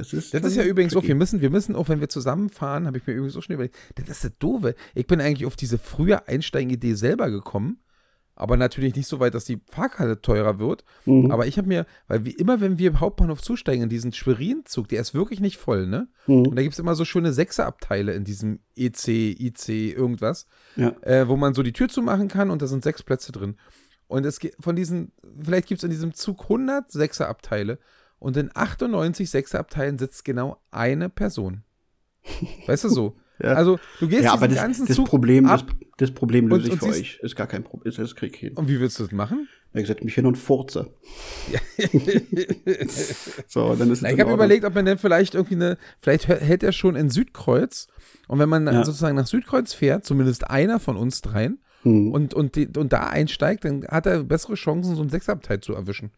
Das 0.00 0.12
ist, 0.12 0.34
Das 0.34 0.42
ist 0.44 0.56
ja 0.56 0.64
übrigens 0.64 0.92
so, 0.92 0.98
tricky. 1.00 1.08
wir 1.08 1.14
müssen, 1.16 1.40
wir 1.40 1.50
müssen 1.50 1.74
auch, 1.76 1.88
wenn 1.88 2.00
wir 2.00 2.08
zusammenfahren, 2.08 2.86
habe 2.86 2.98
ich 2.98 3.06
mir 3.06 3.12
übrigens 3.14 3.36
auch 3.36 3.42
schon 3.42 3.54
überlegt, 3.54 3.76
das 3.96 4.08
ist 4.08 4.24
das 4.24 4.32
Doofe. 4.38 4.74
Ich 4.94 5.06
bin 5.06 5.20
eigentlich 5.20 5.46
auf 5.46 5.56
diese 5.56 5.78
frühe 5.78 6.26
Einsteigen-Idee 6.28 6.94
selber 6.94 7.30
gekommen, 7.30 7.78
aber 8.34 8.56
natürlich 8.56 8.96
nicht 8.96 9.06
so 9.06 9.20
weit, 9.20 9.34
dass 9.34 9.44
die 9.44 9.60
Fahrkarte 9.70 10.22
teurer 10.22 10.58
wird. 10.58 10.82
Mhm. 11.04 11.30
Aber 11.30 11.46
ich 11.46 11.58
habe 11.58 11.68
mir, 11.68 11.84
weil 12.08 12.24
wie 12.24 12.30
immer, 12.30 12.60
wenn 12.62 12.78
wir 12.78 12.88
im 12.88 13.00
Hauptbahnhof 13.00 13.42
zusteigen, 13.42 13.82
in 13.82 13.88
diesen 13.90 14.12
Schwerin-Zug, 14.14 14.88
der 14.88 15.02
ist 15.02 15.12
wirklich 15.12 15.40
nicht 15.40 15.58
voll, 15.58 15.86
ne? 15.86 16.08
Mhm. 16.26 16.46
Und 16.46 16.56
da 16.56 16.62
gibt 16.62 16.72
es 16.72 16.78
immer 16.78 16.94
so 16.94 17.04
schöne 17.04 17.34
Sechserabteile 17.34 18.14
in 18.14 18.24
diesem 18.24 18.60
EC, 18.76 19.08
IC, 19.38 19.68
irgendwas, 19.94 20.46
Ja. 20.76 20.94
äh, 21.02 21.28
wo 21.28 21.36
man 21.36 21.52
so 21.52 21.62
die 21.62 21.74
Tür 21.74 21.88
zumachen 21.90 22.28
kann 22.28 22.50
und 22.50 22.62
da 22.62 22.66
sind 22.66 22.82
sechs 22.82 23.02
Plätze 23.02 23.30
drin. 23.32 23.56
Und 24.08 24.24
es 24.26 24.40
gibt 24.40 24.56
von 24.64 24.74
diesen, 24.74 25.12
vielleicht 25.40 25.68
gibt 25.68 25.78
es 25.80 25.84
in 25.84 25.90
diesem 25.90 26.14
Zug 26.14 26.44
100 26.44 26.90
Sechserabteile 26.90 27.78
und 28.20 28.36
in 28.36 28.50
98 28.54 29.28
Sechserabteilen 29.28 29.98
sitzt 29.98 30.24
genau 30.24 30.58
eine 30.70 31.08
Person. 31.08 31.64
Weißt 32.66 32.84
du 32.84 32.88
so? 32.88 33.16
Ja. 33.42 33.54
Also 33.54 33.78
du 34.00 34.06
gehst 34.06 34.24
Ja, 34.24 34.34
aber 34.34 34.48
diesen 34.48 34.56
das, 34.56 34.62
ganzen 34.64 34.86
das 34.86 34.96
Zug 34.96 35.06
Problem, 35.08 35.44
das, 35.44 35.62
ab 35.62 35.70
das 35.96 36.10
Problem 36.10 36.48
löse 36.48 36.60
und- 36.60 36.66
ich 36.66 36.72
und 36.74 36.78
für 36.92 37.00
euch. 37.00 37.18
Ist 37.22 37.36
gar 37.36 37.46
kein 37.46 37.64
Problem. 37.64 37.90
Das 37.96 38.14
krieg 38.14 38.36
hin. 38.36 38.52
und 38.54 38.68
wie 38.68 38.78
willst 38.78 38.98
du 38.98 39.04
das 39.04 39.12
machen? 39.12 39.48
Ich 39.72 39.86
setze 39.86 40.04
mich 40.04 40.14
hin 40.14 40.26
und 40.26 40.36
furze. 40.36 40.92
so, 43.46 43.74
dann 43.74 43.88
ist 43.90 43.98
es 43.98 44.02
Na, 44.02 44.10
ich 44.12 44.20
habe 44.20 44.32
überlegt, 44.32 44.64
ob 44.64 44.74
man 44.74 44.84
denn 44.84 44.98
vielleicht 44.98 45.34
irgendwie 45.34 45.54
eine, 45.54 45.78
vielleicht 46.00 46.28
hä- 46.28 46.38
hält 46.40 46.62
er 46.62 46.72
schon 46.72 46.96
in 46.96 47.10
Südkreuz 47.10 47.86
und 48.28 48.38
wenn 48.38 48.48
man 48.50 48.66
dann 48.66 48.74
Ja. 48.74 48.84
sozusagen 48.84 49.16
nach 49.16 49.26
Südkreuz 49.26 49.72
fährt, 49.72 50.04
zumindest 50.04 50.50
einer 50.50 50.78
von 50.80 50.96
uns 50.96 51.22
dreien, 51.22 51.60
Mhm. 51.82 52.12
und, 52.12 52.34
und, 52.34 52.56
die, 52.56 52.68
und 52.76 52.92
da 52.92 53.04
einsteigt, 53.06 53.64
dann 53.64 53.86
hat 53.88 54.04
er 54.04 54.22
bessere 54.24 54.52
Chancen, 54.52 54.94
so 54.96 55.00
einen 55.00 55.08
Sechsabteil 55.08 55.60
zu 55.60 55.72
erwischen. 55.72 56.10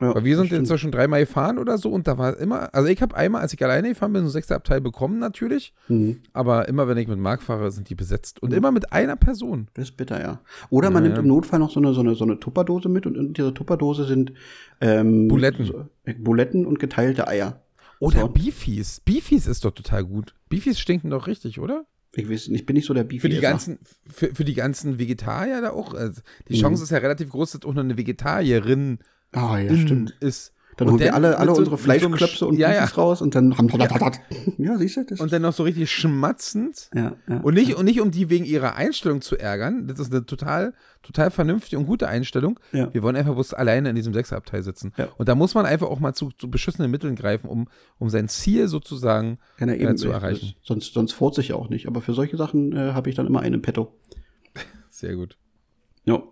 Ja, 0.00 0.14
Weil 0.14 0.22
wir 0.24 0.36
sind 0.36 0.46
stimmt. 0.46 0.60
inzwischen 0.60 0.92
dreimal 0.92 1.20
gefahren 1.20 1.58
oder 1.58 1.76
so 1.76 1.90
und 1.90 2.06
da 2.06 2.18
war 2.18 2.36
immer, 2.38 2.72
also 2.72 2.88
ich 2.88 3.02
habe 3.02 3.16
einmal, 3.16 3.42
als 3.42 3.52
ich 3.52 3.64
alleine 3.64 3.88
gefahren 3.88 4.12
bin, 4.12 4.22
so 4.22 4.28
ein 4.28 4.30
Sechsabteil 4.32 4.80
bekommen 4.80 5.18
natürlich, 5.18 5.74
Mhm. 5.88 6.20
aber 6.32 6.68
immer 6.68 6.86
wenn 6.86 6.96
ich 6.98 7.08
mit 7.08 7.18
Marc 7.18 7.42
fahre, 7.42 7.72
sind 7.72 7.90
die 7.90 7.96
besetzt 7.96 8.40
und 8.40 8.52
immer 8.52 8.70
mit 8.70 8.92
einer 8.92 9.16
Person. 9.16 9.66
Das 9.74 9.86
ist 9.86 9.96
bitter, 9.96 10.20
ja. 10.20 10.40
Oder 10.70 10.90
man 10.90 11.02
Ja, 11.02 11.08
nimmt 11.08 11.16
ja. 11.16 11.22
im 11.22 11.28
Notfall 11.28 11.58
noch 11.58 11.70
so 11.72 11.80
eine, 11.80 11.94
so 11.94 12.00
eine, 12.00 12.14
so 12.14 12.22
eine 12.24 12.38
Tupperdose 12.38 12.88
mit 12.88 13.06
und 13.06 13.16
in 13.16 13.32
dieser 13.32 13.52
Tupperdose 13.52 14.04
sind 14.04 14.32
ähm, 14.80 15.26
Buletten. 15.26 15.64
So, 15.66 15.86
äh, 16.04 16.14
Buletten 16.14 16.64
und 16.64 16.78
geteilte 16.78 17.26
Eier. 17.26 17.62
Oder 17.98 18.20
So. 18.20 18.28
Beefies. 18.28 19.00
Beefies 19.00 19.48
ist 19.48 19.64
doch 19.64 19.72
total 19.72 20.04
gut. 20.04 20.32
Beefies 20.48 20.78
stinken 20.78 21.10
doch 21.10 21.26
richtig, 21.26 21.58
oder? 21.58 21.86
Ich 22.14 22.30
weiß 22.30 22.48
nicht, 22.48 22.60
ich 22.60 22.66
bin 22.66 22.74
nicht 22.74 22.86
so 22.86 22.94
der 22.94 23.02
Beefy. 23.02 23.20
Für 23.22 23.28
die 23.28 23.40
ganzen, 23.40 23.80
für, 24.08 24.32
für 24.32 24.44
die 24.44 24.54
ganzen 24.54 25.00
Vegetarier 25.00 25.60
da 25.60 25.70
auch. 25.70 25.92
Also 25.94 26.22
die 26.48 26.54
Mhm. 26.56 26.60
Chance 26.60 26.84
ist 26.84 26.90
ja 26.90 26.98
relativ 26.98 27.30
groß, 27.30 27.50
dass 27.52 27.64
auch 27.64 27.74
noch 27.74 27.82
eine 27.82 27.96
Vegetarierin 27.98 29.00
Ah, 29.32 29.58
ja, 29.58 29.76
stimmt. 29.76 30.14
ist. 30.20 30.52
Dann 30.76 30.86
Und 30.86 30.92
holen 30.94 31.00
wir 31.02 31.14
alle, 31.14 31.36
alle 31.38 31.50
so- 31.50 31.58
unsere 31.58 31.76
so 31.76 31.82
Fleischklöpse 31.82 32.44
Sch- 32.44 32.48
und 32.48 32.56
ja, 32.56 32.72
ja. 32.72 32.84
Raus 32.84 33.20
und 33.20 33.34
dann 33.34 33.58
haben 33.58 33.68
Ja, 34.58 34.78
siehst 34.78 34.96
du 34.96 35.04
das? 35.04 35.18
Und 35.18 35.32
dann 35.32 35.42
noch 35.42 35.52
so 35.52 35.64
richtig 35.64 35.90
schmatzend. 35.90 36.88
ja, 36.94 37.16
ja. 37.28 37.40
Und 37.40 37.54
nicht, 37.54 37.74
und 37.74 37.84
nicht 37.84 38.00
um 38.00 38.12
die 38.12 38.30
wegen 38.30 38.44
ihrer 38.44 38.76
Einstellung 38.76 39.20
zu 39.20 39.36
ärgern. 39.36 39.88
Das 39.88 39.98
ist 39.98 40.12
eine 40.12 40.24
total, 40.24 40.74
total 41.02 41.32
vernünftige 41.32 41.80
und 41.80 41.86
gute 41.86 42.06
Einstellung. 42.06 42.60
Ja. 42.70 42.94
Wir 42.94 43.02
wollen 43.02 43.16
einfach 43.16 43.34
bloß 43.34 43.54
alleine 43.54 43.90
in 43.90 43.96
diesem 43.96 44.14
Sechserabteil 44.14 44.62
sitzen. 44.62 44.92
Ja. 44.96 45.08
Und 45.18 45.28
da 45.28 45.34
muss 45.34 45.52
man 45.56 45.66
einfach 45.66 45.88
auch 45.88 45.98
mal 45.98 46.14
zu, 46.14 46.30
zu 46.38 46.48
beschissenen 46.48 46.92
Mitteln 46.92 47.16
greifen, 47.16 47.48
um, 47.48 47.66
um 47.98 48.08
sein 48.08 48.28
Ziel 48.28 48.68
sozusagen 48.68 49.38
Ja, 49.58 49.66
na, 49.66 49.72
äh, 49.72 49.82
eben, 49.82 49.96
zu 49.96 50.10
äh, 50.10 50.12
erreichen. 50.12 50.54
Sonst, 50.62 50.94
sonst 50.94 51.12
furze 51.12 51.40
ich 51.40 51.48
ja 51.48 51.56
auch 51.56 51.70
nicht. 51.70 51.88
Aber 51.88 52.00
für 52.02 52.14
solche 52.14 52.36
Sachen 52.36 52.72
äh, 52.72 52.92
habe 52.92 53.10
ich 53.10 53.16
dann 53.16 53.26
immer 53.26 53.40
einen 53.40 53.54
im 53.56 53.62
Petto. 53.62 53.98
Sehr 54.90 55.16
gut. 55.16 55.36
Ja. 56.04 56.22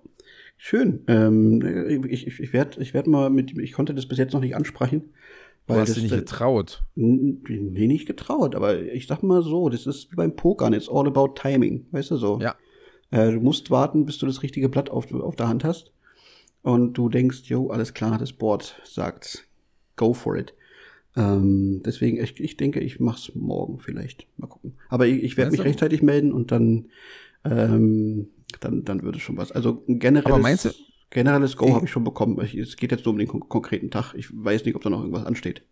Schön. 0.69 1.05
Ähm, 1.07 2.05
ich 2.11 2.27
ich, 2.27 2.41
ich 2.41 2.53
werde 2.53 2.83
ich 2.83 2.93
werd 2.93 3.07
mal 3.07 3.31
mit, 3.31 3.57
ich 3.57 3.71
konnte 3.71 3.95
das 3.95 4.07
bis 4.07 4.19
jetzt 4.19 4.33
noch 4.33 4.41
nicht 4.41 4.57
ansprechen. 4.57 5.13
Du 5.65 5.75
Weil 5.75 5.83
hast 5.83 5.91
das, 5.91 5.95
dich 5.95 6.11
nicht 6.11 6.17
getraut. 6.17 6.83
Nee, 6.97 7.87
nicht 7.87 8.07
getraut, 8.07 8.57
aber 8.57 8.83
ich 8.83 9.07
sag 9.07 9.23
mal 9.23 9.43
so, 9.43 9.69
das 9.69 9.87
ist 9.87 10.11
wie 10.11 10.17
beim 10.17 10.35
Pokern, 10.35 10.73
it's 10.73 10.89
all 10.89 11.07
about 11.07 11.35
timing, 11.37 11.87
weißt 11.93 12.11
du 12.11 12.17
so. 12.17 12.41
Ja. 12.41 12.57
Äh, 13.13 13.31
du 13.31 13.39
musst 13.39 13.71
warten, 13.71 14.07
bis 14.07 14.19
du 14.19 14.27
das 14.27 14.43
richtige 14.43 14.69
Blatt 14.69 14.91
auf, 14.91 15.15
auf 15.15 15.37
der 15.37 15.47
Hand 15.47 15.63
hast 15.63 15.93
und 16.63 16.95
du 16.95 17.11
denkst, 17.11 17.43
jo, 17.45 17.71
alles 17.71 17.95
klar, 17.95 18.19
das 18.19 18.33
Board 18.33 18.75
sagt, 18.83 19.47
go 19.95 20.15
for 20.15 20.35
it. 20.35 20.53
Ähm, 21.15 21.81
deswegen, 21.87 22.21
ich, 22.21 22.41
ich 22.41 22.57
denke, 22.57 22.81
ich 22.81 22.99
mach's 22.99 23.31
morgen 23.37 23.79
vielleicht. 23.79 24.27
Mal 24.37 24.49
gucken. 24.49 24.75
Aber 24.89 25.07
ich, 25.07 25.23
ich 25.23 25.37
werde 25.37 25.53
mich 25.53 25.61
du? 25.61 25.65
rechtzeitig 25.65 26.03
melden 26.03 26.33
und 26.33 26.51
dann, 26.51 26.87
ähm, 27.45 28.31
dann, 28.59 28.85
dann 28.85 29.03
wird 29.03 29.17
es 29.17 29.23
schon 29.23 29.37
was. 29.37 29.53
Also 29.53 29.85
ein 29.89 29.99
generelles, 29.99 30.27
Aber 30.33 30.39
meinst 30.43 30.65
du- 30.67 30.71
generelles 31.11 31.57
Go 31.57 31.75
habe 31.75 31.85
ich 31.87 31.91
schon 31.91 32.05
bekommen. 32.05 32.39
Ich, 32.45 32.55
es 32.55 32.77
geht 32.77 32.91
jetzt 32.93 33.05
nur 33.05 33.13
um 33.13 33.19
den 33.19 33.29
kon 33.29 33.41
konkreten 33.49 33.91
Tag. 33.91 34.15
Ich 34.15 34.29
weiß 34.33 34.65
nicht, 34.65 34.75
ob 34.75 34.83
da 34.83 34.91
noch 34.91 35.01
irgendwas 35.01 35.25
ansteht. 35.27 35.63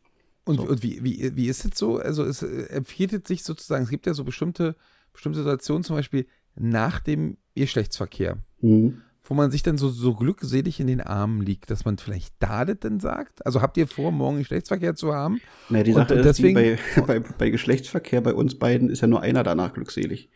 Und, 0.45 0.57
So. 0.57 0.69
und 0.69 0.83
wie, 0.83 1.03
wie, 1.03 1.35
wie 1.37 1.47
ist 1.49 1.65
es 1.65 1.79
so? 1.79 1.97
Also 1.99 2.23
es 2.25 2.43
äh, 2.43 2.67
empfiehlt 2.71 3.27
sich 3.27 3.43
sozusagen, 3.45 3.85
es 3.85 3.91
gibt 3.91 4.07
ja 4.07 4.15
so 4.15 4.25
bestimmte, 4.25 4.77
bestimmte 5.13 5.39
Situationen, 5.39 5.83
zum 5.85 5.97
Beispiel 5.97 6.27
nach 6.55 7.01
dem 7.01 7.37
Geschlechtsverkehr, 7.55 8.39
Mhm. 8.61 9.01
wo 9.25 9.35
man 9.35 9.51
sich 9.51 9.63
dann 9.63 9.79
so, 9.79 9.89
so 9.89 10.15
glückselig 10.15 10.79
in 10.81 10.87
den 10.87 11.01
Armen 11.01 11.41
liegt, 11.41 11.71
dass 11.71 11.85
man 11.87 11.97
vielleicht 11.99 12.35
da 12.41 12.65
das 12.65 12.79
denn 12.81 13.01
sagt? 13.01 13.45
Also 13.47 13.63
habt 13.63 13.77
ihr 13.79 13.87
vor, 13.89 14.13
morgen 14.13 14.39
Geschlechtsverkehr 14.39 14.95
zu 14.95 15.15
haben? 15.15 15.41
Naja, 15.71 15.83
die 15.85 15.93
Sache 15.95 16.13
und 16.15 16.21
ist, 16.21 16.27
deswegen- 16.27 16.59
die 16.59 17.01
bei, 17.01 17.01
bei, 17.21 17.21
bei 17.21 17.51
Geschlechtsverkehr 17.51 18.21
bei 18.21 18.35
uns 18.35 18.57
beiden 18.59 18.91
ist 18.91 19.01
ja 19.01 19.09
nur 19.09 19.23
einer 19.23 19.43
danach 19.43 19.73
glückselig. 19.73 20.29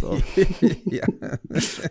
So, 0.00 0.16
ja. 0.84 1.06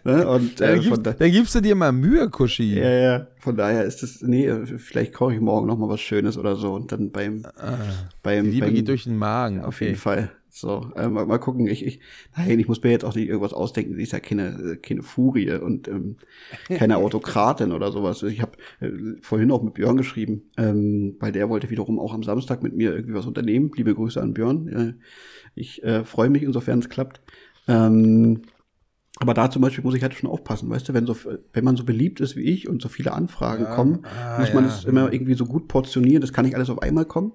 ne? 0.04 0.28
Und 0.28 0.62
äh, 0.62 0.76
dann, 0.76 0.76
von, 0.76 0.84
gibst, 0.84 1.06
da, 1.06 1.14
dann 1.14 1.32
gibst 1.32 1.56
du 1.56 1.62
dir 1.62 1.76
mal 1.76 1.91
Mühe, 1.91 2.30
Kuschi. 2.30 2.76
ja, 2.76 2.89
ja, 2.89 3.28
von 3.39 3.58
daher 3.58 3.84
ist 3.86 4.04
es, 4.04 4.22
nee, 4.22 4.45
äh, 4.45 4.66
vielleicht 4.78 5.14
koche 5.14 5.34
ich 5.34 5.41
morgen 5.41 5.68
noch 5.68 5.78
mal 5.78 5.89
was 5.89 6.00
Schönes 6.00 6.38
oder 6.38 6.56
so 6.56 6.74
und 6.74 6.91
dann 6.91 7.12
beim, 7.12 7.43
Ah, 7.58 7.78
beim, 8.22 8.45
die 8.45 8.52
Liebe 8.52 8.68
beim 8.68 8.76
geht 8.76 8.88
durch 8.88 9.06
den 9.06 9.18
Magen. 9.18 9.62
auf 9.62 9.76
okay. 9.76 9.86
jeden 9.86 9.98
Fall. 9.98 10.32
So, 10.50 10.91
äh, 10.95 11.08
mal, 11.08 11.26
mal 11.28 11.38
gucken. 11.38 11.68
Ich, 11.68 11.86
ich, 11.86 12.00
nein, 12.36 12.60
ich 12.60 12.68
muss 12.68 12.82
mir 12.82 12.89
jetzt 12.89 13.06
auch 13.06 13.14
nicht 13.14 13.28
irgendwas 13.28 13.54
ausdenken. 13.54 13.95
Sie 13.95 14.02
ist 14.02 14.12
ja 14.12 14.20
keine, 14.20 14.74
äh, 14.74 14.76
keine 14.78 15.04
Furie 15.04 15.52
und 15.52 15.88
ähm, 15.88 16.18
keine 16.68 16.98
Autokratin 16.98 17.72
oder 17.72 17.91
sowas. 17.91 18.24
Ich 18.24 18.41
habe 18.41 18.54
äh, 18.80 18.89
vorhin 19.22 19.52
auch 19.52 19.62
mit 19.62 19.76
Björn 19.76 19.98
geschrieben, 19.98 20.50
ähm, 20.58 21.16
weil 21.20 21.32
der 21.32 21.50
wollte 21.50 21.70
wiederum 21.70 22.00
auch 22.00 22.14
am 22.14 22.24
Samstag 22.24 22.64
mit 22.64 22.76
mir 22.76 22.95
irgendwie 22.95 23.14
was 23.14 23.28
unternehmen. 23.28 23.72
Liebe 23.76 23.93
Grüße 23.93 24.20
an 24.20 24.34
Björn. 24.34 24.68
Äh, 24.68 24.93
ich 25.54 25.84
äh, 25.84 26.04
freue 26.06 26.30
mich, 26.30 26.41
insofern 26.41 26.80
es 26.80 26.89
klappt. 26.89 27.22
Ähm, 27.68 28.41
aber 29.20 29.34
da 29.34 29.49
zum 29.49 29.63
Beispiel 29.63 29.84
muss 29.84 29.95
ich 29.95 30.03
halt 30.03 30.13
schon 30.13 30.30
aufpassen, 30.30 30.70
weißt 30.70 30.89
du, 30.89 30.93
wenn 30.93 31.07
so, 31.07 31.18
wenn 31.51 31.63
man 31.63 31.76
so 31.76 31.84
beliebt 31.84 32.20
ist 32.20 32.36
wie 32.36 32.43
ich 32.43 32.70
und 32.70 32.82
so 32.84 32.88
viele 32.89 33.13
Anfragen 33.13 33.63
Ja. 33.63 33.76
kommen, 33.76 34.05
Ah, 34.05 34.39
muss 34.39 34.53
man 34.53 34.65
ja. 34.65 34.70
es 34.70 34.84
immer 34.86 35.11
irgendwie 35.11 35.34
so 35.34 35.45
gut 35.45 35.68
portionieren, 35.68 36.22
das 36.22 36.34
kann 36.34 36.45
nicht 36.45 36.55
alles 36.55 36.70
auf 36.70 36.82
einmal 36.82 37.05
kommen. 37.05 37.34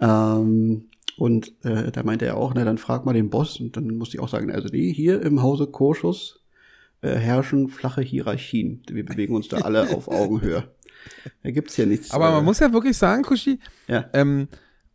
Ähm, 0.00 0.88
und 1.16 1.52
äh, 1.64 1.90
da 1.92 2.02
meinte 2.02 2.26
er 2.26 2.36
auch, 2.36 2.52
na 2.54 2.64
dann 2.64 2.76
frag 2.78 3.06
mal 3.06 3.12
den 3.14 3.30
Boss 3.30 3.58
und 3.60 3.76
dann 3.76 3.96
musste 3.96 4.16
ich 4.16 4.20
auch 4.22 4.28
sagen, 4.28 4.50
also 4.50 4.68
nee, 4.70 4.92
hier 4.92 5.22
im 5.22 5.40
Hause 5.42 5.66
Kurschus 5.68 6.40
äh, 7.02 7.14
herrschen 7.14 7.68
flache 7.68 8.02
Hierarchien. 8.02 8.82
Wir 8.90 9.04
bewegen 9.06 9.34
uns 9.34 9.48
da 9.48 9.58
alle 9.58 9.88
auf 9.96 10.08
Augenhöhe. 10.08 10.64
Da 11.42 11.50
gibt's 11.50 11.74
hier 11.76 11.86
nichts. 11.86 12.10
Aber 12.10 12.28
äh, 12.28 12.32
man 12.32 12.44
muss 12.44 12.58
ja 12.58 12.72
wirklich 12.72 12.96
sagen, 12.98 13.22
Kuschi, 13.22 13.60
ja, 13.88 14.10
ähm, 14.12 14.48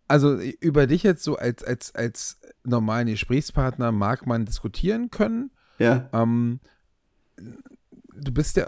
also 0.07 0.37
über 0.59 0.87
dich 0.87 1.03
jetzt 1.03 1.23
so 1.23 1.35
als, 1.37 1.63
als, 1.63 1.93
als 1.95 2.38
normalen 2.69 3.07
Gesprächspartner 3.07 3.91
mag 3.91 4.25
man 4.25 4.45
diskutieren 4.45 5.09
können. 5.09 5.51
ja, 5.77 6.09
Ähm, 6.13 6.59
du 7.37 8.31
bist 8.31 8.57
ja, 8.57 8.67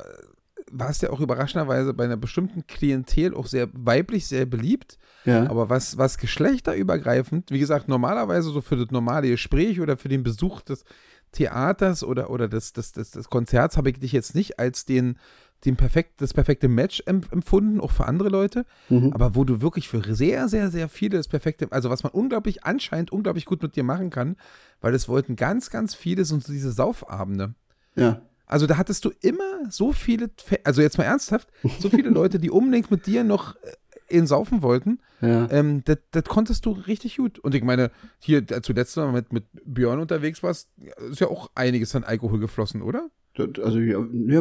warst 0.71 1.01
ja 1.01 1.09
auch 1.09 1.19
überraschenderweise 1.19 1.93
bei 1.93 2.05
einer 2.05 2.17
bestimmten 2.17 2.65
Klientel 2.67 3.33
auch 3.33 3.47
sehr 3.47 3.69
weiblich, 3.73 4.27
sehr 4.27 4.45
beliebt. 4.45 4.97
ja. 5.25 5.49
Aber 5.49 5.69
was, 5.69 5.97
was 5.97 6.17
geschlechterübergreifend, 6.17 7.51
wie 7.51 7.59
gesagt, 7.59 7.87
normalerweise 7.87 8.49
so 8.49 8.61
für 8.61 8.77
das 8.77 8.91
normale 8.91 9.29
Gespräch 9.29 9.79
oder 9.81 9.97
für 9.97 10.09
den 10.09 10.23
Besuch 10.23 10.61
des 10.61 10.83
Theaters 11.31 12.03
oder, 12.03 12.29
oder 12.29 12.47
des, 12.47 12.73
des, 12.73 12.91
des, 12.91 13.11
des 13.11 13.29
Konzerts 13.29 13.77
habe 13.77 13.89
ich 13.89 13.99
dich 13.99 14.11
jetzt 14.11 14.35
nicht 14.35 14.59
als 14.59 14.85
den, 14.85 15.17
den 15.65 15.75
perfekt, 15.75 16.21
das 16.21 16.33
perfekte 16.33 16.67
Match 16.67 17.03
em- 17.05 17.21
empfunden, 17.31 17.79
auch 17.79 17.91
für 17.91 18.05
andere 18.05 18.29
Leute. 18.29 18.65
Mhm. 18.89 19.13
Aber 19.13 19.35
wo 19.35 19.43
du 19.43 19.61
wirklich 19.61 19.87
für 19.87 20.01
sehr, 20.13 20.47
sehr, 20.47 20.71
sehr 20.71 20.89
viele 20.89 21.17
das 21.17 21.27
perfekte, 21.27 21.67
also 21.71 21.89
was 21.89 22.03
man 22.03 22.11
unglaublich 22.13 22.63
anscheinend 22.63 23.11
unglaublich 23.11 23.45
gut 23.45 23.61
mit 23.61 23.75
dir 23.75 23.83
machen 23.83 24.09
kann, 24.09 24.37
weil 24.81 24.91
das 24.91 25.07
wollten 25.07 25.35
ganz, 25.35 25.69
ganz 25.69 25.93
viele 25.95 26.25
so 26.25 26.37
diese 26.37 26.71
Saufabende. 26.71 27.53
ja. 27.95 28.21
Also 28.47 28.67
da 28.67 28.75
hattest 28.75 29.05
du 29.05 29.11
immer 29.21 29.69
so 29.69 29.93
viele, 29.93 30.29
also 30.65 30.81
jetzt 30.81 30.97
mal 30.97 31.05
ernsthaft, 31.05 31.47
so 31.79 31.89
viele 31.89 32.09
Leute, 32.19 32.37
die 32.37 32.49
unbedingt 32.51 32.91
mit 32.91 33.05
dir 33.07 33.23
noch 33.23 33.55
äh, 33.55 33.71
in 34.09 34.27
Saufen 34.27 34.61
wollten. 34.61 34.99
Ja. 35.21 35.49
Ähm, 35.51 35.83
das, 35.85 35.99
das 36.11 36.25
konntest 36.25 36.65
du 36.65 36.71
richtig 36.71 37.15
gut. 37.15 37.39
Und 37.39 37.55
ich 37.55 37.63
meine, 37.63 37.91
hier 38.19 38.45
zuletzt 38.61 38.97
mal 38.97 39.13
mit, 39.13 39.31
mit 39.31 39.45
Björn 39.63 40.01
unterwegs 40.01 40.43
warst, 40.43 40.67
ist 41.09 41.21
ja 41.21 41.27
auch 41.27 41.49
einiges 41.55 41.95
an 41.95 42.03
Alkohol 42.03 42.39
geflossen, 42.39 42.81
oder? 42.81 43.09
Also, 43.37 43.79
ja, 43.79 43.97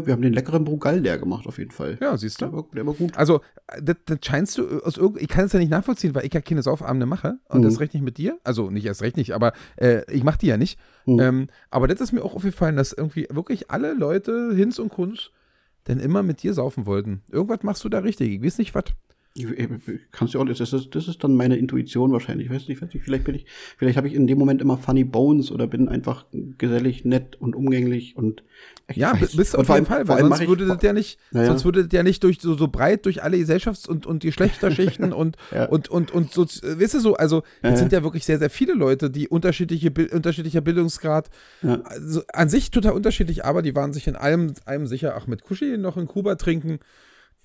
wir 0.06 0.12
haben 0.12 0.22
den 0.22 0.32
leckeren 0.32 0.64
Brugal 0.64 0.98
leer 0.98 1.16
gemacht, 1.18 1.46
auf 1.46 1.58
jeden 1.58 1.70
Fall. 1.70 1.96
Ja, 2.00 2.16
siehst 2.16 2.40
Der 2.40 2.48
du? 2.48 2.56
war, 2.56 2.64
der 2.74 2.84
war 2.86 2.94
gut. 2.94 3.16
Also, 3.16 3.40
das, 3.80 3.96
das 4.06 4.18
scheinst 4.22 4.58
du 4.58 4.80
aus 4.82 4.98
ich 5.16 5.28
kann 5.28 5.44
es 5.44 5.52
ja 5.52 5.60
nicht 5.60 5.70
nachvollziehen, 5.70 6.14
weil 6.14 6.26
ich 6.26 6.34
ja 6.34 6.40
keine 6.40 6.62
Saufabende 6.62 7.06
mache 7.06 7.38
und 7.48 7.60
Mhm. 7.60 7.64
das 7.64 7.78
recht 7.78 7.94
nicht 7.94 8.02
mit 8.02 8.18
dir. 8.18 8.38
Also 8.42 8.68
nicht 8.70 8.84
erst 8.84 9.02
recht 9.02 9.16
nicht, 9.16 9.32
aber 9.32 9.52
äh, 9.76 10.02
ich 10.12 10.24
mache 10.24 10.38
die 10.38 10.46
ja 10.48 10.56
nicht. 10.56 10.78
Mhm. 11.06 11.20
Ähm, 11.20 11.46
aber 11.70 11.86
das 11.86 12.00
ist 12.00 12.10
mir 12.12 12.24
auch 12.24 12.34
aufgefallen, 12.34 12.76
dass 12.76 12.92
irgendwie 12.92 13.28
wirklich 13.30 13.70
alle 13.70 13.92
Leute, 13.94 14.52
Hinz 14.54 14.78
und 14.80 14.88
Kunz, 14.88 15.30
dann 15.84 16.00
immer 16.00 16.22
mit 16.24 16.42
dir 16.42 16.52
saufen 16.52 16.84
wollten. 16.84 17.22
Irgendwas 17.30 17.62
machst 17.62 17.84
du 17.84 17.88
da 17.88 18.00
richtig. 18.00 18.32
Ich 18.32 18.42
weiß 18.42 18.58
nicht, 18.58 18.74
was. 18.74 18.84
Ich, 19.32 19.46
kannst 20.10 20.34
du 20.34 20.40
auch, 20.40 20.44
das 20.44 20.58
ist, 20.58 20.94
das 20.94 21.06
ist 21.06 21.22
dann 21.22 21.36
meine 21.36 21.56
Intuition 21.56 22.10
wahrscheinlich. 22.10 22.48
Ich 22.48 22.52
weiß 22.52 22.66
nicht, 22.66 22.82
weiß 22.82 22.92
nicht 22.92 23.04
vielleicht 23.04 23.22
bin 23.22 23.36
ich, 23.36 23.46
vielleicht 23.78 23.96
habe 23.96 24.08
ich 24.08 24.14
in 24.14 24.26
dem 24.26 24.38
Moment 24.38 24.60
immer 24.60 24.76
funny 24.76 25.04
bones 25.04 25.52
oder 25.52 25.68
bin 25.68 25.88
einfach 25.88 26.26
gesellig, 26.58 27.04
nett 27.04 27.36
und 27.40 27.54
umgänglich 27.54 28.16
und 28.16 28.42
Ja, 28.92 29.14
bist 29.14 29.56
auf 29.56 29.68
jeden 29.68 29.86
Fall, 29.86 30.08
weil 30.08 30.18
sonst 30.20 30.48
würde 30.48 30.66
das 30.66 30.82
ja 30.82 30.92
nicht, 30.92 31.20
Ja, 31.32 31.46
sonst 31.46 31.64
würde 31.64 31.84
das 31.84 31.92
ja 31.96 32.02
nicht 32.02 32.24
durch 32.24 32.40
so, 32.40 32.54
so 32.56 32.66
breit 32.66 33.06
durch 33.06 33.22
alle 33.22 33.36
Gesellschafts- 33.36 33.88
und, 33.88 34.04
und 34.04 34.24
Geschlechterschichten 34.24 35.12
und, 35.12 35.36
Ja. 35.54 35.66
und, 35.66 35.88
und, 35.88 36.10
und 36.10 36.32
so, 36.32 36.42
weißt 36.44 36.94
du 36.94 36.98
so, 37.00 37.14
also 37.14 37.44
das 37.62 37.74
Ja. 37.74 37.76
sind 37.76 37.92
ja 37.92 38.02
wirklich 38.02 38.24
sehr, 38.24 38.40
sehr 38.40 38.50
viele 38.50 38.72
Leute, 38.74 39.10
die 39.10 39.28
unterschiedliche, 39.28 39.92
unterschiedlicher 40.12 40.60
Bildungsgrad, 40.60 41.30
also 41.84 42.22
an 42.32 42.48
sich 42.48 42.72
total 42.72 42.92
unterschiedlich, 42.94 43.44
aber 43.44 43.62
die 43.62 43.76
waren 43.76 43.92
sich 43.92 44.08
in 44.08 44.16
allem, 44.16 44.54
allem 44.64 44.88
sicher, 44.88 45.14
ach, 45.16 45.28
mit 45.28 45.42
Kuschi 45.44 45.78
noch 45.78 45.96
in 45.96 46.08
Kuba 46.08 46.34
trinken, 46.34 46.80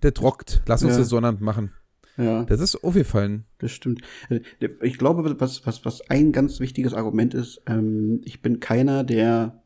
der 0.04 0.14
trockt, 0.14 0.62
lass 0.68 0.84
uns 0.84 0.94
Ja. 0.94 1.00
das 1.00 1.10
Sonnabend 1.10 1.42
machen. 1.42 1.72
ja. 2.18 2.44
Das 2.46 2.60
ist 2.62 2.84
aufgefallen. 2.84 3.46
Das 3.58 3.72
stimmt. 3.72 4.02
Äh, 4.30 4.40
Ich 4.82 4.98
glaube, 4.98 5.40
was, 5.40 5.66
was, 5.66 5.84
was 5.86 6.10
ein 6.10 6.32
ganz 6.32 6.60
wichtiges 6.60 6.94
Argument 6.94 7.34
ist, 7.34 7.62
ähm, 7.68 8.22
ich 8.24 8.42
bin 8.42 8.60
keiner, 8.60 9.04
der 9.04 9.62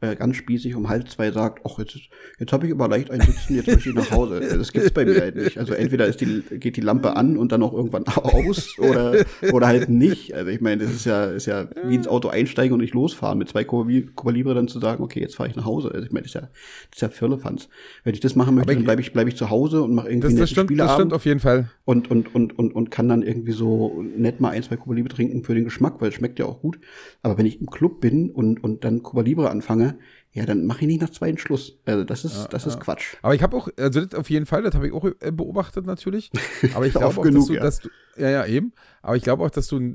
äh, 0.00 0.14
ganz 0.14 0.36
spießig 0.36 0.76
um 0.76 0.88
halb 0.88 1.08
zwei 1.10 1.30
sagt, 1.32 1.64
ach, 1.66 1.78
jetzt, 1.78 1.98
jetzt 2.38 2.52
habe 2.52 2.66
ich 2.66 2.72
aber 2.72 2.88
leicht 2.88 3.10
ein 3.10 3.20
Sitzen, 3.20 3.56
jetzt 3.56 3.66
möchte 3.66 3.88
ich 3.88 3.94
nach 3.94 4.10
Hause. 4.10 4.40
Das 4.58 4.72
gibt's 4.72 4.90
bei 4.92 5.04
mir 5.04 5.20
halt 5.20 5.36
nicht. 5.36 5.58
Also 5.58 5.72
entweder 5.72 6.06
ist 6.06 6.20
die, 6.20 6.42
geht 6.58 6.76
die 6.76 6.80
Lampe 6.80 7.16
an 7.16 7.36
und 7.36 7.52
dann 7.52 7.62
auch 7.62 7.72
irgendwann 7.72 8.04
aus 8.16 8.78
oder, 8.78 9.24
oder 9.52 9.66
halt 9.66 9.88
nicht. 9.88 10.34
Also 10.34 10.50
ich 10.50 10.60
meine, 10.60 10.84
das 10.84 10.92
ist 10.92 11.04
ja, 11.06 11.26
ist 11.26 11.46
ja 11.46 11.68
wie 11.84 11.94
ins 11.94 12.08
Auto 12.08 12.28
einsteigen 12.28 12.72
und 12.74 12.80
nicht 12.80 12.94
losfahren, 12.94 13.38
mit 13.38 13.48
zwei 13.48 13.64
Cuba 13.64 14.30
Libre 14.30 14.54
dann 14.54 14.68
zu 14.68 14.78
sagen, 14.78 15.02
okay, 15.02 15.20
jetzt 15.20 15.36
fahre 15.36 15.48
ich 15.48 15.56
nach 15.56 15.64
Hause. 15.64 15.90
Also 15.92 16.06
ich 16.06 16.12
meine, 16.12 16.22
das 16.22 16.30
ist 16.30 16.34
ja, 16.34 16.40
das 16.42 16.96
ist 16.96 17.02
ja 17.02 17.08
Firlefanz. 17.08 17.68
Wenn 18.04 18.14
ich 18.14 18.20
das 18.20 18.36
machen 18.36 18.54
möchte, 18.54 18.74
dann 18.74 18.84
bleibe 18.84 19.00
ich, 19.00 19.12
bleib 19.12 19.28
ich 19.28 19.36
zu 19.36 19.50
Hause 19.50 19.82
und 19.82 19.94
mache 19.94 20.08
irgendwie 20.08 20.28
Das, 20.28 20.38
das, 20.38 20.50
stimmt, 20.50 20.78
das 20.78 20.94
stimmt 20.94 21.12
auf 21.12 21.24
jeden 21.24 21.40
Fall. 21.40 21.70
und, 21.84 22.10
und, 22.10 22.34
und, 22.34 22.58
und, 22.58 22.74
und 22.74 22.90
kann 22.90 23.08
dann 23.08 23.22
irgendwie 23.22 23.52
so 23.52 24.02
nett 24.16 24.40
mal 24.40 24.50
ein, 24.50 24.62
zwei 24.62 24.76
Cuba 24.76 24.94
Libre 24.94 25.14
trinken 25.14 25.42
für 25.44 25.54
den 25.54 25.64
Geschmack, 25.64 26.00
weil 26.00 26.08
es 26.08 26.14
schmeckt 26.14 26.38
ja 26.38 26.46
auch 26.46 26.60
gut. 26.60 26.78
Aber 27.22 27.38
wenn 27.38 27.46
ich 27.46 27.60
im 27.60 27.66
Club 27.66 28.00
bin 28.00 28.30
und, 28.30 28.62
und 28.62 28.84
dann 28.84 29.02
Cuba 29.02 29.22
Libre 29.22 29.50
anfange, 29.50 29.87
ja, 30.32 30.44
dann 30.46 30.66
mache 30.66 30.82
ich 30.82 30.86
nicht 30.86 31.00
nach 31.00 31.10
zwei 31.10 31.28
einen 31.28 31.38
Schluss. 31.38 31.78
Also 31.84 32.04
das 32.04 32.24
ist, 32.24 32.48
das 32.52 32.66
ist 32.66 32.78
Quatsch. 32.80 33.16
Aber 33.22 33.34
ich 33.34 33.42
habe 33.42 33.56
auch, 33.56 33.68
also 33.76 34.00
das 34.00 34.18
auf 34.18 34.28
jeden 34.30 34.46
Fall, 34.46 34.62
das 34.62 34.74
habe 34.74 34.86
ich 34.86 34.92
auch 34.92 35.04
äh, 35.04 35.32
beobachtet 35.32 35.86
natürlich. 35.86 36.30
Aber 36.74 36.86
ich 36.86 36.92
glaube 36.92 37.06
auch, 37.06 37.22
genug, 37.22 37.40
dass 37.40 37.46
du, 37.48 37.54
ja. 37.54 37.60
dass 37.62 37.80
du, 37.80 37.88
ja, 38.16 38.30
ja, 38.30 38.46
eben. 38.46 38.72
Aber 39.02 39.16
ich 39.16 39.22
glaube 39.22 39.42
auch, 39.44 39.50
dass 39.50 39.68
du 39.68 39.78
äh, 39.78 39.94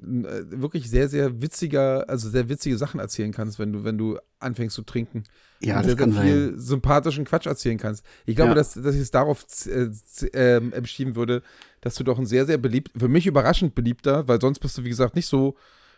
wirklich 0.49 0.89
sehr, 0.89 1.07
sehr 1.07 1.41
witziger, 1.41 2.09
also 2.09 2.29
sehr 2.29 2.49
witzige 2.49 2.77
Sachen 2.77 2.99
erzählen 2.99 3.31
kannst, 3.31 3.59
wenn 3.59 3.71
du, 3.71 3.83
wenn 3.83 3.97
du 3.97 4.17
anfängst 4.39 4.75
zu 4.75 4.81
trinken. 4.81 5.23
Ja, 5.61 5.77
Und 5.77 5.83
das 5.83 5.87
sehr, 5.87 5.95
kann 5.95 6.11
sehr 6.13 6.23
viel 6.23 6.53
sympathischen 6.57 7.25
Quatsch 7.25 7.45
erzählen 7.45 7.77
kannst. 7.77 8.03
Ich 8.25 8.35
glaube, 8.35 8.49
Ja. 8.51 8.55
dass, 8.55 8.73
dass 8.73 8.95
ich 8.95 9.01
es 9.01 9.11
darauf 9.11 9.45
äh, 9.67 9.89
ähm, 10.33 10.71
bestimmen 10.71 11.15
würde, 11.15 11.41
dass 11.81 11.95
du 11.95 12.03
doch 12.03 12.17
ein 12.17 12.25
sehr, 12.25 12.45
sehr 12.45 12.57
beliebt, 12.57 12.91
für 12.97 13.07
mich 13.07 13.27
überraschend 13.27 13.75
beliebter, 13.75 14.27
weil 14.27 14.41
sonst 14.41 14.59
bist 14.59 14.77
du, 14.77 14.83
wie 14.83 14.89
gesagt, 14.89 15.15
nicht 15.15 15.27
so. 15.27 15.55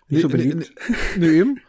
Nicht 0.07 0.21
so 0.21 0.29
beliebt? 0.29 0.71
Nee, 1.17 1.27
nee, 1.27 1.39
eben. 1.39 1.59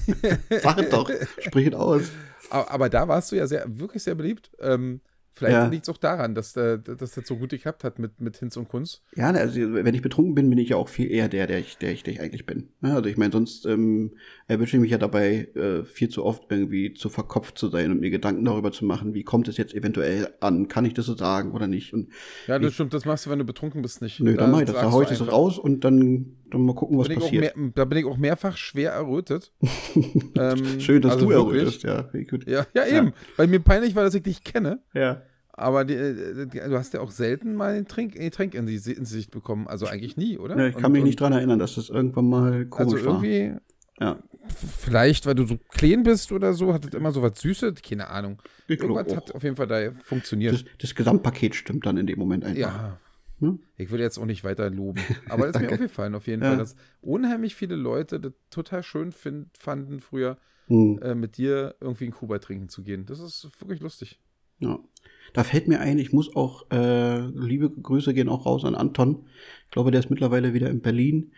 Sag 0.62 0.90
doch, 0.90 1.10
sprich 1.40 1.68
es 1.68 1.74
aus. 1.74 2.10
Aber, 2.50 2.70
aber 2.70 2.88
da 2.88 3.08
warst 3.08 3.32
du 3.32 3.36
ja 3.36 3.46
sehr, 3.46 3.64
wirklich 3.78 4.02
sehr 4.02 4.14
beliebt. 4.14 4.50
Ähm, 4.60 5.00
vielleicht 5.32 5.54
Ja. 5.54 5.66
liegt 5.68 5.84
es 5.84 5.88
auch 5.88 5.96
daran, 5.98 6.34
dass, 6.34 6.52
dass 6.52 6.80
das 6.82 7.26
so 7.26 7.36
gut 7.36 7.50
geklappt 7.50 7.84
hat 7.84 7.98
mit, 7.98 8.20
mit 8.20 8.36
Hinz 8.36 8.56
und 8.56 8.68
Kunz. 8.68 9.02
Ja, 9.14 9.30
also 9.30 9.72
wenn 9.72 9.94
ich 9.94 10.02
betrunken 10.02 10.34
bin, 10.34 10.50
bin 10.50 10.58
ich 10.58 10.70
ja 10.70 10.76
auch 10.76 10.88
viel 10.88 11.10
eher 11.10 11.28
der, 11.28 11.46
der 11.46 11.58
ich, 11.60 11.78
der 11.78 11.92
ich, 11.92 12.02
der 12.02 12.12
ich 12.14 12.20
eigentlich 12.20 12.44
bin. 12.46 12.68
Also 12.82 13.08
ich 13.08 13.16
meine, 13.16 13.32
sonst 13.32 13.64
ähm, 13.66 14.12
erwische 14.48 14.76
ich 14.78 14.80
mich 14.80 14.90
ja 14.90 14.98
dabei, 14.98 15.46
äh, 15.54 15.84
viel 15.84 16.08
zu 16.08 16.24
oft 16.24 16.42
irgendwie 16.50 16.94
zu 16.94 17.10
verkopft 17.10 17.58
zu 17.58 17.68
sein 17.68 17.90
und 17.90 18.00
mir 18.00 18.08
Gedanken 18.10 18.44
darüber 18.44 18.72
zu 18.72 18.84
machen, 18.86 19.12
wie 19.14 19.22
kommt 19.22 19.46
es 19.46 19.56
jetzt 19.58 19.74
eventuell 19.74 20.30
an, 20.40 20.68
kann 20.68 20.84
ich 20.86 20.94
das 20.94 21.04
so 21.06 21.14
sagen 21.14 21.52
oder 21.52 21.66
nicht. 21.66 21.92
Und 21.92 22.08
Ja, 22.46 22.58
das 22.58 22.72
stimmt, 22.74 22.94
das 22.94 23.04
machst 23.04 23.26
du, 23.26 23.30
wenn 23.30 23.38
du 23.38 23.44
betrunken 23.44 23.82
bist, 23.82 24.00
nicht. 24.02 24.20
nö, 24.20 24.34
dann 24.36 24.50
mach 24.50 24.60
ich 24.60 24.66
das, 24.66 24.74
da 24.76 24.90
hau 24.90 25.02
ich 25.02 25.08
das 25.08 25.30
raus 25.30 25.58
und 25.58 25.84
dann, 25.84 26.36
dann 26.50 26.62
mal 26.62 26.74
gucken, 26.74 26.98
was 26.98 27.08
passiert. 27.08 27.54
mehr, 27.56 27.70
da 27.74 27.84
bin 27.84 27.98
ich 27.98 28.04
auch 28.06 28.16
mehrfach 28.16 28.56
schwer 28.56 28.92
errötet. 28.92 29.52
Ähm, 30.36 30.80
Schön, 30.80 31.02
dass 31.02 31.14
also 31.14 31.26
du 31.26 31.32
errötest, 31.32 31.82
ja. 31.82 32.08
Ja, 32.46 32.66
ja, 32.74 32.86
eben. 32.86 33.12
Weil 33.36 33.48
mir 33.48 33.58
peinlich 33.60 33.94
war, 33.96 34.04
dass 34.04 34.14
ich 34.14 34.22
dich 34.22 34.44
kenne. 34.44 34.80
Ja. 34.94 35.22
Aber 35.52 35.84
die, 35.84 35.94
äh, 35.94 36.46
die, 36.46 36.58
du 36.58 36.78
hast 36.78 36.94
ja 36.94 37.00
auch 37.00 37.10
selten 37.10 37.54
mal 37.56 37.72
ein 37.74 37.84
Getränk 37.84 38.54
in 38.54 38.66
die 38.66 38.76
in 38.92 39.04
Sicht 39.04 39.32
bekommen. 39.32 39.66
Also 39.66 39.86
eigentlich 39.86 40.16
nie, 40.16 40.38
oder? 40.38 40.56
ja 40.56 40.68
ich 40.68 40.76
kann 40.76 40.86
Und- 40.86 40.92
mich 40.92 41.02
nicht 41.02 41.20
dran 41.20 41.32
erinnern, 41.32 41.58
dass 41.58 41.74
das 41.74 41.88
irgendwann 41.90 42.28
mal 42.28 42.66
komisch 42.66 42.94
Also 43.02 43.06
war. 43.06 43.24
irgendwie, 43.24 43.58
Ja. 44.00 44.18
Vielleicht, 44.52 45.26
weil 45.26 45.34
du 45.34 45.46
so 45.46 45.58
klein 45.70 46.02
bist 46.02 46.32
oder 46.32 46.52
so, 46.54 46.72
hat 46.74 46.84
es 46.86 46.94
immer 46.94 47.12
so 47.12 47.22
was 47.22 47.40
Süßes, 47.40 47.82
keine 47.82 48.08
Ahnung. 48.08 48.40
Ich 48.66 48.80
Irgendwas 48.80 49.14
hat 49.14 49.34
auf 49.34 49.42
jeden 49.42 49.56
Fall 49.56 49.66
da 49.66 49.92
funktioniert. 49.92 50.54
Das, 50.54 50.64
das 50.78 50.94
Gesamtpaket 50.94 51.54
stimmt 51.54 51.86
dann 51.86 51.96
in 51.96 52.06
dem 52.06 52.18
Moment 52.18 52.44
einfach. 52.44 52.58
Ja. 52.58 52.98
Hm? 53.40 53.60
Ich 53.76 53.90
will 53.90 54.00
jetzt 54.00 54.18
auch 54.18 54.24
nicht 54.26 54.42
weiter 54.44 54.68
loben. 54.68 55.00
Aber 55.28 55.46
das 55.46 55.56
ist 55.56 55.62
mir 55.62 55.72
aufgefallen, 55.72 56.14
auf 56.14 56.26
jeden 56.26 56.42
Ja. 56.42 56.48
Fall, 56.50 56.58
dass 56.58 56.74
unheimlich 57.00 57.54
viele 57.54 57.76
Leute 57.76 58.18
das 58.18 58.32
total 58.50 58.82
schön 58.82 59.12
find, 59.12 59.56
fanden, 59.56 60.00
früher 60.00 60.38
Hm. 60.66 60.98
äh, 61.02 61.14
mit 61.14 61.38
dir 61.38 61.76
irgendwie 61.80 62.04
in 62.04 62.10
Kuba 62.12 62.38
trinken 62.40 62.68
zu 62.68 62.82
gehen. 62.82 63.06
Das 63.06 63.20
ist 63.20 63.48
wirklich 63.60 63.80
lustig. 63.80 64.20
Ja. 64.58 64.78
Da 65.32 65.44
fällt 65.44 65.66
mir 65.68 65.80
ein, 65.80 65.98
ich 65.98 66.12
muss 66.12 66.34
auch, 66.36 66.70
äh, 66.70 67.20
liebe 67.28 67.70
Grüße 67.70 68.12
gehen 68.12 68.28
auch 68.28 68.44
raus 68.44 68.64
an 68.66 68.74
Anton. 68.74 69.24
Ich 69.66 69.70
glaube, 69.70 69.90
der 69.92 70.00
ist 70.00 70.10
mittlerweile 70.10 70.52
wieder 70.52 70.68
in 70.68 70.80
Berlin. 70.80 71.32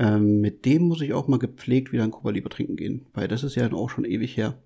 Ähm, 0.00 0.40
mit 0.40 0.64
dem 0.64 0.82
muss 0.84 1.02
ich 1.02 1.12
auch 1.12 1.28
mal 1.28 1.38
gepflegt 1.38 1.92
wieder 1.92 2.04
ein 2.04 2.10
Kuba 2.10 2.30
Libre 2.30 2.48
trinken 2.48 2.76
gehen, 2.76 3.04
weil 3.12 3.28
das 3.28 3.44
ist 3.44 3.54
ja 3.54 3.64
dann 3.64 3.74
auch 3.78 3.90
schon 3.90 4.06
ewig 4.06 4.34
her. 4.36 4.56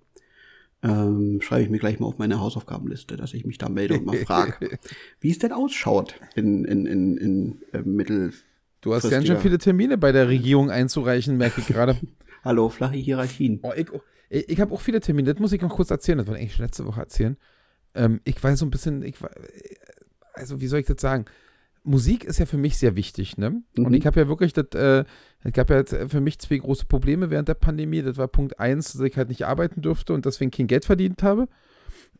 Ähm, 0.81 1.41
schreibe 1.41 1.63
ich 1.63 1.69
mir 1.69 1.79
gleich 1.79 1.99
mal 1.99 2.05
auf 2.07 2.19
meine 2.19 2.39
Hausaufgabenliste, 2.39 3.17
dass 3.17 3.33
ich 3.33 3.45
mich 3.45 3.57
da 3.57 3.67
melde 3.67 3.95
und 3.95 4.05
mal 4.05 4.15
frage, 4.17 4.77
wie 5.19 5.31
es 5.31 5.39
denn 5.39 5.51
ausschaut 5.51 6.15
in, 6.35 6.63
in, 6.63 6.85
in, 6.85 7.17
in 7.17 7.61
äh, 7.73 7.81
Mittel. 7.81 8.33
Du 8.81 8.93
hast 8.93 9.09
ganz 9.09 9.25
schön 9.27 9.39
viele 9.39 9.57
Termine 9.57 9.97
bei 9.97 10.11
der 10.13 10.29
Regierung 10.29 10.69
einzureichen, 10.71 11.37
merke 11.37 11.59
ich 11.61 11.67
gerade. 11.67 11.97
Hallo, 12.43 12.69
flache 12.69 12.95
Hierarchien. 12.95 13.59
Oh, 13.63 13.71
ich 13.75 13.87
ich, 14.29 14.49
ich 14.49 14.61
habe 14.61 14.73
auch 14.73 14.81
viele 14.81 15.01
Termine, 15.01 15.33
das 15.33 15.39
muss 15.41 15.51
ich 15.51 15.61
noch 15.61 15.75
kurz 15.75 15.89
erzählen, 15.91 16.19
das 16.19 16.27
wollte 16.27 16.39
ich 16.39 16.45
eigentlich 16.47 16.59
letzte 16.59 16.85
Woche 16.85 17.01
erzählen. 17.01 17.35
Ähm, 17.93 18.21
ich 18.23 18.41
weiß 18.41 18.59
so 18.59 18.65
ein 18.65 18.71
bisschen, 18.71 19.01
ich, 19.01 19.21
war- 19.21 19.31
also 20.33 20.61
wie 20.61 20.67
soll 20.67 20.79
ich 20.79 20.85
das 20.85 21.01
sagen? 21.01 21.25
Musik 21.85 22.23
ist 22.23 22.39
ja 22.39 22.45
für 22.45 22.57
mich 22.57 22.77
sehr 22.77 22.95
wichtig, 22.95 23.37
ne? 23.37 23.61
Und 23.77 23.89
Mhm. 23.89 23.93
ich 23.93 24.05
habe 24.05 24.19
ja 24.19 24.27
wirklich, 24.27 24.53
das, 24.53 24.67
äh, 24.73 25.05
es 25.43 25.53
gab 25.53 25.69
ja 25.69 25.77
jetzt 25.77 25.95
für 26.07 26.19
mich 26.19 26.39
zwei 26.39 26.57
große 26.57 26.85
Probleme 26.85 27.29
während 27.29 27.47
der 27.47 27.53
Pandemie. 27.53 28.01
Das 28.01 28.17
war 28.17 28.27
Punkt 28.27 28.59
eins, 28.59 28.93
dass 28.93 29.01
ich 29.01 29.15
halt 29.15 29.29
nicht 29.29 29.45
arbeiten 29.45 29.81
durfte 29.81 30.13
und 30.13 30.25
deswegen 30.25 30.51
kein 30.51 30.67
Geld 30.67 30.85
verdient 30.85 31.21
habe. 31.21 31.47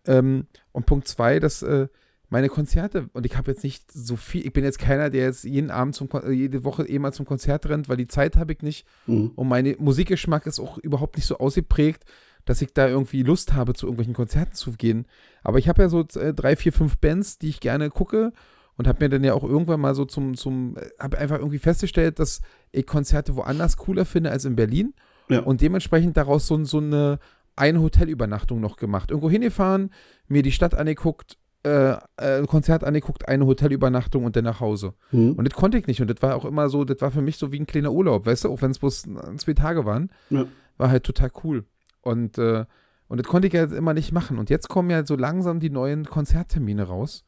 Ähm, 0.06 0.46
und 0.72 0.86
Punkt 0.86 1.08
zwei, 1.08 1.40
dass 1.40 1.64
äh, 1.64 1.88
meine 2.30 2.50
Konzerte, 2.50 3.10
und 3.14 3.26
ich 3.26 3.38
habe 3.38 3.52
jetzt 3.52 3.64
nicht 3.64 3.92
so 3.92 4.16
viel, 4.16 4.46
ich 4.46 4.54
bin 4.54 4.64
jetzt 4.64 4.80
keiner, 4.80 5.10
der 5.10 5.26
jetzt 5.26 5.44
jeden 5.44 5.72
Abend 5.72 5.96
zum, 5.96 6.10
äh, 6.14 6.32
jede 6.32 6.64
Woche 6.64 6.88
eh 6.88 7.00
mal 7.00 7.12
zum 7.14 7.26
Konzert 7.26 7.68
rennt, 7.68 7.90
weil 7.90 7.98
die 7.98 8.08
Zeit 8.08 8.36
habe 8.38 8.54
ich 8.54 8.62
nicht. 8.62 8.86
Mhm. 9.08 9.32
Und 9.36 9.48
mein 9.48 9.76
Musikgeschmack 9.80 10.46
ist 10.46 10.60
auch 10.60 10.78
überhaupt 10.78 11.16
nicht 11.18 11.26
so 11.26 11.38
ausgeprägt, 11.38 12.04
dass 12.46 12.62
ich 12.62 12.74
da 12.74 12.88
irgendwie 12.88 13.24
Lust 13.24 13.54
habe, 13.54 13.74
zu 13.74 13.88
irgendwelchen 13.88 14.14
Konzerten 14.14 14.54
zu 14.54 14.74
gehen. 14.74 15.08
Aber 15.42 15.58
ich 15.58 15.68
habe 15.68 15.82
ja 15.82 15.90
so 15.90 16.06
äh, 16.16 16.34
drei, 16.34 16.56
vier, 16.56 16.74
fünf 16.74 16.98
Bands, 16.98 17.40
die 17.40 17.50
ich 17.50 17.60
gerne 17.60 17.90
gucke 17.90 18.32
und 18.78 18.88
habe 18.88 19.04
mir 19.04 19.10
dann 19.10 19.24
ja 19.24 19.34
auch 19.34 19.44
irgendwann 19.44 19.80
mal 19.80 19.96
so 19.96 20.06
zum, 20.06 20.36
zum, 20.36 20.76
habe 21.00 21.18
einfach 21.18 21.38
irgendwie 21.40 21.60
festgestellt, 21.60 22.20
dass 22.20 22.42
ich 22.72 22.86
Konzerte 22.86 23.36
woanders 23.36 23.78
cooler 23.78 24.06
finde 24.06 24.32
als 24.32 24.46
in 24.46 24.56
Berlin 24.56 24.94
Ja. 25.30 25.40
und 25.42 25.62
dementsprechend 25.62 26.18
daraus 26.18 26.48
so, 26.48 26.64
so 26.66 26.78
eine, 26.80 27.20
eine 27.56 27.82
Hotelübernachtung 27.82 28.60
noch 28.60 28.76
gemacht. 28.78 29.12
Irgendwo 29.12 29.30
hingefahren, 29.30 29.92
mir 30.28 30.42
die 30.44 30.52
Stadt 30.52 30.76
angeguckt, 30.76 31.38
äh, 31.64 31.96
äh, 32.18 32.46
Konzert 32.46 32.84
angeguckt, 32.84 33.28
eine 33.28 33.46
Hotelübernachtung 33.46 34.24
und 34.26 34.36
dann 34.36 34.44
nach 34.44 34.60
Hause. 34.60 34.94
Mhm. 35.12 35.32
Und 35.34 35.48
das 35.48 35.56
konnte 35.58 35.78
ich 35.78 35.88
nicht. 35.88 36.02
Und 36.02 36.10
das 36.12 36.22
war 36.22 36.36
auch 36.36 36.46
immer 36.46 36.70
so, 36.70 36.84
das 36.84 37.02
war 37.02 37.12
für 37.12 37.22
mich 37.22 37.38
so 37.38 37.52
wie 37.52 37.60
ein 37.60 37.66
kleiner 37.66 37.92
Urlaub, 37.92 38.26
weißt 38.26 38.44
du, 38.44 38.52
auch 38.52 38.62
wenn 38.62 38.72
es 38.72 38.80
bloß 38.80 39.08
äh, 39.08 39.38
zwei 39.38 39.54
Tage 39.54 39.86
waren, 39.86 40.12
Ja. 40.30 40.46
war 40.78 40.90
halt 40.92 41.04
total 41.06 41.32
cool. 41.44 41.66
Und, 42.02 42.38
äh, 42.38 42.66
und 43.08 43.20
das 43.20 43.26
konnte 43.28 43.48
ich 43.48 43.54
ja 43.54 43.62
jetzt 43.62 43.74
immer 43.74 43.94
nicht 43.96 44.12
machen. 44.12 44.38
Und 44.38 44.50
jetzt 44.52 44.68
kommen 44.68 44.90
ja 44.92 45.06
so 45.06 45.16
langsam 45.16 45.60
die 45.60 45.70
neuen 45.72 46.06
Konzerttermine 46.06 46.84
raus. 46.84 47.24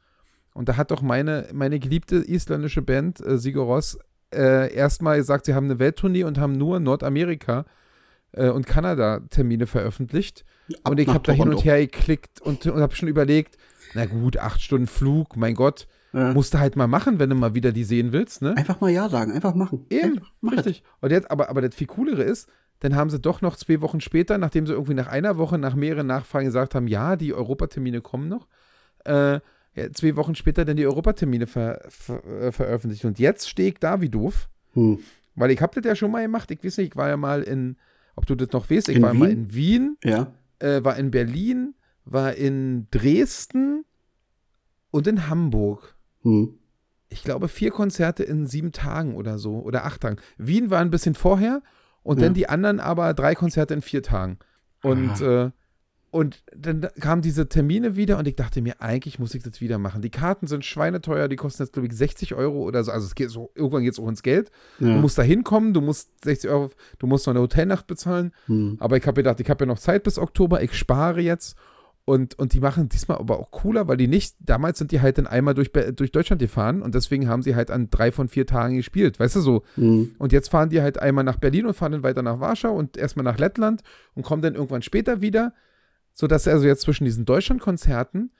Und 0.57 0.69
da 0.69 0.75
hat 0.77 0.89
doch 0.91 1.01
meine, 1.03 1.47
meine 1.53 1.77
geliebte 1.79 2.15
isländische 2.17 2.81
Band, 2.81 3.23
äh, 3.25 3.37
Sigur 3.37 3.65
Rós, 3.65 3.97
äh, 4.33 4.73
erstmal 4.73 5.17
gesagt, 5.17 5.45
sie 5.45 5.53
haben 5.53 5.65
eine 5.65 5.77
Welttournee 5.79 6.23
und 6.23 6.39
haben 6.39 6.53
nur 6.53 6.79
Nordamerika 6.79 7.65
äh, 8.31 8.49
und 8.49 8.65
Kanada 8.65 9.19
Termine 9.29 9.67
veröffentlicht. 9.67 10.43
Ab 10.83 10.91
und 10.91 10.99
ich 10.99 11.07
habe 11.07 11.23
da 11.23 11.31
hin 11.31 11.49
und 11.49 11.63
her 11.63 11.79
geklickt 11.79 12.41
und, 12.41 12.65
und 12.65 12.81
habe 12.81 12.95
schon 12.95 13.07
überlegt, 13.07 13.57
na 13.93 14.05
gut, 14.05 14.37
acht 14.37 14.59
Stunden 14.61 14.87
Flug, 14.87 15.37
mein 15.37 15.53
Gott, 15.53 15.87
Ja. 16.11 16.33
musst 16.33 16.53
du 16.55 16.59
halt 16.59 16.75
mal 16.75 16.87
machen, 16.87 17.19
wenn 17.19 17.29
du 17.29 17.35
mal 17.35 17.53
wieder 17.53 17.71
die 17.71 17.83
sehen 17.85 18.11
willst, 18.11 18.41
ne? 18.41 18.57
Einfach 18.57 18.81
mal 18.81 18.89
Ja 18.89 19.07
sagen, 19.09 19.31
einfach 19.31 19.53
machen. 19.53 19.85
Eben, 19.91 20.19
Einfach, 20.41 20.57
richtig. 20.57 20.83
Und 21.01 21.11
jetzt, 21.11 21.29
aber, 21.31 21.49
aber 21.49 21.61
das 21.61 21.75
viel 21.75 21.87
coolere 21.87 22.23
ist, 22.23 22.49
dann 22.79 22.95
haben 22.95 23.09
sie 23.11 23.19
doch 23.19 23.41
noch 23.41 23.55
zwei 23.55 23.79
Wochen 23.81 24.01
später, 24.01 24.37
nachdem 24.39 24.65
sie 24.67 24.73
irgendwie 24.73 24.93
nach 24.95 25.07
einer 25.07 25.37
Woche, 25.37 25.57
nach 25.57 25.75
mehreren 25.75 26.07
Nachfragen 26.07 26.47
gesagt 26.47 26.73
haben, 26.75 26.87
ja, 26.87 27.15
die 27.15 27.33
Europatermine 27.33 28.01
kommen 28.01 28.27
noch, 28.27 28.47
äh, 29.05 29.39
zwei 29.93 30.15
Wochen 30.15 30.35
später 30.35 30.65
dann 30.65 30.77
die 30.77 30.85
Europatermine 30.85 31.47
ver, 31.47 31.81
ver, 31.89 32.23
äh, 32.25 32.51
veröffentlicht. 32.51 33.05
Und 33.05 33.19
jetzt 33.19 33.49
stehe 33.49 33.69
ich 33.69 33.79
da 33.79 34.01
wie 34.01 34.09
doof, 34.09 34.49
Hm. 34.73 34.99
weil 35.35 35.51
ich 35.51 35.61
habe 35.61 35.79
das 35.79 35.87
ja 35.87 35.95
schon 35.95 36.11
mal 36.11 36.21
gemacht. 36.23 36.49
Ich 36.51 36.63
weiß 36.63 36.77
nicht, 36.77 36.89
ich 36.91 36.95
war 36.95 37.09
ja 37.09 37.17
mal 37.17 37.43
in, 37.43 37.77
ob 38.15 38.25
du 38.25 38.35
das 38.35 38.51
noch 38.51 38.69
weißt, 38.69 38.89
ich 38.89 38.97
In 38.97 39.01
war 39.03 39.13
mal 39.13 39.29
Wien? 39.29 39.37
in 39.37 39.53
Wien, 39.53 39.97
Ja. 40.03 40.33
äh, 40.59 40.83
war 40.83 40.97
in 40.97 41.11
Berlin, 41.11 41.73
war 42.05 42.33
in 42.35 42.87
Dresden 42.91 43.83
und 44.91 45.07
in 45.07 45.27
Hamburg. 45.29 45.95
Hm. 46.23 46.53
Ich 47.09 47.23
glaube, 47.23 47.47
vier 47.47 47.71
Konzerte 47.71 48.23
in 48.23 48.45
sieben 48.47 48.71
Tagen 48.73 49.15
oder 49.15 49.37
so 49.37 49.59
oder 49.59 49.85
acht 49.85 50.01
Tagen. 50.01 50.17
Wien 50.37 50.69
war 50.69 50.79
ein 50.81 50.89
bisschen 50.89 51.15
vorher 51.15 51.61
und 52.03 52.19
Ja. 52.19 52.25
dann 52.25 52.33
die 52.33 52.49
anderen 52.49 52.79
aber 52.79 53.13
drei 53.13 53.33
Konzerte 53.35 53.73
in 53.73 53.81
vier 53.81 54.03
Tagen. 54.03 54.39
Und, 54.81 55.21
äh, 55.21 55.51
und 56.17 56.41
dann 56.51 56.81
kamen 56.99 57.21
diese 57.21 57.47
Termine 57.47 57.95
wieder 57.95 58.17
und 58.17 58.27
ich 58.27 58.35
dachte 58.35 58.63
mir, 58.63 58.81
eigentlich 58.81 59.19
muss 59.19 59.35
ich 59.35 59.43
das 59.43 59.61
wieder 59.61 59.77
machen. 59.77 60.01
Die 60.01 60.09
Karten 60.09 60.47
sind 60.47 60.65
schweineteuer, 60.65 61.27
die 61.27 61.35
kosten 61.35 61.61
jetzt, 61.61 61.73
glaube 61.73 61.87
ich, 61.87 61.93
60 61.93 62.33
Euro 62.33 62.63
oder 62.63 62.83
so. 62.83 62.91
Also 62.91 63.05
es 63.05 63.13
geht 63.13 63.29
so, 63.29 63.51
irgendwann 63.53 63.83
geht 63.83 63.93
es 63.93 63.99
auch 63.99 64.07
ins 64.07 64.23
Geld. 64.23 64.49
Ja. 64.79 64.87
Du 64.87 64.99
musst 64.99 65.19
da 65.19 65.21
hinkommen, 65.21 65.75
du 65.75 65.81
musst 65.81 66.09
60 66.23 66.49
Euro, 66.49 66.71
du 66.97 67.05
musst 67.05 67.27
noch 67.27 67.33
eine 67.33 67.41
Hotelnacht 67.41 67.85
bezahlen. 67.85 68.31
Hm. 68.47 68.77
Aber 68.79 68.97
ich 68.97 69.05
habe 69.05 69.21
gedacht, 69.21 69.39
ich 69.39 69.47
habe 69.47 69.63
ja 69.63 69.67
noch 69.67 69.77
Zeit 69.77 70.01
bis 70.01 70.17
Oktober, 70.17 70.63
ich 70.63 70.73
spare 70.73 71.21
jetzt. 71.21 71.55
Und, 72.03 72.39
und 72.39 72.53
die 72.53 72.61
machen 72.61 72.89
diesmal 72.89 73.19
aber 73.19 73.39
auch 73.39 73.51
cooler, 73.51 73.87
weil 73.87 73.97
die 73.97 74.07
nicht, 74.07 74.37
damals 74.39 74.79
sind 74.79 74.91
die 74.91 75.01
halt 75.01 75.19
dann 75.19 75.27
einmal 75.27 75.53
durch, 75.53 75.71
durch 75.71 76.11
Deutschland 76.11 76.41
gefahren 76.41 76.81
und 76.81 76.95
deswegen 76.95 77.29
haben 77.29 77.43
sie 77.43 77.53
halt 77.53 77.69
an 77.69 77.91
drei 77.91 78.11
von 78.11 78.27
vier 78.27 78.47
Tagen 78.47 78.75
gespielt, 78.75 79.19
weißt 79.19 79.35
du 79.35 79.41
so. 79.41 79.63
Hm. 79.75 80.15
Und 80.17 80.31
jetzt 80.31 80.49
fahren 80.49 80.69
die 80.69 80.81
halt 80.81 80.97
einmal 80.97 81.23
nach 81.23 81.37
Berlin 81.37 81.67
und 81.67 81.75
fahren 81.75 81.91
dann 81.91 82.01
weiter 82.01 82.23
nach 82.23 82.39
Warschau 82.39 82.73
und 82.73 82.97
erstmal 82.97 83.23
nach 83.23 83.37
Lettland 83.37 83.83
und 84.15 84.23
kommen 84.23 84.41
dann 84.41 84.55
irgendwann 84.55 84.81
später 84.81 85.21
wieder, 85.21 85.53
sodass 86.19 86.47
also 86.47 86.65
jetzt 86.65 86.81
zwischen 86.81 87.05
diesen 87.05 87.25
Deutschlandkonzerten 87.25 88.31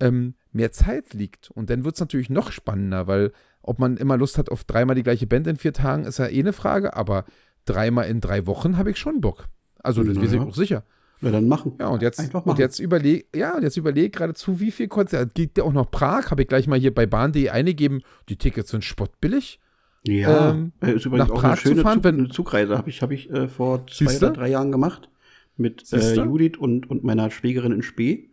ähm, 0.00 0.34
mehr 0.52 0.72
Zeit 0.72 1.12
liegt. 1.12 1.50
Und 1.50 1.68
dann 1.68 1.84
wird 1.84 1.94
es 1.96 2.00
natürlich 2.00 2.30
noch 2.30 2.50
spannender, 2.50 3.06
weil 3.06 3.32
ob 3.62 3.78
man 3.78 3.98
immer 3.98 4.16
Lust 4.16 4.38
hat 4.38 4.50
auf 4.50 4.64
dreimal 4.64 4.96
die 4.96 5.02
gleiche 5.02 5.26
Band 5.26 5.46
in 5.46 5.56
vier 5.56 5.74
Tagen, 5.74 6.04
ist 6.06 6.18
ja 6.18 6.28
eh 6.28 6.40
eine 6.40 6.54
Frage, 6.54 6.96
aber 6.96 7.26
dreimal 7.66 8.08
in 8.08 8.22
drei 8.22 8.46
Wochen 8.46 8.78
habe 8.78 8.90
ich 8.90 8.96
schon 8.96 9.20
Bock. 9.20 9.48
Also 9.82 10.02
das 10.02 10.14
Na 10.16 10.22
weiß 10.22 10.32
ich 10.32 10.40
ja. 10.40 10.46
auch 10.46 10.54
sicher. 10.54 10.84
Ja, 11.20 11.30
dann 11.30 11.46
machen. 11.48 11.74
Ja, 11.78 11.88
und 11.88 12.00
jetzt, 12.00 12.18
Einfach 12.18 12.40
und 12.40 12.46
machen. 12.46 12.60
jetzt 12.60 12.78
überleg, 12.78 13.26
ja, 13.36 13.58
jetzt 13.60 13.76
überleg 13.76 14.14
geradezu, 14.14 14.58
wie 14.58 14.70
viel 14.70 14.88
Konzerte. 14.88 15.30
Geht 15.34 15.58
ja 15.58 15.64
auch 15.64 15.72
noch 15.74 15.90
Prag, 15.90 16.30
habe 16.30 16.40
ich 16.40 16.48
gleich 16.48 16.66
mal 16.66 16.78
hier 16.78 16.94
bei 16.94 17.04
Bahn.de 17.04 17.50
eingegeben. 17.50 18.00
Die 18.30 18.36
Tickets 18.36 18.70
sind 18.70 18.84
spottbillig. 18.86 19.60
Ja, 20.04 20.52
ähm, 20.52 20.72
äh, 20.80 20.92
ist 20.94 21.04
übrigens 21.04 21.28
nach 21.28 21.34
auch 21.34 21.44
eine 21.44 21.52
Prag 21.52 21.60
zu 21.62 21.68
schöne 21.68 21.82
fahren, 21.82 21.94
Zug, 21.96 22.04
wenn- 22.04 22.18
eine 22.20 22.28
Zugreise. 22.30 22.78
Habe 22.78 22.88
ich, 22.88 23.02
hab 23.02 23.10
ich 23.10 23.28
äh, 23.30 23.48
vor 23.48 23.86
zwei 23.86 24.06
Siehste? 24.06 24.26
oder 24.28 24.34
drei 24.34 24.48
Jahren 24.48 24.72
gemacht. 24.72 25.10
Mit 25.60 25.92
äh? 25.92 26.14
Judith 26.14 26.56
und, 26.58 26.88
und 26.90 27.04
meiner 27.04 27.30
Schwägerin 27.30 27.72
in 27.72 27.82
Spee. 27.82 28.30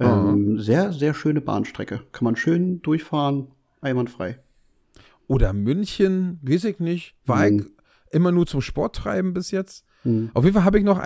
Ähm, 0.00 0.58
sehr, 0.58 0.92
sehr 0.92 1.14
schöne 1.14 1.40
Bahnstrecke. 1.40 2.00
Kann 2.12 2.24
man 2.24 2.36
schön 2.36 2.82
durchfahren, 2.82 3.48
einwandfrei. 3.80 4.38
Oder 5.28 5.52
München, 5.52 6.38
weiß 6.42 6.64
ich 6.64 6.80
nicht. 6.80 7.14
War 7.26 7.46
Hm. 7.46 7.58
ich 7.58 8.14
immer 8.14 8.32
nur 8.32 8.46
zum 8.46 8.60
Sport 8.60 8.96
treiben 8.96 9.34
bis 9.34 9.50
jetzt. 9.50 9.84
Hm. 10.02 10.30
Auf 10.34 10.44
jeden 10.44 10.54
Fall 10.54 10.64
habe 10.64 10.78
ich 10.78 10.84
noch, 10.84 11.00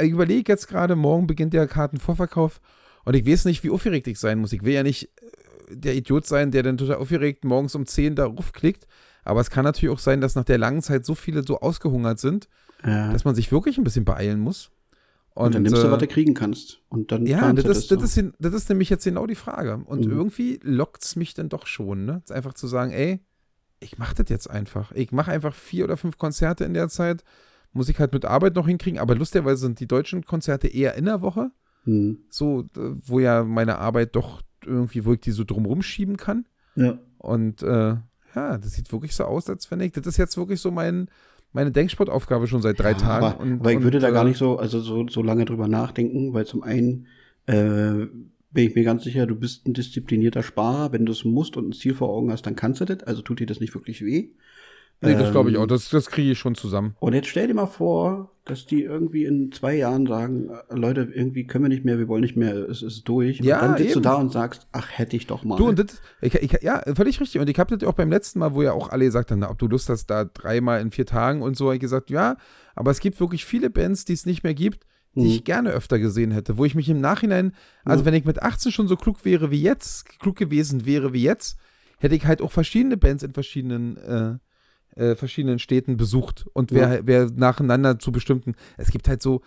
ich 0.00 0.10
überlege 0.10 0.50
jetzt 0.52 0.68
gerade, 0.68 0.96
morgen 0.96 1.26
beginnt 1.26 1.52
der 1.52 1.66
Kartenvorverkauf 1.66 2.60
und 3.04 3.14
ich 3.14 3.26
weiß 3.26 3.44
nicht, 3.44 3.62
wie 3.64 3.70
aufgeregt 3.70 4.06
ich 4.08 4.18
sein 4.18 4.38
muss. 4.38 4.52
Ich 4.52 4.62
will 4.64 4.72
ja 4.74 4.82
nicht 4.82 5.10
äh, 5.70 5.76
der 5.76 5.94
Idiot 5.94 6.26
sein, 6.26 6.50
der 6.52 6.62
dann 6.62 6.76
total 6.78 6.96
aufgeregt 6.96 7.44
morgens 7.44 7.74
um 7.74 7.86
10 7.86 8.14
da 8.16 8.26
raufklickt. 8.26 8.86
Aber 9.24 9.40
es 9.40 9.50
kann 9.50 9.64
natürlich 9.64 9.92
auch 9.94 9.98
sein, 9.98 10.20
dass 10.20 10.36
nach 10.36 10.44
der 10.44 10.58
langen 10.58 10.82
Zeit 10.82 11.04
so 11.04 11.14
viele 11.16 11.42
so 11.44 11.60
ausgehungert 11.60 12.18
sind, 12.20 12.48
Ja. 12.84 13.12
dass 13.12 13.24
man 13.24 13.34
sich 13.34 13.50
wirklich 13.52 13.76
ein 13.78 13.84
bisschen 13.84 14.04
beeilen 14.04 14.38
muss. 14.40 14.70
Und 15.44 15.54
dann 15.54 15.62
nimmst 15.62 15.82
du, 15.82 15.86
äh, 15.86 15.90
was 15.90 15.98
du 15.98 16.06
kriegen 16.06 16.34
kannst. 16.34 16.80
Und 16.88 17.12
dann 17.12 17.26
Ja, 17.26 17.52
das 17.52 17.64
ist, 17.64 17.90
das, 17.90 18.16
ist, 18.16 18.32
das 18.38 18.54
ist 18.54 18.68
nämlich 18.68 18.88
jetzt 18.90 19.04
genau 19.04 19.26
die 19.26 19.34
Frage. 19.34 19.76
Und 19.84 20.06
Mhm. 20.06 20.12
irgendwie 20.12 20.60
lockt 20.62 21.04
es 21.04 21.16
mich 21.16 21.34
dann 21.34 21.48
doch 21.48 21.66
schon, 21.66 22.04
ne? 22.06 22.22
Einfach 22.30 22.54
zu 22.54 22.66
sagen, 22.66 22.92
ey, 22.92 23.20
ich 23.80 23.98
mach 23.98 24.14
das 24.14 24.28
jetzt 24.30 24.48
einfach. 24.48 24.92
Ich 24.92 25.12
mache 25.12 25.30
einfach 25.30 25.54
vier 25.54 25.84
oder 25.84 25.96
fünf 25.96 26.16
Konzerte 26.16 26.64
in 26.64 26.74
der 26.74 26.88
Zeit. 26.88 27.22
Muss 27.72 27.88
ich 27.90 27.98
halt 27.98 28.12
mit 28.14 28.24
Arbeit 28.24 28.54
noch 28.54 28.66
hinkriegen. 28.66 28.98
Aber 28.98 29.14
lustigerweise 29.14 29.60
sind 29.60 29.78
die 29.80 29.86
deutschen 29.86 30.24
Konzerte 30.24 30.68
eher 30.68 30.94
in 30.94 31.04
der 31.04 31.20
Woche. 31.20 31.50
Hm. 31.84 32.18
So, 32.30 32.64
wo 32.74 33.20
ja 33.20 33.44
meine 33.44 33.78
Arbeit 33.78 34.16
doch 34.16 34.40
irgendwie, 34.64 35.04
wo 35.04 35.12
ich 35.12 35.20
die 35.20 35.32
so 35.32 35.44
drumrum 35.44 35.82
schieben 35.82 36.16
kann. 36.16 36.46
Ja. 36.74 36.98
Und 37.18 37.62
äh, 37.62 37.96
ja, 38.34 38.58
das 38.58 38.72
sieht 38.72 38.90
wirklich 38.92 39.14
so 39.14 39.24
aus, 39.24 39.48
als 39.50 39.70
wenn 39.70 39.80
ich, 39.80 39.92
das 39.92 40.06
ist 40.06 40.16
jetzt 40.16 40.36
wirklich 40.36 40.60
so 40.60 40.70
mein, 40.70 41.08
meine 41.56 41.72
Denksportaufgabe 41.72 42.46
schon 42.46 42.60
seit 42.60 42.78
drei 42.78 42.90
Ja, 42.90 42.98
Tagen. 42.98 43.24
Aber, 43.24 43.40
und, 43.40 43.60
aber 43.60 43.72
ich 43.72 43.82
würde 43.82 43.96
und, 43.96 44.02
da 44.02 44.10
gar 44.10 44.26
äh, 44.26 44.28
nicht 44.28 44.36
so, 44.36 44.58
also 44.58 44.78
so, 44.78 45.08
so 45.08 45.22
lange 45.22 45.46
drüber 45.46 45.68
nachdenken, 45.68 46.34
weil 46.34 46.44
zum 46.44 46.62
einen 46.62 47.06
äh, 47.46 48.06
bin 48.52 48.68
ich 48.68 48.74
mir 48.74 48.84
ganz 48.84 49.04
sicher, 49.04 49.26
du 49.26 49.34
bist 49.34 49.66
ein 49.66 49.72
disziplinierter 49.72 50.42
Sparer. 50.42 50.92
Wenn 50.92 51.06
du 51.06 51.12
es 51.12 51.24
musst 51.24 51.56
und 51.56 51.70
ein 51.70 51.72
Ziel 51.72 51.94
vor 51.94 52.10
Augen 52.10 52.30
hast, 52.30 52.42
dann 52.42 52.56
kannst 52.56 52.82
du 52.82 52.84
das. 52.84 53.04
Also 53.04 53.22
tut 53.22 53.40
dir 53.40 53.46
das 53.46 53.60
nicht 53.60 53.74
wirklich 53.74 54.04
weh. 54.04 54.28
Nee, 55.02 55.14
das 55.14 55.30
glaube 55.30 55.50
ich 55.50 55.56
Ähm, 55.56 55.62
auch. 55.62 55.66
Das, 55.66 55.88
das 55.90 56.06
kriege 56.06 56.32
ich 56.32 56.38
schon 56.38 56.54
zusammen. 56.54 56.96
Und 57.00 57.12
jetzt 57.12 57.28
stell 57.28 57.46
dir 57.48 57.54
mal 57.54 57.66
vor, 57.66 58.32
dass 58.46 58.64
die 58.64 58.82
irgendwie 58.82 59.24
in 59.24 59.52
zwei 59.52 59.74
Jahren 59.76 60.06
sagen, 60.06 60.48
äh, 60.48 60.74
Leute, 60.74 61.02
irgendwie 61.12 61.46
können 61.46 61.64
wir 61.64 61.68
nicht 61.68 61.84
mehr, 61.84 61.98
wir 61.98 62.08
wollen 62.08 62.22
nicht 62.22 62.36
mehr, 62.36 62.54
es 62.68 62.80
ist 62.82 63.04
durch. 63.08 63.40
Ja, 63.40 63.60
und 63.60 63.62
dann 63.68 63.76
sitzt 63.78 63.90
eben. 63.90 64.02
du 64.02 64.08
da 64.08 64.14
und 64.14 64.32
sagst, 64.32 64.66
ach, 64.72 64.88
hätte 64.90 65.16
ich 65.16 65.26
doch 65.26 65.44
mal. 65.44 65.56
Du 65.56 65.68
und 65.68 65.78
das, 65.78 66.00
ich, 66.22 66.34
ich, 66.36 66.62
ja, 66.62 66.82
völlig 66.94 67.20
richtig. 67.20 67.40
Und 67.40 67.50
ich 67.50 67.58
habe 67.58 67.76
das 67.76 67.86
auch 67.86 67.94
beim 67.94 68.10
letzten 68.10 68.38
Mal, 68.38 68.54
wo 68.54 68.62
ja 68.62 68.72
auch 68.72 68.88
alle 68.88 69.04
gesagt 69.04 69.30
haben, 69.30 69.40
na, 69.40 69.50
ob 69.50 69.58
du 69.58 69.66
Lust 69.68 69.88
hast, 69.90 70.06
da 70.06 70.24
dreimal 70.24 70.80
in 70.80 70.90
vier 70.90 71.06
Tagen 71.06 71.42
und 71.42 71.56
so, 71.56 71.66
hab 71.68 71.74
ich 71.74 71.80
gesagt, 71.80 72.08
ja, 72.10 72.36
aber 72.74 72.90
es 72.90 73.00
gibt 73.00 73.20
wirklich 73.20 73.44
viele 73.44 73.68
Bands, 73.68 74.04
die 74.06 74.12
es 74.14 74.24
nicht 74.26 74.44
mehr 74.44 74.54
gibt, 74.54 74.86
die 75.14 75.20
Mhm. 75.20 75.26
ich 75.26 75.44
gerne 75.44 75.70
öfter 75.70 75.98
gesehen 75.98 76.30
hätte, 76.30 76.56
wo 76.56 76.64
ich 76.64 76.74
mich 76.74 76.88
im 76.88 77.00
Nachhinein, 77.00 77.52
also 77.84 78.00
Ja. 78.02 78.06
wenn 78.06 78.14
ich 78.14 78.24
mit 78.24 78.42
18 78.42 78.70
schon 78.72 78.86
so 78.88 78.96
klug 78.96 79.24
wäre 79.24 79.50
wie 79.50 79.60
jetzt, 79.62 80.08
klug 80.20 80.36
gewesen 80.36 80.86
wäre 80.86 81.12
wie 81.12 81.22
jetzt, 81.22 81.58
hätte 81.98 82.14
ich 82.14 82.26
halt 82.26 82.40
auch 82.42 82.52
verschiedene 82.52 82.96
Bands 82.96 83.22
in 83.22 83.32
verschiedenen, 83.32 83.96
äh, 83.96 84.34
äh, 84.96 85.14
verschiedenen 85.14 85.58
Städten 85.58 85.96
besucht 85.96 86.46
und 86.52 86.72
wer, 86.72 86.94
Ja. 86.96 87.00
wer 87.04 87.30
nacheinander 87.34 87.98
zu 87.98 88.12
bestimmten, 88.12 88.54
es 88.76 88.90
gibt 88.90 89.08
halt 89.08 89.22
so, 89.22 89.42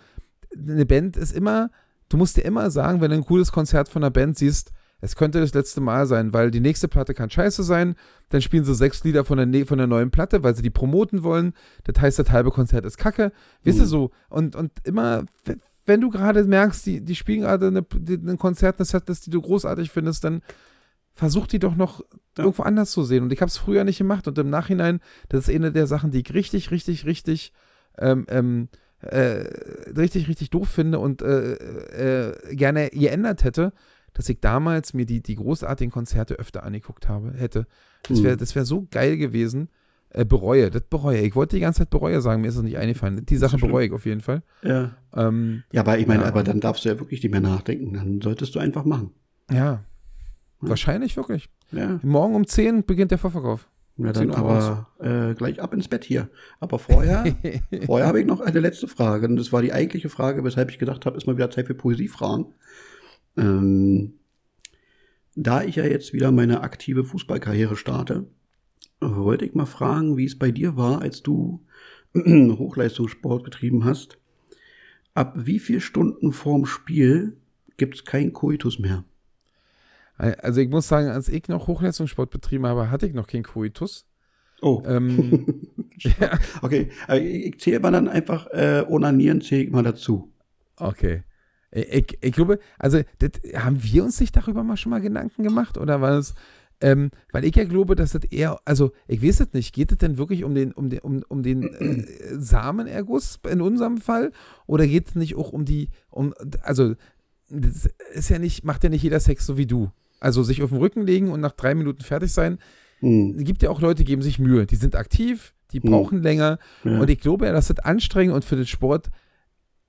eine 0.56 0.86
Band 0.86 1.16
ist 1.16 1.32
immer, 1.32 1.70
du 2.08 2.16
musst 2.16 2.36
dir 2.36 2.44
immer 2.44 2.70
sagen, 2.70 3.00
wenn 3.00 3.10
du 3.10 3.16
ein 3.18 3.24
cooles 3.24 3.52
Konzert 3.52 3.88
von 3.88 4.02
einer 4.02 4.10
Band 4.10 4.36
siehst, 4.38 4.72
es 5.02 5.16
könnte 5.16 5.40
das 5.40 5.54
letzte 5.54 5.80
Mal 5.80 6.06
sein, 6.06 6.32
weil 6.34 6.50
die 6.50 6.60
nächste 6.60 6.86
Platte 6.86 7.14
kann 7.14 7.30
scheiße 7.30 7.62
sein, 7.62 7.94
dann 8.28 8.42
spielen 8.42 8.64
sie 8.64 8.74
sechs 8.74 9.02
Lieder 9.02 9.24
von 9.24 9.38
der, 9.38 9.46
ne- 9.46 9.64
von 9.64 9.78
der 9.78 9.86
neuen 9.86 10.10
Platte, 10.10 10.42
weil 10.42 10.54
sie 10.54 10.62
die 10.62 10.70
promoten 10.70 11.22
wollen, 11.22 11.54
das 11.84 12.00
heißt, 12.02 12.18
das 12.18 12.30
halbe 12.30 12.50
Konzert 12.50 12.84
ist 12.84 12.98
kacke, 12.98 13.32
weißt 13.64 13.78
du 13.78 13.82
Mhm. 13.84 13.86
so, 13.88 14.10
und, 14.28 14.56
und 14.56 14.72
immer, 14.84 15.24
wenn 15.86 16.00
du 16.02 16.10
gerade 16.10 16.44
merkst, 16.44 16.84
die, 16.84 17.00
die 17.00 17.14
spielen 17.16 17.40
gerade 17.40 17.68
ein 17.68 18.38
Konzert, 18.38 18.78
eine 18.78 18.84
Setlist, 18.84 19.26
die 19.26 19.30
du 19.30 19.40
großartig 19.40 19.90
findest, 19.90 20.22
dann 20.24 20.42
versuch 21.14 21.46
die 21.46 21.58
doch 21.58 21.76
noch 21.76 22.00
Ja. 22.38 22.44
irgendwo 22.44 22.62
anders 22.62 22.90
zu 22.92 23.02
sehen. 23.02 23.22
Und 23.24 23.32
ich 23.32 23.40
habe 23.40 23.48
es 23.50 23.56
früher 23.58 23.84
nicht 23.84 23.98
gemacht 23.98 24.26
und 24.28 24.38
im 24.38 24.50
Nachhinein, 24.50 25.00
das 25.28 25.48
ist 25.48 25.54
eine 25.54 25.72
der 25.72 25.86
Sachen, 25.86 26.10
die 26.10 26.20
ich 26.20 26.32
richtig, 26.32 26.70
richtig, 26.70 27.04
richtig, 27.04 27.52
ähm, 27.98 28.24
ähm, 28.28 28.68
äh, 29.00 29.44
richtig, 29.96 30.28
richtig 30.28 30.50
doof 30.50 30.68
finde 30.68 30.98
und 30.98 31.22
äh, 31.22 31.54
äh, 31.54 32.54
gerne 32.54 32.88
geändert 32.90 33.44
hätte, 33.44 33.72
dass 34.12 34.28
ich 34.28 34.40
damals 34.40 34.94
mir 34.94 35.06
die, 35.06 35.22
die 35.22 35.36
großartigen 35.36 35.90
Konzerte 35.92 36.34
öfter 36.34 36.62
angeguckt 36.64 37.08
habe, 37.08 37.32
hätte. 37.36 37.66
Das 38.08 38.22
wäre 38.22 38.34
Mhm. 38.34 38.38
das 38.38 38.54
wär 38.54 38.64
so 38.64 38.86
geil 38.90 39.16
gewesen. 39.16 39.68
Äh, 40.12 40.24
bereue, 40.24 40.70
das 40.70 40.82
bereue. 40.82 41.20
Ich 41.20 41.36
wollte 41.36 41.54
die 41.56 41.60
ganze 41.60 41.78
Zeit 41.80 41.90
bereue 41.90 42.20
sagen, 42.20 42.42
mir 42.42 42.48
ist 42.48 42.56
das 42.56 42.64
nicht 42.64 42.78
eingefallen. 42.78 43.24
Die 43.24 43.36
Sache 43.36 43.58
bereue 43.58 43.86
ich 43.86 43.92
auf 43.92 44.06
jeden 44.06 44.20
Fall. 44.20 44.42
ja. 44.62 44.96
Ähm, 45.14 45.62
ja, 45.72 45.82
aber 45.82 45.98
ich 45.98 46.06
meine, 46.06 46.22
Ja. 46.22 46.28
aber 46.28 46.42
dann 46.42 46.60
darfst 46.60 46.84
du 46.84 46.88
ja 46.88 46.98
wirklich 46.98 47.22
nicht 47.22 47.30
mehr 47.32 47.40
nachdenken. 47.40 47.92
Dann 47.94 48.20
solltest 48.20 48.54
du 48.54 48.58
einfach 48.58 48.84
machen. 48.84 49.10
ja. 49.50 49.84
Wahrscheinlich 50.60 51.16
wirklich. 51.16 51.48
Ja, 51.72 52.00
Morgen 52.02 52.34
um 52.34 52.46
10 52.46 52.84
beginnt 52.84 53.10
der 53.10 53.18
Vorverkauf. 53.18 53.68
ja 53.96 54.12
10 54.12 54.28
dann 54.28 54.36
aber 54.36 54.88
äh, 54.98 55.34
gleich 55.34 55.60
ab 55.60 55.72
ins 55.74 55.88
Bett 55.88 56.04
hier. 56.04 56.28
Aber 56.58 56.78
vorher, 56.78 57.24
vorher 57.86 58.06
habe 58.06 58.20
ich 58.20 58.26
noch 58.26 58.40
eine 58.40 58.60
letzte 58.60 58.88
Frage. 58.88 59.26
Und 59.26 59.36
das 59.36 59.52
war 59.52 59.62
die 59.62 59.72
eigentliche 59.72 60.08
Frage, 60.08 60.44
weshalb 60.44 60.70
ich 60.70 60.78
gedacht 60.78 61.06
habe, 61.06 61.16
ist 61.16 61.26
mal 61.26 61.36
wieder 61.36 61.50
Zeit 61.50 61.66
für 61.66 61.74
Poesiefragen. 61.74 62.46
Ähm, 63.36 64.14
da 65.36 65.62
ich 65.62 65.76
ja 65.76 65.84
jetzt 65.84 66.12
wieder 66.12 66.32
meine 66.32 66.62
aktive 66.62 67.04
Fußballkarriere 67.04 67.76
starte, 67.76 68.26
wollte 69.00 69.44
ich 69.44 69.54
mal 69.54 69.66
fragen, 69.66 70.16
wie 70.16 70.24
es 70.24 70.38
bei 70.38 70.50
dir 70.50 70.76
war, 70.76 71.00
als 71.00 71.22
du 71.22 71.64
Hochleistungssport 72.14 73.44
betrieben 73.44 73.84
hast. 73.84 74.18
Ab 75.14 75.34
wie 75.36 75.58
viel 75.58 75.80
Stunden 75.80 76.32
vorm 76.32 76.66
Spiel 76.66 77.36
gibt 77.76 77.94
es 77.94 78.04
keinen 78.04 78.32
Koitus 78.32 78.78
mehr? 78.78 79.04
Also 80.20 80.60
ich 80.60 80.68
muss 80.68 80.86
sagen, 80.86 81.08
als 81.08 81.28
ich 81.28 81.48
noch 81.48 81.66
Hochleistungssport 81.66 82.30
betrieben 82.30 82.66
habe, 82.66 82.90
hatte 82.90 83.06
ich 83.06 83.14
noch 83.14 83.26
keinen 83.26 83.42
Koitus. 83.42 84.06
Oh, 84.60 84.82
Ähm, 84.86 85.62
ja, 85.96 86.38
okay. 86.60 86.90
Aber 87.06 87.20
Ich, 87.20 87.58
zähle 87.58 87.80
mal 87.80 87.90
dann 87.90 88.08
einfach, 88.08 88.46
äh, 88.48 88.84
Onanieren 88.86 89.40
zähle 89.40 89.64
ich 89.64 89.70
mal 89.70 89.82
dazu. 89.82 90.32
okay. 90.76 91.22
Ich, 91.72 92.18
ich, 92.20 92.32
glaube, 92.32 92.58
also 92.78 93.00
das, 93.20 93.30
haben 93.54 93.80
wir 93.82 94.02
uns 94.02 94.18
nicht 94.20 94.36
darüber 94.36 94.64
mal 94.64 94.76
schon 94.76 94.90
mal 94.90 95.00
Gedanken 95.00 95.44
gemacht? 95.44 95.78
Oder 95.78 96.00
war 96.00 96.18
es, 96.18 96.34
Ähm, 96.80 97.10
weil 97.32 97.44
ich 97.44 97.54
ja 97.54 97.64
glaube, 97.64 97.94
dass 97.94 98.12
das 98.12 98.24
eher, 98.24 98.58
also 98.64 98.90
ich 99.06 99.22
weiß 99.22 99.40
es 99.40 99.52
nicht, 99.52 99.72
geht 99.74 99.92
es 99.92 99.98
denn 99.98 100.18
wirklich 100.18 100.44
um 100.44 100.54
den, 100.54 100.72
um 100.72 100.90
den, 100.90 100.98
um, 101.00 101.22
um 101.28 101.42
den 101.42 101.62
äh, 101.62 102.04
Samenerguss 102.38 103.38
in 103.48 103.60
unserem 103.60 103.98
Fall? 103.98 104.32
Oder 104.66 104.86
geht 104.86 105.08
es 105.08 105.14
nicht 105.14 105.36
auch 105.36 105.52
um 105.52 105.64
die, 105.64 105.90
um, 106.10 106.34
also 106.62 106.94
das 107.50 107.88
ist 108.12 108.30
ja 108.30 108.38
nicht, 108.38 108.64
macht 108.64 108.82
ja 108.84 108.90
nicht 108.90 109.02
jeder 109.02 109.20
Sex 109.20 109.46
so 109.46 109.56
wie 109.56 109.66
du. 109.66 109.90
Also 110.20 110.42
sich 110.42 110.62
auf 110.62 110.70
den 110.70 110.78
Rücken 110.78 111.04
legen 111.06 111.30
und 111.30 111.40
nach 111.40 111.52
drei 111.52 111.74
Minuten 111.74 112.02
fertig 112.02 112.32
sein. 112.32 112.58
Hm. 113.00 113.36
Es 113.38 113.44
gibt 113.44 113.62
ja 113.62 113.70
auch 113.70 113.80
Leute, 113.80 113.98
die 113.98 114.04
geben 114.04 114.22
sich 114.22 114.38
Mühe. 114.38 114.66
Die 114.66 114.76
sind 114.76 114.94
aktiv, 114.94 115.54
die 115.72 115.80
Hm. 115.82 115.90
brauchen 115.90 116.22
länger. 116.22 116.58
Ja. 116.84 117.00
Und 117.00 117.10
ich 117.10 117.18
glaube 117.20 117.46
ja, 117.46 117.52
dass 117.52 117.68
das 117.68 117.78
anstrengend 117.80 118.34
und 118.34 118.44
für 118.44 118.56
den 118.56 118.66
Sport 118.66 119.08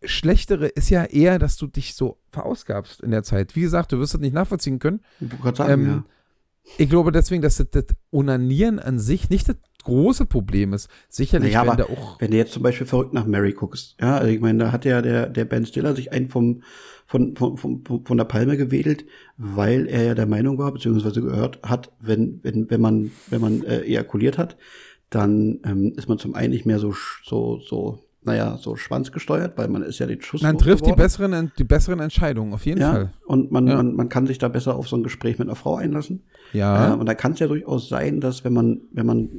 schlechtere 0.03 0.67
ist 0.67 0.89
ja 0.89 1.03
eher, 1.03 1.37
dass 1.37 1.57
du 1.57 1.67
dich 1.67 1.93
so 1.95 2.17
verausgabst 2.31 3.01
in 3.01 3.11
der 3.11 3.23
Zeit. 3.23 3.55
Wie 3.55 3.61
gesagt, 3.61 3.91
du 3.91 3.99
wirst 3.99 4.13
das 4.13 4.21
nicht 4.21 4.33
nachvollziehen 4.33 4.79
können. 4.79 5.01
Ich 5.19 5.55
sagen, 5.57 5.71
Ähm, 5.71 5.87
ja. 5.87 6.03
Ich 6.77 6.89
glaube 6.89 7.11
deswegen, 7.11 7.41
dass 7.41 7.57
das, 7.57 7.69
das 7.71 7.85
Onanieren 8.11 8.79
an 8.79 8.99
sich 8.99 9.29
nicht 9.29 9.49
das 9.49 9.57
große 9.83 10.25
Problem 10.25 10.73
ist. 10.73 10.89
Sicherlich, 11.09 11.53
Naja, 11.53 11.63
wenn 11.63 11.81
aber 11.81 11.89
auch. 11.91 12.19
Wenn 12.21 12.31
du 12.31 12.37
jetzt 12.37 12.53
zum 12.53 12.63
Beispiel 12.63 12.87
verrückt 12.87 13.13
nach 13.13 13.25
Mary 13.25 13.53
guckst, 13.53 13.95
ja, 14.01 14.17
also 14.17 14.27
ich 14.31 14.39
meine, 14.39 14.59
da 14.65 14.71
hat 14.71 14.85
ja 14.85 15.01
der, 15.01 15.27
der 15.27 15.45
Ben 15.45 15.65
Stiller 15.65 15.95
sich 15.95 16.11
einen 16.11 16.29
vom, 16.29 16.61
von, 17.07 17.35
von, 17.35 17.57
von, 17.57 17.83
von 18.05 18.17
der 18.17 18.25
Palme 18.25 18.57
gewedelt, 18.57 19.05
weil 19.37 19.87
er 19.87 20.03
ja 20.03 20.15
der 20.15 20.27
Meinung 20.27 20.57
war, 20.57 20.71
beziehungsweise 20.71 21.21
gehört 21.21 21.59
hat, 21.63 21.91
wenn, 21.99 22.39
wenn, 22.43 22.69
wenn 22.69 22.81
man, 22.81 23.11
wenn 23.29 23.41
man 23.41 23.63
äh, 23.63 23.81
ejakuliert 23.81 24.37
hat, 24.37 24.57
dann 25.09 25.59
ähm, 25.65 25.93
ist 25.97 26.07
man 26.07 26.17
zum 26.19 26.35
einen 26.35 26.51
nicht 26.53 26.65
mehr 26.65 26.79
so, 26.79 26.93
so, 27.23 27.59
so, 27.59 27.99
naja, 28.23 28.57
so 28.57 28.77
schwanzgesteuert, 28.77 29.57
weil 29.57 29.67
man 29.67 29.81
ist 29.81 29.99
ja 29.99 30.05
den 30.05 30.21
Schuss 30.21 30.41
Man 30.41 30.57
trifft 30.57 30.85
die 30.85 30.93
besseren, 30.93 31.51
die 31.57 31.63
besseren 31.65 31.99
Entscheidungen, 31.99 32.53
auf 32.53 32.65
jeden 32.65 32.79
ja, 32.79 32.91
Fall. 32.93 33.13
und 33.25 33.51
man, 33.51 33.67
Ja. 33.67 33.75
man, 33.75 33.95
man 33.95 34.07
kann 34.09 34.25
sich 34.25 34.37
da 34.37 34.47
besser 34.47 34.75
auf 34.75 34.87
so 34.87 34.95
ein 34.95 35.03
Gespräch 35.03 35.37
mit 35.37 35.47
einer 35.49 35.55
Frau 35.55 35.75
einlassen. 35.75 36.23
Ja. 36.53 36.93
Äh, 36.93 36.97
und 36.97 37.07
da 37.07 37.13
kann 37.13 37.33
es 37.33 37.39
ja 37.39 37.47
durchaus 37.47 37.89
sein, 37.89 38.21
dass 38.21 38.45
wenn 38.45 38.53
man, 38.53 38.81
wenn 38.93 39.05
man, 39.05 39.29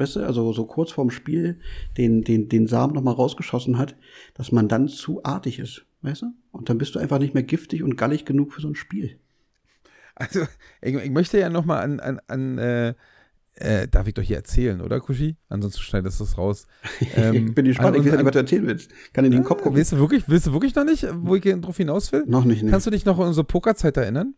weißt 0.00 0.16
du, 0.16 0.20
also 0.26 0.52
so 0.52 0.64
kurz 0.66 0.90
vorm 0.92 1.10
Spiel 1.10 1.60
den, 1.96 2.22
den, 2.22 2.48
den 2.48 2.66
Samen 2.66 2.94
nochmal 2.94 3.14
rausgeschossen 3.14 3.78
hat, 3.78 3.96
dass 4.34 4.50
man 4.50 4.66
dann 4.68 4.88
zu 4.88 5.22
artig 5.24 5.58
ist, 5.58 5.84
weißt 6.02 6.22
du? 6.22 6.26
Und 6.52 6.68
dann 6.68 6.78
bist 6.78 6.94
du 6.94 6.98
einfach 6.98 7.18
nicht 7.18 7.34
mehr 7.34 7.42
giftig 7.42 7.82
und 7.82 7.96
gallig 7.96 8.24
genug 8.24 8.52
für 8.52 8.60
so 8.60 8.68
ein 8.68 8.74
Spiel. 8.74 9.18
Also, 10.14 10.40
ich, 10.82 10.94
ich 10.94 11.10
möchte 11.10 11.38
ja 11.38 11.48
nochmal 11.50 11.82
an, 11.82 12.00
an, 12.00 12.20
an 12.26 12.58
äh, 12.58 12.94
äh, 13.56 13.88
darf 13.88 14.06
ich 14.06 14.14
doch 14.14 14.22
hier 14.22 14.36
erzählen, 14.36 14.80
oder, 14.80 15.00
Kushi? 15.00 15.36
Ansonsten 15.48 15.82
schneidest 15.82 16.18
du 16.20 16.24
es 16.24 16.38
raus. 16.38 16.66
Ähm, 17.16 17.48
ich 17.48 17.54
bin 17.54 17.64
gespannt, 17.66 17.96
an- 17.96 18.02
ich 18.02 18.06
weiß 18.10 18.16
nicht, 18.16 18.24
was 18.26 18.32
du 18.32 18.38
erzählen 18.38 18.66
willst. 18.66 18.90
Kann 19.12 19.24
in 19.24 19.32
den 19.32 19.44
Kopf 19.44 19.62
gucken? 19.62 19.76
Willst 19.76 19.92
du 19.92 19.98
wirklich, 19.98 20.28
willst 20.28 20.46
du 20.46 20.52
wirklich 20.52 20.74
noch 20.74 20.84
nicht, 20.84 21.06
wo 21.14 21.34
ich 21.36 21.42
drauf 21.42 21.76
hinaus 21.76 22.12
will? 22.12 22.24
Noch 22.26 22.44
nicht, 22.44 22.62
ne? 22.62 22.70
Kannst 22.70 22.86
du 22.86 22.90
dich 22.90 23.04
noch 23.04 23.18
an 23.18 23.28
unsere 23.28 23.44
Pokerzeit 23.44 23.96
erinnern? 23.96 24.34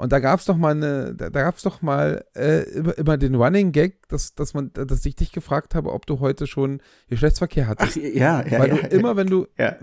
Und 0.00 0.12
da 0.12 0.18
gab 0.18 0.40
es 0.40 0.46
doch 0.46 0.56
mal 0.56 0.70
eine, 0.74 1.14
da, 1.14 1.28
da 1.30 1.42
gab 1.42 1.56
es 1.56 1.62
doch 1.62 1.82
mal 1.82 2.24
äh, 2.34 2.62
immer, 2.70 2.96
immer 2.96 3.16
den 3.18 3.34
Running 3.34 3.70
Gag, 3.72 4.08
dass, 4.08 4.34
dass 4.34 4.54
man, 4.54 4.72
dass 4.72 5.04
ich 5.04 5.14
dich 5.14 5.30
gefragt 5.30 5.74
habe, 5.74 5.92
ob 5.92 6.06
du 6.06 6.20
heute 6.20 6.46
schon 6.46 6.80
Geschlechtsverkehr 7.08 7.64
Ach, 7.66 7.70
hattest. 7.70 7.96
ja, 7.96 8.44
ja, 8.46 8.58
Weil 8.58 8.68
ja. 8.68 8.76
du 8.76 8.96
immer, 8.96 9.16
wenn 9.16 9.26
du, 9.26 9.46
ja. 9.58 9.76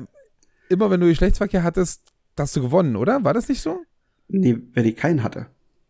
immer 0.70 0.90
wenn 0.90 1.00
du 1.00 1.08
Geschlechtsverkehr 1.08 1.62
hattest, 1.64 2.02
hast 2.38 2.56
du 2.56 2.62
gewonnen, 2.62 2.96
oder? 2.96 3.24
War 3.24 3.34
das 3.34 3.48
nicht 3.48 3.62
so? 3.62 3.82
Nee, 4.28 4.58
wenn 4.74 4.86
ich 4.86 4.96
keinen 4.96 5.24
hatte. 5.24 5.46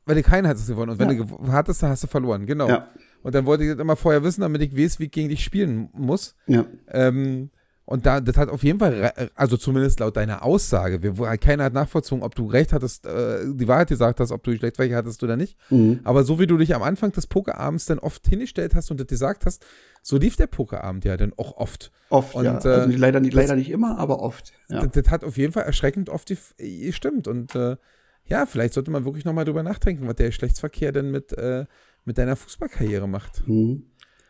Weil 0.05 0.15
du 0.15 0.23
keinen 0.23 0.47
hattest 0.47 0.67
gewonnen. 0.67 0.91
Und 0.91 0.99
wenn 0.99 1.09
Ja. 1.17 1.23
du 1.23 1.51
hattest, 1.51 1.81
dann 1.83 1.89
hast 1.91 2.03
du 2.03 2.07
verloren. 2.07 2.45
Genau. 2.45 2.67
Ja, 2.67 2.89
Und 3.23 3.33
dann 3.35 3.45
wollte 3.45 3.63
ich 3.63 3.71
das 3.71 3.79
immer 3.79 3.95
vorher 3.95 4.23
wissen, 4.23 4.41
damit 4.41 4.61
ich 4.61 4.77
weiß, 4.77 4.99
wie 4.99 5.05
ich 5.05 5.11
gegen 5.11 5.29
dich 5.29 5.43
spielen 5.43 5.89
muss. 5.93 6.35
ja. 6.47 6.65
Ähm, 6.89 7.49
und 7.87 8.05
da, 8.05 8.19
das 8.21 8.35
hat 8.37 8.49
auf 8.49 8.63
jeden 8.63 8.79
Fall, 8.79 9.11
also 9.33 9.55
zumindest 9.57 9.99
laut 10.01 10.15
deiner 10.17 10.43
Aussage, 10.43 11.01
wir, 11.01 11.17
wo- 11.17 11.25
keiner 11.39 11.63
hat 11.63 11.73
nachvollzogen, 11.73 12.21
ob 12.23 12.35
du 12.35 12.45
recht 12.45 12.73
hattest, 12.73 13.05
äh, 13.05 13.45
die 13.53 13.67
Wahrheit 13.67 13.87
gesagt 13.87 14.19
hast, 14.19 14.31
ob 14.31 14.43
du 14.43 14.51
Geschlechtsverkehr 14.51 14.97
hattest 14.97 15.23
oder 15.23 15.37
nicht. 15.37 15.57
Mhm. 15.69 16.01
Aber 16.03 16.23
so 16.23 16.37
wie 16.37 16.47
du 16.47 16.57
dich 16.57 16.75
am 16.75 16.83
Anfang 16.83 17.13
des 17.13 17.27
Pokerabends 17.27 17.85
dann 17.85 17.97
oft 17.99 18.27
hingestellt 18.27 18.75
hast 18.75 18.91
und 18.91 18.99
das 18.99 19.07
gesagt 19.07 19.45
hast, 19.45 19.65
so 20.03 20.17
lief 20.17 20.35
der 20.35 20.47
Pokerabend 20.47 21.05
ja 21.05 21.15
dann 21.17 21.31
auch 21.37 21.55
oft. 21.57 21.91
Oft, 22.09 22.35
Und, 22.35 22.43
ja. 22.45 22.59
äh, 22.59 22.67
Also 22.81 22.97
leider, 22.97 23.19
nicht, 23.21 23.33
das- 23.33 23.41
leider 23.43 23.55
nicht 23.55 23.71
immer, 23.71 23.97
aber 23.97 24.19
oft. 24.21 24.51
Ja. 24.69 24.81
Das, 24.85 24.91
das 24.91 25.09
hat 25.11 25.23
auf 25.23 25.37
jeden 25.37 25.53
Fall 25.53 25.63
erschreckend 25.63 26.09
oft 26.09 26.29
die, 26.29 26.37
gestimmt. 26.85 27.27
Und 27.27 27.55
äh, 27.55 27.77
ja, 28.25 28.45
vielleicht 28.45 28.73
sollte 28.73 28.91
man 28.91 29.05
wirklich 29.05 29.23
nochmal 29.23 29.45
drüber 29.45 29.63
nachdenken, 29.63 30.07
was 30.07 30.15
der 30.15 30.27
Geschlechtsverkehr 30.27 30.91
denn 30.91 31.09
mit, 31.09 31.31
äh, 31.37 31.65
mit 32.03 32.17
deiner 32.17 32.35
Fußballkarriere 32.35 33.07
macht. 33.07 33.47
Mhm. 33.47 33.83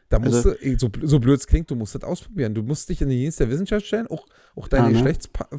Da 0.10 0.20
musst 0.20 0.46
Also- 0.46 0.54
du, 0.54 0.78
so, 0.80 0.90
so 1.04 1.20
blöd 1.20 1.40
es 1.40 1.48
klingt, 1.48 1.70
du 1.70 1.76
musst 1.76 1.94
das 1.96 2.04
ausprobieren. 2.04 2.54
Du 2.54 2.64
musst 2.64 2.88
dich 2.90 3.02
in 3.02 3.10
den 3.10 3.18
Dienst 3.18 3.40
der 3.40 3.50
Wissenschaft 3.50 3.86
stellen, 3.86 4.08
auch, 4.08 4.26
auch 4.56 4.68
deine 4.68 4.86
Ja, 4.86 4.90
ne? 4.90 4.94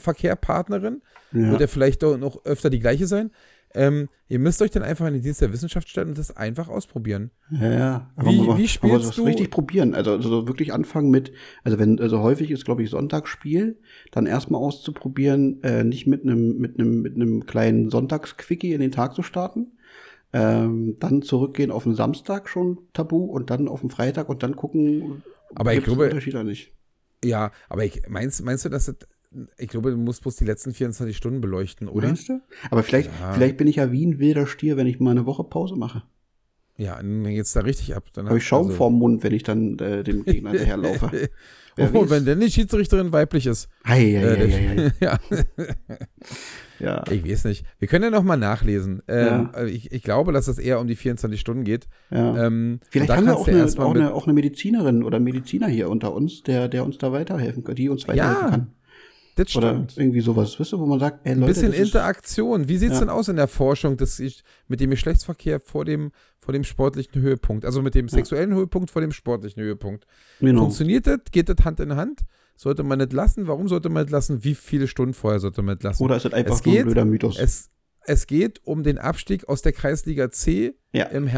Geschlechtsverkehrpartnerin, 0.08 1.02
Ja. 1.32 1.50
wird 1.50 1.60
ja 1.60 1.66
vielleicht 1.66 2.02
noch 2.02 2.44
öfter 2.44 2.70
die 2.70 2.80
gleiche 2.80 3.06
sein. 3.06 3.30
Ähm, 3.74 4.08
ihr 4.28 4.38
müsst 4.38 4.62
euch 4.62 4.70
dann 4.70 4.82
einfach 4.82 5.06
in 5.06 5.12
den 5.12 5.22
Dienst 5.22 5.42
der 5.42 5.52
Wissenschaft 5.52 5.90
stellen 5.90 6.08
und 6.08 6.16
das 6.18 6.34
einfach 6.34 6.68
ausprobieren. 6.68 7.30
Ja, 7.50 7.70
ja. 7.70 8.10
Wie- 8.16 8.40
man, 8.40 8.56
wie 8.56 8.66
spielst 8.66 8.94
muss 8.96 9.06
das 9.08 9.16
du- 9.16 9.24
richtig 9.24 9.50
probieren. 9.50 9.94
Also, 9.94 10.12
also 10.12 10.30
so 10.30 10.48
wirklich 10.48 10.72
anfangen 10.72 11.10
mit, 11.10 11.32
also 11.64 11.78
wenn, 11.78 12.00
also 12.00 12.20
häufig 12.20 12.50
ist, 12.50 12.64
glaube 12.64 12.82
ich, 12.82 12.88
Sonntagsspiel, 12.88 13.78
dann 14.10 14.24
erstmal 14.24 14.62
auszuprobieren, 14.62 15.62
äh, 15.64 15.84
nicht 15.84 16.06
mit 16.06 16.22
einem, 16.22 16.56
mit 16.56 16.78
einem, 16.80 17.02
mit 17.02 17.14
einem 17.16 17.44
kleinen 17.44 17.90
Sonntagsquickie 17.90 18.72
in 18.72 18.80
den 18.80 18.90
Tag 18.90 19.14
zu 19.14 19.22
starten. 19.22 19.72
Ähm, 20.32 20.96
dann 21.00 21.22
zurückgehen 21.22 21.70
auf 21.70 21.84
den 21.84 21.94
Samstag 21.94 22.48
schon 22.48 22.78
tabu 22.92 23.24
und 23.24 23.48
dann 23.50 23.66
auf 23.68 23.80
den 23.80 23.88
Freitag 23.90 24.28
und 24.28 24.42
dann 24.42 24.56
gucken, 24.56 25.22
Aber 25.54 25.72
ich 25.72 25.82
glaube- 25.82 26.04
Unterschied 26.04 26.34
oder 26.34 26.44
nicht. 26.44 26.72
Ja, 27.24 27.50
aber 27.68 27.84
ich, 27.84 28.02
meinst, 28.08 28.44
meinst 28.44 28.64
du, 28.64 28.68
dass 28.68 28.86
das, 28.86 28.96
ich 29.56 29.68
glaube, 29.68 29.90
du 29.90 29.96
musst 29.96 30.22
bloß 30.22 30.36
die 30.36 30.44
letzten 30.44 30.72
24 30.74 31.16
Stunden 31.16 31.40
beleuchten, 31.40 31.88
oder? 31.88 32.08
Meinst 32.08 32.28
du? 32.28 32.40
Aber 32.70 32.82
vielleicht, 32.82 33.10
Ja. 33.20 33.32
vielleicht 33.32 33.56
bin 33.56 33.66
ich 33.68 33.76
ja 33.76 33.90
wie 33.90 34.04
ein 34.06 34.18
wilder 34.18 34.46
Stier, 34.46 34.76
wenn 34.76 34.86
ich 34.86 35.00
mal 35.00 35.10
eine 35.12 35.24
Woche 35.26 35.44
Pause 35.44 35.76
mache. 35.76 36.02
Ja, 36.76 36.96
dann 36.96 37.24
geht's 37.24 37.52
da 37.54 37.60
richtig 37.60 37.96
ab. 37.96 38.04
Dann 38.12 38.26
Habe 38.26 38.38
ich 38.38 38.46
Schaum 38.46 38.66
also- 38.66 38.76
vorm 38.76 38.94
Mund, 38.98 39.24
wenn 39.24 39.32
ich 39.34 39.42
dann 39.42 39.78
äh, 39.80 40.04
dem 40.04 40.24
Gegner 40.24 40.50
hinterherlaufe. 40.52 41.30
Oh, 41.94 42.10
wenn 42.10 42.24
denn 42.24 42.40
die 42.40 42.50
Schiedsrichterin 42.50 43.12
weiblich 43.12 43.46
ist. 43.46 43.68
Ei, 43.84 44.18
ei, 44.18 44.20
Äh, 44.20 44.26
ei, 44.26 44.42
ei, 44.42 44.86
ei. 44.88 44.92
ja, 45.00 45.18
Ja. 46.80 47.02
ich 47.10 47.24
weiß 47.28 47.44
nicht. 47.44 47.64
Wir 47.78 47.88
können 47.88 48.04
ja 48.04 48.10
noch 48.10 48.22
mal 48.22 48.36
nachlesen. 48.36 49.02
Ähm, 49.08 49.50
Ja. 49.54 49.64
ich, 49.64 49.90
ich 49.92 50.02
glaube, 50.02 50.32
dass 50.32 50.48
es 50.48 50.58
eher 50.58 50.80
um 50.80 50.86
die 50.86 50.96
24 50.96 51.40
Stunden 51.40 51.64
geht. 51.64 51.88
ja. 52.10 52.46
Ähm, 52.46 52.80
Vielleicht 52.90 53.10
haben 53.10 53.26
wir 53.26 53.36
auch 53.36 53.44
du 53.46 53.50
eine, 53.52 53.64
auch, 53.64 53.94
eine, 53.94 54.14
auch 54.14 54.24
eine 54.26 54.32
Medizinerin 54.34 55.02
oder 55.02 55.18
Mediziner 55.20 55.66
hier 55.68 55.88
unter 55.90 56.12
uns, 56.14 56.42
der, 56.42 56.68
der 56.68 56.84
uns 56.84 56.98
da 56.98 57.12
weiterhelfen 57.12 57.64
kann, 57.64 57.74
die 57.74 57.88
uns 57.88 58.06
weiterhelfen 58.06 58.42
Ja, 58.44 58.50
kann. 58.50 58.66
Das 59.36 59.54
Oder 59.54 59.68
stimmt. 59.70 59.96
irgendwie 59.96 60.20
sowas, 60.20 60.58
wisst 60.58 60.72
ihr, 60.74 60.80
wo 60.80 60.86
man 60.86 60.98
sagt, 60.98 61.20
ey 61.24 61.30
Ein 61.32 61.38
Leute, 61.38 61.52
bisschen 61.52 61.70
das 61.70 61.78
ist, 61.80 61.86
Interaktion. 61.86 62.68
Wie 62.68 62.76
sieht's 62.76 62.94
Ja. 62.94 63.00
denn 63.00 63.08
aus 63.08 63.28
in 63.28 63.36
der 63.36 63.46
Forschung 63.46 63.96
des, 63.96 64.20
mit 64.66 64.80
dem 64.80 64.90
Geschlechtsverkehr 64.90 65.60
vor 65.60 65.84
dem, 65.84 66.10
vor 66.40 66.52
dem 66.52 66.64
sportlichen 66.64 67.22
Höhepunkt? 67.22 67.64
Also 67.64 67.80
mit 67.80 67.94
dem 67.94 68.08
sexuellen 68.08 68.52
Höhepunkt 68.52 68.90
vor 68.90 69.00
dem 69.00 69.12
sportlichen 69.12 69.62
Höhepunkt. 69.62 70.06
genau. 70.40 70.62
Funktioniert 70.62 71.06
das? 71.06 71.20
Geht 71.30 71.48
das 71.48 71.64
Hand 71.64 71.78
in 71.78 71.94
Hand? 71.94 72.22
Sollte 72.60 72.82
man 72.82 72.98
nicht 72.98 73.12
lassen? 73.12 73.46
Warum 73.46 73.68
sollte 73.68 73.88
man 73.88 74.02
nicht 74.02 74.10
lassen? 74.10 74.42
Wie 74.42 74.56
viele 74.56 74.88
Stunden 74.88 75.14
vorher 75.14 75.38
sollte 75.38 75.62
man 75.62 75.76
nicht 75.76 75.84
lassen? 75.84 76.02
Oder 76.02 76.16
ist 76.16 76.24
das 76.24 76.32
einfach 76.32 76.56
Es 76.56 76.64
nur 76.64 76.72
ein 76.72 76.76
geht- 76.78 76.84
blöder 76.86 77.04
Mythos? 77.04 77.38
Es, 77.38 77.70
es 78.04 78.26
geht 78.26 78.60
um 78.64 78.82
den 78.82 78.98
Abstieg 78.98 79.48
aus 79.48 79.62
der 79.62 79.70
Kreisliga 79.72 80.32
C 80.32 80.74
ja, 80.92 81.04
im 81.04 81.28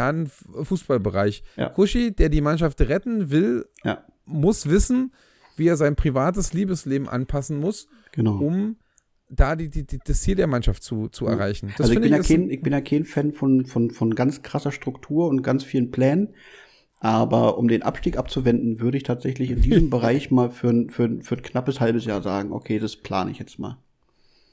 Herrenfußballbereich. 0.55 1.43
Ja. 1.57 1.69
Kuschi, 1.69 2.13
der 2.15 2.31
die 2.31 2.41
Mannschaft 2.41 2.81
retten 2.81 3.31
will, 3.31 3.67
ja, 3.85 4.03
muss 4.25 4.69
wissen, 4.69 5.13
wie 5.57 5.67
er 5.69 5.77
sein 5.77 5.95
privates 5.95 6.53
Liebesleben 6.55 7.07
anpassen 7.07 7.59
muss, 7.59 7.87
genau. 8.13 8.39
um 8.39 8.77
da 9.29 9.57
die, 9.57 9.69
die, 9.69 9.87
die, 9.87 9.99
das 10.03 10.23
Ziel 10.23 10.37
der 10.37 10.47
Mannschaft 10.47 10.83
zu, 10.83 11.09
zu 11.09 11.27
Ja. 11.27 11.33
erreichen. 11.33 11.69
Das 11.77 11.89
also 11.89 11.93
ich 11.93 12.01
bin, 12.01 12.11
ja 12.11 12.17
ist 12.19 12.29
kein, 12.29 12.49
ich 12.51 12.63
bin 12.63 12.73
ja 12.73 12.81
kein 12.81 13.05
Fan 13.05 13.33
von, 13.33 13.67
von, 13.67 13.91
von 13.91 14.15
ganz 14.15 14.43
krasser 14.43 14.73
Struktur 14.73 15.29
und 15.29 15.43
ganz 15.43 15.65
vielen 15.65 15.91
Plänen. 15.91 16.35
Aber 17.03 17.57
um 17.59 17.67
den 17.69 17.83
Abstieg 17.83 18.17
abzuwenden, 18.19 18.79
würde 18.79 18.99
ich 18.99 19.03
tatsächlich 19.05 19.51
in 19.51 19.63
diesem 19.63 19.89
Bereich 19.91 20.31
mal 20.31 20.51
für, 20.51 20.69
ein- 20.69 20.91
für, 20.91 21.05
ein- 21.05 21.23
für 21.23 21.37
ein 21.37 21.43
knappes 21.43 21.81
halbes 21.81 22.05
Jahr 22.05 22.21
sagen, 22.23 22.53
okay, 22.53 22.79
das 22.79 22.97
plane 22.97 23.31
ich 23.31 23.39
jetzt 23.39 23.59
mal. 23.59 23.79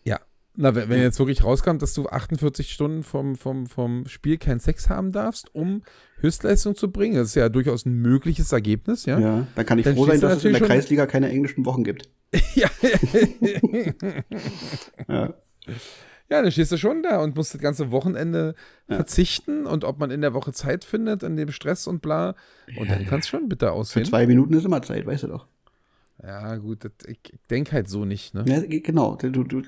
Ja. 0.06 0.20
Na, 0.56 0.74
wenn, 0.74 0.90
wenn 0.90 1.02
jetzt 1.02 1.20
wirklich 1.20 1.44
rauskommt, 1.44 1.82
dass 1.82 1.94
du 1.94 2.08
48 2.08 2.72
Stunden 2.72 3.04
vom, 3.04 3.36
vom, 3.36 3.68
vom 3.68 4.08
Spiel 4.08 4.38
keinen 4.38 4.60
Sex 4.62 4.90
haben 4.90 5.12
darfst, 5.12 5.54
um 5.54 5.84
Höchstleistung 6.22 6.76
zu 6.76 6.90
bringen, 6.92 7.16
das 7.16 7.28
ist 7.28 7.36
ja 7.36 7.50
durchaus 7.50 7.86
ein 7.86 7.94
mögliches 7.94 8.52
Ergebnis, 8.54 9.06
ja. 9.06 9.20
Ja, 9.20 9.48
dann 9.56 9.66
kann 9.66 9.78
ich 9.78 9.84
Dann 9.86 9.96
froh 9.96 10.06
sein, 10.08 10.20
dass 10.22 10.38
es 10.38 10.46
in 10.46 10.54
der 10.54 10.62
Kreisliga 10.62 11.06
keine 11.06 11.30
englischen 11.30 11.66
Wochen 11.66 11.84
gibt. 11.84 12.10
Ja. 12.56 12.70
Ja. 15.08 15.34
Ja, 16.30 16.42
dann 16.42 16.52
stehst 16.52 16.72
du 16.72 16.78
schon 16.78 17.04
da 17.04 17.22
und 17.22 17.36
musst 17.36 17.54
das 17.54 17.62
ganze 17.62 17.92
Wochenende 17.92 18.56
verzichten 18.88 19.66
und 19.66 19.84
ob 19.84 20.00
man 20.00 20.12
in 20.12 20.22
der 20.22 20.34
Woche 20.34 20.52
Zeit 20.52 20.84
findet, 20.84 21.24
in 21.24 21.38
dem 21.38 21.52
Stress 21.52 21.88
und 21.88 22.02
bla. 22.02 22.36
Und 22.78 22.90
dann 22.90 23.06
kann 23.06 23.20
es 23.20 23.28
schon 23.28 23.48
bitter 23.50 23.68
Für 23.68 23.74
aussehen. 23.74 24.06
zwei 24.06 24.28
Minuten 24.28 24.54
ist 24.54 24.66
immer 24.66 24.82
Zeit, 24.82 25.06
weißt 25.06 25.24
du 25.24 25.28
doch. 25.28 25.48
Ja, 26.24 26.56
gut, 26.58 26.84
das, 26.84 26.92
ich, 27.06 27.20
ich 27.32 27.40
denke 27.50 27.74
halt 27.74 27.88
so 27.90 28.04
nicht, 28.04 28.34
ne? 28.34 28.44
Ja, 28.48 28.62
genau. 28.66 29.16
Du, 29.16 29.44
du, 29.44 29.62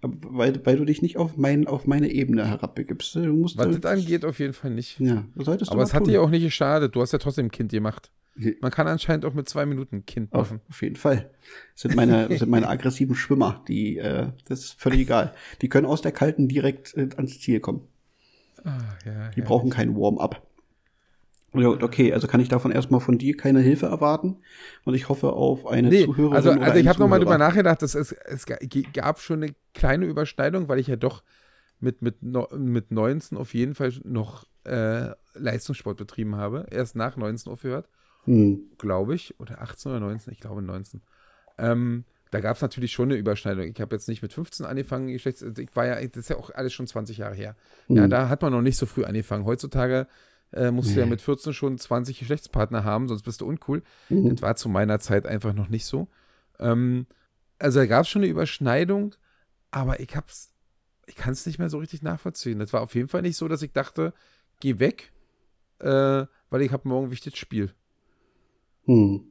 weil, 0.00 0.64
weil 0.64 0.76
du 0.76 0.86
dich 0.86 1.02
nicht 1.02 1.18
auf, 1.18 1.36
mein, 1.36 1.66
auf 1.66 1.86
meine 1.86 2.10
Ebene 2.10 2.46
herabbegibst. 2.48 3.14
Du 3.16 3.20
musst. 3.34 3.58
Was 3.58 3.66
äh, 3.76 3.78
das 3.78 3.92
angeht, 3.92 4.24
auf 4.24 4.38
jeden 4.38 4.54
Fall 4.54 4.70
nicht. 4.70 4.98
Ja, 5.00 5.24
solltest 5.36 5.70
du 5.70 5.74
Aber 5.74 5.82
es 5.82 5.92
hat 5.92 6.04
tun. 6.04 6.08
dir 6.12 6.22
auch 6.22 6.30
nicht 6.30 6.44
geschadet. 6.44 6.96
Du 6.96 7.02
hast 7.02 7.12
ja 7.12 7.18
trotzdem 7.18 7.46
ein 7.46 7.50
Kind 7.50 7.72
gemacht. 7.72 8.10
Ja. 8.36 8.52
Man 8.60 8.70
kann 8.70 8.86
anscheinend 8.86 9.24
auch 9.24 9.34
mit 9.34 9.48
zwei 9.48 9.66
Minuten 9.66 9.96
ein 9.96 10.06
Kind 10.06 10.32
Auf, 10.32 10.50
machen. 10.50 10.60
auf 10.70 10.80
jeden 10.82 10.96
Fall. 10.96 11.30
Das 11.74 11.82
sind 11.82 11.94
meine, 11.94 12.28
das 12.28 12.38
sind 12.38 12.50
meine 12.50 12.68
aggressiven 12.70 13.14
Schwimmer, 13.14 13.62
die, 13.68 13.98
äh, 13.98 14.28
das 14.46 14.60
ist 14.60 14.80
völlig 14.80 15.00
egal. 15.00 15.34
Die 15.60 15.68
können 15.68 15.86
aus 15.86 16.00
der 16.02 16.12
kalten 16.12 16.48
direkt 16.48 16.96
äh, 16.96 17.08
ans 17.16 17.38
Ziel 17.40 17.60
kommen. 17.60 17.86
ja, 18.64 19.30
Die 19.36 19.42
brauchen 19.42 19.70
kein 19.70 19.94
Warm-up. 19.96 20.46
Ja, 21.54 21.68
okay, 21.68 22.14
also 22.14 22.26
kann 22.26 22.40
ich 22.40 22.48
davon 22.48 22.70
erstmal 22.72 23.00
von 23.00 23.18
dir 23.18 23.36
keine 23.36 23.60
Hilfe 23.60 23.84
erwarten 23.86 24.36
und 24.84 24.94
ich 24.94 25.10
hoffe 25.10 25.34
auf 25.34 25.66
eine 25.66 25.88
Nee, 25.90 26.04
Zuhörerin 26.06 26.34
also, 26.34 26.50
also 26.52 26.78
ich 26.78 26.86
habe 26.88 26.98
nochmal 26.98 27.18
drüber 27.20 27.36
nachgedacht, 27.36 27.82
dass 27.82 27.94
es, 27.94 28.12
es 28.12 28.46
gab 28.94 29.20
schon 29.20 29.42
eine 29.42 29.54
kleine 29.74 30.06
Überschneidung, 30.06 30.68
weil 30.68 30.78
ich 30.78 30.86
ja 30.86 30.96
doch 30.96 31.22
mit, 31.78 32.00
mit, 32.00 32.22
mit 32.22 32.90
19 32.90 33.36
auf 33.36 33.52
jeden 33.52 33.74
Fall 33.74 33.92
noch 34.04 34.46
äh, 34.64 35.10
Leistungssport 35.34 35.98
betrieben 35.98 36.36
habe. 36.36 36.66
Erst 36.70 36.96
nach 36.96 37.16
19 37.18 37.52
aufgehört, 37.52 37.86
Hm. 38.24 38.70
glaube 38.78 39.14
ich. 39.14 39.38
Oder 39.40 39.60
18 39.62 39.90
oder 39.92 40.00
19, 40.00 40.32
ich 40.32 40.40
glaube 40.40 40.62
19. 40.62 41.00
Ähm, 41.58 42.04
da 42.30 42.40
gab 42.40 42.56
es 42.56 42.62
natürlich 42.62 42.92
schon 42.92 43.10
eine 43.10 43.18
Überschneidung. 43.18 43.64
Ich 43.66 43.80
habe 43.80 43.94
jetzt 43.94 44.08
nicht 44.08 44.22
mit 44.22 44.32
15 44.32 44.64
angefangen, 44.64 45.08
Geschlechts 45.08 45.42
ich 45.42 45.74
war 45.76 45.86
ja, 45.86 45.94
das 46.06 46.16
ist 46.16 46.28
ja 46.30 46.36
auch 46.36 46.50
alles 46.50 46.72
schon 46.72 46.86
20 46.86 47.18
Jahre 47.18 47.34
her. 47.34 47.56
Ja, 47.88 48.04
Hm. 48.04 48.10
da 48.10 48.28
hat 48.28 48.40
man 48.42 48.52
noch 48.52 48.62
nicht 48.62 48.76
so 48.78 48.86
früh 48.86 49.04
angefangen. 49.04 49.44
Heutzutage 49.44 50.06
äh, 50.52 50.70
musst 50.70 50.94
du 50.94 50.98
ja 51.00 51.04
Nee. 51.06 51.10
mit 51.12 51.20
14 51.22 51.52
schon 51.54 51.78
20 51.78 52.18
Geschlechtspartner 52.18 52.84
haben, 52.84 53.08
sonst 53.08 53.22
bist 53.22 53.40
du 53.40 53.46
uncool. 53.46 53.82
Mhm. 54.10 54.30
Das 54.30 54.42
war 54.42 54.54
zu 54.56 54.68
meiner 54.68 54.98
Zeit 54.98 55.26
einfach 55.26 55.52
noch 55.54 55.68
nicht 55.68 55.84
so. 55.86 56.08
Ähm, 56.58 57.06
also 57.58 57.80
da 57.80 57.86
gab 57.86 58.02
es 58.04 58.08
schon 58.10 58.22
eine 58.22 58.30
Überschneidung, 58.30 59.14
aber 59.70 60.00
ich 60.00 60.14
hab's, 60.14 60.52
ich 61.06 61.16
kann 61.16 61.32
es 61.32 61.46
nicht 61.46 61.58
mehr 61.58 61.70
so 61.70 61.78
richtig 61.78 62.02
nachvollziehen. 62.02 62.58
Das 62.58 62.72
war 62.74 62.82
auf 62.82 62.94
jeden 62.94 63.08
Fall 63.08 63.22
nicht 63.22 63.36
so, 63.36 63.48
dass 63.48 63.62
ich 63.62 63.72
dachte, 63.72 64.12
geh 64.60 64.78
weg, 64.78 65.12
äh, 65.80 66.26
weil 66.50 66.62
ich 66.62 66.70
habe 66.72 66.86
morgen 66.88 67.06
ein 67.08 67.10
wichtiges 67.12 67.38
Spiel. 67.38 67.72
Hm. 68.84 69.24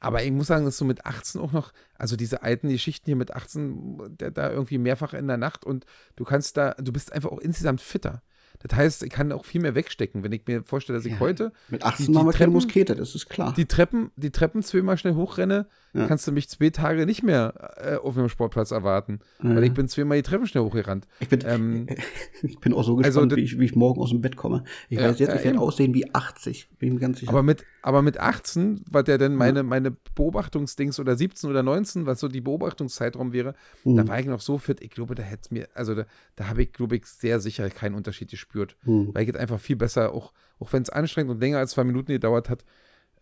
Aber 0.00 0.22
ich 0.22 0.30
muss 0.32 0.48
sagen, 0.48 0.66
dass 0.66 0.76
so 0.76 0.84
mit 0.84 1.06
18 1.06 1.40
auch 1.40 1.52
noch, 1.52 1.72
also 1.96 2.14
diese 2.16 2.42
alten 2.42 2.68
Geschichten 2.68 3.06
hier 3.06 3.16
mit 3.16 3.32
18, 3.34 4.16
der, 4.18 4.30
da 4.30 4.50
irgendwie 4.50 4.76
mehrfach 4.78 5.14
in 5.14 5.26
der 5.28 5.38
Nacht 5.38 5.64
und 5.64 5.86
du 6.16 6.24
kannst 6.24 6.56
da, 6.58 6.72
du 6.74 6.92
bist 6.92 7.12
einfach 7.12 7.30
auch 7.30 7.38
insgesamt 7.38 7.80
fitter. 7.80 8.22
Das 8.60 8.76
heißt, 8.76 9.02
ich 9.02 9.10
kann 9.10 9.32
auch 9.32 9.44
viel 9.46 9.60
mehr 9.62 9.74
wegstecken, 9.74 10.22
wenn 10.22 10.32
ich 10.32 10.42
mir 10.46 10.62
vorstelle, 10.62 10.98
dass 10.98 11.06
ich 11.06 11.14
Ja. 11.14 11.20
heute 11.20 11.52
Mit 11.70 11.82
18 11.84 12.06
die 12.06 12.12
machen 12.12 12.26
wir 12.26 12.32
keine 12.32 12.38
Treppen- 12.38 12.52
Muskete, 12.52 12.94
das 12.96 13.14
ist 13.14 13.28
klar. 13.30 13.54
die 13.56 13.64
Treppen, 13.66 14.10
die 14.16 14.30
Treppen 14.30 14.62
zweimal 14.62 14.98
schnell 14.98 15.14
hochrenne, 15.14 15.68
Ja. 15.94 16.06
kannst 16.08 16.26
du 16.26 16.32
mich 16.32 16.48
zwei 16.48 16.70
Tage 16.70 17.06
nicht 17.06 17.22
mehr 17.22 17.54
äh, 17.76 17.94
auf 17.96 18.14
dem 18.14 18.28
Sportplatz 18.28 18.72
erwarten. 18.72 19.20
Ja. 19.42 19.54
Weil 19.54 19.64
ich 19.64 19.72
bin 19.72 19.86
zweimal 19.88 20.16
die 20.18 20.22
Treppen 20.24 20.46
schnell 20.48 20.64
hochgerannt. 20.64 21.06
Ich 21.20 21.28
bin, 21.28 21.40
Ähm, 21.46 21.86
ich 22.42 22.58
bin 22.58 22.72
auch 22.74 22.82
so 22.82 22.96
also 22.96 23.02
gespannt, 23.02 23.32
das- 23.32 23.36
wie, 23.38 23.42
ich, 23.42 23.58
wie 23.60 23.64
ich 23.64 23.76
morgen 23.76 24.00
aus 24.00 24.10
dem 24.10 24.20
Bett 24.20 24.36
komme. 24.36 24.64
Ich 24.88 24.98
weiß 24.98 25.18
jetzt, 25.20 25.34
ich 25.34 25.44
werde 25.44 25.60
aussehen 25.60 25.94
wie 25.94 26.12
80. 26.12 26.68
Bin 26.78 26.94
mir 26.94 27.00
ganz 27.00 27.20
sicher. 27.20 27.30
Aber 27.30 27.42
mit, 27.44 27.64
aber 27.82 28.02
mit 28.02 28.18
18, 28.18 28.82
was 28.90 29.04
ja 29.06 29.18
dann 29.18 29.36
meine, 29.36 29.62
meine 29.62 29.92
Beobachtungsdings 30.16 30.98
oder 30.98 31.16
17 31.16 31.48
oder 31.48 31.62
19, 31.62 32.06
was 32.06 32.18
so 32.20 32.26
die 32.28 32.40
Beobachtungszeitraum 32.40 33.32
wäre, 33.32 33.54
Hm. 33.84 33.96
da 33.96 34.08
war 34.08 34.18
ich 34.18 34.26
noch 34.26 34.40
so 34.40 34.58
fit. 34.58 34.80
Ich 34.82 34.90
glaube, 34.90 35.14
da 35.14 35.22
hätte 35.22 35.54
mir, 35.54 35.68
also 35.74 35.94
da, 35.94 36.06
da 36.36 36.48
habe 36.48 36.62
ich, 36.64 36.72
glaube 36.72 36.96
ich, 36.96 37.06
sehr 37.06 37.38
sicher 37.40 37.70
keinen 37.70 37.94
Unterschied 37.94 38.30
gespürt. 38.30 38.76
Hm. 38.84 39.10
Weil 39.14 39.22
ich 39.22 39.28
jetzt 39.28 39.38
einfach 39.38 39.60
viel 39.60 39.76
besser, 39.76 40.12
auch, 40.12 40.32
auch 40.58 40.72
wenn 40.72 40.82
es 40.82 40.90
anstrengend 40.90 41.30
und 41.30 41.40
länger 41.40 41.58
als 41.58 41.70
zwei 41.72 41.84
Minuten 41.84 42.10
gedauert 42.12 42.50
hat, 42.50 42.64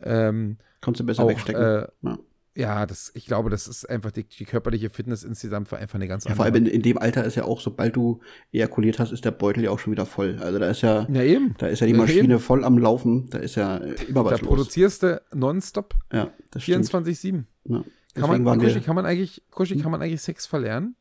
ähm, 0.00 0.56
Konntest 0.80 1.00
du 1.00 1.06
besser 1.06 1.22
auch, 1.24 1.28
wegstecken. 1.28 1.62
äh, 1.62 1.86
ja. 2.02 2.18
Ja, 2.54 2.84
das, 2.86 3.10
ich 3.14 3.24
glaube, 3.26 3.48
das 3.50 3.66
ist 3.66 3.88
einfach 3.88 4.10
die, 4.10 4.24
die 4.24 4.44
körperliche 4.44 4.90
Fitness 4.90 5.24
insgesamt 5.24 5.72
war 5.72 5.78
einfach 5.78 5.94
eine 5.94 6.06
ganz 6.08 6.24
Ja, 6.24 6.30
andere. 6.32 6.36
vor 6.36 6.44
allem 6.44 6.66
in, 6.66 6.66
in 6.66 6.82
dem 6.82 6.98
Alter 6.98 7.24
ist 7.24 7.34
ja 7.34 7.44
auch, 7.44 7.60
sobald 7.60 7.96
du 7.96 8.20
ejakuliert 8.52 8.98
hast, 8.98 9.10
ist 9.12 9.24
der 9.24 9.30
Beutel 9.30 9.64
ja 9.64 9.70
auch 9.70 9.78
schon 9.78 9.92
wieder 9.92 10.04
voll. 10.06 10.38
Also 10.40 10.58
da 10.58 10.68
ist 10.68 10.82
ja, 10.82 11.06
ja, 11.10 11.22
eben. 11.22 11.54
da 11.58 11.68
ist 11.68 11.80
ja 11.80 11.86
die 11.86 11.92
Ja, 11.94 11.98
Maschine 11.98 12.34
eben. 12.34 12.38
voll 12.40 12.64
am 12.64 12.76
Laufen. 12.78 13.28
Da 13.30 13.38
ist 13.38 13.54
ja 13.54 13.78
äh, 13.78 13.94
immer 14.08 14.24
Da 14.24 14.32
was 14.32 14.40
los. 14.42 14.48
produzierst 14.48 15.02
du 15.02 15.22
nonstop 15.34 15.94
Ja, 16.12 16.30
das 16.50 16.62
stimmt. 16.64 16.84
24-7. 16.86 17.44
Ja. 17.64 17.84
Kann 18.14 18.28
man, 18.28 18.44
waren 18.44 18.58
Kuschi, 18.60 18.74
wir, 18.74 18.82
kann 18.82 18.96
man 18.96 19.06
eigentlich, 19.06 19.42
Kuschi, 19.50 19.78
kann 19.78 19.90
man 19.90 20.02
eigentlich 20.02 20.20
Sex 20.20 20.44
verlernen? 20.46 20.96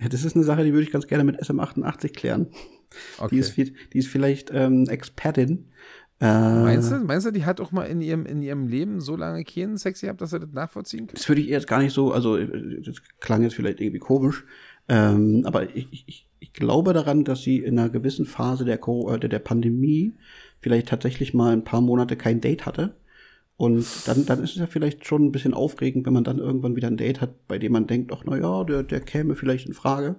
ja, 0.00 0.08
das 0.08 0.24
ist 0.24 0.36
eine 0.36 0.44
Sache, 0.44 0.64
die 0.64 0.72
würde 0.72 0.84
ich 0.84 0.92
ganz 0.92 1.06
gerne 1.06 1.24
mit 1.24 1.38
SM88 1.42 2.14
klären. 2.14 2.46
Okay. 3.18 3.34
Die, 3.34 3.38
ist, 3.40 3.56
die 3.58 3.98
ist 3.98 4.08
vielleicht 4.08 4.50
ähm, 4.54 4.86
Expertin. 4.88 5.70
Äh, 6.20 6.24
meinst, 6.64 6.90
du, 6.90 6.98
meinst 6.98 7.26
du, 7.26 7.30
die 7.30 7.44
hat 7.44 7.60
auch 7.60 7.70
mal 7.70 7.84
in 7.84 8.00
ihrem, 8.00 8.26
in 8.26 8.42
ihrem 8.42 8.66
Leben 8.66 9.00
so 9.00 9.14
lange 9.16 9.44
keinen 9.44 9.76
Sex 9.78 10.00
gehabt, 10.00 10.20
dass 10.20 10.32
er 10.32 10.40
das 10.40 10.50
nachvollziehen 10.52 11.06
kann? 11.06 11.14
Das 11.14 11.28
würde 11.28 11.40
ich 11.42 11.48
jetzt 11.48 11.68
gar 11.68 11.80
nicht 11.80 11.92
so, 11.94 12.12
also 12.12 12.36
äh, 12.36 12.80
das 12.82 12.96
klang 13.20 13.42
jetzt 13.42 13.54
vielleicht 13.54 13.80
irgendwie 13.80 14.00
komisch, 14.00 14.44
ähm, 14.88 15.42
aber 15.44 15.74
ich, 15.76 15.86
ich- 15.92 16.28
ich, 16.40 16.52
glaube 16.52 16.92
daran, 16.92 17.22
dass 17.24 17.42
sie 17.42 17.58
in 17.58 17.78
einer 17.78 17.88
gewissen 17.88 18.24
Phase 18.26 18.64
der, 18.64 18.78
Co- 18.78 19.12
äh, 19.12 19.20
der 19.20 19.38
Pandemie 19.38 20.14
vielleicht 20.60 20.88
tatsächlich 20.88 21.32
mal 21.34 21.52
ein 21.52 21.62
paar 21.62 21.80
Monate 21.80 22.16
kein 22.16 22.40
Date 22.40 22.66
hatte. 22.66 22.94
Und 23.56 23.86
dann, 24.06 24.24
dann 24.26 24.42
ist 24.42 24.50
es 24.52 24.56
ja 24.56 24.66
vielleicht 24.66 25.04
schon 25.06 25.24
ein 25.26 25.32
bisschen 25.32 25.54
aufregend, 25.54 26.06
wenn 26.06 26.14
man 26.14 26.24
dann 26.24 26.38
irgendwann 26.38 26.74
wieder 26.74 26.88
ein 26.88 26.96
Date 26.96 27.20
hat, 27.20 27.46
bei 27.48 27.58
dem 27.58 27.72
man 27.72 27.86
denkt, 27.86 28.12
ach 28.12 28.22
na 28.24 28.36
ja, 28.38 28.64
der, 28.64 28.82
der 28.82 29.00
käme 29.00 29.34
vielleicht 29.36 29.66
in 29.68 29.74
Frage. 29.74 30.16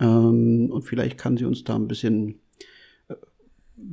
Ähm, 0.00 0.68
und 0.70 0.82
vielleicht 0.82 1.18
kann 1.18 1.36
sie 1.36 1.44
uns 1.44 1.64
da 1.64 1.76
ein 1.76 1.88
bisschen 1.88 2.30
äh, 2.30 2.34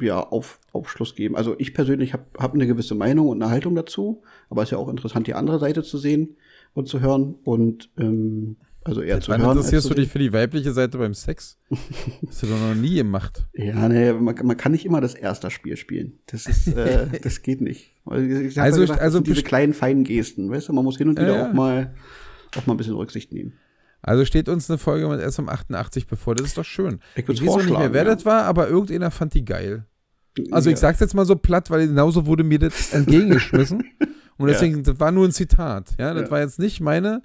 ja, 0.02 0.20
auf, 0.20 0.60
Aufschluss 0.72 1.16
geben. 1.16 1.36
Also 1.36 1.56
ich 1.58 1.74
persönlich 1.74 2.14
habe 2.14 2.26
hab 2.38 2.54
eine 2.54 2.68
gewisse 2.68 2.96
Meinung 2.96 3.28
und 3.30 3.42
eine 3.42 3.52
Haltung 3.52 3.76
dazu, 3.76 4.22
aber 4.50 4.62
es 4.62 4.68
ist 4.68 4.72
ja 4.72 4.78
auch 4.78 4.90
interessant, 4.90 5.28
die 5.28 5.34
andere 5.34 5.60
Seite 5.60 5.84
zu 5.84 5.98
sehen 5.98 6.36
und 6.74 6.88
zu 6.88 7.00
hören 7.00 7.36
und 7.44 7.90
ähm, 7.98 8.58
also 8.84 9.02
eher 9.02 9.20
zu 9.20 9.32
Wann 9.32 9.42
hören. 9.42 9.52
interessierst 9.52 9.90
du 9.90 9.94
dich 9.94 10.10
für 10.10 10.20
die 10.20 10.32
weibliche 10.32 10.72
Seite 10.72 10.98
beim 10.98 11.14
Sex? 11.14 11.60
Hast 12.28 12.44
du 12.44 12.48
doch 12.48 12.60
noch 12.60 12.76
nie 12.76 12.96
gemacht. 12.96 13.48
Ja, 13.54 13.88
nee, 13.90 14.14
man, 14.14 14.36
man 14.44 14.58
kann 14.58 14.72
nicht 14.72 14.86
immer 14.86 15.02
das 15.02 15.16
erste 15.16 15.52
Spiel 15.52 15.76
spielen. 15.78 16.20
Das 16.28 16.46
ist, 16.46 16.68
äh, 16.68 17.08
das 17.22 17.42
geht 17.42 17.62
nicht. 17.62 17.94
Ich 18.06 18.60
Also- 18.60 18.82
ja 18.82 18.86
gesagt, 18.86 19.02
also 19.02 19.20
diese 19.20 19.44
kleinen 19.44 19.74
feinen 19.74 20.04
Gesten, 20.04 20.50
weißt 20.50 20.70
du, 20.70 20.74
man 20.74 20.84
muss 20.86 20.98
hin 20.98 21.10
und 21.10 21.20
wieder 21.20 21.36
ja. 21.36 21.50
auch 21.50 21.54
mal 21.54 21.94
auch 22.56 22.66
mal 22.66 22.74
ein 22.74 22.78
bisschen 22.78 22.96
Rücksicht 22.96 23.32
nehmen. 23.32 23.54
Also 24.02 24.24
steht 24.26 24.48
uns 24.50 24.70
eine 24.70 24.78
Folge 24.78 25.08
mit 25.10 25.20
SM88 25.20 26.08
bevor. 26.08 26.36
Das 26.36 26.48
ist 26.48 26.58
doch 26.58 26.64
schön. 26.66 27.00
Ich 27.16 27.28
würd's 27.28 27.42
weiß 27.42 27.50
auch 27.50 27.58
nicht 27.58 27.70
mehr, 27.78 27.94
wer 27.94 28.06
ja. 28.06 28.14
das 28.16 28.26
war, 28.26 28.44
aber 28.46 28.70
irgendeiner 28.70 29.12
fand 29.12 29.34
die 29.34 29.44
geil. 29.46 29.86
Also 30.52 30.70
Ja. 30.70 30.74
ich 30.74 30.80
sag's 30.80 31.00
jetzt 31.02 31.14
mal 31.16 31.26
so 31.26 31.36
platt, 31.36 31.70
weil 31.70 31.88
genauso 31.88 32.26
wurde 32.26 32.44
mir 32.44 32.60
das 32.60 32.94
entgegengeschmissen. 32.94 33.84
Und 34.38 34.48
Ja. 34.48 34.54
deswegen, 34.54 34.84
das 34.84 35.00
war 35.02 35.12
nur 35.12 35.26
ein 35.28 35.32
Zitat. 35.34 35.96
Ja, 36.00 36.14
das 36.14 36.24
Ja. 36.26 36.32
war 36.32 36.40
jetzt 36.40 36.60
nicht 36.60 36.80
meine. 36.80 37.22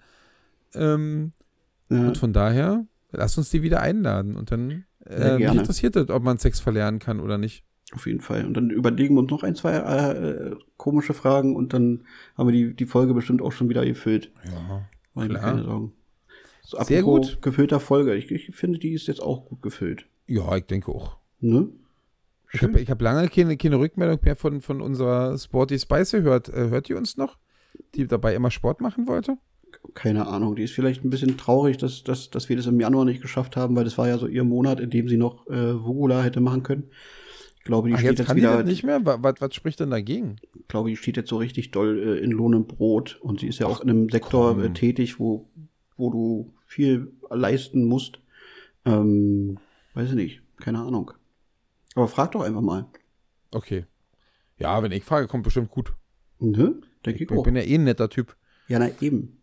Ähm, 0.75 1.33
Ja. 1.91 1.99
Und 2.09 2.19
von 2.19 2.33
daher, 2.33 2.87
lass 3.13 3.39
uns 3.39 3.51
die 3.51 3.63
wieder 3.63 3.81
einladen. 3.81 4.37
Und 4.37 4.51
dann 4.51 4.85
äh, 5.07 5.37
mich 5.39 5.53
interessiert 5.55 5.97
das, 5.97 6.09
ob 6.09 6.23
man 6.25 6.39
Sex 6.39 6.61
verlernen 6.61 6.99
kann 6.99 7.21
oder 7.21 7.39
nicht. 7.39 7.63
Auf 7.93 8.07
jeden 8.07 8.21
Fall. 8.23 8.45
Und 8.47 8.55
dann 8.55 8.71
überlegen 8.71 9.15
wir 9.15 9.21
uns 9.21 9.31
noch 9.31 9.43
ein, 9.45 9.55
zwei 9.55 9.75
äh, 9.77 10.57
komische 10.77 11.15
Fragen 11.15 11.55
und 11.55 11.73
dann 11.73 12.05
haben 12.37 12.49
wir 12.49 12.53
die, 12.53 12.75
die 12.75 12.87
Folge 12.87 13.15
bestimmt 13.15 13.43
auch 13.43 13.53
schon 13.53 13.69
wieder 13.69 13.85
gefüllt. 13.85 14.33
Ja. 14.45 14.89
Ich 15.23 15.29
Klar. 15.29 15.41
keine 15.43 15.63
Sorgen. 15.63 15.93
Sehr 16.83 17.03
gut. 17.03 17.39
Gefüllter 17.43 17.81
Folge. 17.81 18.15
Ich, 18.15 18.31
ich 18.31 18.55
finde, 18.55 18.79
die 18.79 18.93
ist 18.93 19.07
jetzt 19.07 19.23
auch 19.23 19.47
gut 19.47 19.63
gefüllt. 19.63 20.07
Ja, 20.27 20.57
ich 20.57 20.65
denke 20.65 20.91
auch. 20.93 21.17
Ne? 21.41 21.69
Ich 22.53 22.63
habe 22.63 22.79
hab 22.85 23.03
lange 23.03 23.29
keine, 23.29 23.57
keine 23.57 23.79
Rückmeldung 23.79 24.19
mehr 24.23 24.37
von, 24.37 24.61
von 24.61 24.81
unserer 24.81 25.37
Sporty 25.39 25.79
Spice 25.79 26.13
gehört. 26.13 26.49
Äh, 26.49 26.69
hört 26.71 26.89
ihr 26.89 26.97
uns 26.97 27.17
noch? 27.17 27.37
Die 27.95 28.07
dabei 28.07 28.35
immer 28.35 28.51
Sport 28.51 28.81
machen 28.81 29.07
wollte? 29.09 29.37
Keine 29.95 30.27
Ahnung. 30.29 30.55
Die 30.55 30.63
ist 30.63 30.73
vielleicht 30.73 31.05
ein 31.05 31.11
bisschen 31.11 31.37
traurig, 31.37 31.77
dass, 31.79 32.05
dass, 32.05 32.31
dass 32.31 32.49
wir 32.49 32.57
das 32.57 32.67
im 32.67 32.79
Januar 32.81 33.05
nicht 33.05 33.21
geschafft 33.21 33.57
haben, 33.57 33.75
weil 33.75 33.85
das 33.85 33.99
war 33.99 34.07
ja 34.09 34.19
so 34.19 34.27
ihr 34.29 34.45
Monat, 34.45 34.79
in 34.81 34.91
dem 34.91 35.09
sie 35.09 35.17
noch 35.17 35.47
äh, 35.49 35.73
Vogula 35.75 36.23
hätte 36.23 36.41
machen 36.41 36.63
können. 36.63 36.85
Ich 37.59 37.65
glaube, 37.65 37.89
die 37.89 37.95
Ach, 37.95 37.99
steht 37.99 38.11
jetzt 38.11 38.19
jetzt, 38.21 38.27
kann 38.29 38.37
die 38.37 38.43
wieder, 38.43 38.59
das 38.59 38.67
nicht 38.67 38.85
mehr? 38.85 39.05
Wa- 39.05 39.19
Was, 39.21 39.35
was 39.41 39.55
spricht 39.55 39.81
denn 39.81 39.91
dagegen? 39.91 40.37
ich 40.55 40.69
glaube, 40.69 40.91
die 40.91 40.97
steht 40.97 41.17
jetzt 41.17 41.31
so 41.31 41.39
richtig 41.39 41.73
doll 41.73 41.99
äh, 41.99 42.19
in 42.25 42.31
Lohn 42.31 42.55
und 42.55 42.69
Brot 42.69 43.19
und 43.21 43.41
sie 43.41 43.49
ist 43.49 43.59
ja 43.59 43.67
auch 43.67 43.81
in 43.81 43.91
einem 43.91 44.09
Sektor 44.11 44.55
komm. 44.55 44.65
äh, 44.65 44.71
tätig, 44.73 45.19
wo, 45.19 45.49
wo 45.97 46.11
du 46.11 46.53
viel 46.75 47.13
leisten 47.31 47.85
musst. 47.85 48.19
Ähm, 48.85 49.59
weiß 49.95 50.11
ich 50.11 50.15
nicht, 50.17 50.43
keine 50.61 50.81
Ahnung. 50.81 51.13
Aber 51.95 52.09
frag 52.09 52.33
doch 52.33 52.43
einfach 52.43 52.61
mal. 52.61 52.87
Okay. 53.53 53.87
Ja, 54.59 54.83
wenn 54.83 54.93
ich 54.93 55.05
frage, 55.05 55.29
kommt 55.29 55.45
bestimmt 55.45 55.71
gut. 55.71 55.93
Ne? 56.41 56.75
Denke 57.07 57.25
Ich 57.25 57.31
ich 57.31 57.37
auch. 57.39 57.45
bin 57.45 57.55
ja 57.57 57.63
eh 57.63 57.77
ein 57.77 57.85
netter 57.85 58.09
Typ. 58.09 58.37
Ja, 58.69 58.79
na 58.79 58.89
eben. 59.01 59.39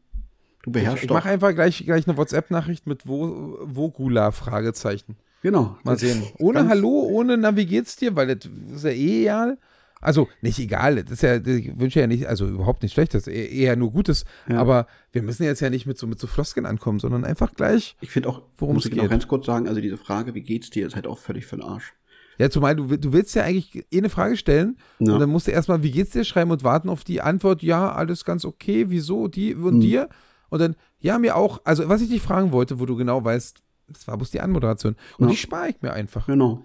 Du 0.63 0.69
Ich, 0.69 0.73
beherrschst 0.73 1.03
ich 1.03 1.07
doch. 1.07 1.15
mache 1.15 1.29
einfach 1.29 1.53
gleich, 1.53 1.83
gleich 1.85 2.07
eine 2.07 2.17
WhatsApp-Nachricht 2.17 2.85
mit 2.85 3.07
wo, 3.07 3.57
Vogula 3.73 4.31
Fragezeichen. 4.31 5.15
Genau. 5.41 5.77
Mal 5.83 5.97
sehen. 5.97 6.23
Ohne 6.37 6.67
Hallo, 6.67 6.89
ohne 7.09 7.37
na, 7.37 7.55
wie 7.55 7.65
geht's 7.65 7.95
dir? 7.95 8.15
Weil 8.15 8.35
das 8.35 8.49
ist 8.75 8.83
ja 8.83 8.91
eh 8.91 9.21
egal. 9.23 9.57
Also 10.01 10.27
nicht 10.41 10.57
egal, 10.59 10.95
das 11.03 11.11
ist 11.11 11.21
ja, 11.23 11.35
ich 11.37 11.79
wünsche 11.79 11.99
ja 11.99 12.07
nicht, 12.07 12.27
also 12.27 12.47
überhaupt 12.47 12.81
nicht 12.83 12.93
schlechtes, 12.93 13.27
eh- 13.27 13.45
eher 13.55 13.75
nur 13.75 13.91
Gutes. 13.91 14.25
Ja. 14.49 14.57
Aber 14.59 14.87
wir 15.11 15.21
müssen 15.21 15.43
jetzt 15.43 15.59
ja 15.61 15.69
nicht 15.69 15.85
mit 15.85 15.97
so, 15.97 16.07
mit 16.07 16.19
so 16.19 16.27
Floskeln 16.27 16.65
ankommen, 16.65 16.99
sondern 16.99 17.23
einfach 17.23 17.53
gleich. 17.53 17.95
Ich 18.01 18.09
finde 18.11 18.29
auch, 18.29 18.41
Worum 18.57 18.75
muss 18.75 18.85
es 18.85 18.91
ich 18.91 18.97
noch 18.97 19.03
geht. 19.03 19.11
ganz 19.11 19.27
kurz 19.27 19.45
sagen, 19.45 19.67
also 19.67 19.79
diese 19.79 19.97
Frage, 19.97 20.33
wie 20.33 20.41
geht's 20.41 20.69
dir, 20.71 20.87
ist 20.87 20.95
halt 20.95 21.05
auch 21.07 21.19
völlig 21.19 21.45
für 21.45 21.55
den 21.57 21.63
Arsch. 21.65 21.93
Ja, 22.39 22.49
zumal 22.49 22.75
du, 22.75 22.97
du 22.97 23.13
willst 23.13 23.35
ja 23.35 23.43
eigentlich 23.43 23.85
eh 23.91 23.97
eine 23.99 24.09
Frage 24.09 24.35
stellen 24.37 24.77
Ja. 24.99 25.13
und 25.13 25.19
dann 25.19 25.29
musst 25.29 25.45
du 25.47 25.51
erstmal, 25.51 25.83
wie 25.83 25.91
geht's 25.91 26.11
dir, 26.11 26.23
schreiben 26.23 26.49
und 26.49 26.63
warten 26.63 26.89
auf 26.89 27.03
die 27.03 27.21
Antwort, 27.21 27.61
ja, 27.61 27.91
alles 27.91 28.25
ganz 28.25 28.45
okay, 28.45 28.85
wieso, 28.89 29.27
die 29.27 29.53
und 29.53 29.73
Hm. 29.75 29.81
dir. 29.81 30.09
Und 30.49 30.59
dann, 30.59 30.75
ja, 30.99 31.19
mir 31.19 31.35
auch. 31.35 31.61
Also, 31.63 31.87
was 31.87 32.01
ich 32.01 32.09
dich 32.09 32.21
fragen 32.21 32.51
wollte, 32.51 32.79
wo 32.79 32.85
du 32.87 32.95
genau 32.95 33.23
weißt, 33.23 33.61
das 33.89 34.07
war 34.07 34.17
bloß 34.17 34.31
die 34.31 34.41
Anmoderation. 34.41 34.95
Und 35.19 35.27
Ja. 35.27 35.31
die 35.31 35.37
spare 35.37 35.69
ich 35.69 35.81
mir 35.81 35.93
einfach. 35.93 36.25
Genau. 36.25 36.63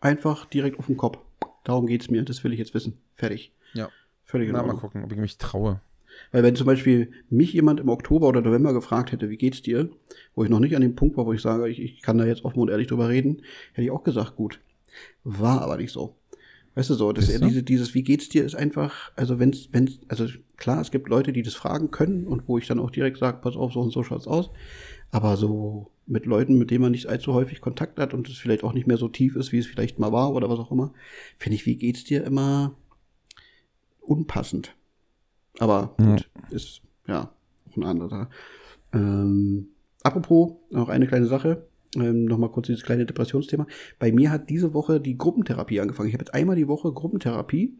Einfach 0.00 0.44
direkt 0.46 0.78
auf 0.78 0.86
den 0.86 0.96
Kopf. 0.96 1.18
Darum 1.64 1.86
geht's 1.86 2.10
mir, 2.10 2.22
das 2.22 2.42
will 2.44 2.52
ich 2.52 2.58
jetzt 2.58 2.74
wissen. 2.74 2.98
Fertig. 3.16 3.52
Ja. 3.74 3.88
Völlig 4.24 4.50
Na, 4.52 4.62
mal 4.62 4.76
gucken, 4.76 5.04
ob 5.04 5.12
ich 5.12 5.18
mich 5.18 5.38
traue. 5.38 5.80
Weil 6.32 6.42
wenn 6.42 6.56
zum 6.56 6.66
Beispiel 6.66 7.12
mich 7.28 7.52
jemand 7.52 7.80
im 7.80 7.88
Oktober 7.88 8.28
oder 8.28 8.40
November 8.40 8.72
gefragt 8.72 9.12
hätte, 9.12 9.30
wie 9.30 9.36
geht's 9.36 9.62
dir, 9.62 9.88
wo 10.34 10.44
ich 10.44 10.50
noch 10.50 10.60
nicht 10.60 10.74
an 10.76 10.82
dem 10.82 10.94
Punkt 10.94 11.16
war, 11.16 11.26
wo 11.26 11.32
ich 11.32 11.42
sage, 11.42 11.68
ich, 11.68 11.80
ich 11.80 12.02
kann 12.02 12.18
da 12.18 12.24
jetzt 12.24 12.44
offen 12.44 12.60
und 12.60 12.68
ehrlich 12.68 12.88
drüber 12.88 13.08
reden, 13.08 13.42
hätte 13.72 13.84
ich 13.84 13.90
auch 13.90 14.04
gesagt, 14.04 14.36
gut. 14.36 14.60
War 15.24 15.62
aber 15.62 15.76
nicht 15.76 15.92
so. 15.92 16.16
Weißt 16.74 16.90
du 16.90 16.94
so, 16.94 17.12
das, 17.12 17.26
du? 17.26 17.38
diese, 17.40 17.62
dieses 17.62 17.94
Wie 17.94 18.02
geht's 18.02 18.28
dir 18.28 18.44
ist 18.44 18.54
einfach, 18.54 19.12
also 19.16 19.40
wenn's, 19.40 19.68
wenn's, 19.72 19.98
also 20.08 20.26
klar, 20.56 20.80
es 20.80 20.90
gibt 20.90 21.08
Leute, 21.08 21.32
die 21.32 21.42
das 21.42 21.54
fragen 21.54 21.90
können 21.90 22.26
und 22.26 22.46
wo 22.46 22.58
ich 22.58 22.66
dann 22.66 22.78
auch 22.78 22.90
direkt 22.90 23.18
sage, 23.18 23.38
pass 23.42 23.56
auf, 23.56 23.72
so 23.72 23.80
und 23.80 23.90
so 23.90 24.04
schaut's 24.04 24.28
aus. 24.28 24.50
Aber 25.10 25.36
so 25.36 25.90
mit 26.06 26.26
Leuten, 26.26 26.58
mit 26.58 26.70
denen 26.70 26.82
man 26.82 26.92
nicht 26.92 27.06
allzu 27.06 27.34
häufig 27.34 27.60
Kontakt 27.60 27.98
hat 27.98 28.14
und 28.14 28.28
es 28.28 28.36
vielleicht 28.38 28.64
auch 28.64 28.72
nicht 28.72 28.86
mehr 28.86 28.96
so 28.96 29.08
tief 29.08 29.36
ist, 29.36 29.52
wie 29.52 29.58
es 29.58 29.66
vielleicht 29.66 29.98
mal 29.98 30.12
war 30.12 30.32
oder 30.34 30.48
was 30.48 30.58
auch 30.58 30.72
immer, 30.72 30.92
finde 31.38 31.54
ich, 31.54 31.66
wie 31.66 31.76
geht's 31.76 32.04
dir 32.04 32.24
immer 32.24 32.74
unpassend. 34.00 34.74
Aber 35.58 35.94
Ja. 36.00 36.06
gut, 36.16 36.30
ist 36.50 36.82
ja 37.06 37.32
auch 37.68 37.76
ein 37.76 37.84
anderer. 37.84 38.28
Ähm, 38.92 39.68
apropos, 40.02 40.52
noch 40.70 40.88
eine 40.88 41.06
kleine 41.06 41.26
Sache. 41.26 41.66
Ähm, 41.96 42.24
Nochmal 42.24 42.50
kurz 42.50 42.66
dieses 42.66 42.84
kleine 42.84 43.04
Depressionsthema. 43.06 43.66
Bei 43.98 44.12
mir 44.12 44.30
hat 44.30 44.48
diese 44.48 44.74
Woche 44.74 45.00
die 45.00 45.18
Gruppentherapie 45.18 45.80
angefangen. 45.80 46.08
Ich 46.08 46.14
habe 46.14 46.22
jetzt 46.22 46.34
einmal 46.34 46.56
die 46.56 46.68
Woche 46.68 46.92
Gruppentherapie. 46.92 47.76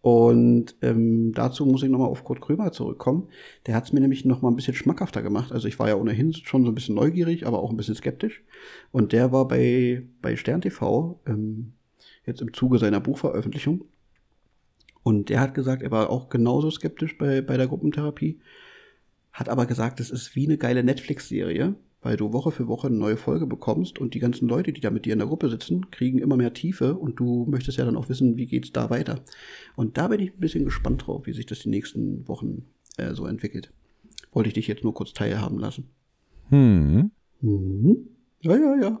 Und 0.00 0.76
ähm, 0.80 1.32
dazu 1.34 1.66
muss 1.66 1.82
ich 1.82 1.90
nochmal 1.90 2.08
auf 2.08 2.22
Kurt 2.22 2.40
Krömer 2.40 2.70
zurückkommen. 2.70 3.28
Der 3.66 3.74
hat 3.74 3.84
es 3.84 3.92
mir 3.92 4.00
nämlich 4.00 4.24
nochmal 4.24 4.52
ein 4.52 4.56
bisschen 4.56 4.74
schmackhafter 4.74 5.22
gemacht. 5.22 5.52
Also 5.52 5.66
ich 5.66 5.78
war 5.78 5.88
ja 5.88 5.96
ohnehin 5.96 6.32
schon 6.32 6.64
so 6.64 6.70
ein 6.70 6.74
bisschen 6.74 6.94
neugierig, 6.94 7.46
aber 7.46 7.60
auch 7.60 7.70
ein 7.70 7.76
bisschen 7.76 7.96
skeptisch. 7.96 8.44
Und 8.92 9.12
der 9.12 9.32
war 9.32 9.48
bei, 9.48 10.06
bei 10.22 10.36
Stern 10.36 10.60
TV 10.60 11.20
ähm, 11.26 11.72
jetzt 12.24 12.40
im 12.40 12.52
Zuge 12.52 12.78
seiner 12.78 13.00
Buchveröffentlichung. 13.00 13.84
Und 15.02 15.30
der 15.30 15.40
hat 15.40 15.54
gesagt, 15.54 15.82
er 15.82 15.90
war 15.90 16.10
auch 16.10 16.28
genauso 16.28 16.70
skeptisch 16.70 17.18
bei, 17.18 17.40
bei 17.40 17.56
der 17.56 17.66
Gruppentherapie. 17.66 18.40
Hat 19.32 19.48
aber 19.48 19.66
gesagt, 19.66 20.00
es 20.00 20.10
ist 20.10 20.36
wie 20.36 20.46
eine 20.46 20.58
geile 20.58 20.84
Netflix-Serie, 20.84 21.74
weil 22.00 22.16
du 22.16 22.32
Woche 22.32 22.50
für 22.50 22.68
Woche 22.68 22.86
eine 22.86 22.96
neue 22.96 23.16
Folge 23.16 23.46
bekommst 23.46 23.98
und 23.98 24.14
die 24.14 24.20
ganzen 24.20 24.48
Leute, 24.48 24.72
die 24.72 24.80
da 24.80 24.90
mit 24.90 25.04
dir 25.04 25.12
in 25.12 25.18
der 25.18 25.28
Gruppe 25.28 25.50
sitzen, 25.50 25.90
kriegen 25.90 26.18
immer 26.18 26.36
mehr 26.36 26.52
Tiefe 26.52 26.94
und 26.94 27.18
du 27.18 27.46
möchtest 27.48 27.78
ja 27.78 27.84
dann 27.84 27.96
auch 27.96 28.08
wissen, 28.08 28.36
wie 28.36 28.46
geht's 28.46 28.72
da 28.72 28.90
weiter. 28.90 29.20
Und 29.76 29.98
da 29.98 30.08
bin 30.08 30.20
ich 30.20 30.32
ein 30.32 30.40
bisschen 30.40 30.64
gespannt 30.64 31.06
drauf, 31.06 31.26
wie 31.26 31.32
sich 31.32 31.46
das 31.46 31.60
die 31.60 31.70
nächsten 31.70 32.26
Wochen 32.28 32.66
äh, 32.96 33.14
so 33.14 33.26
entwickelt. 33.26 33.72
Wollte 34.32 34.48
ich 34.48 34.54
dich 34.54 34.68
jetzt 34.68 34.84
nur 34.84 34.94
kurz 34.94 35.12
teilhaben 35.12 35.58
lassen. 35.58 35.90
Hm. 36.50 37.10
Mhm. 37.40 38.08
Ja, 38.40 38.56
ja, 38.56 38.76
ja. 38.80 39.00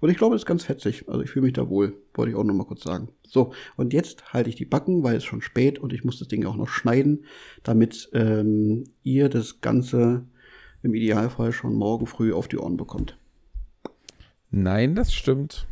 Und 0.00 0.08
ich 0.08 0.16
glaube, 0.16 0.34
das 0.34 0.42
ist 0.42 0.46
ganz 0.46 0.64
fetzig. 0.64 1.08
Also 1.08 1.20
ich 1.20 1.30
fühle 1.30 1.44
mich 1.44 1.52
da 1.52 1.68
wohl. 1.68 1.94
Wollte 2.14 2.30
ich 2.30 2.36
auch 2.36 2.44
noch 2.44 2.54
mal 2.54 2.64
kurz 2.64 2.82
sagen. 2.84 3.08
So, 3.26 3.52
und 3.76 3.92
jetzt 3.92 4.32
halte 4.32 4.48
ich 4.48 4.56
die 4.56 4.64
Backen, 4.64 5.02
weil 5.02 5.16
es 5.16 5.24
schon 5.24 5.42
spät 5.42 5.78
und 5.78 5.92
ich 5.92 6.04
muss 6.04 6.18
das 6.18 6.28
Ding 6.28 6.46
auch 6.46 6.56
noch 6.56 6.68
schneiden, 6.68 7.26
damit 7.62 8.08
ähm, 8.14 8.84
ihr 9.02 9.28
das 9.28 9.60
Ganze 9.60 10.26
im 10.82 10.94
Idealfall 10.94 11.52
schon 11.52 11.74
morgen 11.74 12.06
früh 12.06 12.32
auf 12.32 12.48
die 12.48 12.58
Ohren 12.58 12.76
bekommt. 12.76 13.18
Nein, 14.50 14.94
das 14.94 15.12
stimmt. 15.12 15.66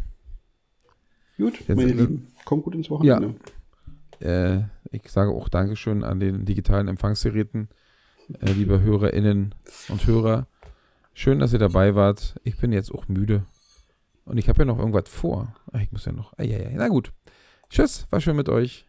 Gut, 1.36 1.58
Jetzt 1.60 1.76
meine 1.76 1.92
Lieben, 1.92 2.32
kommt 2.44 2.64
gut 2.64 2.74
ins 2.74 2.90
Wochenende. 2.90 3.34
Äh, 4.20 4.62
ich 4.90 5.10
sage 5.10 5.30
auch 5.30 5.48
Dankeschön 5.48 6.02
an 6.02 6.20
den 6.20 6.44
digitalen 6.44 6.88
Empfangsgeräten, 6.88 7.68
äh, 8.40 8.52
liebe 8.52 8.80
HörerInnen 8.80 9.54
und 9.88 10.06
Hörer. 10.06 10.46
Schön, 11.12 11.38
dass 11.38 11.52
ihr 11.52 11.58
dabei 11.58 11.94
wart. 11.94 12.36
Ich 12.44 12.58
bin 12.58 12.72
jetzt 12.72 12.92
auch 12.92 13.08
müde. 13.08 13.44
Und 14.24 14.38
ich 14.38 14.48
habe 14.48 14.60
ja 14.60 14.64
noch 14.64 14.78
irgendwas 14.78 15.08
vor. 15.08 15.54
Ach, 15.72 15.80
ich 15.80 15.92
muss 15.92 16.04
ja 16.04 16.12
noch. 16.12 16.32
Ah, 16.36 16.42
ja, 16.42 16.58
ja. 16.58 16.70
Na 16.72 16.88
gut. 16.88 17.12
Tschüss, 17.70 18.06
war 18.10 18.20
schön 18.20 18.36
mit 18.36 18.48
euch. 18.48 18.86